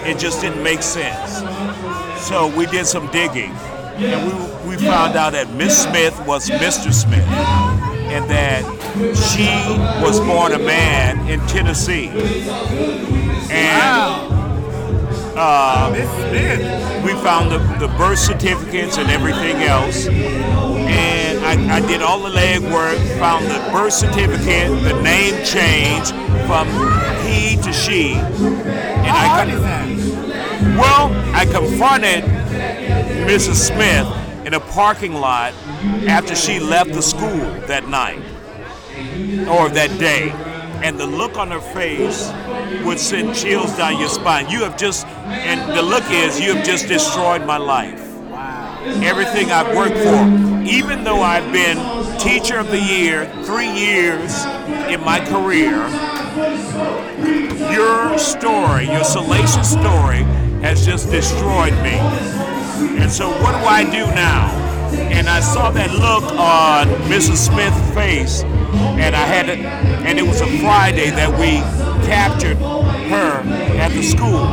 It 0.06 0.18
just 0.18 0.40
didn't 0.40 0.62
make 0.62 0.82
sense. 0.82 1.38
So 2.22 2.46
we 2.56 2.66
did 2.66 2.86
some 2.86 3.10
digging 3.10 3.50
and 3.96 4.64
we, 4.64 4.70
we 4.70 4.76
found 4.76 5.16
out 5.16 5.32
that 5.32 5.50
Miss 5.54 5.82
Smith 5.82 6.18
was 6.26 6.48
Mr. 6.50 6.92
Smith 6.92 7.26
and 7.28 8.30
that 8.30 8.62
she 9.16 9.48
was 10.04 10.20
born 10.20 10.52
a 10.52 10.58
man 10.58 11.26
in 11.28 11.40
Tennessee. 11.48 12.10
And 13.50 14.34
uh, 15.36 15.90
we 17.04 17.12
found 17.22 17.50
the, 17.50 17.58
the 17.78 17.92
birth 17.98 18.18
certificates 18.18 18.98
and 18.98 19.10
everything 19.10 19.56
else. 19.62 20.06
And 20.06 21.44
I, 21.44 21.76
I 21.76 21.80
did 21.80 22.02
all 22.02 22.22
the 22.22 22.30
legwork, 22.30 22.96
found 23.18 23.46
the 23.46 23.58
birth 23.72 23.92
certificate, 23.92 24.70
the 24.82 25.00
name 25.02 25.44
change 25.44 26.10
from 26.46 26.68
he 27.26 27.56
to 27.62 27.72
she. 27.72 28.14
And 28.14 29.06
How 29.06 29.16
I 29.16 29.28
hard 29.28 29.48
is 29.48 29.60
that? 29.60 29.88
Well, 30.78 31.10
I 31.34 31.44
confronted 31.46 32.24
Mrs. 33.26 33.54
Smith 33.54 34.46
in 34.46 34.54
a 34.54 34.60
parking 34.60 35.14
lot 35.14 35.52
after 36.06 36.34
she 36.34 36.60
left 36.60 36.92
the 36.92 37.02
school 37.02 37.38
that 37.66 37.88
night 37.88 38.18
or 39.48 39.68
that 39.70 39.96
day. 39.98 40.32
And 40.84 41.00
the 41.00 41.06
look 41.06 41.38
on 41.38 41.50
her 41.50 41.62
face 41.62 42.30
would 42.84 42.98
send 42.98 43.34
chills 43.34 43.74
down 43.74 43.98
your 43.98 44.10
spine. 44.10 44.50
You 44.50 44.64
have 44.64 44.76
just, 44.76 45.06
and 45.06 45.58
the 45.74 45.80
look 45.80 46.04
is, 46.10 46.38
you 46.38 46.54
have 46.54 46.62
just 46.62 46.88
destroyed 46.88 47.46
my 47.46 47.56
life. 47.56 48.02
Everything 49.02 49.50
I've 49.50 49.74
worked 49.74 49.96
for. 49.96 50.62
Even 50.68 51.02
though 51.02 51.22
I've 51.22 51.50
been 51.54 51.78
teacher 52.18 52.58
of 52.58 52.68
the 52.68 52.78
year 52.78 53.24
three 53.44 53.72
years 53.72 54.44
in 54.92 55.00
my 55.00 55.24
career, 55.24 55.88
your 57.72 58.18
story, 58.18 58.84
your 58.84 59.04
salacious 59.04 59.70
story, 59.72 60.24
has 60.60 60.84
just 60.84 61.10
destroyed 61.10 61.72
me. 61.82 61.96
And 63.00 63.10
so, 63.10 63.30
what 63.40 63.52
do 63.52 63.66
I 63.66 63.84
do 63.84 64.04
now? 64.14 64.50
And 64.94 65.30
I 65.30 65.40
saw 65.40 65.70
that 65.70 65.90
look 65.92 66.24
on 66.38 66.88
Mrs. 67.08 67.36
Smith's 67.36 67.94
face, 67.94 68.42
and 68.74 69.14
I 69.14 69.24
had 69.26 69.46
to, 69.46 69.52
and 69.52 70.18
it 70.18 70.22
was 70.22 70.40
a 70.40 70.46
Friday 70.58 71.10
that 71.10 71.30
we 71.38 71.58
captured 72.06 72.56
her 72.56 73.40
at 73.78 73.92
the 73.92 74.02
school. 74.02 74.46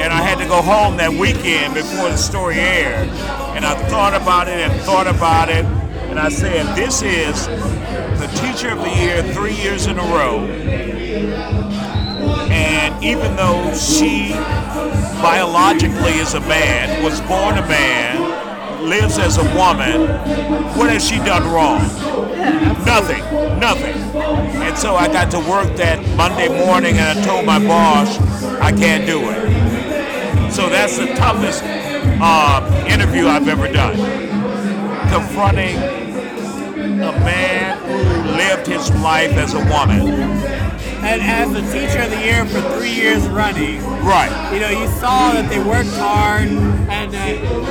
And 0.00 0.12
I 0.12 0.22
had 0.22 0.38
to 0.38 0.46
go 0.46 0.62
home 0.62 0.96
that 0.96 1.12
weekend 1.12 1.74
before 1.74 2.08
the 2.08 2.16
story 2.16 2.56
aired. 2.56 3.08
And 3.54 3.66
I 3.66 3.74
thought 3.88 4.14
about 4.14 4.48
it 4.48 4.54
and 4.54 4.80
thought 4.82 5.06
about 5.06 5.50
it, 5.50 5.64
and 6.08 6.18
I 6.18 6.30
said, 6.30 6.74
This 6.74 7.02
is 7.02 7.46
the 8.18 8.26
teacher 8.40 8.70
of 8.70 8.78
the 8.78 8.90
year 8.90 9.22
three 9.34 9.54
years 9.54 9.86
in 9.86 9.98
a 9.98 10.02
row. 10.02 10.46
And 12.50 13.04
even 13.04 13.36
though 13.36 13.74
she 13.74 14.32
biologically 15.20 16.12
is 16.12 16.34
a 16.34 16.40
man, 16.40 17.02
was 17.04 17.20
born 17.22 17.58
a 17.58 17.66
man, 17.68 18.29
lives 18.82 19.18
as 19.18 19.38
a 19.38 19.44
woman, 19.54 20.08
what 20.76 20.90
has 20.90 21.06
she 21.06 21.18
done 21.18 21.44
wrong? 21.52 21.80
Nothing, 22.84 23.22
nothing. 23.60 23.96
And 24.62 24.76
so 24.76 24.96
I 24.96 25.08
got 25.08 25.30
to 25.32 25.38
work 25.38 25.76
that 25.76 25.98
Monday 26.16 26.48
morning 26.48 26.96
and 26.98 27.18
I 27.18 27.22
told 27.24 27.44
my 27.44 27.58
boss, 27.58 28.18
I 28.60 28.72
can't 28.72 29.06
do 29.06 29.20
it. 29.30 30.52
So 30.52 30.68
that's 30.68 30.98
the 30.98 31.06
toughest 31.14 31.62
uh, 31.64 32.86
interview 32.88 33.26
I've 33.26 33.48
ever 33.48 33.68
done. 33.68 33.96
Confronting 35.10 35.76
a 35.76 37.12
man 37.24 37.78
who 37.78 38.30
lived 38.36 38.66
his 38.66 38.90
life 39.02 39.32
as 39.32 39.54
a 39.54 39.58
woman. 39.58 40.69
And 41.02 41.20
as 41.22 41.50
the 41.52 41.62
teacher 41.72 42.02
of 42.02 42.10
the 42.10 42.20
year 42.20 42.44
for 42.46 42.60
three 42.76 42.92
years 42.92 43.26
running, 43.28 43.82
Right. 44.04 44.30
you 44.52 44.60
know, 44.60 44.68
you 44.70 44.86
saw 44.98 45.32
that 45.32 45.48
they 45.48 45.58
worked 45.58 45.90
hard, 45.96 46.48
and 46.48 47.14
uh, 47.14 47.18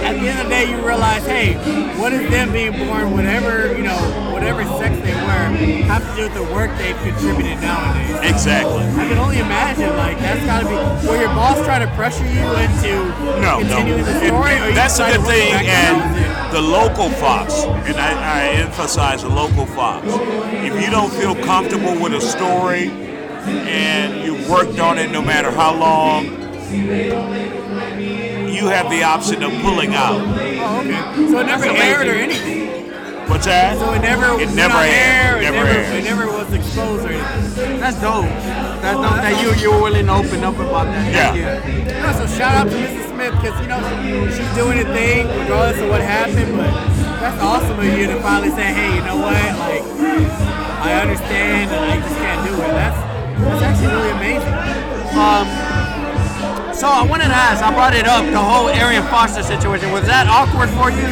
at 0.04 0.14
the 0.20 0.28
end 0.28 0.40
of 0.40 0.46
the 0.46 0.50
day, 0.50 0.70
you 0.70 0.78
realize, 0.86 1.26
hey, 1.26 1.54
what 2.00 2.12
is 2.14 2.30
them 2.32 2.52
being 2.52 2.72
born, 2.74 3.12
whatever 3.14 3.76
you 3.78 3.84
know, 3.84 3.98
whatever 4.34 4.64
sex 4.80 4.96
they 5.06 5.14
were, 5.14 5.46
have 5.90 6.02
to 6.10 6.16
do 6.16 6.24
with 6.24 6.34
the 6.34 6.44
work 6.54 6.72
they've 6.78 6.98
contributed 6.98 7.60
nowadays. 7.62 8.30
Exactly. 8.32 8.84
I 8.84 9.08
can 9.08 9.18
only 9.18 9.40
imagine, 9.40 9.96
like 9.98 10.18
that's 10.20 10.44
got 10.46 10.62
to 10.62 10.68
be. 10.68 11.08
Will 11.08 11.20
your 11.20 11.30
boss 11.30 11.64
try 11.66 11.80
to 11.80 11.88
pressure 11.96 12.26
you 12.26 12.46
into 12.58 13.06
No, 13.42 13.60
no. 13.60 13.76
continuing 13.78 14.04
the 14.06 14.12
And 14.12 14.28
story? 14.28 14.56
or 14.60 14.68
you 14.70 14.74
that's 14.74 15.00
a 15.00 15.06
good 15.06 15.22
thing, 15.26 15.54
and 15.54 16.54
the 16.54 16.62
local 16.62 17.10
Fox, 17.12 17.64
and 17.64 17.96
I, 17.98 18.12
I 18.42 18.48
emphasize 18.66 19.22
the 19.24 19.30
local 19.30 19.66
Fox. 19.68 20.06
If 20.08 20.82
you 20.82 20.90
don't 20.90 21.12
feel 21.14 21.36
comfortable 21.46 21.94
with 22.02 22.14
a 22.14 22.22
story 22.22 22.90
and 23.48 24.24
you've 24.26 24.50
worked 24.50 24.80
on 24.80 24.98
it 24.98 25.12
no 25.12 25.22
matter 25.22 25.52
how 25.52 25.76
long, 25.78 26.26
you 28.50 28.68
have 28.68 28.90
the 28.90 29.04
option 29.04 29.44
of 29.44 29.52
pulling 29.62 29.94
out. 29.96 30.20
Oh, 30.22 30.80
okay. 30.82 31.32
So 31.32 31.40
it 31.40 31.46
never 31.46 31.66
aired 31.66 32.08
or 32.08 32.12
anything. 32.16 32.60
What's 33.30 33.46
that? 33.46 33.78
So 33.78 33.94
it 33.94 34.02
never 34.02 34.40
It 34.42 34.50
never 34.56 34.74
aired. 34.78 34.90
air. 34.90 35.38
It 35.38 35.42
Never 35.44 35.58
never, 35.64 35.70
aired. 35.70 35.96
it 35.96 36.04
never 36.04 36.26
was 36.28 36.52
exposed 36.52 37.06
or 37.06 37.10
anything. 37.10 37.80
That's 37.80 38.02
dope. 38.02 38.26
That's 38.82 38.98
oh, 38.98 39.04
dope 39.04 39.22
that 39.22 39.38
you 39.42 39.54
you 39.62 39.72
were 39.72 39.82
willing 39.84 40.08
to 40.08 40.14
open 40.14 40.44
up 40.44 40.56
about 40.56 40.86
that. 40.90 41.14
Thank 41.14 41.38
you. 41.38 41.94
Yeah, 41.94 42.12
so 42.18 42.26
shout 42.26 42.56
out 42.58 42.68
to 42.70 42.76
Mrs. 42.76 43.06
Smith 43.14 43.34
because 43.38 43.56
you 43.62 43.68
know 43.70 43.80
she's 44.34 44.52
doing 44.58 44.80
a 44.82 44.88
thing 44.98 45.28
regardless 45.46 45.80
of 45.80 45.90
what 45.90 46.02
happened. 46.02 46.58
But 46.58 46.74
that's 47.22 47.40
awesome 47.42 47.78
of 47.80 47.86
you 47.86 48.08
to 48.08 48.20
finally 48.22 48.50
say, 48.50 48.74
hey, 48.74 48.96
you 48.98 49.04
know 49.06 49.18
what? 49.22 49.38
Like 49.62 49.86
I 50.82 51.00
understand 51.02 51.70
and 51.70 51.86
I 51.86 51.96
just 52.02 52.18
can't 52.18 52.42
do 52.50 52.54
it. 52.56 52.72
That's 52.74 52.98
that's 53.42 53.64
actually 53.64 53.88
really 53.88 54.12
amazing. 54.12 54.54
Um, 55.16 55.48
so 56.74 56.88
I 56.88 57.06
wanted 57.08 57.28
to 57.28 57.36
ask. 57.36 57.64
I 57.64 57.74
brought 57.74 57.94
it 57.94 58.08
up. 58.08 58.24
The 58.24 58.40
whole 58.40 58.70
Arian 58.70 59.04
Foster 59.08 59.44
situation 59.44 59.92
was 59.92 60.06
that 60.06 60.28
awkward 60.28 60.70
for 60.80 60.90
you? 60.90 61.04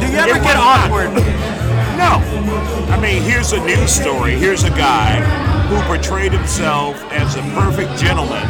Do 0.00 0.06
you 0.12 0.18
ever 0.18 0.38
It 0.38 0.42
get 0.42 0.56
awkward? 0.56 1.12
No. 1.96 2.20
I 2.92 3.00
mean, 3.00 3.22
here's 3.22 3.52
a 3.52 3.64
news 3.64 3.90
story. 3.90 4.32
Here's 4.32 4.64
a 4.64 4.70
guy 4.70 5.16
who 5.68 5.80
portrayed 5.86 6.30
himself 6.30 7.02
as 7.10 7.36
a 7.36 7.42
perfect 7.58 7.98
gentleman, 7.98 8.46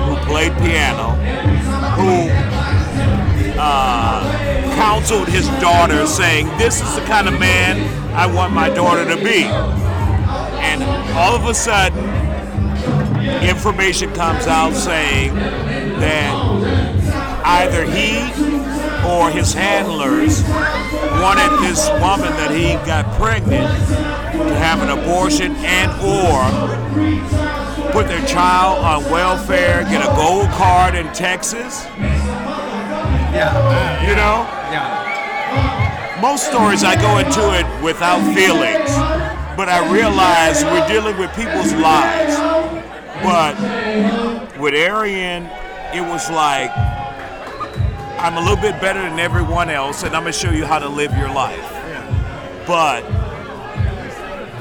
who 0.00 0.16
played 0.26 0.52
piano, 0.58 1.14
who 1.94 2.28
uh, 3.56 4.74
counseled 4.74 5.28
his 5.28 5.46
daughter, 5.60 6.06
saying, 6.08 6.46
This 6.58 6.82
is 6.82 6.94
the 6.96 7.02
kind 7.02 7.28
of 7.28 7.38
man 7.38 7.80
I 8.14 8.26
want 8.26 8.52
my 8.52 8.68
daughter 8.68 9.04
to 9.04 9.16
be. 9.22 9.44
And 9.44 10.82
all 11.16 11.36
of 11.36 11.46
a 11.46 11.54
sudden, 11.54 12.11
information 13.48 14.12
comes 14.14 14.46
out 14.46 14.74
saying 14.74 15.34
that 15.34 16.34
either 17.44 17.84
he 17.84 18.18
or 19.08 19.30
his 19.30 19.52
handlers 19.52 20.42
wanted 21.20 21.50
this 21.66 21.88
woman 22.00 22.30
that 22.38 22.50
he 22.50 22.74
got 22.86 23.04
pregnant 23.18 23.68
to 24.32 24.54
have 24.54 24.80
an 24.82 24.90
abortion 24.90 25.54
and 25.56 25.90
or 26.00 26.42
put 27.92 28.06
their 28.06 28.24
child 28.26 28.84
on 28.84 29.10
welfare, 29.10 29.82
get 29.84 30.02
a 30.02 30.14
gold 30.16 30.48
card 30.50 30.94
in 30.94 31.06
Texas. 31.12 31.84
Yeah. 33.34 34.02
You 34.08 34.14
know? 34.14 34.46
Yeah. 34.70 36.18
Most 36.20 36.46
stories 36.46 36.84
I 36.84 36.94
go 36.96 37.18
into 37.18 37.58
it 37.58 37.66
without 37.82 38.20
feelings, 38.34 38.90
but 39.56 39.68
I 39.68 39.92
realize 39.92 40.62
we're 40.64 40.86
dealing 40.86 41.18
with 41.18 41.34
people's 41.34 41.72
lives. 41.74 42.51
But 43.22 44.58
with 44.58 44.74
Arian, 44.74 45.44
it 45.94 46.00
was 46.00 46.30
like 46.30 46.70
I'm 48.22 48.36
a 48.36 48.40
little 48.40 48.56
bit 48.56 48.80
better 48.80 49.02
than 49.02 49.18
everyone 49.18 49.68
else, 49.70 50.04
and 50.04 50.14
I'm 50.14 50.22
gonna 50.22 50.32
show 50.32 50.50
you 50.50 50.64
how 50.64 50.78
to 50.78 50.88
live 50.88 51.16
your 51.16 51.32
life. 51.32 51.68
But 52.66 53.02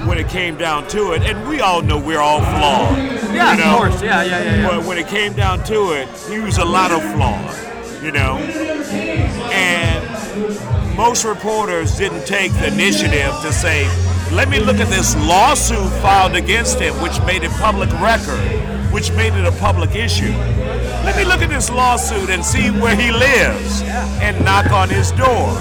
when 0.08 0.18
it 0.18 0.28
came 0.30 0.58
down 0.58 0.88
to 0.90 1.14
it, 1.14 1.22
and 1.22 1.48
we 1.48 1.62
all 1.62 1.82
know 1.82 2.00
we're 2.00 2.20
all 2.20 2.40
flawed. 2.40 2.98
Yeah, 2.98 3.54
you 3.54 3.64
know? 3.64 3.72
of 3.74 3.78
course. 3.78 4.02
Yeah, 4.02 4.24
yeah, 4.24 4.44
yeah, 4.44 4.56
yeah. 4.56 4.68
But 4.68 4.86
when 4.86 4.98
it 4.98 5.08
came 5.08 5.34
down 5.34 5.64
to 5.66 5.92
it, 5.94 6.08
he 6.30 6.40
was 6.40 6.58
a 6.58 6.66
lot 6.66 6.92
of 6.92 7.02
flawed, 7.14 8.04
you 8.04 8.12
know. 8.12 8.38
And 9.52 10.98
most 10.98 11.24
reporters 11.24 11.96
didn't 11.98 12.26
take 12.26 12.52
the 12.54 12.68
initiative 12.68 13.34
to 13.42 13.54
say, 13.54 13.86
let 14.32 14.50
me 14.50 14.60
look 14.60 14.78
at 14.78 14.88
this 14.88 15.16
lawsuit 15.28 15.92
filed 16.02 16.36
against 16.36 16.80
him, 16.80 16.94
which 17.02 17.20
made 17.22 17.44
it 17.44 17.52
public 17.52 17.92
record, 18.00 18.40
which 18.92 19.12
made 19.12 19.34
it 19.34 19.46
a 19.46 19.52
public 19.60 19.96
issue. 19.96 20.32
Let 21.04 21.18
me 21.18 21.26
look 21.26 21.42
at 21.42 21.50
this 21.50 21.70
lawsuit 21.70 22.30
and 22.30 22.44
see 22.44 22.70
where 22.70 22.96
he 22.96 23.12
lives 23.12 23.82
and 24.22 24.44
knock 24.46 24.72
on 24.72 24.90
his 24.90 25.12
door. 25.12 25.54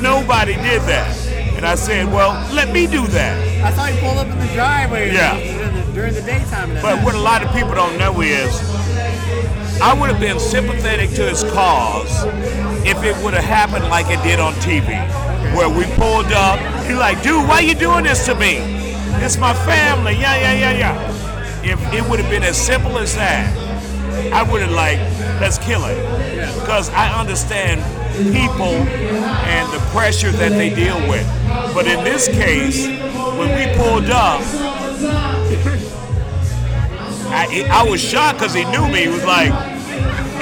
Nobody 0.00 0.54
did 0.54 0.82
that. 0.82 1.16
And 1.56 1.66
I 1.66 1.74
said, 1.74 2.06
well, 2.06 2.32
let 2.54 2.72
me 2.72 2.86
do 2.86 3.06
that. 3.08 3.64
I 3.64 3.72
saw 3.74 3.86
you 3.86 4.00
pull 4.00 4.18
up 4.18 4.26
in 4.26 4.38
the 4.38 4.52
driveway. 4.54 5.12
Yeah. 5.12 5.38
During 5.38 5.74
the, 5.74 5.92
during 5.92 6.14
the 6.14 6.22
daytime. 6.22 6.74
But 6.82 6.96
night. 6.96 7.04
what 7.04 7.14
a 7.14 7.20
lot 7.20 7.42
of 7.44 7.52
people 7.52 7.74
don't 7.74 7.98
know 7.98 8.20
is, 8.20 8.50
I 9.80 9.94
would 9.98 10.10
have 10.10 10.20
been 10.20 10.38
sympathetic 10.38 11.10
to 11.10 11.28
his 11.28 11.42
cause 11.52 12.24
if 12.86 13.02
it 13.04 13.16
would 13.22 13.34
have 13.34 13.44
happened 13.44 13.84
like 13.88 14.06
it 14.08 14.22
did 14.22 14.40
on 14.40 14.54
TV, 14.54 14.86
where 15.54 15.68
we 15.68 15.84
pulled 15.94 16.32
up. 16.32 16.58
He 16.86 16.94
like, 16.94 17.22
dude, 17.22 17.46
why 17.48 17.60
you 17.60 17.74
doing 17.74 18.04
this 18.04 18.24
to 18.26 18.34
me? 18.34 18.58
It's 19.24 19.36
my 19.38 19.54
family. 19.54 20.14
Yeah, 20.14 20.36
yeah, 20.36 20.54
yeah, 20.54 20.72
yeah. 20.78 21.62
If 21.62 21.80
it 21.92 22.08
would 22.08 22.18
have 22.20 22.30
been 22.30 22.42
as 22.42 22.56
simple 22.60 22.98
as 22.98 23.14
that, 23.14 23.52
I 24.32 24.42
would 24.42 24.62
have 24.62 24.72
like, 24.72 24.98
let's 25.40 25.58
kill 25.58 25.84
it, 25.84 25.96
because 26.60 26.88
I 26.90 27.18
understand 27.20 27.80
people 28.32 28.74
and 28.74 29.72
the 29.72 29.78
pressure 29.90 30.32
that 30.32 30.50
they 30.50 30.74
deal 30.74 30.98
with. 31.08 31.26
But 31.74 31.86
in 31.86 32.02
this 32.04 32.28
case, 32.28 32.86
when 32.86 33.50
we 33.56 33.76
pulled 33.76 34.10
up, 34.10 34.40
I, 37.34 37.66
I 37.70 37.88
was 37.88 38.00
shocked 38.00 38.38
because 38.40 38.54
he 38.54 38.64
knew 38.66 38.86
me. 38.88 39.02
He 39.02 39.08
was 39.08 39.24
like, 39.24 39.52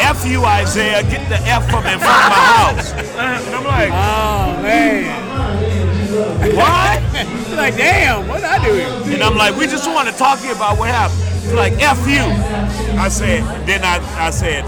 F 0.01 0.26
you, 0.26 0.44
Isaiah, 0.44 1.03
get 1.03 1.28
the 1.28 1.36
F 1.46 1.64
from 1.70 1.86
in 1.86 1.98
front 1.98 2.24
of 2.24 2.30
my 2.32 2.44
house. 2.57 2.92
And 2.92 3.55
I'm 3.55 3.64
like, 3.64 3.90
oh, 3.92 4.62
man. 4.62 5.30
What? 6.57 7.03
You're 7.48 7.57
like, 7.57 7.76
damn, 7.76 8.26
what 8.26 8.36
did 8.36 8.44
I 8.46 8.64
do? 8.64 9.12
And 9.12 9.22
I'm 9.22 9.36
like, 9.36 9.57
we 9.57 9.66
just 9.66 9.86
want 9.88 10.09
to 10.09 10.14
talk 10.14 10.40
to 10.40 10.46
you 10.46 10.53
about 10.53 10.78
what 10.78 10.88
happened. 10.88 11.20
He's 11.42 11.53
like, 11.53 11.74
F 11.74 11.98
you. 12.07 12.24
I 12.98 13.09
said, 13.09 13.42
then 13.66 13.82
I, 13.84 13.98
I 14.18 14.30
said 14.30 14.62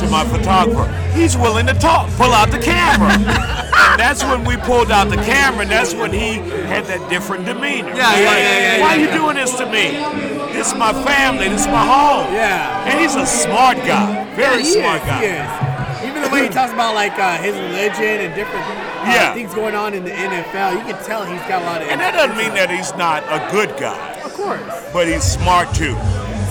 to 0.00 0.08
my 0.08 0.24
photographer, 0.24 0.86
he's 1.12 1.36
willing 1.36 1.66
to 1.66 1.74
talk, 1.74 2.10
pull 2.12 2.32
out 2.32 2.50
the 2.50 2.58
camera. 2.58 3.10
and 3.12 4.00
that's 4.00 4.22
when 4.24 4.44
we 4.44 4.56
pulled 4.56 4.90
out 4.90 5.08
the 5.08 5.16
camera, 5.16 5.62
and 5.62 5.70
that's 5.70 5.94
when 5.94 6.12
he 6.12 6.34
had 6.68 6.84
that 6.86 7.08
different 7.10 7.44
demeanor. 7.46 7.88
Yeah, 7.94 8.10
He's 8.10 8.20
yeah, 8.20 8.30
like, 8.30 8.38
yeah, 8.38 8.76
yeah, 8.76 8.80
Why 8.82 8.94
yeah, 8.94 9.00
you 9.00 9.06
yeah. 9.08 9.16
doing 9.18 9.36
this 9.36 9.56
to 9.56 9.66
me? 9.66 10.33
This 10.54 10.68
is 10.72 10.78
my 10.78 10.92
family, 11.04 11.48
this 11.48 11.62
is 11.62 11.66
my 11.66 11.84
home. 11.84 12.32
Yeah. 12.32 12.86
And 12.88 13.00
he's 13.00 13.14
a 13.16 13.26
smart 13.26 13.76
guy, 13.78 14.24
very 14.34 14.62
Yeah, 14.62 14.80
smart 14.80 15.00
is, 15.02 15.06
guy. 15.08 15.20
he 15.20 15.26
is. 15.34 16.08
Even 16.08 16.22
the 16.22 16.28
way 16.30 16.42
he 16.44 16.48
talks 16.48 16.72
about 16.72 16.94
like 16.94 17.18
uh, 17.18 17.36
his 17.38 17.54
religion 17.56 18.22
and 18.24 18.34
different 18.34 18.64
uh, 18.64 19.04
Yeah. 19.04 19.34
things 19.34 19.52
going 19.54 19.74
on 19.74 19.94
in 19.94 20.04
the 20.04 20.10
NFL, 20.10 20.72
you 20.78 20.84
can 20.92 21.02
tell 21.04 21.24
he's 21.24 21.40
got 21.50 21.62
a 21.62 21.64
lot 21.66 21.82
of. 21.82 21.88
And 21.88 22.00
that 22.00 22.12
doesn't 22.14 22.36
mean 22.36 22.54
that 22.54 22.70
he's 22.70 22.94
not 22.94 23.24
a 23.28 23.40
good 23.50 23.76
guy, 23.78 23.98
Of 24.22 24.32
course. 24.34 24.62
but 24.92 25.08
he's 25.08 25.24
smart 25.24 25.74
too. 25.74 25.96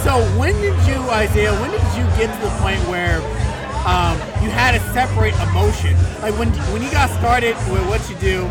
So 0.03 0.19
when 0.37 0.53
did 0.59 0.75
you, 0.85 0.99
Isaiah? 1.09 1.53
When 1.61 1.71
did 1.71 1.81
you 1.95 2.03
get 2.19 2.27
to 2.35 2.41
the 2.43 2.51
point 2.59 2.81
where 2.91 3.17
um, 3.87 4.19
you 4.43 4.49
had 4.51 4.75
to 4.75 4.81
separate 4.91 5.33
emotion? 5.47 5.95
Like 6.21 6.37
when 6.37 6.49
when 6.75 6.83
you 6.83 6.91
got 6.91 7.09
started 7.19 7.55
with 7.71 7.87
what 7.87 8.03
you 8.09 8.15
do, 8.19 8.49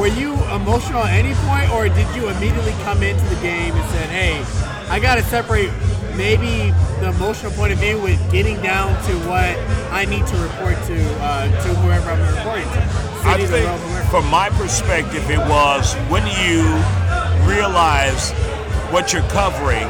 were 0.00 0.08
you 0.08 0.32
emotional 0.56 1.04
at 1.04 1.12
any 1.12 1.34
point, 1.44 1.68
or 1.76 1.88
did 1.92 2.08
you 2.16 2.30
immediately 2.30 2.72
come 2.88 3.02
into 3.02 3.22
the 3.28 3.40
game 3.42 3.74
and 3.76 3.90
said, 3.90 4.08
"Hey, 4.08 4.40
I 4.90 4.98
got 5.00 5.16
to 5.16 5.22
separate 5.22 5.70
maybe 6.16 6.72
the 7.00 7.10
emotional 7.10 7.52
point 7.52 7.72
of 7.72 7.78
view 7.78 8.00
with 8.00 8.18
getting 8.32 8.60
down 8.62 8.90
to 9.04 9.12
what 9.28 9.56
I 9.92 10.04
need 10.04 10.26
to 10.26 10.36
report 10.38 10.76
to 10.86 10.98
uh, 11.20 11.44
to 11.62 11.74
whoever 11.80 12.10
I'm 12.10 12.36
reporting 12.36 12.64
to." 12.64 13.08
I 13.28 13.36
City, 13.36 13.46
think, 13.46 14.10
from 14.10 14.26
my 14.28 14.48
perspective, 14.50 15.28
it 15.30 15.38
was 15.38 15.94
when 16.08 16.24
you 16.40 16.64
realize 17.46 18.32
what 18.90 19.12
you're 19.12 19.28
covering, 19.28 19.86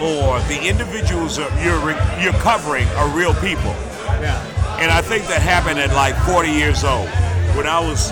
or 0.00 0.38
the 0.46 0.60
individuals 0.62 1.38
you're 1.38 1.90
you're 2.20 2.40
covering 2.40 2.86
are 2.96 3.08
real 3.08 3.34
people. 3.34 3.74
Yeah. 4.22 4.78
And 4.80 4.90
I 4.90 5.02
think 5.02 5.26
that 5.26 5.42
happened 5.42 5.78
at 5.78 5.92
like 5.94 6.16
40 6.26 6.50
years 6.50 6.84
old. 6.84 7.08
When 7.56 7.66
I 7.66 7.78
was 7.80 8.10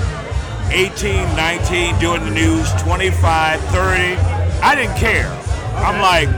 18, 0.71 1.37
19, 1.37 1.99
doing 1.99 2.25
the 2.25 2.31
news, 2.31 2.71
25, 2.83 3.61
30, 3.71 4.32
I 4.63 4.75
didn't 4.75 4.97
care. 4.97 5.29
I'm 5.77 6.01
like, 6.01 6.29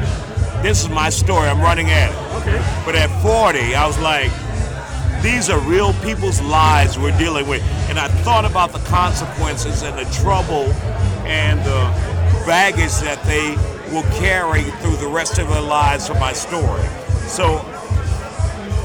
this 0.62 0.82
is 0.82 0.88
my 0.88 1.10
story. 1.10 1.46
I'm 1.46 1.60
running 1.60 1.90
at 1.90 2.10
it. 2.10 2.42
Okay. 2.42 2.82
But 2.86 2.94
at 2.94 3.10
40, 3.22 3.74
I 3.74 3.86
was 3.86 3.98
like, 4.00 4.30
these 5.22 5.50
are 5.50 5.60
real 5.60 5.92
people's 6.02 6.40
lives 6.40 6.98
we're 6.98 7.16
dealing 7.18 7.46
with. 7.46 7.62
And 7.88 7.98
I 7.98 8.08
thought 8.08 8.44
about 8.44 8.72
the 8.72 8.78
consequences 8.80 9.82
and 9.82 9.98
the 9.98 10.10
trouble 10.12 10.72
and 11.26 11.60
the 11.60 11.84
baggage 12.46 12.94
that 13.00 13.22
they 13.24 13.56
will 13.92 14.04
carry 14.18 14.62
through 14.80 14.96
the 14.96 15.08
rest 15.08 15.38
of 15.38 15.48
their 15.48 15.62
lives 15.62 16.08
for 16.08 16.14
my 16.14 16.32
story. 16.32 16.84
So 17.26 17.58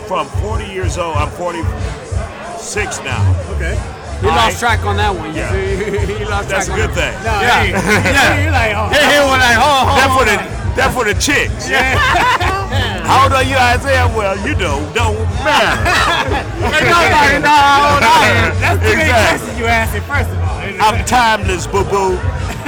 from 0.08 0.28
40 0.42 0.66
years 0.66 0.98
old, 0.98 1.16
I'm 1.16 1.30
46 1.32 3.04
now. 3.04 3.54
Okay. 3.56 3.99
You 4.22 4.30
I- 4.30 4.36
lost 4.36 4.60
track 4.60 4.84
on 4.86 4.98
that 4.98 5.16
one. 5.16 5.34
Yeah. 5.34 5.54
you 6.20 6.26
lost 6.28 6.50
That's 6.50 6.68
a 6.68 6.76
good 6.76 6.92
thing. 6.92 7.14
No, 7.24 7.40
Yeah. 7.40 7.64
Yeah. 7.64 8.44
You're 8.44 8.52
like, 8.52 8.74
oh, 8.76 8.90
he 8.92 9.20
was 9.24 9.40
like, 9.40 9.58
hold 9.58 9.88
on, 9.88 9.96
That 9.96 10.10
for 10.18 10.26
the 10.28 10.38
that 10.76 10.94
for 10.94 11.04
the 11.04 11.14
chicks. 11.20 11.68
Yeah. 11.70 11.98
How 13.10 13.24
old 13.24 13.34
are 13.34 13.44
you, 13.44 13.58
Isaiah? 13.58 14.08
Well, 14.16 14.38
you 14.48 14.56
know, 14.56 14.80
don't 14.94 15.18
matter. 15.44 16.46
Hey, 16.70 17.40
no, 17.40 18.00
no. 18.00 18.60
That's 18.62 18.80
the 18.84 18.94
great 18.94 19.08
Exactly. 19.10 19.40
question 19.40 19.58
you 19.58 19.66
asked 19.66 19.96
it, 19.96 20.04
first 20.04 20.30
of 20.30 20.38
all. 20.38 20.60
I'm 20.86 21.04
timeless, 21.06 21.66
boo 21.68 21.84
boo. 21.86 22.16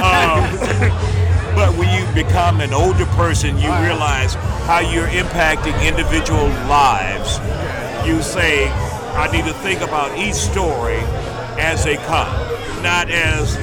Um, 0.02 0.42
but 1.56 1.76
when 1.78 1.88
you 1.94 2.04
become 2.14 2.60
an 2.62 2.74
older 2.74 3.06
person, 3.18 3.58
you 3.60 3.72
realize 3.84 4.34
how 4.66 4.80
you're 4.80 5.08
impacting 5.08 5.76
individual 5.86 6.48
lives. 6.68 7.38
You 8.08 8.22
say, 8.22 8.68
I 9.16 9.30
need 9.32 9.46
to 9.46 9.54
think 9.54 9.82
about 9.82 10.18
each 10.18 10.34
story 10.34 11.00
as 11.60 11.86
a 11.86 11.98
cop, 12.08 12.30
not 12.82 13.10
as 13.10 13.56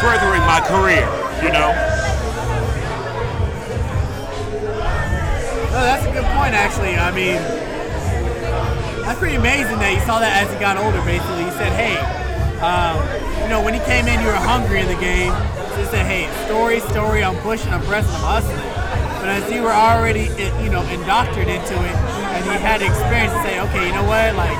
furthering 0.00 0.42
my 0.42 0.60
career, 0.64 1.06
you 1.42 1.52
know? 1.52 1.72
No, 5.74 5.80
that's 5.82 6.06
a 6.06 6.12
good 6.12 6.24
point, 6.38 6.54
actually. 6.54 6.94
I 6.94 7.10
mean, 7.10 7.40
that's 9.02 9.18
pretty 9.18 9.36
amazing 9.36 9.78
that 9.78 9.92
you 9.92 10.00
saw 10.06 10.18
that 10.18 10.42
as 10.42 10.52
he 10.52 10.58
got 10.58 10.78
older, 10.78 11.02
basically. 11.02 11.44
You 11.44 11.54
said, 11.58 11.72
hey, 11.74 11.98
um, 12.62 12.96
you 13.42 13.48
know, 13.50 13.58
when 13.58 13.74
he 13.74 13.80
came 13.82 14.06
in, 14.06 14.20
you 14.20 14.26
were 14.26 14.38
hungry 14.38 14.80
in 14.80 14.86
the 14.86 15.00
game. 15.02 15.34
So 15.74 15.80
you 15.82 15.88
said, 15.90 16.06
hey, 16.06 16.30
story, 16.46 16.78
story, 16.94 17.24
I'm 17.24 17.36
pushing, 17.42 17.72
I'm 17.74 17.82
pressing, 17.90 18.14
I'm 18.14 18.38
hustling. 18.38 18.70
But 19.18 19.28
as 19.34 19.50
you 19.50 19.62
were 19.62 19.74
already, 19.74 20.30
eh, 20.38 20.52
you 20.62 20.70
know, 20.70 20.86
indoctrinated 20.86 21.58
into 21.58 21.74
it, 21.74 21.96
and 22.38 22.44
you 22.46 22.54
had 22.60 22.78
experience 22.80 23.32
to 23.34 23.42
say, 23.42 23.58
okay, 23.58 23.88
you 23.88 23.94
know 23.94 24.06
what, 24.06 24.36
like, 24.38 24.56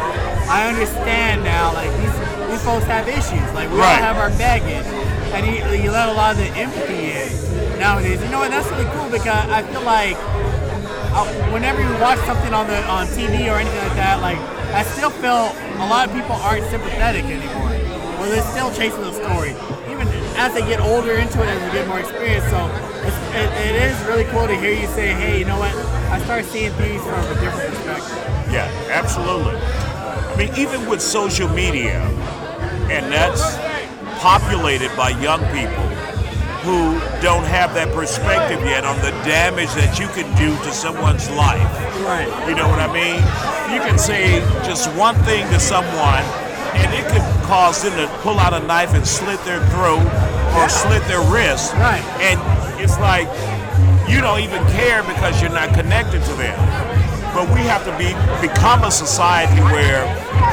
I 0.51 0.67
understand 0.69 1.45
now, 1.45 1.73
like, 1.73 1.93
these, 2.03 2.17
these 2.55 2.63
folks 2.65 2.85
have 2.87 3.09
issues. 3.09 3.43
Like, 3.53 3.69
we 3.71 3.79
Right. 3.79 3.99
all 3.99 4.15
have 4.15 4.17
our 4.17 4.31
baggage. 4.39 4.87
And 5.35 5.43
you, 5.43 5.59
you 5.83 5.91
let 5.91 6.09
a 6.09 6.13
lot 6.13 6.33
of 6.33 6.39
the 6.39 6.47
empathy 6.55 7.11
in 7.11 7.79
nowadays. 7.81 8.23
You 8.23 8.31
know 8.31 8.39
what, 8.39 8.51
that's 8.53 8.71
really 8.71 8.87
cool 8.95 9.11
because 9.11 9.27
I 9.51 9.63
feel 9.67 9.83
like 9.83 10.15
uh, 10.15 11.27
whenever 11.51 11.83
you 11.83 11.91
watch 11.99 12.21
something 12.31 12.55
on 12.55 12.69
the 12.69 12.79
on 12.87 13.07
TV 13.09 13.51
or 13.51 13.59
anything 13.59 13.83
like 13.83 13.99
that, 13.99 14.23
like 14.23 14.39
I 14.71 14.85
still 14.85 15.11
feel 15.11 15.51
a 15.83 15.87
lot 15.91 16.07
of 16.07 16.15
people 16.15 16.37
aren't 16.39 16.63
sympathetic 16.71 17.25
anymore. 17.25 17.75
Well, 18.23 18.31
they're 18.31 18.47
still 18.55 18.71
chasing 18.73 19.03
the 19.03 19.13
story, 19.13 19.51
even 19.91 20.07
as 20.39 20.55
they 20.55 20.63
get 20.63 20.79
older 20.79 21.15
into 21.19 21.43
it 21.43 21.49
and 21.51 21.59
they 21.67 21.73
get 21.75 21.89
more 21.89 21.99
experience. 21.99 22.47
So 22.51 22.71
it's, 23.03 23.19
it, 23.35 23.51
it 23.67 23.83
is 23.83 23.99
really 24.07 24.25
cool 24.31 24.47
to 24.47 24.55
hear 24.55 24.71
you 24.73 24.87
say, 24.95 25.11
"Hey, 25.13 25.41
you 25.41 25.45
know 25.45 25.59
what? 25.59 25.75
I 26.15 26.23
start 26.23 26.45
seeing 26.45 26.71
things 26.79 27.03
from 27.03 27.19
a 27.19 27.35
different 27.43 27.75
perspective." 27.75 28.55
Yeah, 28.55 28.71
absolutely. 28.91 29.59
I 29.59 30.37
mean, 30.39 30.51
even 30.57 30.87
with 30.87 31.01
social 31.03 31.49
media, 31.49 31.99
and 32.91 33.13
that's 33.13 33.57
populated 34.21 34.95
by 34.97 35.11
young 35.21 35.41
people 35.53 35.85
who 36.65 36.97
don't 37.21 37.45
have 37.45 37.75
that 37.75 37.93
perspective 37.93 38.59
yet 38.65 38.85
on 38.85 38.97
the 39.05 39.13
damage 39.21 39.69
that 39.77 40.01
you 40.01 40.09
can 40.17 40.25
do 40.41 40.57
to 40.65 40.73
someone's 40.73 41.29
life. 41.37 41.61
Right. 42.01 42.25
You 42.49 42.57
know 42.57 42.69
what 42.69 42.81
I 42.81 42.89
mean? 42.89 43.21
You 43.69 43.85
can 43.85 43.99
say 43.99 44.41
just 44.65 44.89
one 44.97 45.15
thing 45.29 45.45
to 45.53 45.61
someone, 45.61 46.25
and 46.73 46.89
it 46.97 47.05
could 47.13 47.25
cause 47.45 47.83
them 47.83 47.93
to 48.01 48.09
pull 48.25 48.41
out 48.41 48.55
a 48.55 48.65
knife 48.65 48.95
and 48.95 49.07
slit 49.07 49.39
their 49.45 49.61
throat 49.77 50.09
or 50.57 50.69
slit 50.69 51.05
their 51.05 51.21
wrist. 51.29 51.75
Right. 51.75 52.01
And 52.25 52.41
it's 52.81 52.97
like 52.99 53.29
you 54.09 54.21
don't 54.21 54.41
even 54.41 54.65
care 54.73 55.03
because 55.03 55.41
you're 55.43 55.53
not 55.53 55.75
connected 55.75 56.25
to 56.25 56.33
them. 56.41 56.57
But 57.35 57.51
we 57.53 57.61
have 57.67 57.85
to 57.85 57.93
be 57.99 58.15
become 58.41 58.85
a 58.85 58.91
society 58.91 59.61
where 59.61 60.07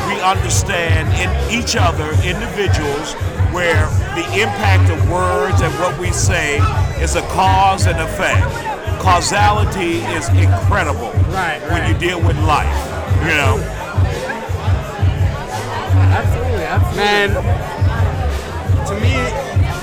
we 0.07 0.19
understand 0.21 1.07
in 1.21 1.29
each 1.53 1.75
other, 1.75 2.09
individuals, 2.25 3.13
where 3.53 3.85
the 4.17 4.25
impact 4.41 4.89
of 4.91 4.97
words 5.09 5.61
and 5.61 5.71
what 5.79 5.97
we 5.99 6.11
say 6.11 6.57
is 6.99 7.15
a 7.15 7.21
cause 7.29 7.85
and 7.85 7.99
effect. 7.99 8.41
Causality 9.01 9.97
is 10.17 10.27
incredible 10.29 11.11
Right, 11.29 11.59
when 11.69 11.87
you 11.91 11.97
deal 11.99 12.19
with 12.19 12.37
life. 12.39 12.73
You 13.21 13.35
know, 13.37 13.57
Absolutely, 16.11 16.63
absolutely. 16.65 16.97
Man, 16.97 17.29
to 18.87 18.93
me, 18.99 19.13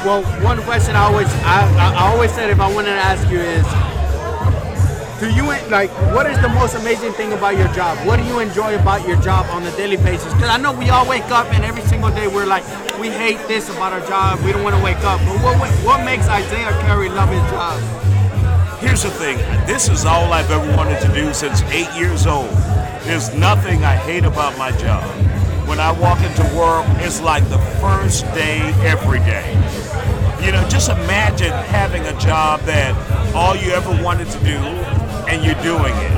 well, 0.05 0.23
one 0.45 0.61
question 0.63 0.95
I 0.95 1.05
always 1.05 1.29
I, 1.43 1.67
I 1.77 1.95
I 1.95 2.13
always 2.13 2.33
said 2.33 2.51
if 2.51 2.61
I 2.61 2.73
wanted 2.73 2.91
to 2.91 3.01
ask 3.01 3.29
you 3.31 3.41
is, 3.41 3.65
do 5.21 5.29
you 5.35 5.43
like 5.69 5.91
what 6.15 6.27
is 6.31 6.41
the 6.41 6.49
most 6.49 6.75
amazing 6.75 7.13
thing 7.13 7.33
about 7.33 7.57
your 7.57 7.69
job? 7.75 7.99
What 8.07 8.19
do 8.19 8.25
you 8.25 8.39
enjoy 8.39 8.77
about 8.79 9.07
your 9.07 9.21
job 9.21 9.47
on 9.51 9.65
a 9.65 9.71
daily 9.77 9.97
basis? 9.97 10.33
Because 10.33 10.49
I 10.49 10.59
know 10.59 10.73
we 10.73 10.91
all 10.91 11.09
wake 11.09 11.29
up 11.31 11.53
and 11.53 11.65
every 11.65 11.83
single 11.83 12.11
day 12.11 12.29
we're 12.29 12.47
like, 12.47 12.63
we 13.01 13.09
hate 13.09 13.39
this 13.49 13.69
about 13.69 13.93
our 13.93 14.07
job. 14.07 14.41
We 14.45 14.53
don't 14.53 14.63
want 14.63 14.77
to 14.77 14.83
wake 14.83 15.03
up. 15.05 15.19
But 15.21 15.43
what 15.43 15.71
what, 15.85 16.05
makes 16.05 16.29
Isaiah 16.29 16.71
Carey 16.83 17.09
love 17.09 17.31
his 17.31 17.43
job? 17.51 17.81
here's 18.81 19.03
the 19.03 19.11
thing. 19.11 19.39
This 19.67 19.89
is 19.89 20.05
all 20.05 20.33
I've 20.33 20.51
ever 20.53 20.77
wanted 20.77 21.01
to 21.01 21.13
do 21.13 21.35
since 21.35 21.63
eight 21.63 21.93
years 21.99 22.27
old. 22.27 22.51
There's 23.03 23.35
nothing 23.35 23.85
I 23.85 23.97
hate 23.97 24.25
about 24.25 24.57
my 24.57 24.71
job. 24.73 25.03
When 25.67 25.81
I 25.81 25.91
walk 25.91 26.21
into 26.21 26.43
work, 26.57 26.87
it's 27.03 27.21
like 27.21 27.43
the 27.49 27.59
first 27.81 28.25
day 28.35 28.61
every 28.87 29.19
day. 29.21 29.51
You 30.45 30.53
know, 30.53 30.67
just 30.69 30.89
imagine 30.89 31.51
having 31.51 32.07
a 32.07 32.19
job 32.21 32.61
that 32.63 32.95
all 33.35 33.57
you 33.57 33.73
ever 33.73 33.91
wanted 34.03 34.31
to 34.31 34.39
do 34.45 34.59
and 35.29 35.45
you're 35.45 35.63
doing 35.63 35.95
it. 35.95 36.13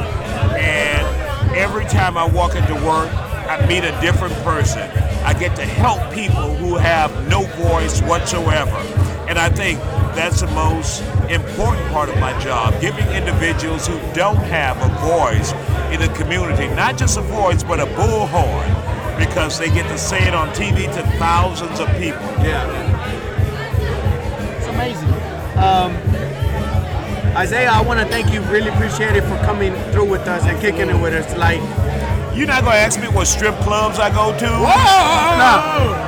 And 0.56 1.56
every 1.56 1.84
time 1.86 2.16
I 2.16 2.24
walk 2.24 2.54
into 2.54 2.74
work, 2.74 3.10
I 3.50 3.64
meet 3.66 3.82
a 3.84 4.00
different 4.00 4.34
person. 4.44 4.88
I 5.24 5.34
get 5.34 5.56
to 5.56 5.66
help 5.66 6.12
people 6.14 6.54
who 6.54 6.76
have 6.76 7.10
no 7.28 7.42
voice 7.42 8.00
whatsoever. 8.02 8.76
And 9.28 9.38
I 9.38 9.48
think 9.48 9.80
that's 10.14 10.40
the 10.40 10.46
most 10.48 11.02
important 11.28 11.86
part 11.88 12.08
of 12.08 12.18
my 12.18 12.38
job, 12.40 12.80
giving 12.80 13.06
individuals 13.08 13.86
who 13.86 13.98
don't 14.14 14.36
have 14.36 14.76
a 14.78 14.88
voice 15.06 15.52
in 15.92 16.00
the 16.00 16.12
community, 16.16 16.68
not 16.74 16.96
just 16.96 17.18
a 17.18 17.22
voice, 17.22 17.62
but 17.62 17.80
a 17.80 17.86
bullhorn, 17.86 19.18
because 19.18 19.58
they 19.58 19.68
get 19.68 19.88
to 19.88 19.98
say 19.98 20.26
it 20.26 20.34
on 20.34 20.48
TV 20.50 20.92
to 20.94 21.02
thousands 21.18 21.80
of 21.80 21.88
people. 21.98 22.22
Yeah. 22.42 22.66
It's 24.58 24.66
amazing. 24.66 25.08
Um, 25.58 26.09
Isaiah, 27.40 27.72
I 27.72 27.80
want 27.80 27.98
to 27.98 28.04
thank 28.04 28.34
you. 28.34 28.42
Really 28.52 28.68
appreciate 28.68 29.16
it 29.16 29.24
for 29.24 29.40
coming 29.48 29.72
through 29.96 30.10
with 30.10 30.28
us 30.28 30.44
and 30.44 30.60
kicking 30.60 30.92
it 30.92 31.00
with 31.00 31.16
us. 31.16 31.24
Like, 31.40 31.56
You're 32.36 32.46
not 32.46 32.68
gonna 32.68 32.76
ask 32.76 33.00
me 33.00 33.08
what 33.08 33.28
strip 33.28 33.56
clubs 33.64 33.96
I 33.98 34.12
go 34.12 34.36
to? 34.36 34.44
no, 34.44 35.56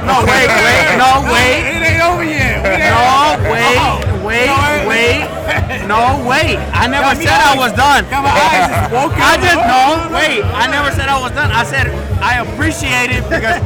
no, 0.05 0.29
wait, 0.29 0.45
wait, 0.45 0.93
no, 1.01 1.25
wait. 1.33 1.73
It 1.73 1.81
ain't 1.89 2.05
over 2.05 2.21
yet. 2.21 2.61
No, 2.69 3.49
wait, 3.49 3.65
wait, 4.21 4.85
wait. 4.85 5.89
No, 5.89 6.21
wait. 6.29 6.61
I 6.77 6.85
never 6.87 7.17
said 7.17 7.41
I 7.41 7.57
was 7.57 7.73
done. 7.73 8.05
got 8.13 8.29
my 8.29 8.37
eyes 8.37 8.69
just 8.69 9.17
I 9.17 9.33
just 9.41 9.63
no, 9.65 10.13
wait. 10.13 10.45
I 10.53 10.69
never 10.69 10.93
said 10.93 11.09
I 11.09 11.17
was 11.17 11.33
done. 11.33 11.51
I 11.51 11.65
said 11.65 11.89
I 12.21 12.45
appreciate 12.45 13.09
it 13.09 13.25
because 13.33 13.57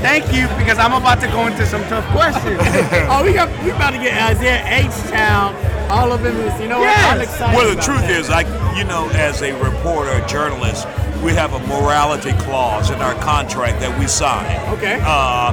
thank 0.00 0.32
you 0.32 0.48
because 0.56 0.78
I'm 0.78 0.96
about 0.96 1.20
to 1.20 1.28
go 1.28 1.46
into 1.46 1.66
some 1.66 1.84
tough 1.92 2.08
questions. 2.08 2.56
oh, 3.12 3.20
we 3.22 3.34
got 3.34 3.52
we 3.62 3.68
about 3.68 3.90
to 3.90 3.98
get 4.00 4.16
Isaiah 4.32 4.64
H 4.64 4.96
Town 5.12 5.52
all 5.92 6.10
up 6.10 6.20
in 6.20 6.34
this. 6.34 6.58
You 6.60 6.68
know 6.68 6.80
what? 6.80 6.96
I'm 6.98 7.20
excited. 7.20 7.54
Well, 7.54 7.66
the 7.66 7.74
about 7.74 7.84
truth 7.84 8.00
that. 8.00 8.10
is, 8.10 8.30
I, 8.30 8.42
you 8.76 8.84
know, 8.84 9.10
as 9.10 9.42
a 9.42 9.52
reporter, 9.62 10.10
a 10.10 10.26
journalist, 10.26 10.86
we 11.22 11.32
have 11.32 11.52
a 11.52 11.60
morality 11.66 12.32
clause 12.44 12.90
in 12.90 13.00
our 13.00 13.14
contract 13.22 13.80
that 13.80 13.96
we 13.98 14.06
sign. 14.06 14.58
Okay. 14.74 14.98
Uh, 15.04 15.52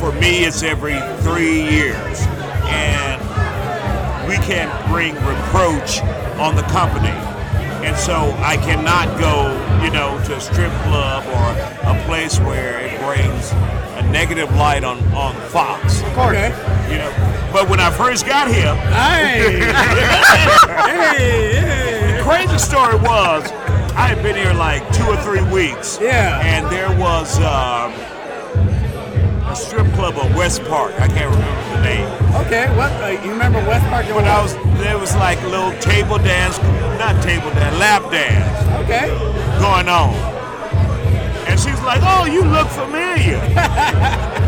for 0.00 0.12
me, 0.20 0.44
it's 0.44 0.62
every 0.62 0.98
three 1.22 1.62
years, 1.62 2.20
and 2.66 3.22
we 4.28 4.36
can't 4.44 4.72
bring 4.90 5.14
reproach 5.24 6.02
on 6.42 6.56
the 6.56 6.66
company. 6.74 7.14
And 7.86 7.96
so 7.96 8.34
I 8.38 8.56
cannot 8.56 9.06
go, 9.20 9.54
you 9.84 9.92
know, 9.92 10.20
to 10.26 10.36
a 10.36 10.40
strip 10.40 10.72
club 10.82 11.24
or 11.24 11.88
a 11.88 12.04
place 12.04 12.40
where 12.40 12.80
it 12.80 12.98
brings 13.00 13.52
a 13.96 14.02
negative 14.10 14.52
light 14.56 14.82
on, 14.82 14.98
on 15.14 15.34
Fox. 15.50 16.02
Of 16.02 16.12
course. 16.12 16.36
You 16.90 16.98
know, 16.98 17.25
but 17.56 17.70
when 17.70 17.80
I 17.80 17.90
first 17.90 18.26
got 18.26 18.48
here, 18.48 18.74
hey, 18.92 19.60
the 22.18 22.22
crazy 22.22 22.58
story 22.58 22.96
was 22.96 23.50
I 23.96 24.08
had 24.12 24.22
been 24.22 24.36
here 24.36 24.52
like 24.52 24.82
two 24.92 25.04
or 25.04 25.16
three 25.22 25.42
weeks. 25.50 25.98
Yeah. 25.98 26.38
And 26.44 26.70
there 26.70 26.90
was 27.00 27.38
um, 27.38 27.94
a 29.48 29.56
strip 29.56 29.90
club 29.94 30.18
on 30.18 30.34
West 30.34 30.64
Park. 30.64 31.00
I 31.00 31.08
can't 31.08 31.34
remember 31.34 31.76
the 31.76 31.82
name. 31.82 32.06
Okay, 32.44 32.68
what? 32.76 32.92
Uh, 33.02 33.18
you 33.24 33.30
remember 33.30 33.60
West 33.60 33.86
Park? 33.86 34.04
But 34.10 34.24
I 34.24 34.42
was 34.42 34.52
there 34.82 34.98
was 34.98 35.16
like 35.16 35.40
a 35.40 35.48
little 35.48 35.72
table 35.80 36.18
dance, 36.18 36.58
not 37.00 37.22
table 37.22 37.48
dance, 37.52 37.78
lap 37.78 38.02
dance 38.10 38.84
Okay. 38.84 39.08
going 39.58 39.88
on. 39.88 40.12
And 41.48 41.58
she's 41.58 41.80
like, 41.80 42.02
"Oh, 42.04 42.26
you 42.26 42.44
look 42.44 42.68
familiar." 42.68 43.40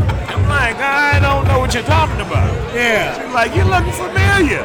I'm 0.49 0.57
like, 0.75 0.81
"I 0.81 1.21
don't 1.21 1.47
know 1.47 1.59
what 1.59 1.75
you're 1.75 1.83
talking 1.83 2.21
about." 2.21 2.49
Yeah. 2.75 3.21
She's 3.21 3.35
like, 3.35 3.55
"You 3.55 3.65
look 3.65 3.85
familiar." 3.93 4.65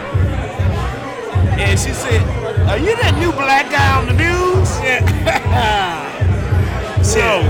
And 1.59 1.77
she 1.77 1.91
said, 1.91 2.23
"Are 2.69 2.77
you 2.77 2.95
that 2.95 3.17
new 3.19 3.33
black 3.33 3.69
guy 3.69 3.99
on 3.99 4.07
the 4.07 4.13
news?" 4.13 4.69
Yeah. 4.79 5.03
so, 7.03 7.41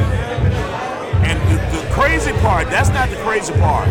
and 1.22 1.38
the, 1.52 1.78
the 1.78 1.94
crazy 1.94 2.32
part, 2.42 2.70
that's 2.70 2.90
not 2.90 3.10
the 3.10 3.18
crazy 3.18 3.54
part. 3.54 3.88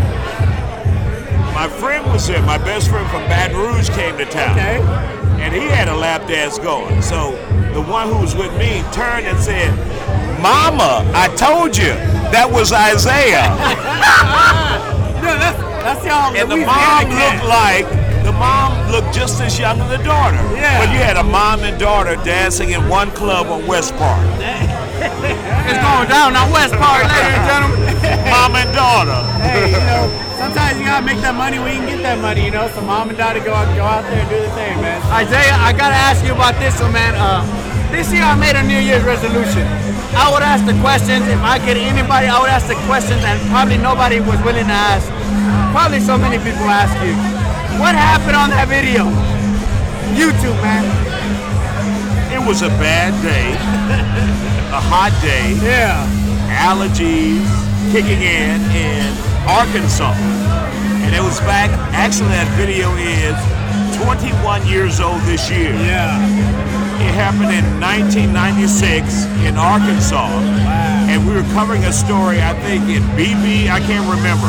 My 1.55 1.69
friend 1.69 2.05
was 2.11 2.27
there, 2.27 2.43
my 2.43 2.59
best 2.59 2.89
friend 2.89 3.09
from 3.11 3.23
Baton 3.29 3.57
Rouge 3.57 3.91
came 3.91 4.17
to 4.19 4.25
town. 4.25 4.59
Okay. 4.59 4.81
And 5.41 5.55
he 5.55 5.69
had 5.69 5.89
a 5.89 5.95
lap 5.95 6.27
dance 6.27 6.59
going. 6.59 7.01
So 7.03 7.33
the 7.75 7.83
one 7.83 8.09
who 8.09 8.19
was 8.19 8.35
with 8.35 8.53
me 8.59 8.83
turned 8.93 9.27
and 9.27 9.39
said, 9.39 9.71
Mama, 10.43 11.07
I 11.15 11.29
told 11.39 11.77
you, 11.77 11.95
that 12.35 12.49
was 12.51 12.73
Isaiah. 12.73 13.47
No, 15.23 15.39
that's 15.39 15.55
that's 15.87 16.03
y'all. 16.03 16.35
and 16.35 16.51
the 16.51 16.59
mom 16.67 17.07
cat. 17.07 17.15
looked 17.15 17.47
like, 17.47 17.87
the 18.27 18.35
mom 18.35 18.75
looked 18.91 19.15
just 19.15 19.39
as 19.39 19.55
young 19.55 19.79
as 19.79 19.87
the 19.87 20.03
daughter. 20.03 20.43
Yeah. 20.59 20.83
But 20.83 20.91
you 20.91 20.99
had 20.99 21.15
a 21.15 21.23
mom 21.23 21.63
and 21.63 21.79
daughter 21.79 22.19
dancing 22.27 22.75
in 22.75 22.89
one 22.91 23.13
club 23.15 23.47
on 23.47 23.63
West 23.71 23.95
Park. 24.03 24.19
It's 24.43 25.79
going 25.79 26.09
down 26.11 26.35
on 26.35 26.51
West 26.51 26.75
Park, 26.75 27.07
ladies 27.07 27.35
and 27.39 27.47
gentlemen. 27.47 27.79
Mom 28.35 28.59
and 28.59 28.67
daughter. 28.75 29.15
Hey, 29.47 29.71
you 29.71 29.79
know, 29.87 30.11
sometimes 30.43 30.75
you 30.83 30.91
gotta 30.91 31.07
make 31.07 31.23
that 31.23 31.39
money 31.39 31.63
when 31.63 31.71
you 31.79 31.87
can 31.87 31.95
get 31.95 32.03
that 32.03 32.19
money. 32.19 32.43
You 32.43 32.51
know, 32.51 32.67
so 32.75 32.83
mom 32.83 33.07
and 33.09 33.17
daughter 33.17 33.39
go 33.39 33.55
out, 33.55 33.71
go 33.79 33.87
out 33.87 34.03
there 34.11 34.27
and 34.27 34.29
do 34.29 34.43
the 34.43 34.51
thing, 34.59 34.75
man. 34.83 34.99
Isaiah, 35.15 35.55
I 35.55 35.71
gotta 35.71 35.95
ask 35.95 36.19
you 36.27 36.35
about 36.35 36.59
this 36.59 36.75
one, 36.83 36.91
man. 36.91 37.15
Uh, 37.15 37.47
this 37.95 38.11
year 38.11 38.27
I 38.27 38.35
made 38.35 38.59
a 38.59 38.63
New 38.67 38.83
Year's 38.83 39.07
resolution. 39.07 39.63
I 40.15 40.29
would 40.33 40.43
ask 40.43 40.65
the 40.67 40.77
questions 40.85 41.25
if 41.29 41.41
I 41.41 41.59
could 41.59 41.77
anybody. 41.77 42.29
I 42.29 42.37
would 42.41 42.51
ask 42.51 42.69
the 42.69 42.77
questions, 42.85 43.25
and 43.25 43.41
probably 43.49 43.79
nobody 43.79 44.21
was 44.21 44.41
willing 44.45 44.69
to 44.69 44.77
ask. 44.77 45.09
Probably 45.73 46.01
so 46.01 46.19
many 46.19 46.37
people 46.37 46.69
ask 46.69 46.93
you, 47.01 47.17
what 47.81 47.97
happened 47.97 48.37
on 48.37 48.51
that 48.51 48.69
video? 48.69 49.09
YouTube, 50.13 50.57
man. 50.61 50.85
It 52.29 52.41
was 52.47 52.61
a 52.61 52.69
bad 52.77 53.17
day, 53.25 53.53
a 54.73 54.81
hot 54.81 55.13
day. 55.25 55.57
Yeah. 55.65 56.05
Allergies 56.53 57.49
kicking 57.93 58.21
in 58.21 58.61
in 58.77 59.09
Arkansas. 59.49 60.13
And 61.03 61.15
it 61.15 61.23
was 61.23 61.41
back, 61.41 61.71
actually, 61.93 62.29
that 62.29 62.49
video 62.57 62.93
is 62.97 63.37
21 64.05 64.67
years 64.67 65.01
old 65.01 65.21
this 65.23 65.51
year. 65.51 65.73
Yeah. 65.73 66.62
It 67.03 67.15
happened 67.15 67.53
in 67.53 67.65
1996 67.81 69.27
in 69.47 69.57
Arkansas. 69.57 70.29
And 71.11 71.27
we 71.27 71.35
were 71.35 71.43
covering 71.53 71.85
a 71.85 71.93
story, 71.93 72.41
I 72.41 72.55
think, 72.65 72.89
in 72.89 73.03
BB, 73.19 73.69
I 73.69 73.81
can't 73.81 74.09
remember. 74.09 74.49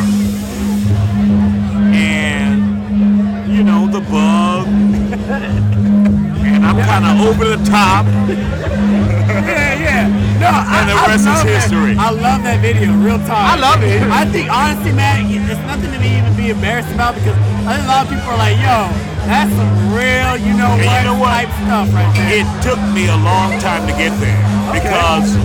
And, 1.93 3.51
you 3.51 3.63
know, 3.63 3.87
the 3.87 3.99
bug. 4.01 4.67
and 6.43 6.65
I'm 6.65 6.77
kind 6.77 7.05
of 7.05 7.27
over 7.27 7.45
the 7.45 7.57
top. 7.69 8.05
Yeah, 8.07 9.73
yeah. 9.75 10.07
No, 10.39 10.47
I, 10.47 10.81
And 10.81 10.89
the 10.89 10.95
I 10.95 11.07
rest 11.07 11.19
is 11.21 11.25
love 11.27 11.45
that- 11.45 11.61
history. 11.61 11.95
I 11.97 12.09
love 12.11 12.43
that 12.43 12.59
video, 12.61 12.93
real 12.93 13.17
talk. 13.27 13.43
I 13.53 13.55
love 13.57 13.83
it. 13.83 14.01
I 14.03 14.25
think 14.25 14.49
honestly, 14.51 14.91
man, 14.93 15.25
it's 15.29 15.59
nothing 15.67 15.91
to 15.91 15.99
be 15.99 16.07
even 16.17 16.35
be 16.35 16.49
embarrassed 16.51 16.93
about 16.93 17.15
because 17.15 17.35
I 17.67 17.75
think 17.75 17.85
a 17.85 17.87
lot 17.87 18.05
of 18.05 18.09
people 18.11 18.29
are 18.29 18.37
like, 18.37 18.57
"Yo, 18.59 18.87
that's 19.26 19.51
some 19.55 19.74
real, 19.95 20.36
you 20.38 20.53
know 20.57 20.76
what, 20.76 20.84
you 20.84 21.03
know 21.07 21.17
what? 21.19 21.32
type 21.47 21.51
stuff 21.63 21.88
right 21.93 22.11
there." 22.15 22.43
It 22.43 22.47
took 22.63 22.80
me 22.93 23.07
a 23.07 23.17
long 23.19 23.55
time 23.59 23.88
to 23.88 23.93
get 23.95 24.11
there 24.19 24.41
because 24.76 25.36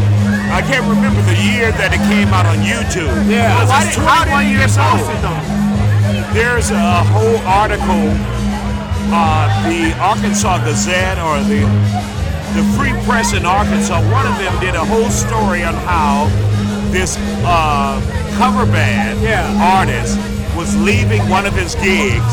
I 0.50 0.62
can't 0.64 0.86
remember 0.88 1.20
the 1.28 1.36
year 1.38 1.70
that 1.76 1.92
it 1.92 2.02
came 2.08 2.32
out 2.32 2.46
on 2.46 2.58
YouTube. 2.64 3.10
Yeah. 3.28 3.52
Because 3.54 3.68
Why 3.68 3.82
did, 3.84 4.00
how 4.02 4.24
did 4.24 4.32
21 4.32 4.46
you 4.48 4.56
get 4.56 4.72
years 4.72 4.76
old. 4.80 4.98
posted 4.98 5.20
though? 5.22 5.42
There's 6.34 6.68
a 6.70 7.04
whole 7.12 7.38
article, 7.48 8.04
uh, 9.12 9.48
the 9.68 9.92
Arkansas 10.00 10.64
Gazette 10.64 11.18
or 11.18 11.40
the 11.44 11.62
the 12.56 12.64
Free 12.76 12.92
Press 13.04 13.34
in 13.34 13.44
Arkansas. 13.44 14.00
One 14.10 14.26
of 14.26 14.36
them 14.38 14.54
did 14.60 14.74
a 14.74 14.84
whole 14.84 15.10
story 15.10 15.62
on 15.64 15.74
how 15.84 16.26
this 16.90 17.16
uh, 17.44 18.00
cover 18.40 18.64
band 18.72 19.20
artist 19.60 20.16
was 20.56 20.74
leaving 20.80 21.20
one 21.28 21.44
of 21.46 21.52
his 21.54 21.74
gigs, 21.76 22.24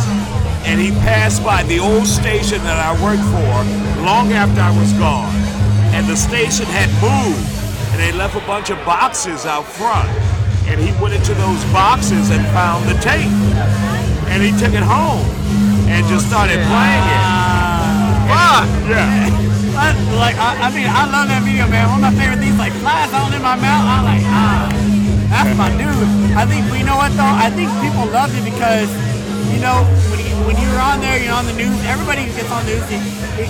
and 0.65 0.81
he 0.81 0.91
passed 1.05 1.43
by 1.43 1.63
the 1.63 1.79
old 1.79 2.07
station 2.07 2.59
that 2.65 2.81
I 2.81 2.91
worked 3.01 3.23
for 3.29 3.53
long 4.03 4.33
after 4.33 4.61
I 4.61 4.73
was 4.73 4.91
gone, 4.93 5.33
and 5.93 6.05
the 6.09 6.17
station 6.17 6.65
had 6.65 6.89
moved, 6.97 7.45
and 7.93 8.01
they 8.01 8.11
left 8.11 8.35
a 8.35 8.43
bunch 8.49 8.69
of 8.69 8.77
boxes 8.85 9.45
out 9.45 9.65
front, 9.65 10.09
and 10.65 10.81
he 10.81 10.89
went 11.01 11.13
into 11.13 11.33
those 11.37 11.61
boxes 11.69 12.29
and 12.33 12.41
found 12.49 12.89
the 12.89 12.97
tape, 13.01 13.29
and 14.33 14.41
he 14.41 14.51
took 14.57 14.73
it 14.73 14.83
home 14.83 15.25
and 15.85 16.01
just 16.07 16.25
started 16.27 16.57
playing 16.65 17.05
it. 17.13 17.25
Fuck. 18.25 18.67
Yeah. 18.89 19.45
I, 19.75 19.91
like 20.15 20.37
I, 20.39 20.65
I 20.65 20.67
mean, 20.71 20.87
I 20.87 21.03
love 21.11 21.27
that 21.27 21.43
video, 21.43 21.67
man. 21.67 21.91
One 21.91 21.99
of 21.99 22.09
my 22.09 22.15
favorite 22.15 22.39
things, 22.39 22.57
like 22.57 22.73
flies 22.79 23.11
all 23.11 23.27
in 23.29 23.43
my 23.43 23.59
mouth. 23.59 23.85
I'm 23.85 24.03
like, 24.07 24.23
ah, 24.23 24.71
that's 25.29 25.51
my 25.59 25.69
dude. 25.75 26.09
I 26.33 26.47
think, 26.47 26.63
you 26.73 26.87
know 26.87 26.95
what 26.95 27.11
though? 27.13 27.27
I 27.27 27.51
think 27.51 27.69
people 27.83 28.07
loved 28.07 28.33
it 28.33 28.47
because, 28.47 28.87
you 29.51 29.59
know, 29.59 29.83
when 30.09 30.23
you, 30.23 30.24
when 30.43 30.55
you're 30.59 30.79
on 30.81 30.99
there, 30.99 31.15
you're 31.21 31.33
on 31.33 31.45
the 31.47 31.55
news. 31.55 31.75
Everybody 31.87 32.27
who 32.27 32.33
gets 32.35 32.51
on 32.51 32.65
news, 32.67 32.83
you, 32.91 32.99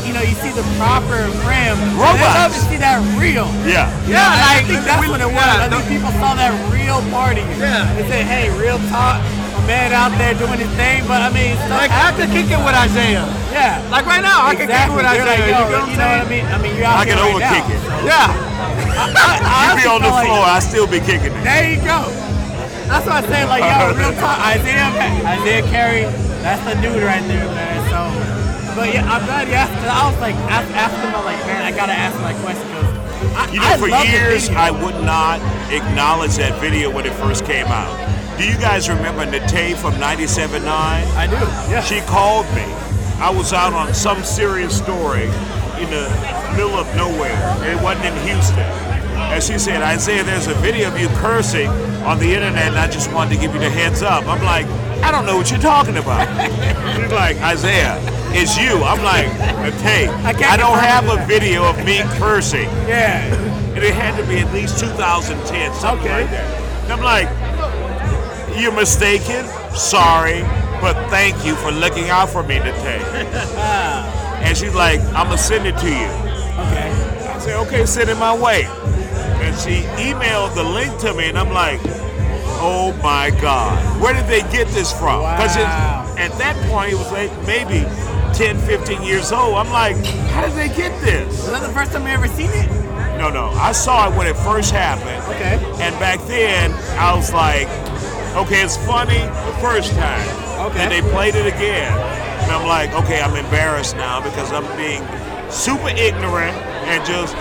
you 0.06 0.14
know, 0.14 0.22
you 0.22 0.36
see 0.40 0.54
the 0.54 0.62
proper 0.78 1.26
rim. 1.50 1.76
They 1.98 2.30
love 2.38 2.54
to 2.54 2.62
see 2.70 2.78
that 2.78 3.02
real. 3.18 3.50
Yeah. 3.66 3.90
Yeah, 4.06 4.22
and 4.22 4.42
I 4.46 4.62
like, 4.62 4.66
think 4.70 4.86
that's 4.86 5.02
we- 5.02 5.10
what 5.10 5.22
it 5.22 5.30
was. 5.30 5.36
yeah, 5.42 5.66
I 5.66 5.68
think 5.70 5.84
people 5.90 6.12
saw 6.22 6.38
that 6.38 6.54
real 6.70 7.02
party. 7.10 7.42
Yeah. 7.58 7.90
They 7.98 8.06
said, 8.08 8.24
hey, 8.30 8.54
real 8.60 8.78
talk. 8.94 9.18
A 9.56 9.62
man 9.66 9.90
out 9.96 10.12
there 10.20 10.36
doing 10.38 10.60
his 10.62 10.70
thing, 10.78 11.02
but 11.10 11.24
I 11.26 11.32
mean, 11.34 11.56
stuff 11.58 11.80
Like 11.82 11.90
I 11.90 12.12
could 12.14 12.30
kick 12.30 12.52
it 12.54 12.60
with 12.62 12.76
Isaiah. 12.76 13.26
yeah. 13.50 13.82
Like 13.90 14.06
right 14.06 14.22
now, 14.22 14.46
I 14.46 14.54
can 14.54 14.68
kick 14.70 14.78
it 14.78 14.94
with 14.94 15.08
Isaiah. 15.08 15.26
like, 15.26 15.40
you 15.42 15.56
yo, 15.56 15.64
feel 15.66 15.80
what 15.80 15.82
I'm 15.82 15.90
you 15.90 15.98
know 15.98 16.12
what 16.12 16.22
I 16.22 16.30
mean? 16.30 16.46
I 16.46 16.58
mean, 16.62 16.74
you're 16.78 16.86
out 16.86 17.00
I 17.02 17.06
can 17.08 17.18
right 17.18 17.34
overkick 17.34 17.66
now. 17.66 17.74
it. 17.74 18.06
Yeah. 18.06 18.28
I 18.86 19.74
You 19.74 19.82
be 19.82 19.88
on 19.90 20.02
the 20.04 20.10
like- 20.12 20.28
floor, 20.28 20.44
I 20.46 20.60
still 20.60 20.86
be 20.88 21.00
kicking 21.00 21.34
it. 21.34 21.44
There 21.44 21.66
you 21.72 21.80
go. 21.82 22.06
That's 22.86 23.06
what 23.08 23.24
I 23.24 23.24
say. 23.26 23.42
Like, 23.50 23.64
yo, 23.66 23.96
real 23.98 24.14
talk. 24.22 24.38
Isaiah, 24.44 24.92
Isaiah 25.26 25.64
Carey, 25.74 26.06
that's 26.46 26.62
the 26.62 26.78
dude 26.78 27.02
right 27.02 27.26
there, 27.26 27.50
man. 27.50 27.82
So, 27.90 28.06
but 28.78 28.94
yeah, 28.94 29.02
I'm 29.10 29.26
glad 29.26 29.48
you 29.50 29.56
asked. 29.58 29.74
I 29.82 30.06
was 30.06 30.22
like, 30.22 30.36
ask, 30.46 30.70
asking 30.78 31.10
like, 31.26 31.42
man, 31.50 31.66
I 31.66 31.76
gotta 31.76 31.98
ask 31.98 32.14
my 32.22 32.38
question 32.46 32.62
because 32.70 32.86
I, 33.34 33.50
You 33.52 33.60
know, 33.60 33.74
I 33.74 33.78
for 33.82 33.90
years. 34.06 34.50
I 34.50 34.70
would 34.70 35.02
not 35.04 35.42
acknowledge 35.74 36.38
that 36.38 36.62
video 36.62 36.94
when 36.94 37.08
it 37.08 37.14
first 37.14 37.46
came 37.46 37.66
out. 37.66 37.90
Do 38.38 38.46
you 38.46 38.58
guys 38.58 38.90
remember 38.90 39.26
Nate 39.26 39.76
from 39.78 39.94
97.9? 39.94 40.62
I 40.70 41.26
do. 41.26 41.36
Yeah. 41.72 41.82
She 41.82 42.02
called 42.02 42.46
me. 42.54 42.68
I 43.18 43.34
was 43.34 43.52
out 43.54 43.74
on 43.74 43.94
some 43.94 44.24
serious 44.24 44.78
story 44.78 45.24
in 45.82 45.90
the 45.90 46.06
middle 46.54 46.78
of 46.78 46.86
nowhere. 46.96 47.42
It 47.66 47.82
wasn't 47.82 48.06
in 48.06 48.28
Houston. 48.28 48.60
And 49.34 49.42
she 49.42 49.58
said, 49.58 49.82
Isaiah, 49.82 50.24
there's 50.24 50.48
a 50.48 50.54
video 50.56 50.90
of 50.90 51.00
you 51.00 51.08
cursing 51.18 51.70
on 52.06 52.20
the 52.20 52.36
internet, 52.36 52.68
and 52.68 52.78
I 52.78 52.88
just 52.88 53.12
wanted 53.12 53.36
to 53.36 53.42
give 53.42 53.54
you 53.54 53.60
the 53.60 53.70
heads 53.70 54.04
up. 54.04 54.28
I'm 54.28 54.44
like, 54.44 54.68
I 55.06 55.12
don't 55.12 55.26
know 55.26 55.38
what 55.38 55.52
you're 55.52 55.60
talking 55.60 55.98
about. 55.98 56.26
She's 56.98 57.12
like, 57.12 57.38
Isaiah, 57.38 58.00
it's 58.34 58.58
you. 58.58 58.82
I'm 58.84 59.04
like, 59.04 59.28
hey, 59.82 60.08
I 60.08 60.30
I 60.30 60.58
don't 60.58 60.80
have 60.80 61.06
that. 61.06 61.24
a 61.24 61.28
video 61.28 61.64
of 61.70 61.78
me 61.86 62.02
cursing. 62.18 62.70
Yeah. 62.88 63.22
And 63.76 63.84
it 63.84 63.94
had 63.94 64.18
to 64.20 64.28
be 64.28 64.40
at 64.40 64.52
least 64.54 64.80
2010, 64.80 65.74
something 65.76 66.08
Okay. 66.08 66.22
like 66.24 66.32
that. 66.32 66.84
And 66.84 66.94
I'm 66.94 67.02
like, 67.04 67.30
you're 68.60 68.72
mistaken. 68.74 69.46
Sorry, 69.76 70.42
but 70.82 70.96
thank 71.10 71.46
you 71.46 71.56
for 71.56 71.72
looking 71.72 72.10
out 72.10 72.30
for 72.30 72.42
me 72.42 72.56
today. 72.60 73.02
and 74.42 74.58
she's 74.58 74.74
like, 74.74 75.00
I'm 75.14 75.28
gonna 75.28 75.38
send 75.38 75.68
it 75.68 75.78
to 75.78 75.90
you. 75.90 76.10
Okay. 76.66 76.90
I 77.30 77.38
said, 77.40 77.60
okay, 77.68 77.86
send 77.86 78.10
it 78.10 78.16
my 78.18 78.34
way. 78.36 78.64
And 78.66 79.56
she 79.60 79.82
emailed 80.02 80.56
the 80.56 80.64
link 80.64 80.98
to 81.02 81.14
me, 81.14 81.28
and 81.30 81.38
I'm 81.38 81.52
like, 81.52 81.80
oh 82.66 82.94
my 83.04 83.30
God, 83.42 84.02
where 84.02 84.14
did 84.14 84.26
they 84.26 84.42
get 84.52 84.68
this 84.70 84.92
from? 84.92 85.22
Because 85.22 85.56
Wow. 85.56 86.16
at 86.18 86.32
that 86.40 86.56
point, 86.70 86.92
it 86.94 86.96
was 86.96 87.12
like 87.12 87.30
maybe 87.46 87.86
10, 88.34 88.58
15 88.66 89.04
years 89.04 89.32
old. 89.32 89.56
I'm 89.56 89.72
like, 89.72 89.96
how 90.34 90.42
did 90.42 90.54
they 90.56 90.68
get 90.76 90.92
this? 91.02 91.28
Was 91.28 91.52
that 91.52 91.62
the 91.62 91.70
first 91.74 91.92
time 91.94 92.04
you 92.04 92.10
ever 92.14 92.28
seen 92.28 92.50
it? 92.50 92.68
No, 93.20 93.30
no. 93.30 93.50
I 93.52 93.72
saw 93.72 94.10
it 94.10 94.18
when 94.18 94.26
it 94.28 94.36
first 94.38 94.72
happened. 94.72 95.22
Okay. 95.36 95.56
And 95.84 95.94
back 96.00 96.20
then, 96.28 96.72
I 96.98 97.16
was 97.16 97.32
like, 97.32 97.68
okay, 98.36 98.62
it's 98.64 98.78
funny 98.78 99.20
the 99.20 99.58
first 99.62 99.92
time. 99.94 100.28
Okay. 100.68 100.80
And 100.82 100.92
they 100.92 101.02
played 101.12 101.36
it 101.36 101.46
again. 101.46 101.94
And 101.94 102.52
I'm 102.52 102.68
like, 102.68 102.92
okay, 103.06 103.22
I'm 103.22 103.36
embarrassed 103.36 103.96
now 103.96 104.22
because 104.22 104.52
I'm 104.52 104.66
being 104.76 105.02
super 105.52 105.90
ignorant 105.90 106.58
and 106.90 107.06
just 107.06 107.36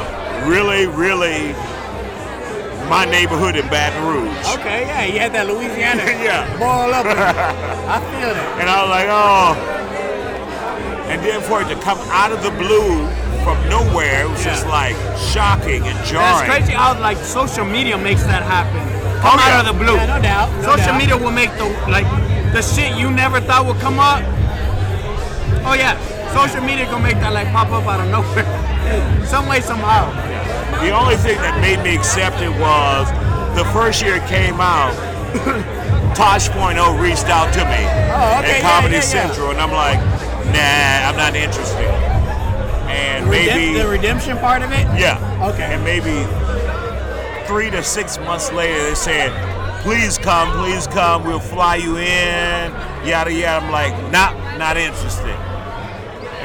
really, 0.46 0.86
really 0.86 1.54
my 2.88 3.04
neighborhood 3.04 3.56
in 3.56 3.66
Baton 3.68 4.04
Rouge. 4.06 4.36
Okay, 4.58 4.86
yeah, 4.86 5.04
you 5.04 5.18
had 5.18 5.32
that 5.32 5.46
Louisiana 5.46 6.02
Yeah. 6.22 6.44
boil 6.58 6.92
up. 6.94 7.06
I 7.08 7.98
feel 8.12 8.30
that. 8.32 8.60
And 8.60 8.68
I 8.68 8.76
was 8.82 8.90
like, 8.92 9.08
oh. 9.10 9.52
And 11.10 11.20
then 11.22 11.40
for 11.42 11.62
it 11.62 11.68
to 11.68 11.76
come 11.80 11.98
out 12.10 12.32
of 12.32 12.42
the 12.42 12.50
blue 12.56 13.04
from 13.44 13.56
nowhere, 13.68 14.24
it 14.24 14.28
was 14.30 14.42
just 14.42 14.66
like 14.66 14.96
shocking 15.18 15.84
and 15.84 15.96
jarring. 16.06 16.48
That's 16.48 16.48
crazy 16.48 16.72
how 16.72 16.98
like 17.00 17.18
social 17.18 17.64
media 17.64 17.96
makes 17.98 18.22
that 18.24 18.42
happen. 18.42 18.80
Oh, 19.20 19.30
Come 19.32 19.38
yeah. 19.40 19.52
out 19.60 19.66
of 19.68 19.72
the 19.76 19.78
blue. 19.84 19.94
Yeah, 19.96 20.16
no 20.16 20.20
doubt. 20.22 20.48
No 20.64 20.76
social 20.76 20.92
doubt. 20.92 20.98
media 21.00 21.16
will 21.16 21.32
make 21.32 21.52
the 21.56 21.68
like 21.88 22.04
the 22.52 22.62
shit 22.62 22.96
you 22.96 23.10
never 23.10 23.40
thought 23.40 23.64
would 23.66 23.80
come 23.80 23.98
up. 24.00 24.20
Oh 25.66 25.72
yeah, 25.76 25.96
social 26.36 26.60
media 26.64 26.84
gonna 26.86 27.02
make 27.04 27.16
that 27.24 27.32
like 27.32 27.48
pop 27.52 27.68
up 27.72 27.84
out 27.88 28.00
of 28.00 28.08
nowhere, 28.12 28.44
some 29.32 29.48
way 29.48 29.60
somehow. 29.60 30.08
The 30.84 30.90
only 30.92 31.16
thing 31.16 31.38
that 31.38 31.58
made 31.60 31.82
me 31.82 31.96
accept 31.96 32.40
it 32.40 32.52
was 32.60 33.08
the 33.56 33.64
first 33.72 34.02
year 34.02 34.16
it 34.16 34.26
came 34.28 34.60
out, 34.60 34.92
Tosh.0 36.14 37.00
reached 37.00 37.26
out 37.26 37.52
to 37.54 37.64
me 37.64 37.80
Oh, 38.12 38.38
okay, 38.44 38.60
at 38.60 38.62
Comedy 38.62 38.94
yeah, 38.94 39.00
yeah. 39.00 39.24
Central, 39.26 39.50
and 39.50 39.58
I'm 39.60 39.72
like, 39.72 39.98
nah, 40.52 41.08
I'm 41.08 41.16
not 41.16 41.34
interested. 41.34 41.88
And 42.92 43.28
maybe, 43.28 43.72
the 43.78 43.88
redemption 43.88 44.36
part 44.38 44.62
of 44.62 44.70
it. 44.72 44.84
yeah, 45.00 45.16
Okay. 45.52 45.72
and 45.74 45.82
maybe 45.82 46.14
three 47.48 47.70
to 47.70 47.82
six 47.82 48.18
months 48.18 48.52
later, 48.52 48.80
they 48.84 48.94
said, 48.94 49.32
please 49.82 50.18
come, 50.18 50.50
please 50.62 50.86
come, 50.86 51.24
we'll 51.24 51.40
fly 51.40 51.76
you 51.76 51.96
in, 51.96 52.70
yada 53.08 53.32
yada. 53.32 53.64
I'm 53.64 53.72
like, 53.72 53.92
nah, 54.12 54.32
not 54.58 54.76
interested. 54.76 55.34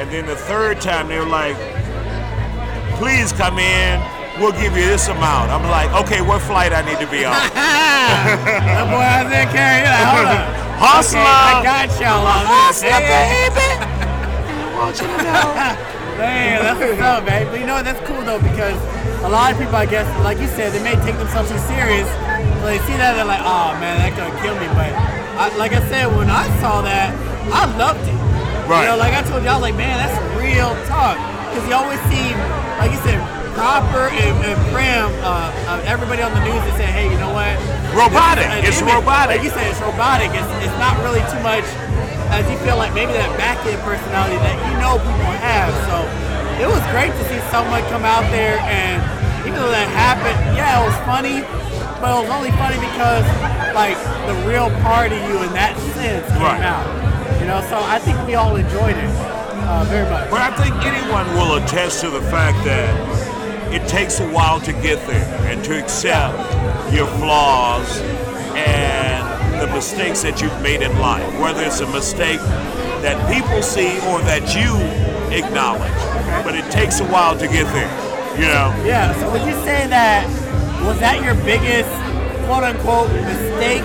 And 0.00 0.10
then 0.10 0.26
the 0.26 0.36
third 0.36 0.80
time, 0.80 1.08
they 1.08 1.18
were 1.18 1.26
like, 1.26 1.56
please 2.98 3.32
come 3.32 3.58
in, 3.58 4.00
we'll 4.40 4.56
give 4.56 4.72
you 4.72 4.88
this 4.88 5.06
amount. 5.08 5.52
I'm 5.52 5.62
like, 5.68 5.92
okay, 6.02 6.24
what 6.24 6.40
flight 6.40 6.72
I 6.72 6.80
need 6.80 6.98
to 6.98 7.06
be 7.12 7.28
on? 7.28 7.36
that 7.54 8.88
boy 8.88 9.04
Isaiah 9.04 9.44
Carey. 9.52 9.84
Like, 9.84 10.08
hold 10.08 10.32
up. 10.32 10.48
Hustler. 10.80 11.20
Okay, 11.20 11.28
I 11.28 11.60
got 11.60 11.92
y'all 12.00 12.24
on 12.24 12.48
this. 12.48 12.80
Hustler, 12.80 13.20
Damn, 16.16 16.64
that's 16.64 16.80
what's 16.80 17.00
up, 17.04 17.24
man. 17.28 17.44
But 17.52 17.60
you 17.60 17.68
know 17.68 17.76
what? 17.76 17.84
That's 17.84 18.00
cool 18.08 18.24
though 18.24 18.40
because 18.40 18.80
a 19.20 19.28
lot 19.28 19.52
of 19.52 19.60
people, 19.60 19.76
I 19.76 19.84
guess, 19.84 20.08
like 20.24 20.40
you 20.40 20.48
said, 20.56 20.72
they 20.72 20.80
may 20.80 20.96
take 21.04 21.20
themselves 21.20 21.52
too 21.52 21.60
serious. 21.68 22.08
So 22.08 22.64
they 22.64 22.80
see 22.88 22.96
that 22.96 23.12
they're 23.12 23.28
like, 23.28 23.44
oh 23.44 23.76
man, 23.76 24.00
that 24.00 24.16
gonna 24.16 24.32
kill 24.40 24.56
me. 24.56 24.72
But 24.72 24.88
I, 25.36 25.52
like 25.60 25.76
I 25.76 25.84
said, 25.92 26.08
when 26.16 26.32
I 26.32 26.48
saw 26.64 26.80
that, 26.80 27.12
I 27.52 27.68
loved 27.76 28.00
it. 28.08 28.16
Right. 28.64 28.88
You 28.88 28.96
know, 28.96 28.96
like 28.96 29.12
I 29.12 29.20
told 29.20 29.44
you, 29.44 29.52
I 29.52 29.60
was 29.60 29.68
like, 29.68 29.76
man, 29.76 30.00
that's 30.00 30.16
real 30.40 30.72
talk. 30.88 31.20
Because 31.52 31.68
you 31.68 31.76
always 31.76 32.00
see, 32.08 32.32
like 32.80 32.88
you 32.88 33.00
said, 33.04 33.20
proper 33.60 34.08
and, 34.08 34.32
and 34.40 34.56
prim. 34.72 35.12
Uh, 35.20 35.52
uh, 35.68 35.84
everybody 35.84 36.24
on 36.24 36.32
the 36.32 36.40
news 36.48 36.64
is 36.64 36.74
saying, 36.80 36.92
hey, 36.96 37.06
you 37.12 37.18
know 37.20 37.28
what? 37.36 37.52
Robotic. 37.92 38.48
It's 38.64 38.80
image. 38.80 38.96
robotic. 38.96 39.36
Like 39.36 39.44
you 39.44 39.52
said, 39.52 39.68
it's 39.68 39.80
robotic. 39.84 40.32
It's, 40.32 40.48
it's 40.64 40.78
not 40.80 40.96
really 41.04 41.20
too 41.28 41.40
much 41.44 41.66
as 42.32 42.48
you 42.48 42.56
feel 42.64 42.80
like 42.80 42.96
maybe 42.96 43.12
that 43.12 43.28
back 43.36 43.60
end 43.68 43.76
personality 43.84 44.40
that 44.40 44.56
you 44.64 44.74
know 44.80 44.96
people 44.96 45.32
have. 45.44 45.76
So 45.92 45.96
it 46.56 46.68
was 46.72 46.80
great 46.88 47.12
to 47.12 47.22
see 47.28 47.40
someone 47.52 47.84
come 47.92 48.08
out 48.08 48.24
there 48.32 48.56
and 48.64 48.96
even 49.44 49.60
though 49.60 49.72
that 49.72 49.88
happened, 49.92 50.36
yeah, 50.56 50.80
it 50.80 50.84
was 50.88 50.96
funny, 51.04 51.44
but 52.00 52.08
it 52.16 52.18
was 52.24 52.32
only 52.32 52.52
funny 52.56 52.80
because 52.80 53.26
like 53.76 53.98
the 54.24 54.36
real 54.48 54.72
part 54.80 55.12
of 55.12 55.20
you 55.28 55.36
in 55.44 55.52
that 55.52 55.76
sense 55.92 56.24
came 56.32 56.40
Right. 56.40 56.64
out. 56.64 56.88
You 57.40 57.46
know, 57.48 57.60
so 57.68 57.76
I 57.76 57.98
think 58.00 58.16
we 58.24 58.36
all 58.40 58.56
enjoyed 58.56 58.96
it 58.96 59.10
uh, 59.68 59.84
very 59.88 60.08
much. 60.08 60.30
But 60.30 60.40
I 60.40 60.50
think 60.56 60.72
anyone 60.84 61.26
will 61.36 61.56
attest 61.60 62.00
to 62.02 62.10
the 62.10 62.20
fact 62.32 62.56
that 62.64 62.88
it 63.72 63.86
takes 63.88 64.20
a 64.20 64.28
while 64.30 64.60
to 64.60 64.72
get 64.72 65.04
there 65.06 65.24
and 65.50 65.62
to 65.64 65.78
accept 65.78 66.36
your 66.92 67.06
flaws 67.18 68.00
and 68.56 69.60
the 69.60 69.66
mistakes 69.68 70.22
that 70.22 70.42
you've 70.42 70.60
made 70.62 70.82
in 70.82 70.98
life, 70.98 71.26
whether 71.40 71.62
it's 71.62 71.80
a 71.80 71.86
mistake 71.92 72.40
that 73.02 73.16
people 73.32 73.62
see 73.62 73.96
or 74.10 74.20
that 74.22 74.54
you 74.54 74.74
acknowledge. 75.34 75.92
But 76.44 76.54
it 76.54 76.70
takes 76.70 77.00
a 77.00 77.04
while 77.04 77.38
to 77.38 77.46
get 77.46 77.64
there, 77.72 77.90
you 78.34 78.46
know? 78.46 78.74
Yeah, 78.84 79.14
so 79.20 79.30
would 79.30 79.42
you 79.42 79.54
say 79.64 79.86
that 79.86 80.26
was 80.84 80.98
that 81.00 81.22
your 81.22 81.34
biggest 81.44 81.90
quote 82.46 82.64
unquote 82.64 83.12
mistake 83.12 83.84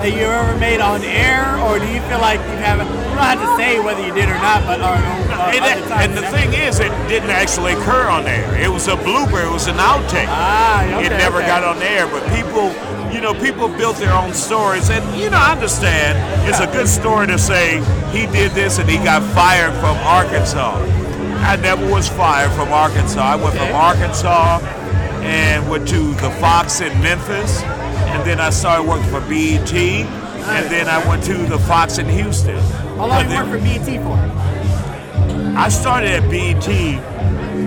that 0.00 0.12
you 0.14 0.22
ever 0.22 0.56
made 0.58 0.80
on 0.80 1.02
air 1.02 1.58
or 1.66 1.78
do 1.78 1.86
you 1.86 2.00
feel 2.02 2.20
like 2.20 2.40
you 2.40 2.56
haven't 2.62 2.88
don't 3.18 3.26
have 3.26 3.42
to 3.42 3.56
say 3.62 3.80
whether 3.80 4.04
you 4.04 4.14
did 4.14 4.28
or 4.28 4.38
not, 4.38 4.62
but 4.64 4.80
or, 4.80 4.94
uh, 4.94 5.52
And, 5.54 5.62
that- 5.64 6.02
and 6.02 6.14
the 6.16 6.22
thing 6.30 6.52
is, 6.54 6.78
it 6.80 6.92
didn't 7.08 7.30
actually 7.30 7.72
occur 7.74 8.08
on 8.08 8.24
there. 8.24 8.54
It 8.56 8.70
was 8.70 8.86
a 8.88 8.96
blooper. 8.96 9.44
It 9.44 9.50
was 9.52 9.66
an 9.66 9.76
outtake. 9.76 10.26
Ah, 10.28 10.84
okay, 10.84 11.06
it 11.06 11.10
never 11.10 11.38
okay. 11.38 11.46
got 11.46 11.64
on 11.64 11.82
air. 11.82 12.06
But 12.06 12.22
people, 12.34 12.70
you 13.12 13.20
know, 13.20 13.34
people 13.34 13.68
built 13.68 13.96
their 13.96 14.12
own 14.14 14.32
stories, 14.32 14.90
and 14.90 15.02
you 15.18 15.30
know, 15.30 15.38
I 15.38 15.52
understand. 15.52 16.16
It's 16.48 16.60
a 16.60 16.66
good 16.66 16.88
story 16.88 17.26
to 17.28 17.38
say 17.38 17.82
he 18.12 18.26
did 18.26 18.52
this 18.52 18.78
and 18.78 18.88
he 18.88 18.96
got 18.98 19.22
fired 19.34 19.72
from 19.80 19.96
Arkansas. 20.06 20.76
I 21.42 21.56
never 21.56 21.86
was 21.90 22.08
fired 22.08 22.52
from 22.52 22.72
Arkansas. 22.72 23.20
I 23.20 23.36
went 23.36 23.54
from 23.56 23.72
Arkansas 23.74 24.58
and 25.22 25.68
went 25.68 25.88
to 25.88 26.14
the 26.14 26.30
Fox 26.40 26.80
in 26.80 26.92
Memphis, 27.02 27.62
and 27.62 28.24
then 28.26 28.40
I 28.40 28.50
started 28.50 28.86
working 28.88 29.08
for 29.10 29.20
BET, 29.22 29.72
and 30.48 30.70
then 30.70 30.88
I 30.88 31.06
went 31.08 31.22
to 31.24 31.34
the 31.34 31.58
Fox 31.58 31.98
in 31.98 32.08
Houston. 32.08 32.58
How 32.96 33.06
long 33.06 33.26
But 33.26 33.28
you 33.28 33.36
worked 33.36 33.50
for 33.50 33.58
BET 33.58 34.02
for? 34.02 34.18
I 35.58 35.68
started 35.68 36.10
at 36.10 36.30
BET 36.30 36.66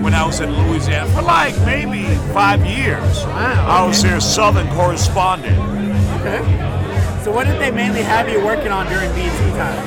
when 0.02 0.14
I 0.14 0.24
was 0.26 0.40
in 0.40 0.50
Louisiana 0.50 1.08
for 1.12 1.22
like 1.22 1.56
maybe 1.60 2.04
five 2.32 2.64
years. 2.66 3.24
Wow! 3.24 3.66
I 3.68 3.86
was 3.86 4.02
their 4.02 4.20
Southern 4.20 4.68
correspondent. 4.74 5.58
Okay. 6.20 6.42
So 7.22 7.30
what 7.30 7.46
did 7.46 7.60
they 7.60 7.70
mainly 7.70 8.02
have 8.02 8.28
you 8.28 8.44
working 8.44 8.72
on 8.72 8.86
during 8.88 9.10
BET 9.12 9.54
time? 9.54 9.78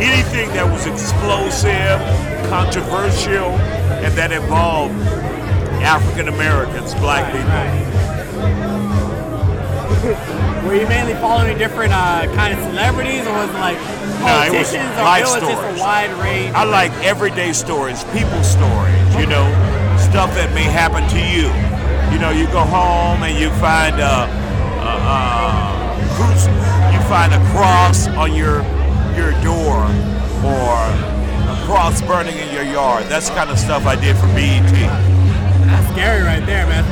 Anything 0.00 0.48
that 0.50 0.64
was 0.64 0.86
explosive, 0.86 2.00
controversial, 2.48 3.50
and 4.02 4.14
that 4.16 4.32
involved 4.32 4.94
African 5.82 6.28
Americans, 6.28 6.94
black 6.94 7.32
people. 7.32 7.50
Were 10.64 10.74
you 10.74 10.86
mainly 10.88 11.14
following 11.14 11.56
different 11.56 11.92
uh, 11.92 12.26
kind 12.34 12.52
of 12.52 12.62
celebrities, 12.64 13.26
or 13.26 13.32
was 13.32 13.48
it 13.48 13.54
like 13.54 13.78
No, 14.20 14.44
it 14.44 14.52
was 14.52 14.68
politicians, 14.68 14.92
or 14.92 15.08
it 15.08 15.22
was 15.24 15.56
just 15.56 15.78
a 15.78 15.80
wide 15.80 16.12
range? 16.20 16.54
I 16.54 16.64
like 16.64 16.92
everyday 17.02 17.52
stories, 17.54 18.04
people 18.12 18.42
stories, 18.44 19.00
you 19.16 19.26
know, 19.26 19.48
stuff 19.96 20.34
that 20.36 20.52
may 20.54 20.64
happen 20.68 21.08
to 21.16 21.20
you. 21.32 21.48
You 22.12 22.20
know, 22.20 22.30
you 22.30 22.44
go 22.52 22.60
home 22.60 23.22
and 23.22 23.38
you 23.40 23.48
find 23.56 23.96
a, 24.00 24.28
a, 24.84 24.92
a 25.00 25.80
you 26.92 27.00
find 27.08 27.32
a 27.32 27.40
cross 27.56 28.06
on 28.08 28.34
your 28.34 28.60
your 29.16 29.32
door 29.40 29.88
or 30.44 30.76
a 31.48 31.56
cross 31.64 32.02
burning 32.02 32.36
in 32.36 32.52
your 32.52 32.64
yard. 32.64 33.06
That's 33.06 33.30
the 33.30 33.34
kind 33.34 33.50
of 33.50 33.58
stuff 33.58 33.86
I 33.86 33.96
did 33.96 34.14
for 34.16 34.26
BET. 34.36 34.68
That's 34.70 35.88
scary 35.92 36.22
right 36.22 36.44
there, 36.44 36.66
man. 36.66 36.84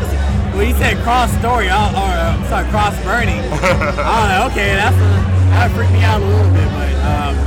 When 0.59 0.67
you 0.67 0.75
said 0.75 0.99
cross 1.07 1.31
story, 1.39 1.71
or 1.71 2.11
uh, 2.19 2.35
sorry, 2.51 2.67
cross 2.75 2.91
burning, 3.07 3.39
I 4.03 4.43
okay, 4.51 4.75
that's 4.75 4.99
that 5.55 5.71
freaked 5.71 5.95
me 5.95 6.03
out 6.03 6.19
a 6.19 6.27
little 6.27 6.51
bit, 6.51 6.67
but 6.75 6.91
um, 7.07 7.39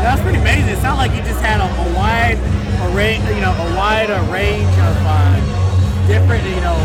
that's 0.00 0.16
pretty 0.24 0.40
amazing. 0.40 0.72
It 0.72 0.80
sounded 0.80 0.96
like 0.96 1.12
you 1.12 1.20
just 1.28 1.44
had 1.44 1.60
a, 1.60 1.68
a 1.68 1.86
wide 1.92 2.40
array, 2.88 3.20
you 3.36 3.44
know, 3.44 3.52
a 3.52 3.68
wide 3.76 4.08
uh, 4.08 4.16
range 4.32 4.72
of 4.80 4.96
uh, 5.04 5.36
different, 6.08 6.40
you 6.48 6.64
know, 6.64 6.80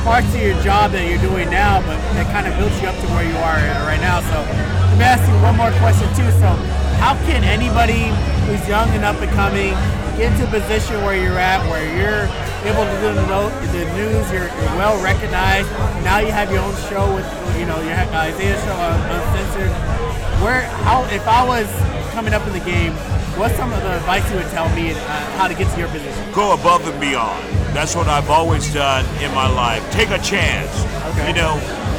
parts 0.00 0.32
of 0.32 0.40
your 0.40 0.56
job 0.64 0.96
that 0.96 1.04
you're 1.04 1.20
doing 1.20 1.52
now, 1.52 1.84
but 1.84 2.00
that 2.16 2.24
kind 2.32 2.48
of 2.48 2.56
built 2.56 2.72
you 2.80 2.88
up 2.88 2.96
to 2.96 3.06
where 3.12 3.28
you 3.28 3.36
are 3.44 3.60
right 3.84 4.00
now. 4.00 4.24
So 4.32 4.40
let 4.40 4.96
me 4.96 5.04
ask 5.04 5.28
you 5.28 5.36
one 5.44 5.60
more 5.60 5.76
question 5.76 6.08
too. 6.16 6.32
So 6.40 6.48
how 7.04 7.20
can 7.28 7.44
anybody 7.44 8.08
who's 8.48 8.64
young 8.64 8.88
and 8.96 9.04
up 9.04 9.20
and 9.20 9.28
coming 9.36 9.76
get 10.16 10.32
to 10.40 10.48
a 10.48 10.52
position 10.56 11.04
where 11.04 11.20
you're 11.20 11.36
at, 11.36 11.60
where 11.68 11.84
you're 11.84 12.32
able 12.64 12.84
to 12.84 12.96
do 13.02 13.14
the, 13.14 13.26
no- 13.26 13.50
the 13.72 13.84
news, 13.94 14.24
you're, 14.30 14.46
you're 14.46 14.76
well 14.78 14.96
recognized. 15.02 15.70
Now 16.04 16.18
you 16.18 16.30
have 16.30 16.50
your 16.50 16.60
own 16.62 16.74
show 16.88 17.12
with, 17.14 17.26
you 17.58 17.66
know, 17.66 17.80
your 17.82 17.94
Isaiah 18.14 18.58
show 18.62 18.76
uncensored. 18.78 19.72
Where, 20.42 20.62
how, 20.86 21.04
if 21.10 21.26
I 21.26 21.44
was 21.46 21.66
coming 22.12 22.34
up 22.34 22.46
in 22.46 22.52
the 22.52 22.64
game, 22.64 22.92
what's 23.38 23.54
some 23.56 23.72
of 23.72 23.82
the 23.82 23.96
advice 23.96 24.28
you 24.30 24.36
would 24.36 24.50
tell 24.50 24.68
me 24.74 24.92
uh, 24.92 24.96
how 25.38 25.48
to 25.48 25.54
get 25.54 25.72
to 25.72 25.78
your 25.78 25.88
position? 25.88 26.32
Go 26.32 26.54
above 26.54 26.86
and 26.86 27.00
beyond. 27.00 27.42
That's 27.74 27.96
what 27.96 28.08
I've 28.08 28.30
always 28.30 28.72
done 28.72 29.04
in 29.22 29.32
my 29.34 29.48
life. 29.48 29.82
Take 29.90 30.10
a 30.10 30.18
chance. 30.18 30.70
Okay. 31.12 31.28
You 31.28 31.34
know, 31.34 31.56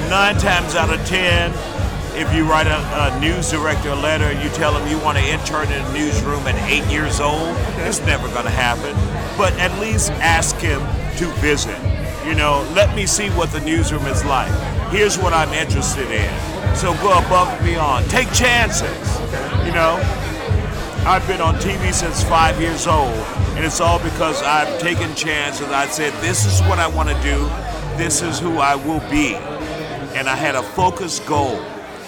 nine 0.10 0.38
times 0.38 0.76
out 0.76 0.94
of 0.94 1.04
ten, 1.08 1.52
if 2.16 2.32
you 2.36 2.46
write 2.46 2.68
a, 2.68 2.78
a 2.78 3.20
news 3.20 3.50
director 3.50 3.90
a 3.90 3.96
letter 3.96 4.26
and 4.26 4.42
you 4.44 4.50
tell 4.50 4.72
them 4.72 4.88
you 4.88 5.00
want 5.00 5.18
to 5.18 5.24
intern 5.24 5.72
in 5.72 5.82
a 5.82 5.94
newsroom 5.94 6.46
at 6.46 6.56
eight 6.70 6.86
years 6.92 7.20
old, 7.20 7.56
it's 7.88 8.02
never 8.02 8.28
going 8.30 8.46
to 8.46 8.52
happen. 8.52 8.94
But 9.38 9.54
at 9.60 9.78
least 9.80 10.12
ask 10.14 10.56
him 10.58 10.80
to 11.18 11.28
visit. 11.42 11.78
You 12.26 12.36
know, 12.36 12.66
let 12.74 12.96
me 12.96 13.06
see 13.06 13.30
what 13.32 13.52
the 13.52 13.60
newsroom 13.62 14.06
is 14.06 14.24
like. 14.26 14.52
Here's 14.92 15.18
what 15.18 15.34
I'm 15.34 15.52
interested 15.54 16.10
in. 16.10 16.76
So 16.76 16.94
go 16.96 17.12
above 17.18 17.50
and 17.50 17.66
beyond. 17.66 18.10
Take 18.10 18.32
chances. 18.32 19.20
You 19.66 19.74
know, 19.74 20.00
I've 21.06 21.28
been 21.28 21.42
on 21.42 21.56
TV 21.56 21.94
since 21.94 22.24
five 22.24 22.62
years 22.62 22.88
old, 22.88 23.14
and 23.56 23.66
it's 23.66 23.82
all 23.82 24.00
because 24.00 24.42
I've 24.42 24.80
taken 24.80 25.14
chances. 25.16 25.68
I 25.68 25.88
said, 25.88 26.14
this 26.22 26.46
is 26.46 26.62
what 26.68 26.80
I 26.80 26.88
want 26.88 27.10
to 27.10 27.16
do, 27.22 27.46
this 27.98 28.22
is 28.22 28.40
who 28.40 28.60
I 28.60 28.76
will 28.76 29.02
be. 29.12 29.36
And 30.16 30.30
I 30.30 30.36
had 30.36 30.56
a 30.56 30.64
focused 30.64 31.26
goal. 31.26 31.60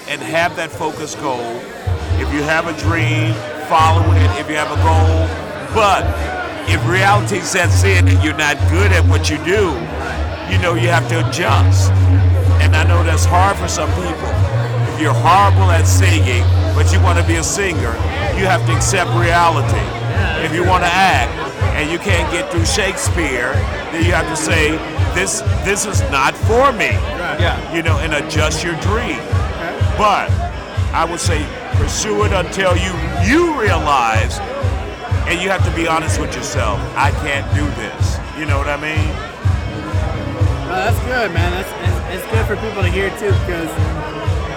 And 0.07 0.21
have 0.21 0.55
that 0.57 0.69
focused 0.69 1.19
goal. 1.19 1.41
If 2.21 2.31
you 2.31 2.43
have 2.43 2.67
a 2.67 2.77
dream, 2.79 3.33
follow 3.67 4.03
it. 4.13 4.39
If 4.39 4.47
you 4.47 4.55
have 4.55 4.71
a 4.71 4.77
goal, 4.85 5.27
but 5.73 6.34
if 6.67 6.85
reality 6.87 7.39
sets 7.41 7.83
in 7.83 8.07
and 8.07 8.23
you're 8.23 8.37
not 8.37 8.57
good 8.69 8.91
at 8.91 9.05
what 9.05 9.29
you 9.29 9.37
do, 9.45 9.73
you 10.51 10.61
know 10.61 10.75
you 10.75 10.89
have 10.89 11.07
to 11.09 11.27
adjust. 11.27 11.91
And 12.61 12.75
I 12.75 12.83
know 12.83 13.03
that's 13.03 13.25
hard 13.25 13.57
for 13.57 13.67
some 13.67 13.89
people. 13.93 14.31
If 14.93 15.01
you're 15.01 15.13
horrible 15.13 15.71
at 15.71 15.85
singing, 15.85 16.43
but 16.75 16.91
you 16.91 17.01
want 17.01 17.19
to 17.19 17.25
be 17.27 17.35
a 17.35 17.43
singer, 17.43 17.93
you 18.37 18.45
have 18.45 18.65
to 18.65 18.75
accept 18.75 19.09
reality. 19.11 19.85
If 20.43 20.53
you 20.53 20.63
want 20.65 20.83
to 20.83 20.91
act 20.91 21.31
and 21.75 21.91
you 21.91 21.99
can't 21.99 22.31
get 22.31 22.51
through 22.51 22.65
Shakespeare, 22.65 23.53
then 23.91 24.05
you 24.05 24.11
have 24.11 24.27
to 24.27 24.35
say, 24.35 24.77
this 25.15 25.41
this 25.63 25.85
is 25.85 26.01
not 26.11 26.35
for 26.35 26.71
me. 26.73 26.91
Yeah. 27.39 27.55
You 27.73 27.81
know, 27.83 27.97
and 27.99 28.13
adjust 28.13 28.63
your 28.63 28.75
dream. 28.81 29.19
But 29.97 30.29
I 30.91 31.07
would 31.09 31.19
say 31.19 31.45
pursue 31.75 32.23
it 32.25 32.33
until 32.33 32.75
you 32.75 32.91
you 33.23 33.59
realize 33.59 34.39
and 35.27 35.41
you 35.41 35.49
have 35.49 35.63
to 35.65 35.73
be 35.75 35.87
honest 35.87 36.19
with 36.19 36.35
yourself. 36.35 36.79
I 36.95 37.11
can't 37.25 37.47
do 37.55 37.65
this. 37.81 38.17
You 38.37 38.45
know 38.45 38.57
what 38.57 38.67
I 38.69 38.77
mean? 38.77 39.09
No, 40.69 40.75
that's 40.81 40.99
good, 41.05 41.31
man. 41.33 41.51
That's 41.53 41.71
it's, 41.81 42.21
it's 42.21 42.27
good 42.33 42.45
for 42.45 42.55
people 42.61 42.81
to 42.83 42.89
hear 42.89 43.09
too, 43.21 43.33
because 43.45 43.69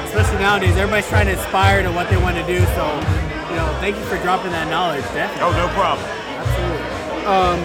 especially 0.09 0.41
nowadays, 0.41 0.77
everybody's 0.77 1.09
trying 1.09 1.27
to 1.27 1.37
aspire 1.37 1.83
to 1.83 1.93
what 1.93 2.09
they 2.11 2.17
want 2.17 2.37
to 2.37 2.47
do. 2.47 2.59
So, 2.77 2.85
you 3.49 3.57
know, 3.57 3.69
thank 3.81 3.97
you 3.97 4.05
for 4.09 4.17
dropping 4.25 4.51
that 4.53 4.69
knowledge. 4.69 5.05
Definitely. 5.13 5.45
Oh, 5.45 5.53
no 5.53 5.69
problem. 5.77 6.05
Absolutely. 6.37 6.85
Um, 7.29 7.61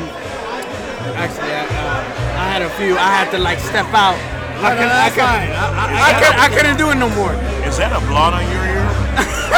actually, 1.15 1.51
I, 1.55 1.63
uh, 1.63 2.39
I 2.39 2.45
had 2.51 2.61
a 2.61 2.69
few. 2.75 2.95
I 2.95 3.11
had 3.15 3.31
to 3.31 3.39
like 3.39 3.59
step 3.59 3.87
out. 3.95 4.19
I, 4.59 4.75
no, 4.75 4.79
could, 4.79 4.87
no, 4.87 4.95
I, 4.95 5.09
could, 5.09 5.27
I, 5.27 5.43
I, 5.43 5.83
I, 5.83 6.07
I, 6.07 6.13
could, 6.19 6.35
I 6.39 6.47
couldn't 6.55 6.77
do 6.77 6.91
it 6.91 6.95
no 6.95 7.09
more. 7.19 7.33
Is 7.67 7.77
that 7.79 7.91
a 7.91 7.99
blot 8.07 8.33
on 8.33 8.43
your 8.51 8.63
ear? 8.63 8.82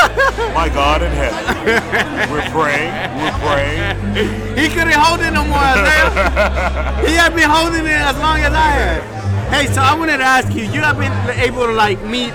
My 0.54 0.70
God 0.70 1.02
in 1.02 1.12
heaven. 1.12 2.32
We're 2.32 2.50
praying. 2.50 2.92
We're 3.20 3.40
praying. 3.42 4.56
He 4.58 4.70
couldn't 4.70 4.94
hold 4.94 5.22
it 5.22 5.32
no 5.32 5.46
more, 5.46 5.58
Isaiah. 5.60 7.08
he 7.08 7.14
had 7.14 7.36
been 7.36 7.50
holding 7.50 7.86
it 7.86 7.92
as 7.92 8.18
long 8.20 8.40
as 8.40 8.54
I 8.54 8.70
had. 8.70 9.52
Hey, 9.54 9.68
so 9.74 9.82
I 9.82 9.94
wanted 9.94 10.18
to 10.18 10.24
ask 10.24 10.54
you, 10.54 10.64
you 10.64 10.82
have 10.82 10.98
been 10.98 11.12
able 11.40 11.66
to 11.66 11.72
like 11.72 12.02
meet, 12.04 12.34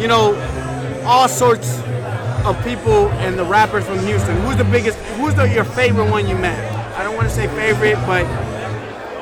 you 0.00 0.08
know, 0.08 0.34
all 1.04 1.28
sorts 1.28 1.78
of 2.44 2.62
people 2.64 3.08
and 3.20 3.38
the 3.38 3.44
rappers 3.44 3.84
from 3.84 3.98
Houston. 4.00 4.36
Who's 4.42 4.56
the 4.56 4.64
biggest, 4.64 4.98
who's 5.16 5.34
the, 5.34 5.44
your 5.44 5.64
favorite 5.64 6.10
one 6.10 6.26
you 6.28 6.36
met? 6.36 6.58
I 6.96 7.02
don't 7.04 7.16
want 7.16 7.28
to 7.28 7.34
say 7.34 7.46
favorite, 7.48 7.96
but, 8.06 8.24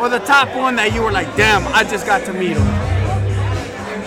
or 0.01 0.09
the 0.09 0.21
top 0.21 0.55
one 0.57 0.77
that 0.77 0.93
you 0.95 1.03
were 1.03 1.13
like, 1.13 1.35
damn, 1.37 1.67
I 1.75 1.85
just 1.85 2.07
got 2.07 2.25
to 2.27 2.33
meet 2.33 2.57
him. 2.57 2.67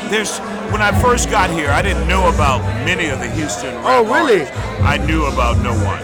There's 0.10 0.40
when 0.72 0.82
I 0.82 0.92
first 1.02 1.30
got 1.30 1.50
here, 1.50 1.70
I 1.70 1.82
didn't 1.82 2.08
know 2.08 2.30
about 2.30 2.62
many 2.86 3.08
of 3.10 3.20
the 3.20 3.30
Houston. 3.32 3.74
Rap 3.76 3.86
Oh, 3.86 4.04
really? 4.06 4.42
artists. 4.42 4.58
I 4.82 4.98
knew 4.98 5.26
about 5.26 5.58
no 5.58 5.74
one. 5.74 6.02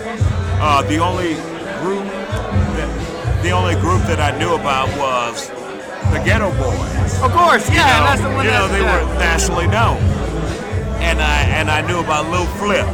Uh, 0.60 0.82
the 0.84 0.98
only 0.98 1.34
group, 1.82 2.06
that, 2.76 3.40
the 3.44 3.52
only 3.52 3.76
group 3.76 4.02
that 4.04 4.20
I 4.20 4.38
knew 4.40 4.54
about 4.56 4.88
was 4.98 5.50
the 6.12 6.20
Geto 6.24 6.50
Boys. 6.58 7.22
Of 7.22 7.32
course, 7.32 7.68
You 7.70 7.76
yeah, 7.76 8.00
know, 8.00 8.06
that's 8.06 8.22
the 8.22 8.30
one 8.30 8.46
You 8.46 8.52
know, 8.52 8.68
they 8.68 8.82
yeah. 8.82 9.04
were 9.06 9.14
nationally 9.20 9.68
known, 9.68 9.98
and 11.02 11.22
I 11.22 11.42
and 11.58 11.70
I 11.70 11.82
knew 11.88 12.00
about 12.00 12.30
Lil 12.32 12.46
Flip 12.58 12.86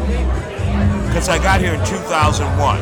because 1.07 1.29
I 1.29 1.37
got 1.37 1.59
here 1.61 1.73
in 1.73 1.85
2001. 1.85 2.79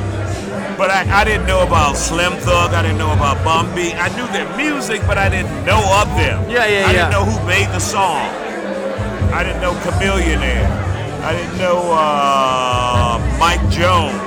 But 0.77 0.91
I, 0.91 1.21
I 1.21 1.23
didn't 1.25 1.45
know 1.45 1.61
about 1.65 1.97
Slim 1.97 2.33
Thug. 2.37 2.73
I 2.73 2.81
didn't 2.81 2.97
know 2.97 3.11
about 3.11 3.43
Bun 3.43 3.73
B. 3.75 3.91
I 3.93 4.07
knew 4.15 4.25
their 4.31 4.47
music, 4.55 5.01
but 5.05 5.17
I 5.17 5.27
didn't 5.27 5.65
know 5.65 5.81
of 6.01 6.07
them. 6.15 6.49
Yeah, 6.49 6.65
yeah, 6.65 6.65
I 6.65 6.69
yeah. 6.69 6.87
I 6.87 6.91
didn't 6.93 7.11
know 7.11 7.25
who 7.25 7.45
made 7.47 7.67
the 7.67 7.79
song. 7.79 8.23
I 9.31 9.43
didn't 9.43 9.61
know 9.61 9.73
Chamillionaire. 9.73 10.69
I 11.21 11.31
didn't 11.33 11.57
know 11.57 11.91
uh, 11.91 13.37
Mike 13.39 13.61
Jones. 13.69 14.17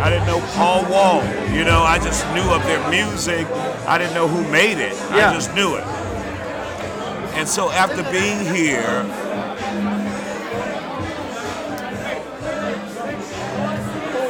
I 0.00 0.08
didn't 0.08 0.26
know 0.26 0.40
Paul 0.54 0.84
Wall. 0.90 1.22
You 1.52 1.64
know, 1.64 1.82
I 1.82 1.98
just 1.98 2.24
knew 2.34 2.48
of 2.50 2.62
their 2.62 2.88
music. 2.90 3.46
I 3.86 3.98
didn't 3.98 4.14
know 4.14 4.28
who 4.28 4.42
made 4.50 4.78
it. 4.78 4.92
Yeah. 5.10 5.30
I 5.30 5.34
just 5.34 5.54
knew 5.54 5.74
it. 5.76 5.84
And 7.34 7.48
so 7.48 7.70
after 7.70 8.02
being 8.10 8.44
here, 8.54 9.04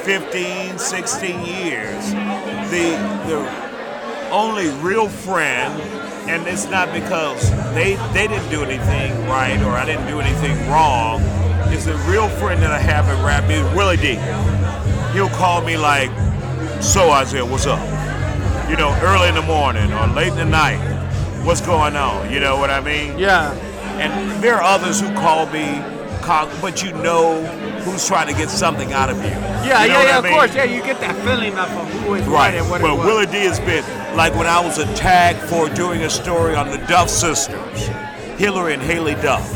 15, 0.05 0.79
16 0.79 1.45
years, 1.45 2.11
the 2.71 2.97
the 3.27 4.31
only 4.31 4.69
real 4.83 5.09
friend, 5.09 5.73
and 6.29 6.47
it's 6.47 6.69
not 6.69 6.93
because 6.93 7.51
they 7.75 7.95
they 8.13 8.27
didn't 8.27 8.51
do 8.51 8.63
anything 8.63 9.13
right 9.27 9.61
or 9.63 9.71
I 9.71 9.85
didn't 9.85 10.07
do 10.07 10.21
anything 10.21 10.57
wrong, 10.71 11.21
It's 11.73 11.87
a 11.87 11.97
real 12.11 12.29
friend 12.29 12.61
that 12.63 12.73
I 12.73 12.79
have 12.79 13.09
in 13.09 13.25
rap 13.25 13.49
is 13.51 13.63
Willie 13.75 13.97
D. 13.97 14.19
He'll 15.13 15.29
call 15.31 15.63
me 15.63 15.77
like, 15.77 16.11
so 16.83 17.11
Isaiah, 17.11 17.45
what's 17.45 17.67
up? 17.67 17.81
You 18.71 18.77
know, 18.77 18.97
early 19.03 19.29
in 19.29 19.35
the 19.35 19.43
morning 19.43 19.93
or 19.93 20.07
late 20.09 20.29
in 20.29 20.37
the 20.37 20.45
night. 20.45 20.79
What's 21.45 21.61
going 21.61 21.97
on? 21.97 22.33
You 22.33 22.41
know 22.41 22.59
what 22.59 22.71
I 22.71 22.81
mean? 22.81 23.19
Yeah. 23.19 23.53
And 23.99 24.43
there 24.43 24.57
are 24.57 24.63
others 24.63 25.01
who 25.01 25.13
call 25.15 25.47
me, 25.47 25.83
but 26.61 26.83
you 26.83 26.93
know 26.93 27.43
who's 27.83 28.07
trying 28.07 28.27
to 28.29 28.35
get 28.35 28.49
something 28.51 28.93
out 28.93 29.11
of 29.11 29.17
you. 29.19 29.31
Yeah, 29.31 29.83
You 29.85 29.89
know 29.93 30.01
yeah, 30.01 30.05
yeah. 30.05 30.15
I 30.15 30.19
Of 30.19 30.25
course, 30.35 30.55
yeah. 30.55 30.65
You 30.65 30.83
get 30.83 31.01
that 31.01 31.17
feeling 31.25 31.57
of 31.59 31.69
who 31.69 32.15
is 32.15 32.27
Right. 32.27 32.35
right 32.35 32.55
and 32.55 32.71
what 32.71 32.83
well, 32.83 32.95
it 32.95 32.99
was. 32.99 33.07
Willie 33.07 33.27
D 33.27 33.39
has 33.45 33.61
been 33.61 33.85
like 34.17 34.35
when 34.35 34.47
I 34.47 34.61
was 34.61 34.79
attacked 34.79 35.41
for 35.49 35.69
doing 35.69 36.03
a 36.03 36.11
story 36.11 36.55
on 36.55 36.71
the 36.71 36.79
Duff 36.87 37.09
sisters, 37.09 37.89
Hilary 38.39 38.75
and 38.75 38.83
Haylie 38.83 39.21
Duff, 39.23 39.51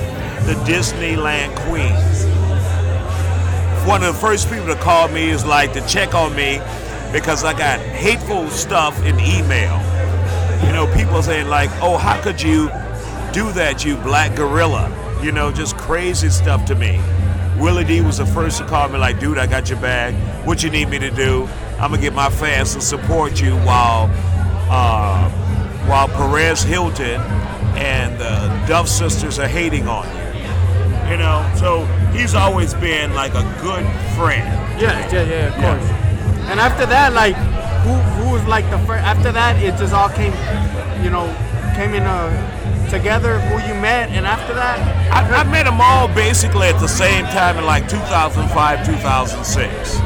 the 0.46 0.54
Disneyland 0.66 1.54
queens. 1.68 2.24
One 3.86 4.02
of 4.02 4.14
the 4.14 4.20
first 4.20 4.48
people 4.48 4.66
to 4.66 4.76
call 4.76 5.08
me 5.08 5.28
is 5.28 5.44
like 5.44 5.72
to 5.74 5.86
check 5.86 6.14
on 6.14 6.34
me 6.34 6.60
because 7.12 7.44
I 7.44 7.52
got 7.52 7.78
hateful 7.80 8.48
stuff 8.48 8.98
in 9.04 9.18
email. 9.20 9.78
You 10.66 10.72
know, 10.72 10.86
people 10.96 11.22
saying 11.22 11.48
like, 11.48 11.70
"Oh, 11.82 11.98
how 11.98 12.20
could 12.22 12.40
you 12.40 12.70
do 13.32 13.52
that, 13.52 13.84
you 13.84 13.96
black 13.96 14.34
gorilla?" 14.34 14.90
You 15.22 15.32
know, 15.32 15.52
just 15.52 15.76
crazy 15.76 16.30
stuff 16.30 16.64
to 16.66 16.74
me. 16.74 16.98
Willie 17.58 17.84
D 17.84 18.00
was 18.00 18.18
the 18.18 18.26
first 18.26 18.58
to 18.58 18.66
call 18.66 18.88
me 18.88 18.98
like, 18.98 19.20
"Dude, 19.20 19.38
I 19.38 19.46
got 19.46 19.68
your 19.70 19.78
bag. 19.80 20.14
What 20.46 20.62
you 20.62 20.70
need 20.70 20.88
me 20.88 20.98
to 20.98 21.10
do? 21.10 21.48
I'm 21.78 21.90
gonna 21.90 22.02
get 22.02 22.12
my 22.12 22.28
fans 22.28 22.74
to 22.74 22.80
support 22.80 23.40
you 23.40 23.56
while 23.58 24.10
uh, 24.70 25.28
while 25.86 26.08
Perez 26.08 26.62
Hilton 26.62 27.20
and 27.76 28.18
the 28.18 28.66
Duff 28.66 28.88
sisters 28.88 29.38
are 29.38 29.48
hating 29.48 29.88
on 29.88 30.06
you." 30.16 31.10
You 31.10 31.16
know, 31.18 31.48
so 31.56 31.84
he's 32.12 32.34
always 32.34 32.74
been 32.74 33.14
like 33.14 33.34
a 33.34 33.42
good 33.60 33.84
friend. 34.16 34.48
Yeah, 34.80 35.08
yeah, 35.12 35.22
yeah, 35.22 35.46
of 35.48 35.54
course. 35.54 35.90
And 36.48 36.58
after 36.58 36.86
that, 36.86 37.12
like, 37.12 37.36
who 37.84 37.92
who 37.92 38.32
was 38.32 38.42
like 38.44 38.68
the 38.70 38.78
first? 38.86 39.04
After 39.04 39.30
that, 39.32 39.62
it 39.62 39.76
just 39.78 39.92
all 39.94 40.08
came, 40.08 40.32
you 41.04 41.10
know, 41.10 41.26
came 41.76 41.94
in 41.94 42.02
uh, 42.02 42.53
together. 42.90 43.38
Who 43.40 43.54
you 43.66 43.74
met, 43.80 44.10
and 44.10 44.26
after 44.26 44.54
that, 44.54 44.78
I, 45.12 45.40
I 45.40 45.44
met 45.44 45.64
them 45.64 45.80
all 45.80 46.08
basically 46.08 46.68
at 46.68 46.78
the 46.80 46.88
same 46.88 47.24
time 47.26 47.56
in 47.58 47.64
like 47.64 47.88
2005, 47.88 48.86
2006. 48.86 49.98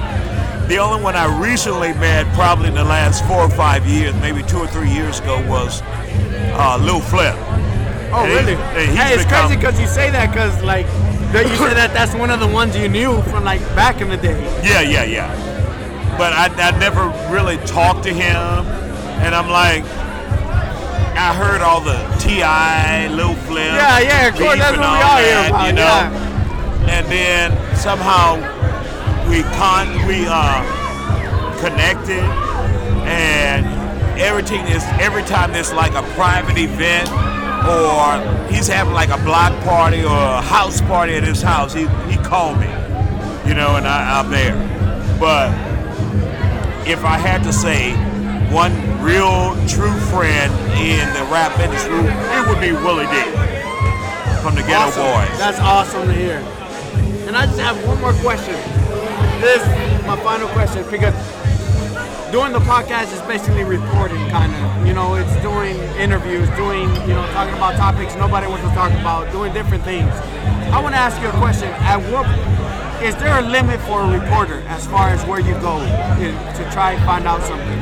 The 0.69 0.77
only 0.79 1.03
one 1.03 1.17
I 1.17 1.27
recently 1.41 1.93
met, 1.95 2.27
probably 2.35 2.69
in 2.69 2.75
the 2.75 2.85
last 2.85 3.25
four 3.27 3.39
or 3.39 3.49
five 3.51 3.87
years, 3.87 4.15
maybe 4.17 4.43
two 4.43 4.59
or 4.59 4.67
three 4.67 4.91
years 4.91 5.19
ago, 5.21 5.43
was 5.49 5.81
uh, 5.85 6.79
Lil 6.83 7.01
Flip. 7.01 7.35
Oh, 8.11 8.25
And 8.25 8.33
really? 8.33 8.55
hey, 8.87 9.15
it's 9.15 9.25
become- 9.25 9.47
crazy 9.49 9.57
because 9.61 9.81
you 9.81 9.87
say 9.87 10.11
that 10.11 10.31
because 10.31 10.63
like 10.63 10.87
that 11.33 11.47
you 11.47 11.57
said 11.57 11.75
that 11.77 11.93
that's 11.93 12.15
one 12.15 12.31
of 12.31 12.41
the 12.41 12.47
ones 12.47 12.75
you 12.77 12.89
knew 12.89 13.21
from 13.25 13.45
like 13.45 13.61
back 13.77 14.01
in 14.01 14.09
the 14.09 14.17
day. 14.17 14.41
Yeah, 14.65 14.81
yeah, 14.81 15.05
yeah. 15.05 15.29
But 16.17 16.33
I, 16.33 16.47
I 16.69 16.79
never 16.79 17.05
really 17.33 17.59
talked 17.67 18.03
to 18.05 18.11
him, 18.13 18.37
and 19.25 19.35
I'm 19.35 19.49
like, 19.49 19.85
I 21.19 21.35
heard 21.35 21.61
all 21.61 21.81
the 21.81 21.99
Ti, 22.21 23.09
Lil 23.15 23.35
Flip. 23.47 23.75
Yeah, 23.75 23.99
yeah, 23.99 24.29
of 24.29 24.35
course, 24.35 24.59
that's 24.59 24.79
what 24.79 24.87
we 24.87 25.03
all 25.03 25.03
all 25.03 25.19
hear 25.19 25.35
that, 25.35 25.49
about, 25.51 25.67
You 25.67 25.73
know, 25.75 26.89
and 26.89 27.07
then 27.11 27.77
somehow 27.77 28.37
we 29.29 29.43
con 29.59 30.07
we 30.07 30.27
uh 30.29 30.63
connected, 31.61 32.23
and 33.05 33.67
everything 34.19 34.65
is 34.69 34.85
every 35.01 35.25
time 35.25 35.53
there's 35.53 35.73
like 35.73 35.95
a 35.95 36.03
private 36.15 36.57
event 36.57 37.11
or 37.67 38.49
he's 38.49 38.69
having 38.69 38.95
like 38.95 39.11
a 39.11 39.19
block 39.25 39.53
party 39.65 40.05
or 40.05 40.17
a 40.17 40.41
house 40.41 40.81
party 40.83 41.15
at 41.15 41.25
his 41.25 41.43
house, 41.43 41.75
he 41.75 41.89
he 42.09 42.17
called 42.19 42.59
me, 42.61 42.69
you 43.47 43.55
know, 43.55 43.77
and 43.77 43.87
I, 43.89 44.21
I'm 44.21 44.31
there. 44.31 44.55
But 45.19 45.51
if 46.89 47.05
I 47.05 47.19
had 47.19 47.43
to 47.43 47.53
say 47.53 47.91
one 48.51 48.73
real 49.03 49.55
true 49.69 49.93
friend 50.09 50.53
in 50.81 51.05
the 51.15 51.25
rap 51.31 51.59
industry, 51.61 51.93
it 52.01 52.43
would 52.49 52.61
be 52.61 52.73
Willie 52.73 53.07
D 53.07 53.21
from 54.43 54.55
the 54.55 54.63
Geto 54.63 54.89
Awesome. 54.89 55.05
Boys. 55.29 55.39
That's 55.39 55.61
awesome 55.61 56.07
to 56.09 56.15
hear. 56.15 56.39
And 57.27 57.37
I 57.37 57.45
just 57.47 57.59
have 57.61 57.77
one 57.87 58.01
more 58.01 58.15
question. 58.15 58.55
This 59.41 59.61
is 59.63 60.07
my 60.07 60.17
final 60.25 60.49
question 60.49 60.83
because 60.91 61.15
doing 62.33 62.53
the 62.53 62.61
podcast 62.61 63.13
is 63.13 63.21
basically 63.23 63.65
reporting, 63.65 64.17
kind 64.31 64.53
of. 64.55 64.87
You 64.87 64.95
know, 64.95 65.15
it's 65.17 65.35
doing 65.43 65.77
interviews, 66.01 66.49
doing, 66.57 66.89
you 67.07 67.15
know, 67.15 67.27
talking 67.33 67.55
about 67.55 67.77
topics 67.77 68.15
nobody 68.17 68.47
wants 68.47 68.67
to 68.67 68.75
talk 68.75 68.93
about, 68.93 69.31
doing 69.33 69.53
different 69.53 69.85
things. 69.85 70.11
I 70.73 70.81
want 70.81 70.95
to 70.95 70.99
ask 70.99 71.21
you 71.21 71.29
a 71.29 71.33
question. 71.33 71.69
At 71.85 71.99
what 72.11 72.25
is 73.05 73.15
there 73.17 73.39
a 73.39 73.43
limit 73.43 73.81
for 73.83 74.01
a 74.03 74.19
reporter 74.19 74.61
as 74.69 74.87
far 74.87 75.09
as 75.11 75.25
where 75.27 75.41
you 75.41 75.53
go 75.61 75.79
in- 76.19 76.35
to 76.57 76.71
try 76.73 76.93
and 76.93 77.05
find 77.05 77.27
out 77.27 77.43
something? 77.43 77.79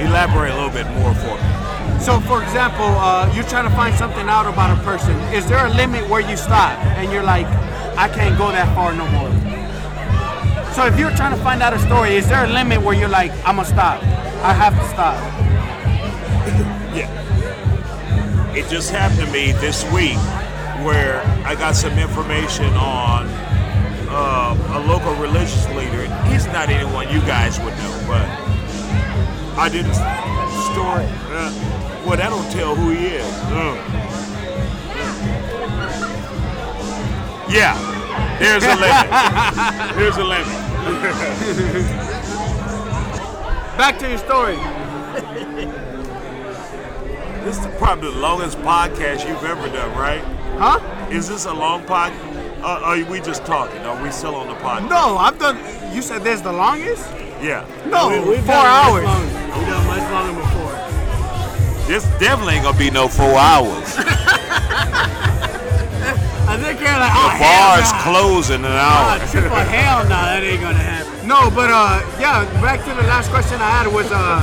Elaborate 0.00 0.52
a 0.52 0.54
little 0.54 0.70
bit 0.70 0.86
more 0.98 1.14
for 1.14 1.34
me. 1.34 2.00
So, 2.00 2.20
for 2.20 2.42
example, 2.42 2.86
uh, 2.86 3.30
you're 3.34 3.44
trying 3.44 3.68
to 3.68 3.74
find 3.74 3.94
something 3.96 4.28
out 4.28 4.46
about 4.46 4.76
a 4.78 4.80
person. 4.82 5.16
Is 5.34 5.46
there 5.48 5.66
a 5.66 5.70
limit 5.70 6.08
where 6.08 6.20
you 6.20 6.36
stop 6.36 6.78
and 6.96 7.10
you're 7.12 7.24
like, 7.24 7.46
I 7.96 8.08
can't 8.08 8.38
go 8.38 8.52
that 8.52 8.72
far 8.74 8.94
no 8.94 9.06
more? 9.08 9.30
So, 10.72 10.86
if 10.86 10.98
you're 10.98 11.10
trying 11.16 11.36
to 11.36 11.42
find 11.42 11.62
out 11.62 11.72
a 11.72 11.78
story, 11.80 12.14
is 12.14 12.28
there 12.28 12.44
a 12.44 12.48
limit 12.48 12.80
where 12.80 12.94
you're 12.94 13.08
like, 13.08 13.32
I'm 13.44 13.56
gonna 13.56 13.64
stop? 13.64 14.02
I 14.44 14.52
have 14.52 14.74
to 14.78 14.88
stop. 14.88 15.16
Yeah. 16.94 18.54
It 18.54 18.68
just 18.70 18.90
happened 18.90 19.26
to 19.26 19.32
me 19.32 19.52
this 19.52 19.82
week 19.92 20.16
where 20.86 21.20
I 21.44 21.56
got 21.56 21.74
some 21.74 21.98
information 21.98 22.72
on 22.74 23.26
uh, 24.08 24.78
a 24.78 24.80
local 24.86 25.14
religious 25.16 25.66
leader. 25.70 26.06
He's 26.26 26.46
not 26.46 26.68
anyone 26.68 27.08
you 27.10 27.20
guys 27.20 27.58
would 27.58 27.76
know, 27.76 28.04
but 28.06 28.47
I 29.58 29.68
did 29.68 29.84
a 29.86 29.88
s- 29.88 29.98
story. 30.72 31.04
Uh, 31.34 31.52
well, 32.06 32.16
that 32.16 32.30
don't 32.30 32.50
tell 32.52 32.74
who 32.76 32.90
he 32.90 33.06
is. 33.06 33.26
Uh. 33.50 33.74
Yeah, 37.50 37.74
there's 38.38 38.62
a 38.64 38.76
limit. 38.76 39.08
there's 39.96 40.16
a 40.16 40.24
limit. 40.24 40.46
Back 43.76 43.98
to 44.00 44.08
your 44.08 44.18
story. 44.18 44.56
This 47.44 47.58
is 47.64 47.66
probably 47.78 48.10
the 48.12 48.18
longest 48.18 48.58
podcast 48.58 49.26
you've 49.26 49.42
ever 49.44 49.68
done, 49.68 49.96
right? 49.96 50.20
Huh? 50.58 50.80
Is 51.10 51.28
this 51.28 51.46
a 51.46 51.52
long 51.54 51.82
pod? 51.86 52.12
Uh, 52.60 52.80
are 52.84 53.04
we 53.10 53.20
just 53.22 53.46
talking? 53.46 53.80
Are 53.82 54.02
we 54.02 54.10
still 54.10 54.34
on 54.34 54.48
the 54.48 54.54
podcast? 54.54 54.90
No, 54.90 55.16
I've 55.16 55.38
done. 55.38 55.56
You 55.94 56.02
said 56.02 56.22
this 56.24 56.38
is 56.40 56.42
the 56.42 56.52
longest? 56.52 57.08
Yeah. 57.42 57.64
No, 57.86 58.08
We- 58.08 58.20
we've 58.36 58.44
four 58.44 58.54
hours. 58.54 59.06
We've 59.06 59.66
done 59.66 59.86
much 59.86 60.10
longer 60.10 60.40
before. 60.40 60.74
This 61.86 62.04
definitely 62.18 62.54
ain't 62.54 62.64
gonna 62.64 62.78
be 62.78 62.90
no 62.90 63.08
four 63.08 63.38
hours. 63.38 63.94
I 66.48 66.56
think 66.56 66.80
you're 66.80 66.90
like, 66.98 67.12
The 67.12 67.18
oh, 67.18 67.28
hell 67.28 67.76
bar's 67.76 67.92
nah. 67.92 68.02
closing 68.02 68.60
in 68.60 68.64
an 68.64 68.72
hour. 68.72 69.18
triple 69.28 69.56
hell 69.56 70.02
no, 70.04 70.08
that 70.10 70.42
ain't 70.42 70.60
gonna 70.62 70.74
happen. 70.74 71.28
No, 71.28 71.50
but 71.50 71.70
uh, 71.70 72.00
yeah. 72.18 72.44
Back 72.60 72.80
to 72.84 72.94
the 72.94 73.02
last 73.06 73.28
question 73.30 73.60
I 73.60 73.68
had 73.70 73.86
was 73.92 74.10
uh, 74.10 74.40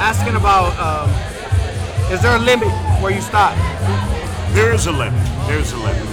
asking 0.00 0.36
about 0.36 0.76
um, 0.76 1.08
is 2.12 2.20
there 2.20 2.36
a 2.36 2.38
limit 2.38 2.68
where 3.02 3.12
you 3.12 3.20
stop? 3.22 3.56
There 4.52 4.72
is 4.72 4.86
a 4.86 4.92
limit. 4.92 5.24
There's 5.48 5.72
a 5.72 5.78
limit. 5.78 6.04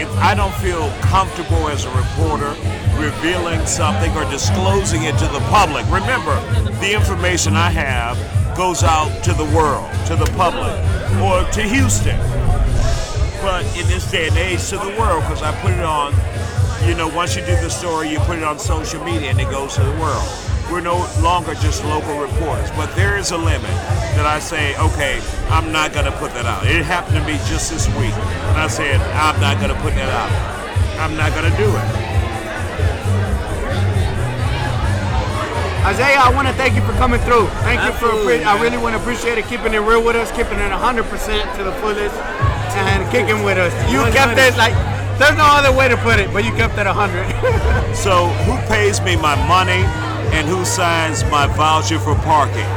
If 0.00 0.08
I 0.22 0.34
don't 0.34 0.54
feel 0.62 0.88
comfortable 1.02 1.66
as 1.68 1.84
a 1.84 1.90
reporter 1.90 2.54
revealing 2.98 3.64
something 3.66 4.10
or 4.16 4.28
disclosing 4.30 5.04
it 5.04 5.16
to 5.18 5.26
the 5.28 5.40
public, 5.48 5.84
remember, 5.86 6.34
the 6.80 6.92
information 6.94 7.54
I 7.54 7.70
have 7.70 8.16
goes 8.56 8.82
out 8.82 9.08
to 9.24 9.32
the 9.32 9.44
world, 9.56 9.88
to 10.06 10.16
the 10.16 10.30
public, 10.36 10.74
or 11.22 11.48
to 11.52 11.62
Houston. 11.62 12.18
But 13.40 13.64
in 13.78 13.86
this 13.86 14.10
day 14.10 14.28
and 14.28 14.36
age, 14.36 14.68
to 14.70 14.78
the 14.78 14.94
world, 14.98 15.22
because 15.22 15.42
I 15.42 15.54
put 15.62 15.72
it 15.72 15.84
on, 15.84 16.12
you 16.88 16.94
know, 16.94 17.08
once 17.08 17.36
you 17.36 17.42
do 17.46 17.54
the 17.56 17.70
story, 17.70 18.10
you 18.10 18.18
put 18.20 18.38
it 18.38 18.44
on 18.44 18.58
social 18.58 19.02
media 19.04 19.30
and 19.30 19.40
it 19.40 19.50
goes 19.50 19.74
to 19.76 19.82
the 19.82 19.96
world. 20.00 20.28
We're 20.70 20.80
no 20.80 21.08
longer 21.22 21.54
just 21.54 21.84
local 21.84 22.18
reporters, 22.20 22.70
but 22.72 22.94
there 22.94 23.16
is 23.16 23.30
a 23.30 23.38
limit 23.38 23.70
that 24.18 24.26
I 24.26 24.38
say, 24.38 24.76
okay, 24.76 25.20
I'm 25.48 25.72
not 25.72 25.94
going 25.94 26.04
to 26.04 26.12
put 26.12 26.34
that 26.34 26.44
out. 26.44 26.66
It 26.66 26.84
happened 26.84 27.16
to 27.16 27.24
me 27.24 27.38
just 27.48 27.70
this 27.70 27.88
week, 27.96 28.12
and 28.12 28.58
I 28.58 28.66
said, 28.66 29.00
I'm 29.16 29.40
not 29.40 29.56
going 29.56 29.74
to 29.74 29.80
put 29.80 29.94
that 29.94 30.10
out. 30.10 30.58
I'm 31.00 31.16
not 31.16 31.32
going 31.32 31.50
to 31.50 31.56
do 31.56 31.68
it. 31.70 31.97
Isaiah, 35.88 36.20
I 36.20 36.28
want 36.34 36.46
to 36.48 36.54
thank 36.54 36.74
you 36.76 36.82
for 36.84 36.92
coming 37.00 37.20
through. 37.24 37.46
Thank 37.64 37.80
you 37.80 37.92
for. 37.96 38.12
Absolutely, 38.12 38.44
I 38.44 38.60
really 38.60 38.76
want 38.76 38.94
to 38.94 39.00
appreciate 39.00 39.38
it 39.38 39.46
keeping 39.48 39.72
it 39.72 39.80
real 39.80 40.04
with 40.04 40.16
us, 40.16 40.28
keeping 40.32 40.58
it 40.60 40.68
100% 40.68 41.56
to 41.56 41.64
the 41.64 41.72
fullest, 41.80 42.14
and 42.76 43.00
kicking 43.10 43.40
with 43.42 43.56
us. 43.56 43.72
You 43.90 44.04
kept 44.12 44.36
it 44.36 44.52
like 44.60 44.76
There's 45.18 45.36
no 45.40 45.48
other 45.48 45.72
way 45.72 45.88
to 45.88 45.96
put 46.04 46.20
it, 46.20 46.28
but 46.32 46.44
you 46.44 46.52
kept 46.52 46.76
it 46.78 46.84
100. 46.86 47.24
So 47.96 48.28
who 48.46 48.54
pays 48.68 49.00
me 49.00 49.16
my 49.16 49.34
money 49.50 49.82
and 50.36 50.46
who 50.46 50.62
signs 50.64 51.24
my 51.32 51.48
voucher 51.58 51.98
for 51.98 52.14
parking? 52.22 52.68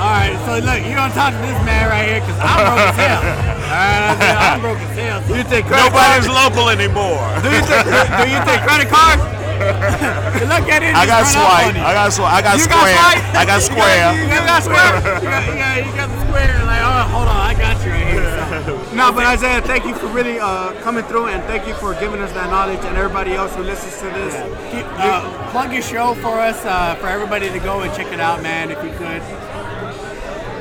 All 0.00 0.10
right, 0.10 0.34
so 0.42 0.58
look, 0.58 0.82
you 0.82 0.96
don't 0.96 1.12
talk 1.14 1.30
to 1.36 1.40
this 1.46 1.60
man 1.62 1.86
right 1.92 2.08
here 2.08 2.20
because 2.20 2.40
I'm 2.42 2.58
broke 2.66 2.82
as 2.90 2.98
hell. 2.98 3.22
All 3.70 3.78
right, 3.78 4.02
I'm, 4.10 4.58
I'm 4.58 4.60
broke 4.64 4.80
as 4.82 4.96
hell. 4.96 5.20
Do 5.28 5.36
you 5.38 5.44
take 5.46 5.64
credit 5.70 5.92
Nobody's 5.92 6.26
cards? 6.26 6.40
local 6.56 6.66
anymore. 6.72 7.22
Do 7.44 7.48
you 7.52 7.62
take, 7.68 7.84
do 7.86 8.26
you 8.26 8.40
take 8.48 8.60
credit 8.66 8.88
cards? 8.90 9.22
look 10.52 10.68
at 10.68 10.82
it. 10.82 10.94
I 10.94 11.06
got 11.06 11.24
swipe. 11.26 11.76
I 11.76 11.92
got 11.92 12.12
swipe. 12.12 12.32
I 12.32 12.42
got 12.42 12.56
You 12.56 12.64
square. 12.64 12.96
I 13.34 13.44
got 13.46 13.62
square. 13.62 14.12
You 14.16 14.28
got, 14.28 14.62
square. 14.62 14.96
You 14.96 15.28
got, 15.28 15.46
got, 15.46 15.76
you 15.86 15.92
got 15.96 16.08
the 16.08 16.20
square. 16.26 16.64
Like, 16.64 16.82
oh, 16.82 17.02
hold 17.12 17.28
on, 17.28 17.36
I 17.36 17.54
got 17.54 17.84
you 17.84 17.90
right 17.92 18.06
here. 18.06 18.30
So. 18.64 18.76
No, 18.96 19.12
but 19.12 19.26
Isaiah, 19.26 19.60
thank 19.60 19.84
you 19.84 19.94
for 19.94 20.06
really 20.06 20.38
uh, 20.38 20.72
coming 20.80 21.04
through, 21.04 21.26
and 21.26 21.42
thank 21.44 21.66
you 21.66 21.74
for 21.74 21.92
giving 22.00 22.20
us 22.20 22.32
that 22.32 22.48
knowledge, 22.48 22.82
and 22.84 22.96
everybody 22.96 23.34
else 23.34 23.54
who 23.54 23.62
listens 23.62 23.98
to 23.98 24.06
this. 24.06 24.34
Keep, 24.72 24.86
uh, 24.98 25.50
plug 25.50 25.72
your 25.72 25.82
show 25.82 26.14
for 26.14 26.40
us, 26.40 26.64
uh, 26.64 26.94
for 26.96 27.06
everybody 27.08 27.50
to 27.50 27.58
go 27.58 27.82
and 27.82 27.92
check 27.94 28.10
it 28.12 28.20
out, 28.20 28.42
man, 28.42 28.70
if 28.70 28.82
you 28.82 28.90
could. 28.96 29.20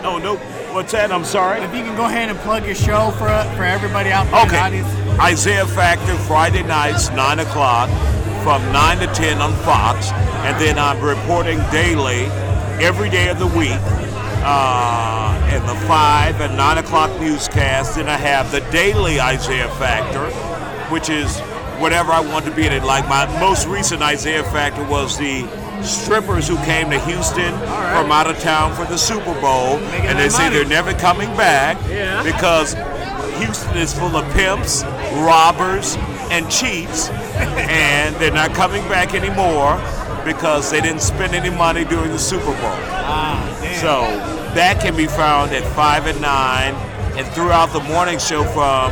Oh 0.03 0.19
no, 0.21 0.35
what's 0.73 0.91
that? 0.91 1.11
I'm 1.11 1.23
sorry. 1.23 1.61
If 1.61 1.73
you 1.73 1.81
can 1.83 1.95
go 1.95 2.05
ahead 2.05 2.29
and 2.29 2.37
plug 2.39 2.65
your 2.65 2.75
show 2.75 3.11
for 3.11 3.29
for 3.55 3.63
everybody 3.63 4.11
out 4.11 4.29
there 4.29 4.43
in 4.43 4.83
the 4.83 4.89
Okay. 4.89 5.21
Isaiah 5.21 5.65
Factor 5.65 6.15
Friday 6.27 6.61
nights, 6.63 7.09
nine 7.11 7.39
o'clock, 7.39 7.89
from 8.45 8.61
nine 8.71 8.99
to 8.99 9.07
ten 9.07 9.41
on 9.41 9.51
Fox, 9.65 10.11
and 10.45 10.55
then 10.61 10.77
I'm 10.77 11.01
reporting 11.01 11.57
daily, 11.71 12.25
every 12.79 13.09
day 13.09 13.29
of 13.29 13.39
the 13.39 13.47
week, 13.47 13.71
uh, 14.45 15.51
in 15.51 15.65
the 15.65 15.73
five 15.87 16.39
and 16.41 16.55
nine 16.55 16.77
o'clock 16.77 17.09
newscast. 17.19 17.95
Then 17.95 18.07
I 18.07 18.17
have 18.17 18.51
the 18.51 18.59
daily 18.71 19.19
Isaiah 19.19 19.67
Factor, 19.79 20.29
which 20.93 21.09
is 21.09 21.39
whatever 21.79 22.11
I 22.11 22.19
want 22.19 22.45
to 22.45 22.51
be 22.51 22.67
in 22.67 22.71
it. 22.71 22.83
Like 22.83 23.09
my 23.09 23.25
most 23.39 23.65
recent 23.67 24.03
Isaiah 24.03 24.43
Factor 24.43 24.83
was 24.83 25.17
the 25.17 25.47
strippers 25.81 26.47
who 26.47 26.55
came 26.57 26.91
to 26.91 26.99
Houston 26.99 27.51
from 27.57 28.11
out 28.11 28.27
of 28.29 28.37
town 28.41 28.75
for 28.75 28.85
the 28.85 28.97
Super 28.97 29.33
Bowl, 29.41 29.79
and 30.05 30.19
they 30.19 30.29
say 30.29 30.43
money. 30.43 30.55
they're 30.57 30.65
never 30.65 30.93
coming 30.93 31.35
back 31.35 31.77
Yeah. 31.89 32.21
because 32.21 32.73
Houston 33.39 33.75
is 33.77 33.91
full 33.91 34.15
of 34.15 34.31
pimps, 34.35 34.83
robbers, 35.25 35.97
and 36.31 36.49
cheats, 36.49 37.09
and 37.09 38.15
they're 38.17 38.31
not 38.31 38.53
coming 38.53 38.81
back 38.89 39.13
anymore 39.13 39.77
because 40.25 40.71
they 40.71 40.81
didn't 40.81 41.01
spend 41.01 41.35
any 41.35 41.49
money 41.55 41.85
during 41.85 42.11
the 42.11 42.19
Super 42.19 42.45
Bowl. 42.45 42.75
So 43.81 44.01
that 44.55 44.79
can 44.81 44.95
be 44.95 45.05
found 45.07 45.51
at 45.51 45.63
5 45.75 46.07
and 46.07 46.21
9, 46.21 46.73
and 47.17 47.27
throughout 47.33 47.71
the 47.73 47.81
morning 47.81 48.17
show 48.19 48.43
from 48.43 48.91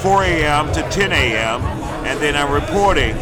4 0.00 0.24
a.m. 0.24 0.72
to 0.72 0.82
10 0.90 1.12
a.m., 1.12 1.62
and 2.06 2.18
then 2.20 2.34
I'm 2.36 2.52
reporting 2.52 3.14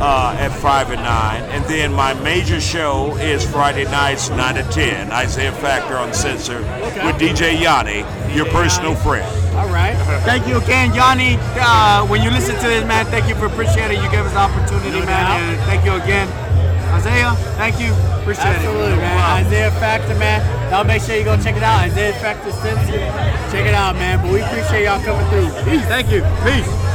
uh, 0.00 0.36
at 0.38 0.48
5 0.50 0.90
and 0.90 1.02
9, 1.02 1.42
and 1.50 1.64
then 1.66 1.92
my 1.92 2.14
major 2.14 2.60
show 2.60 3.16
is 3.18 3.48
Friday 3.48 3.84
nights, 3.84 4.30
9 4.30 4.54
to 4.56 4.62
10, 4.70 5.10
Isaiah 5.12 5.52
Factor 5.52 5.96
on 5.96 6.12
Censor 6.12 6.60
with 7.04 7.16
DJ 7.16 7.60
Yanni, 7.60 8.04
your 8.34 8.46
personal 8.46 8.94
friend. 8.94 9.45
All 9.56 9.68
right. 9.68 9.96
Thank 10.24 10.46
you 10.46 10.58
again, 10.58 10.92
Yanni. 10.94 11.38
Uh, 11.56 12.06
when 12.06 12.22
you 12.22 12.30
listen 12.30 12.54
to 12.56 12.66
this, 12.68 12.84
man, 12.86 13.06
thank 13.06 13.28
you 13.28 13.34
for 13.34 13.46
appreciating 13.46 14.02
you 14.02 14.10
gave 14.10 14.26
us 14.26 14.32
the 14.32 14.38
opportunity, 14.38 14.90
No 14.90 15.06
man. 15.06 15.58
Thank 15.66 15.84
you 15.84 15.94
again. 15.94 16.28
Isaiah, 16.92 17.34
thank 17.56 17.80
you. 17.80 17.92
Appreciate 18.20 18.46
Absolutely, 18.46 18.94
it. 18.94 18.98
Absolutely, 18.98 19.00
man. 19.00 19.46
Isaiah 19.46 19.70
Factor, 19.72 20.14
man. 20.16 20.70
Y'all 20.70 20.84
make 20.84 21.02
sure 21.02 21.16
you 21.16 21.24
go 21.24 21.36
check 21.36 21.56
it 21.56 21.62
out. 21.62 21.80
Isaiah 21.80 22.12
Factor 22.14 22.52
Censor. 22.52 22.92
Check 23.50 23.66
it 23.66 23.74
out, 23.74 23.96
man. 23.96 24.20
But 24.22 24.32
we 24.32 24.40
appreciate 24.40 24.84
y'all 24.84 25.02
coming 25.02 25.26
through. 25.28 25.48
Peace. 25.64 25.84
Thank 25.86 26.10
you. 26.10 26.22
Peace. 26.44 26.85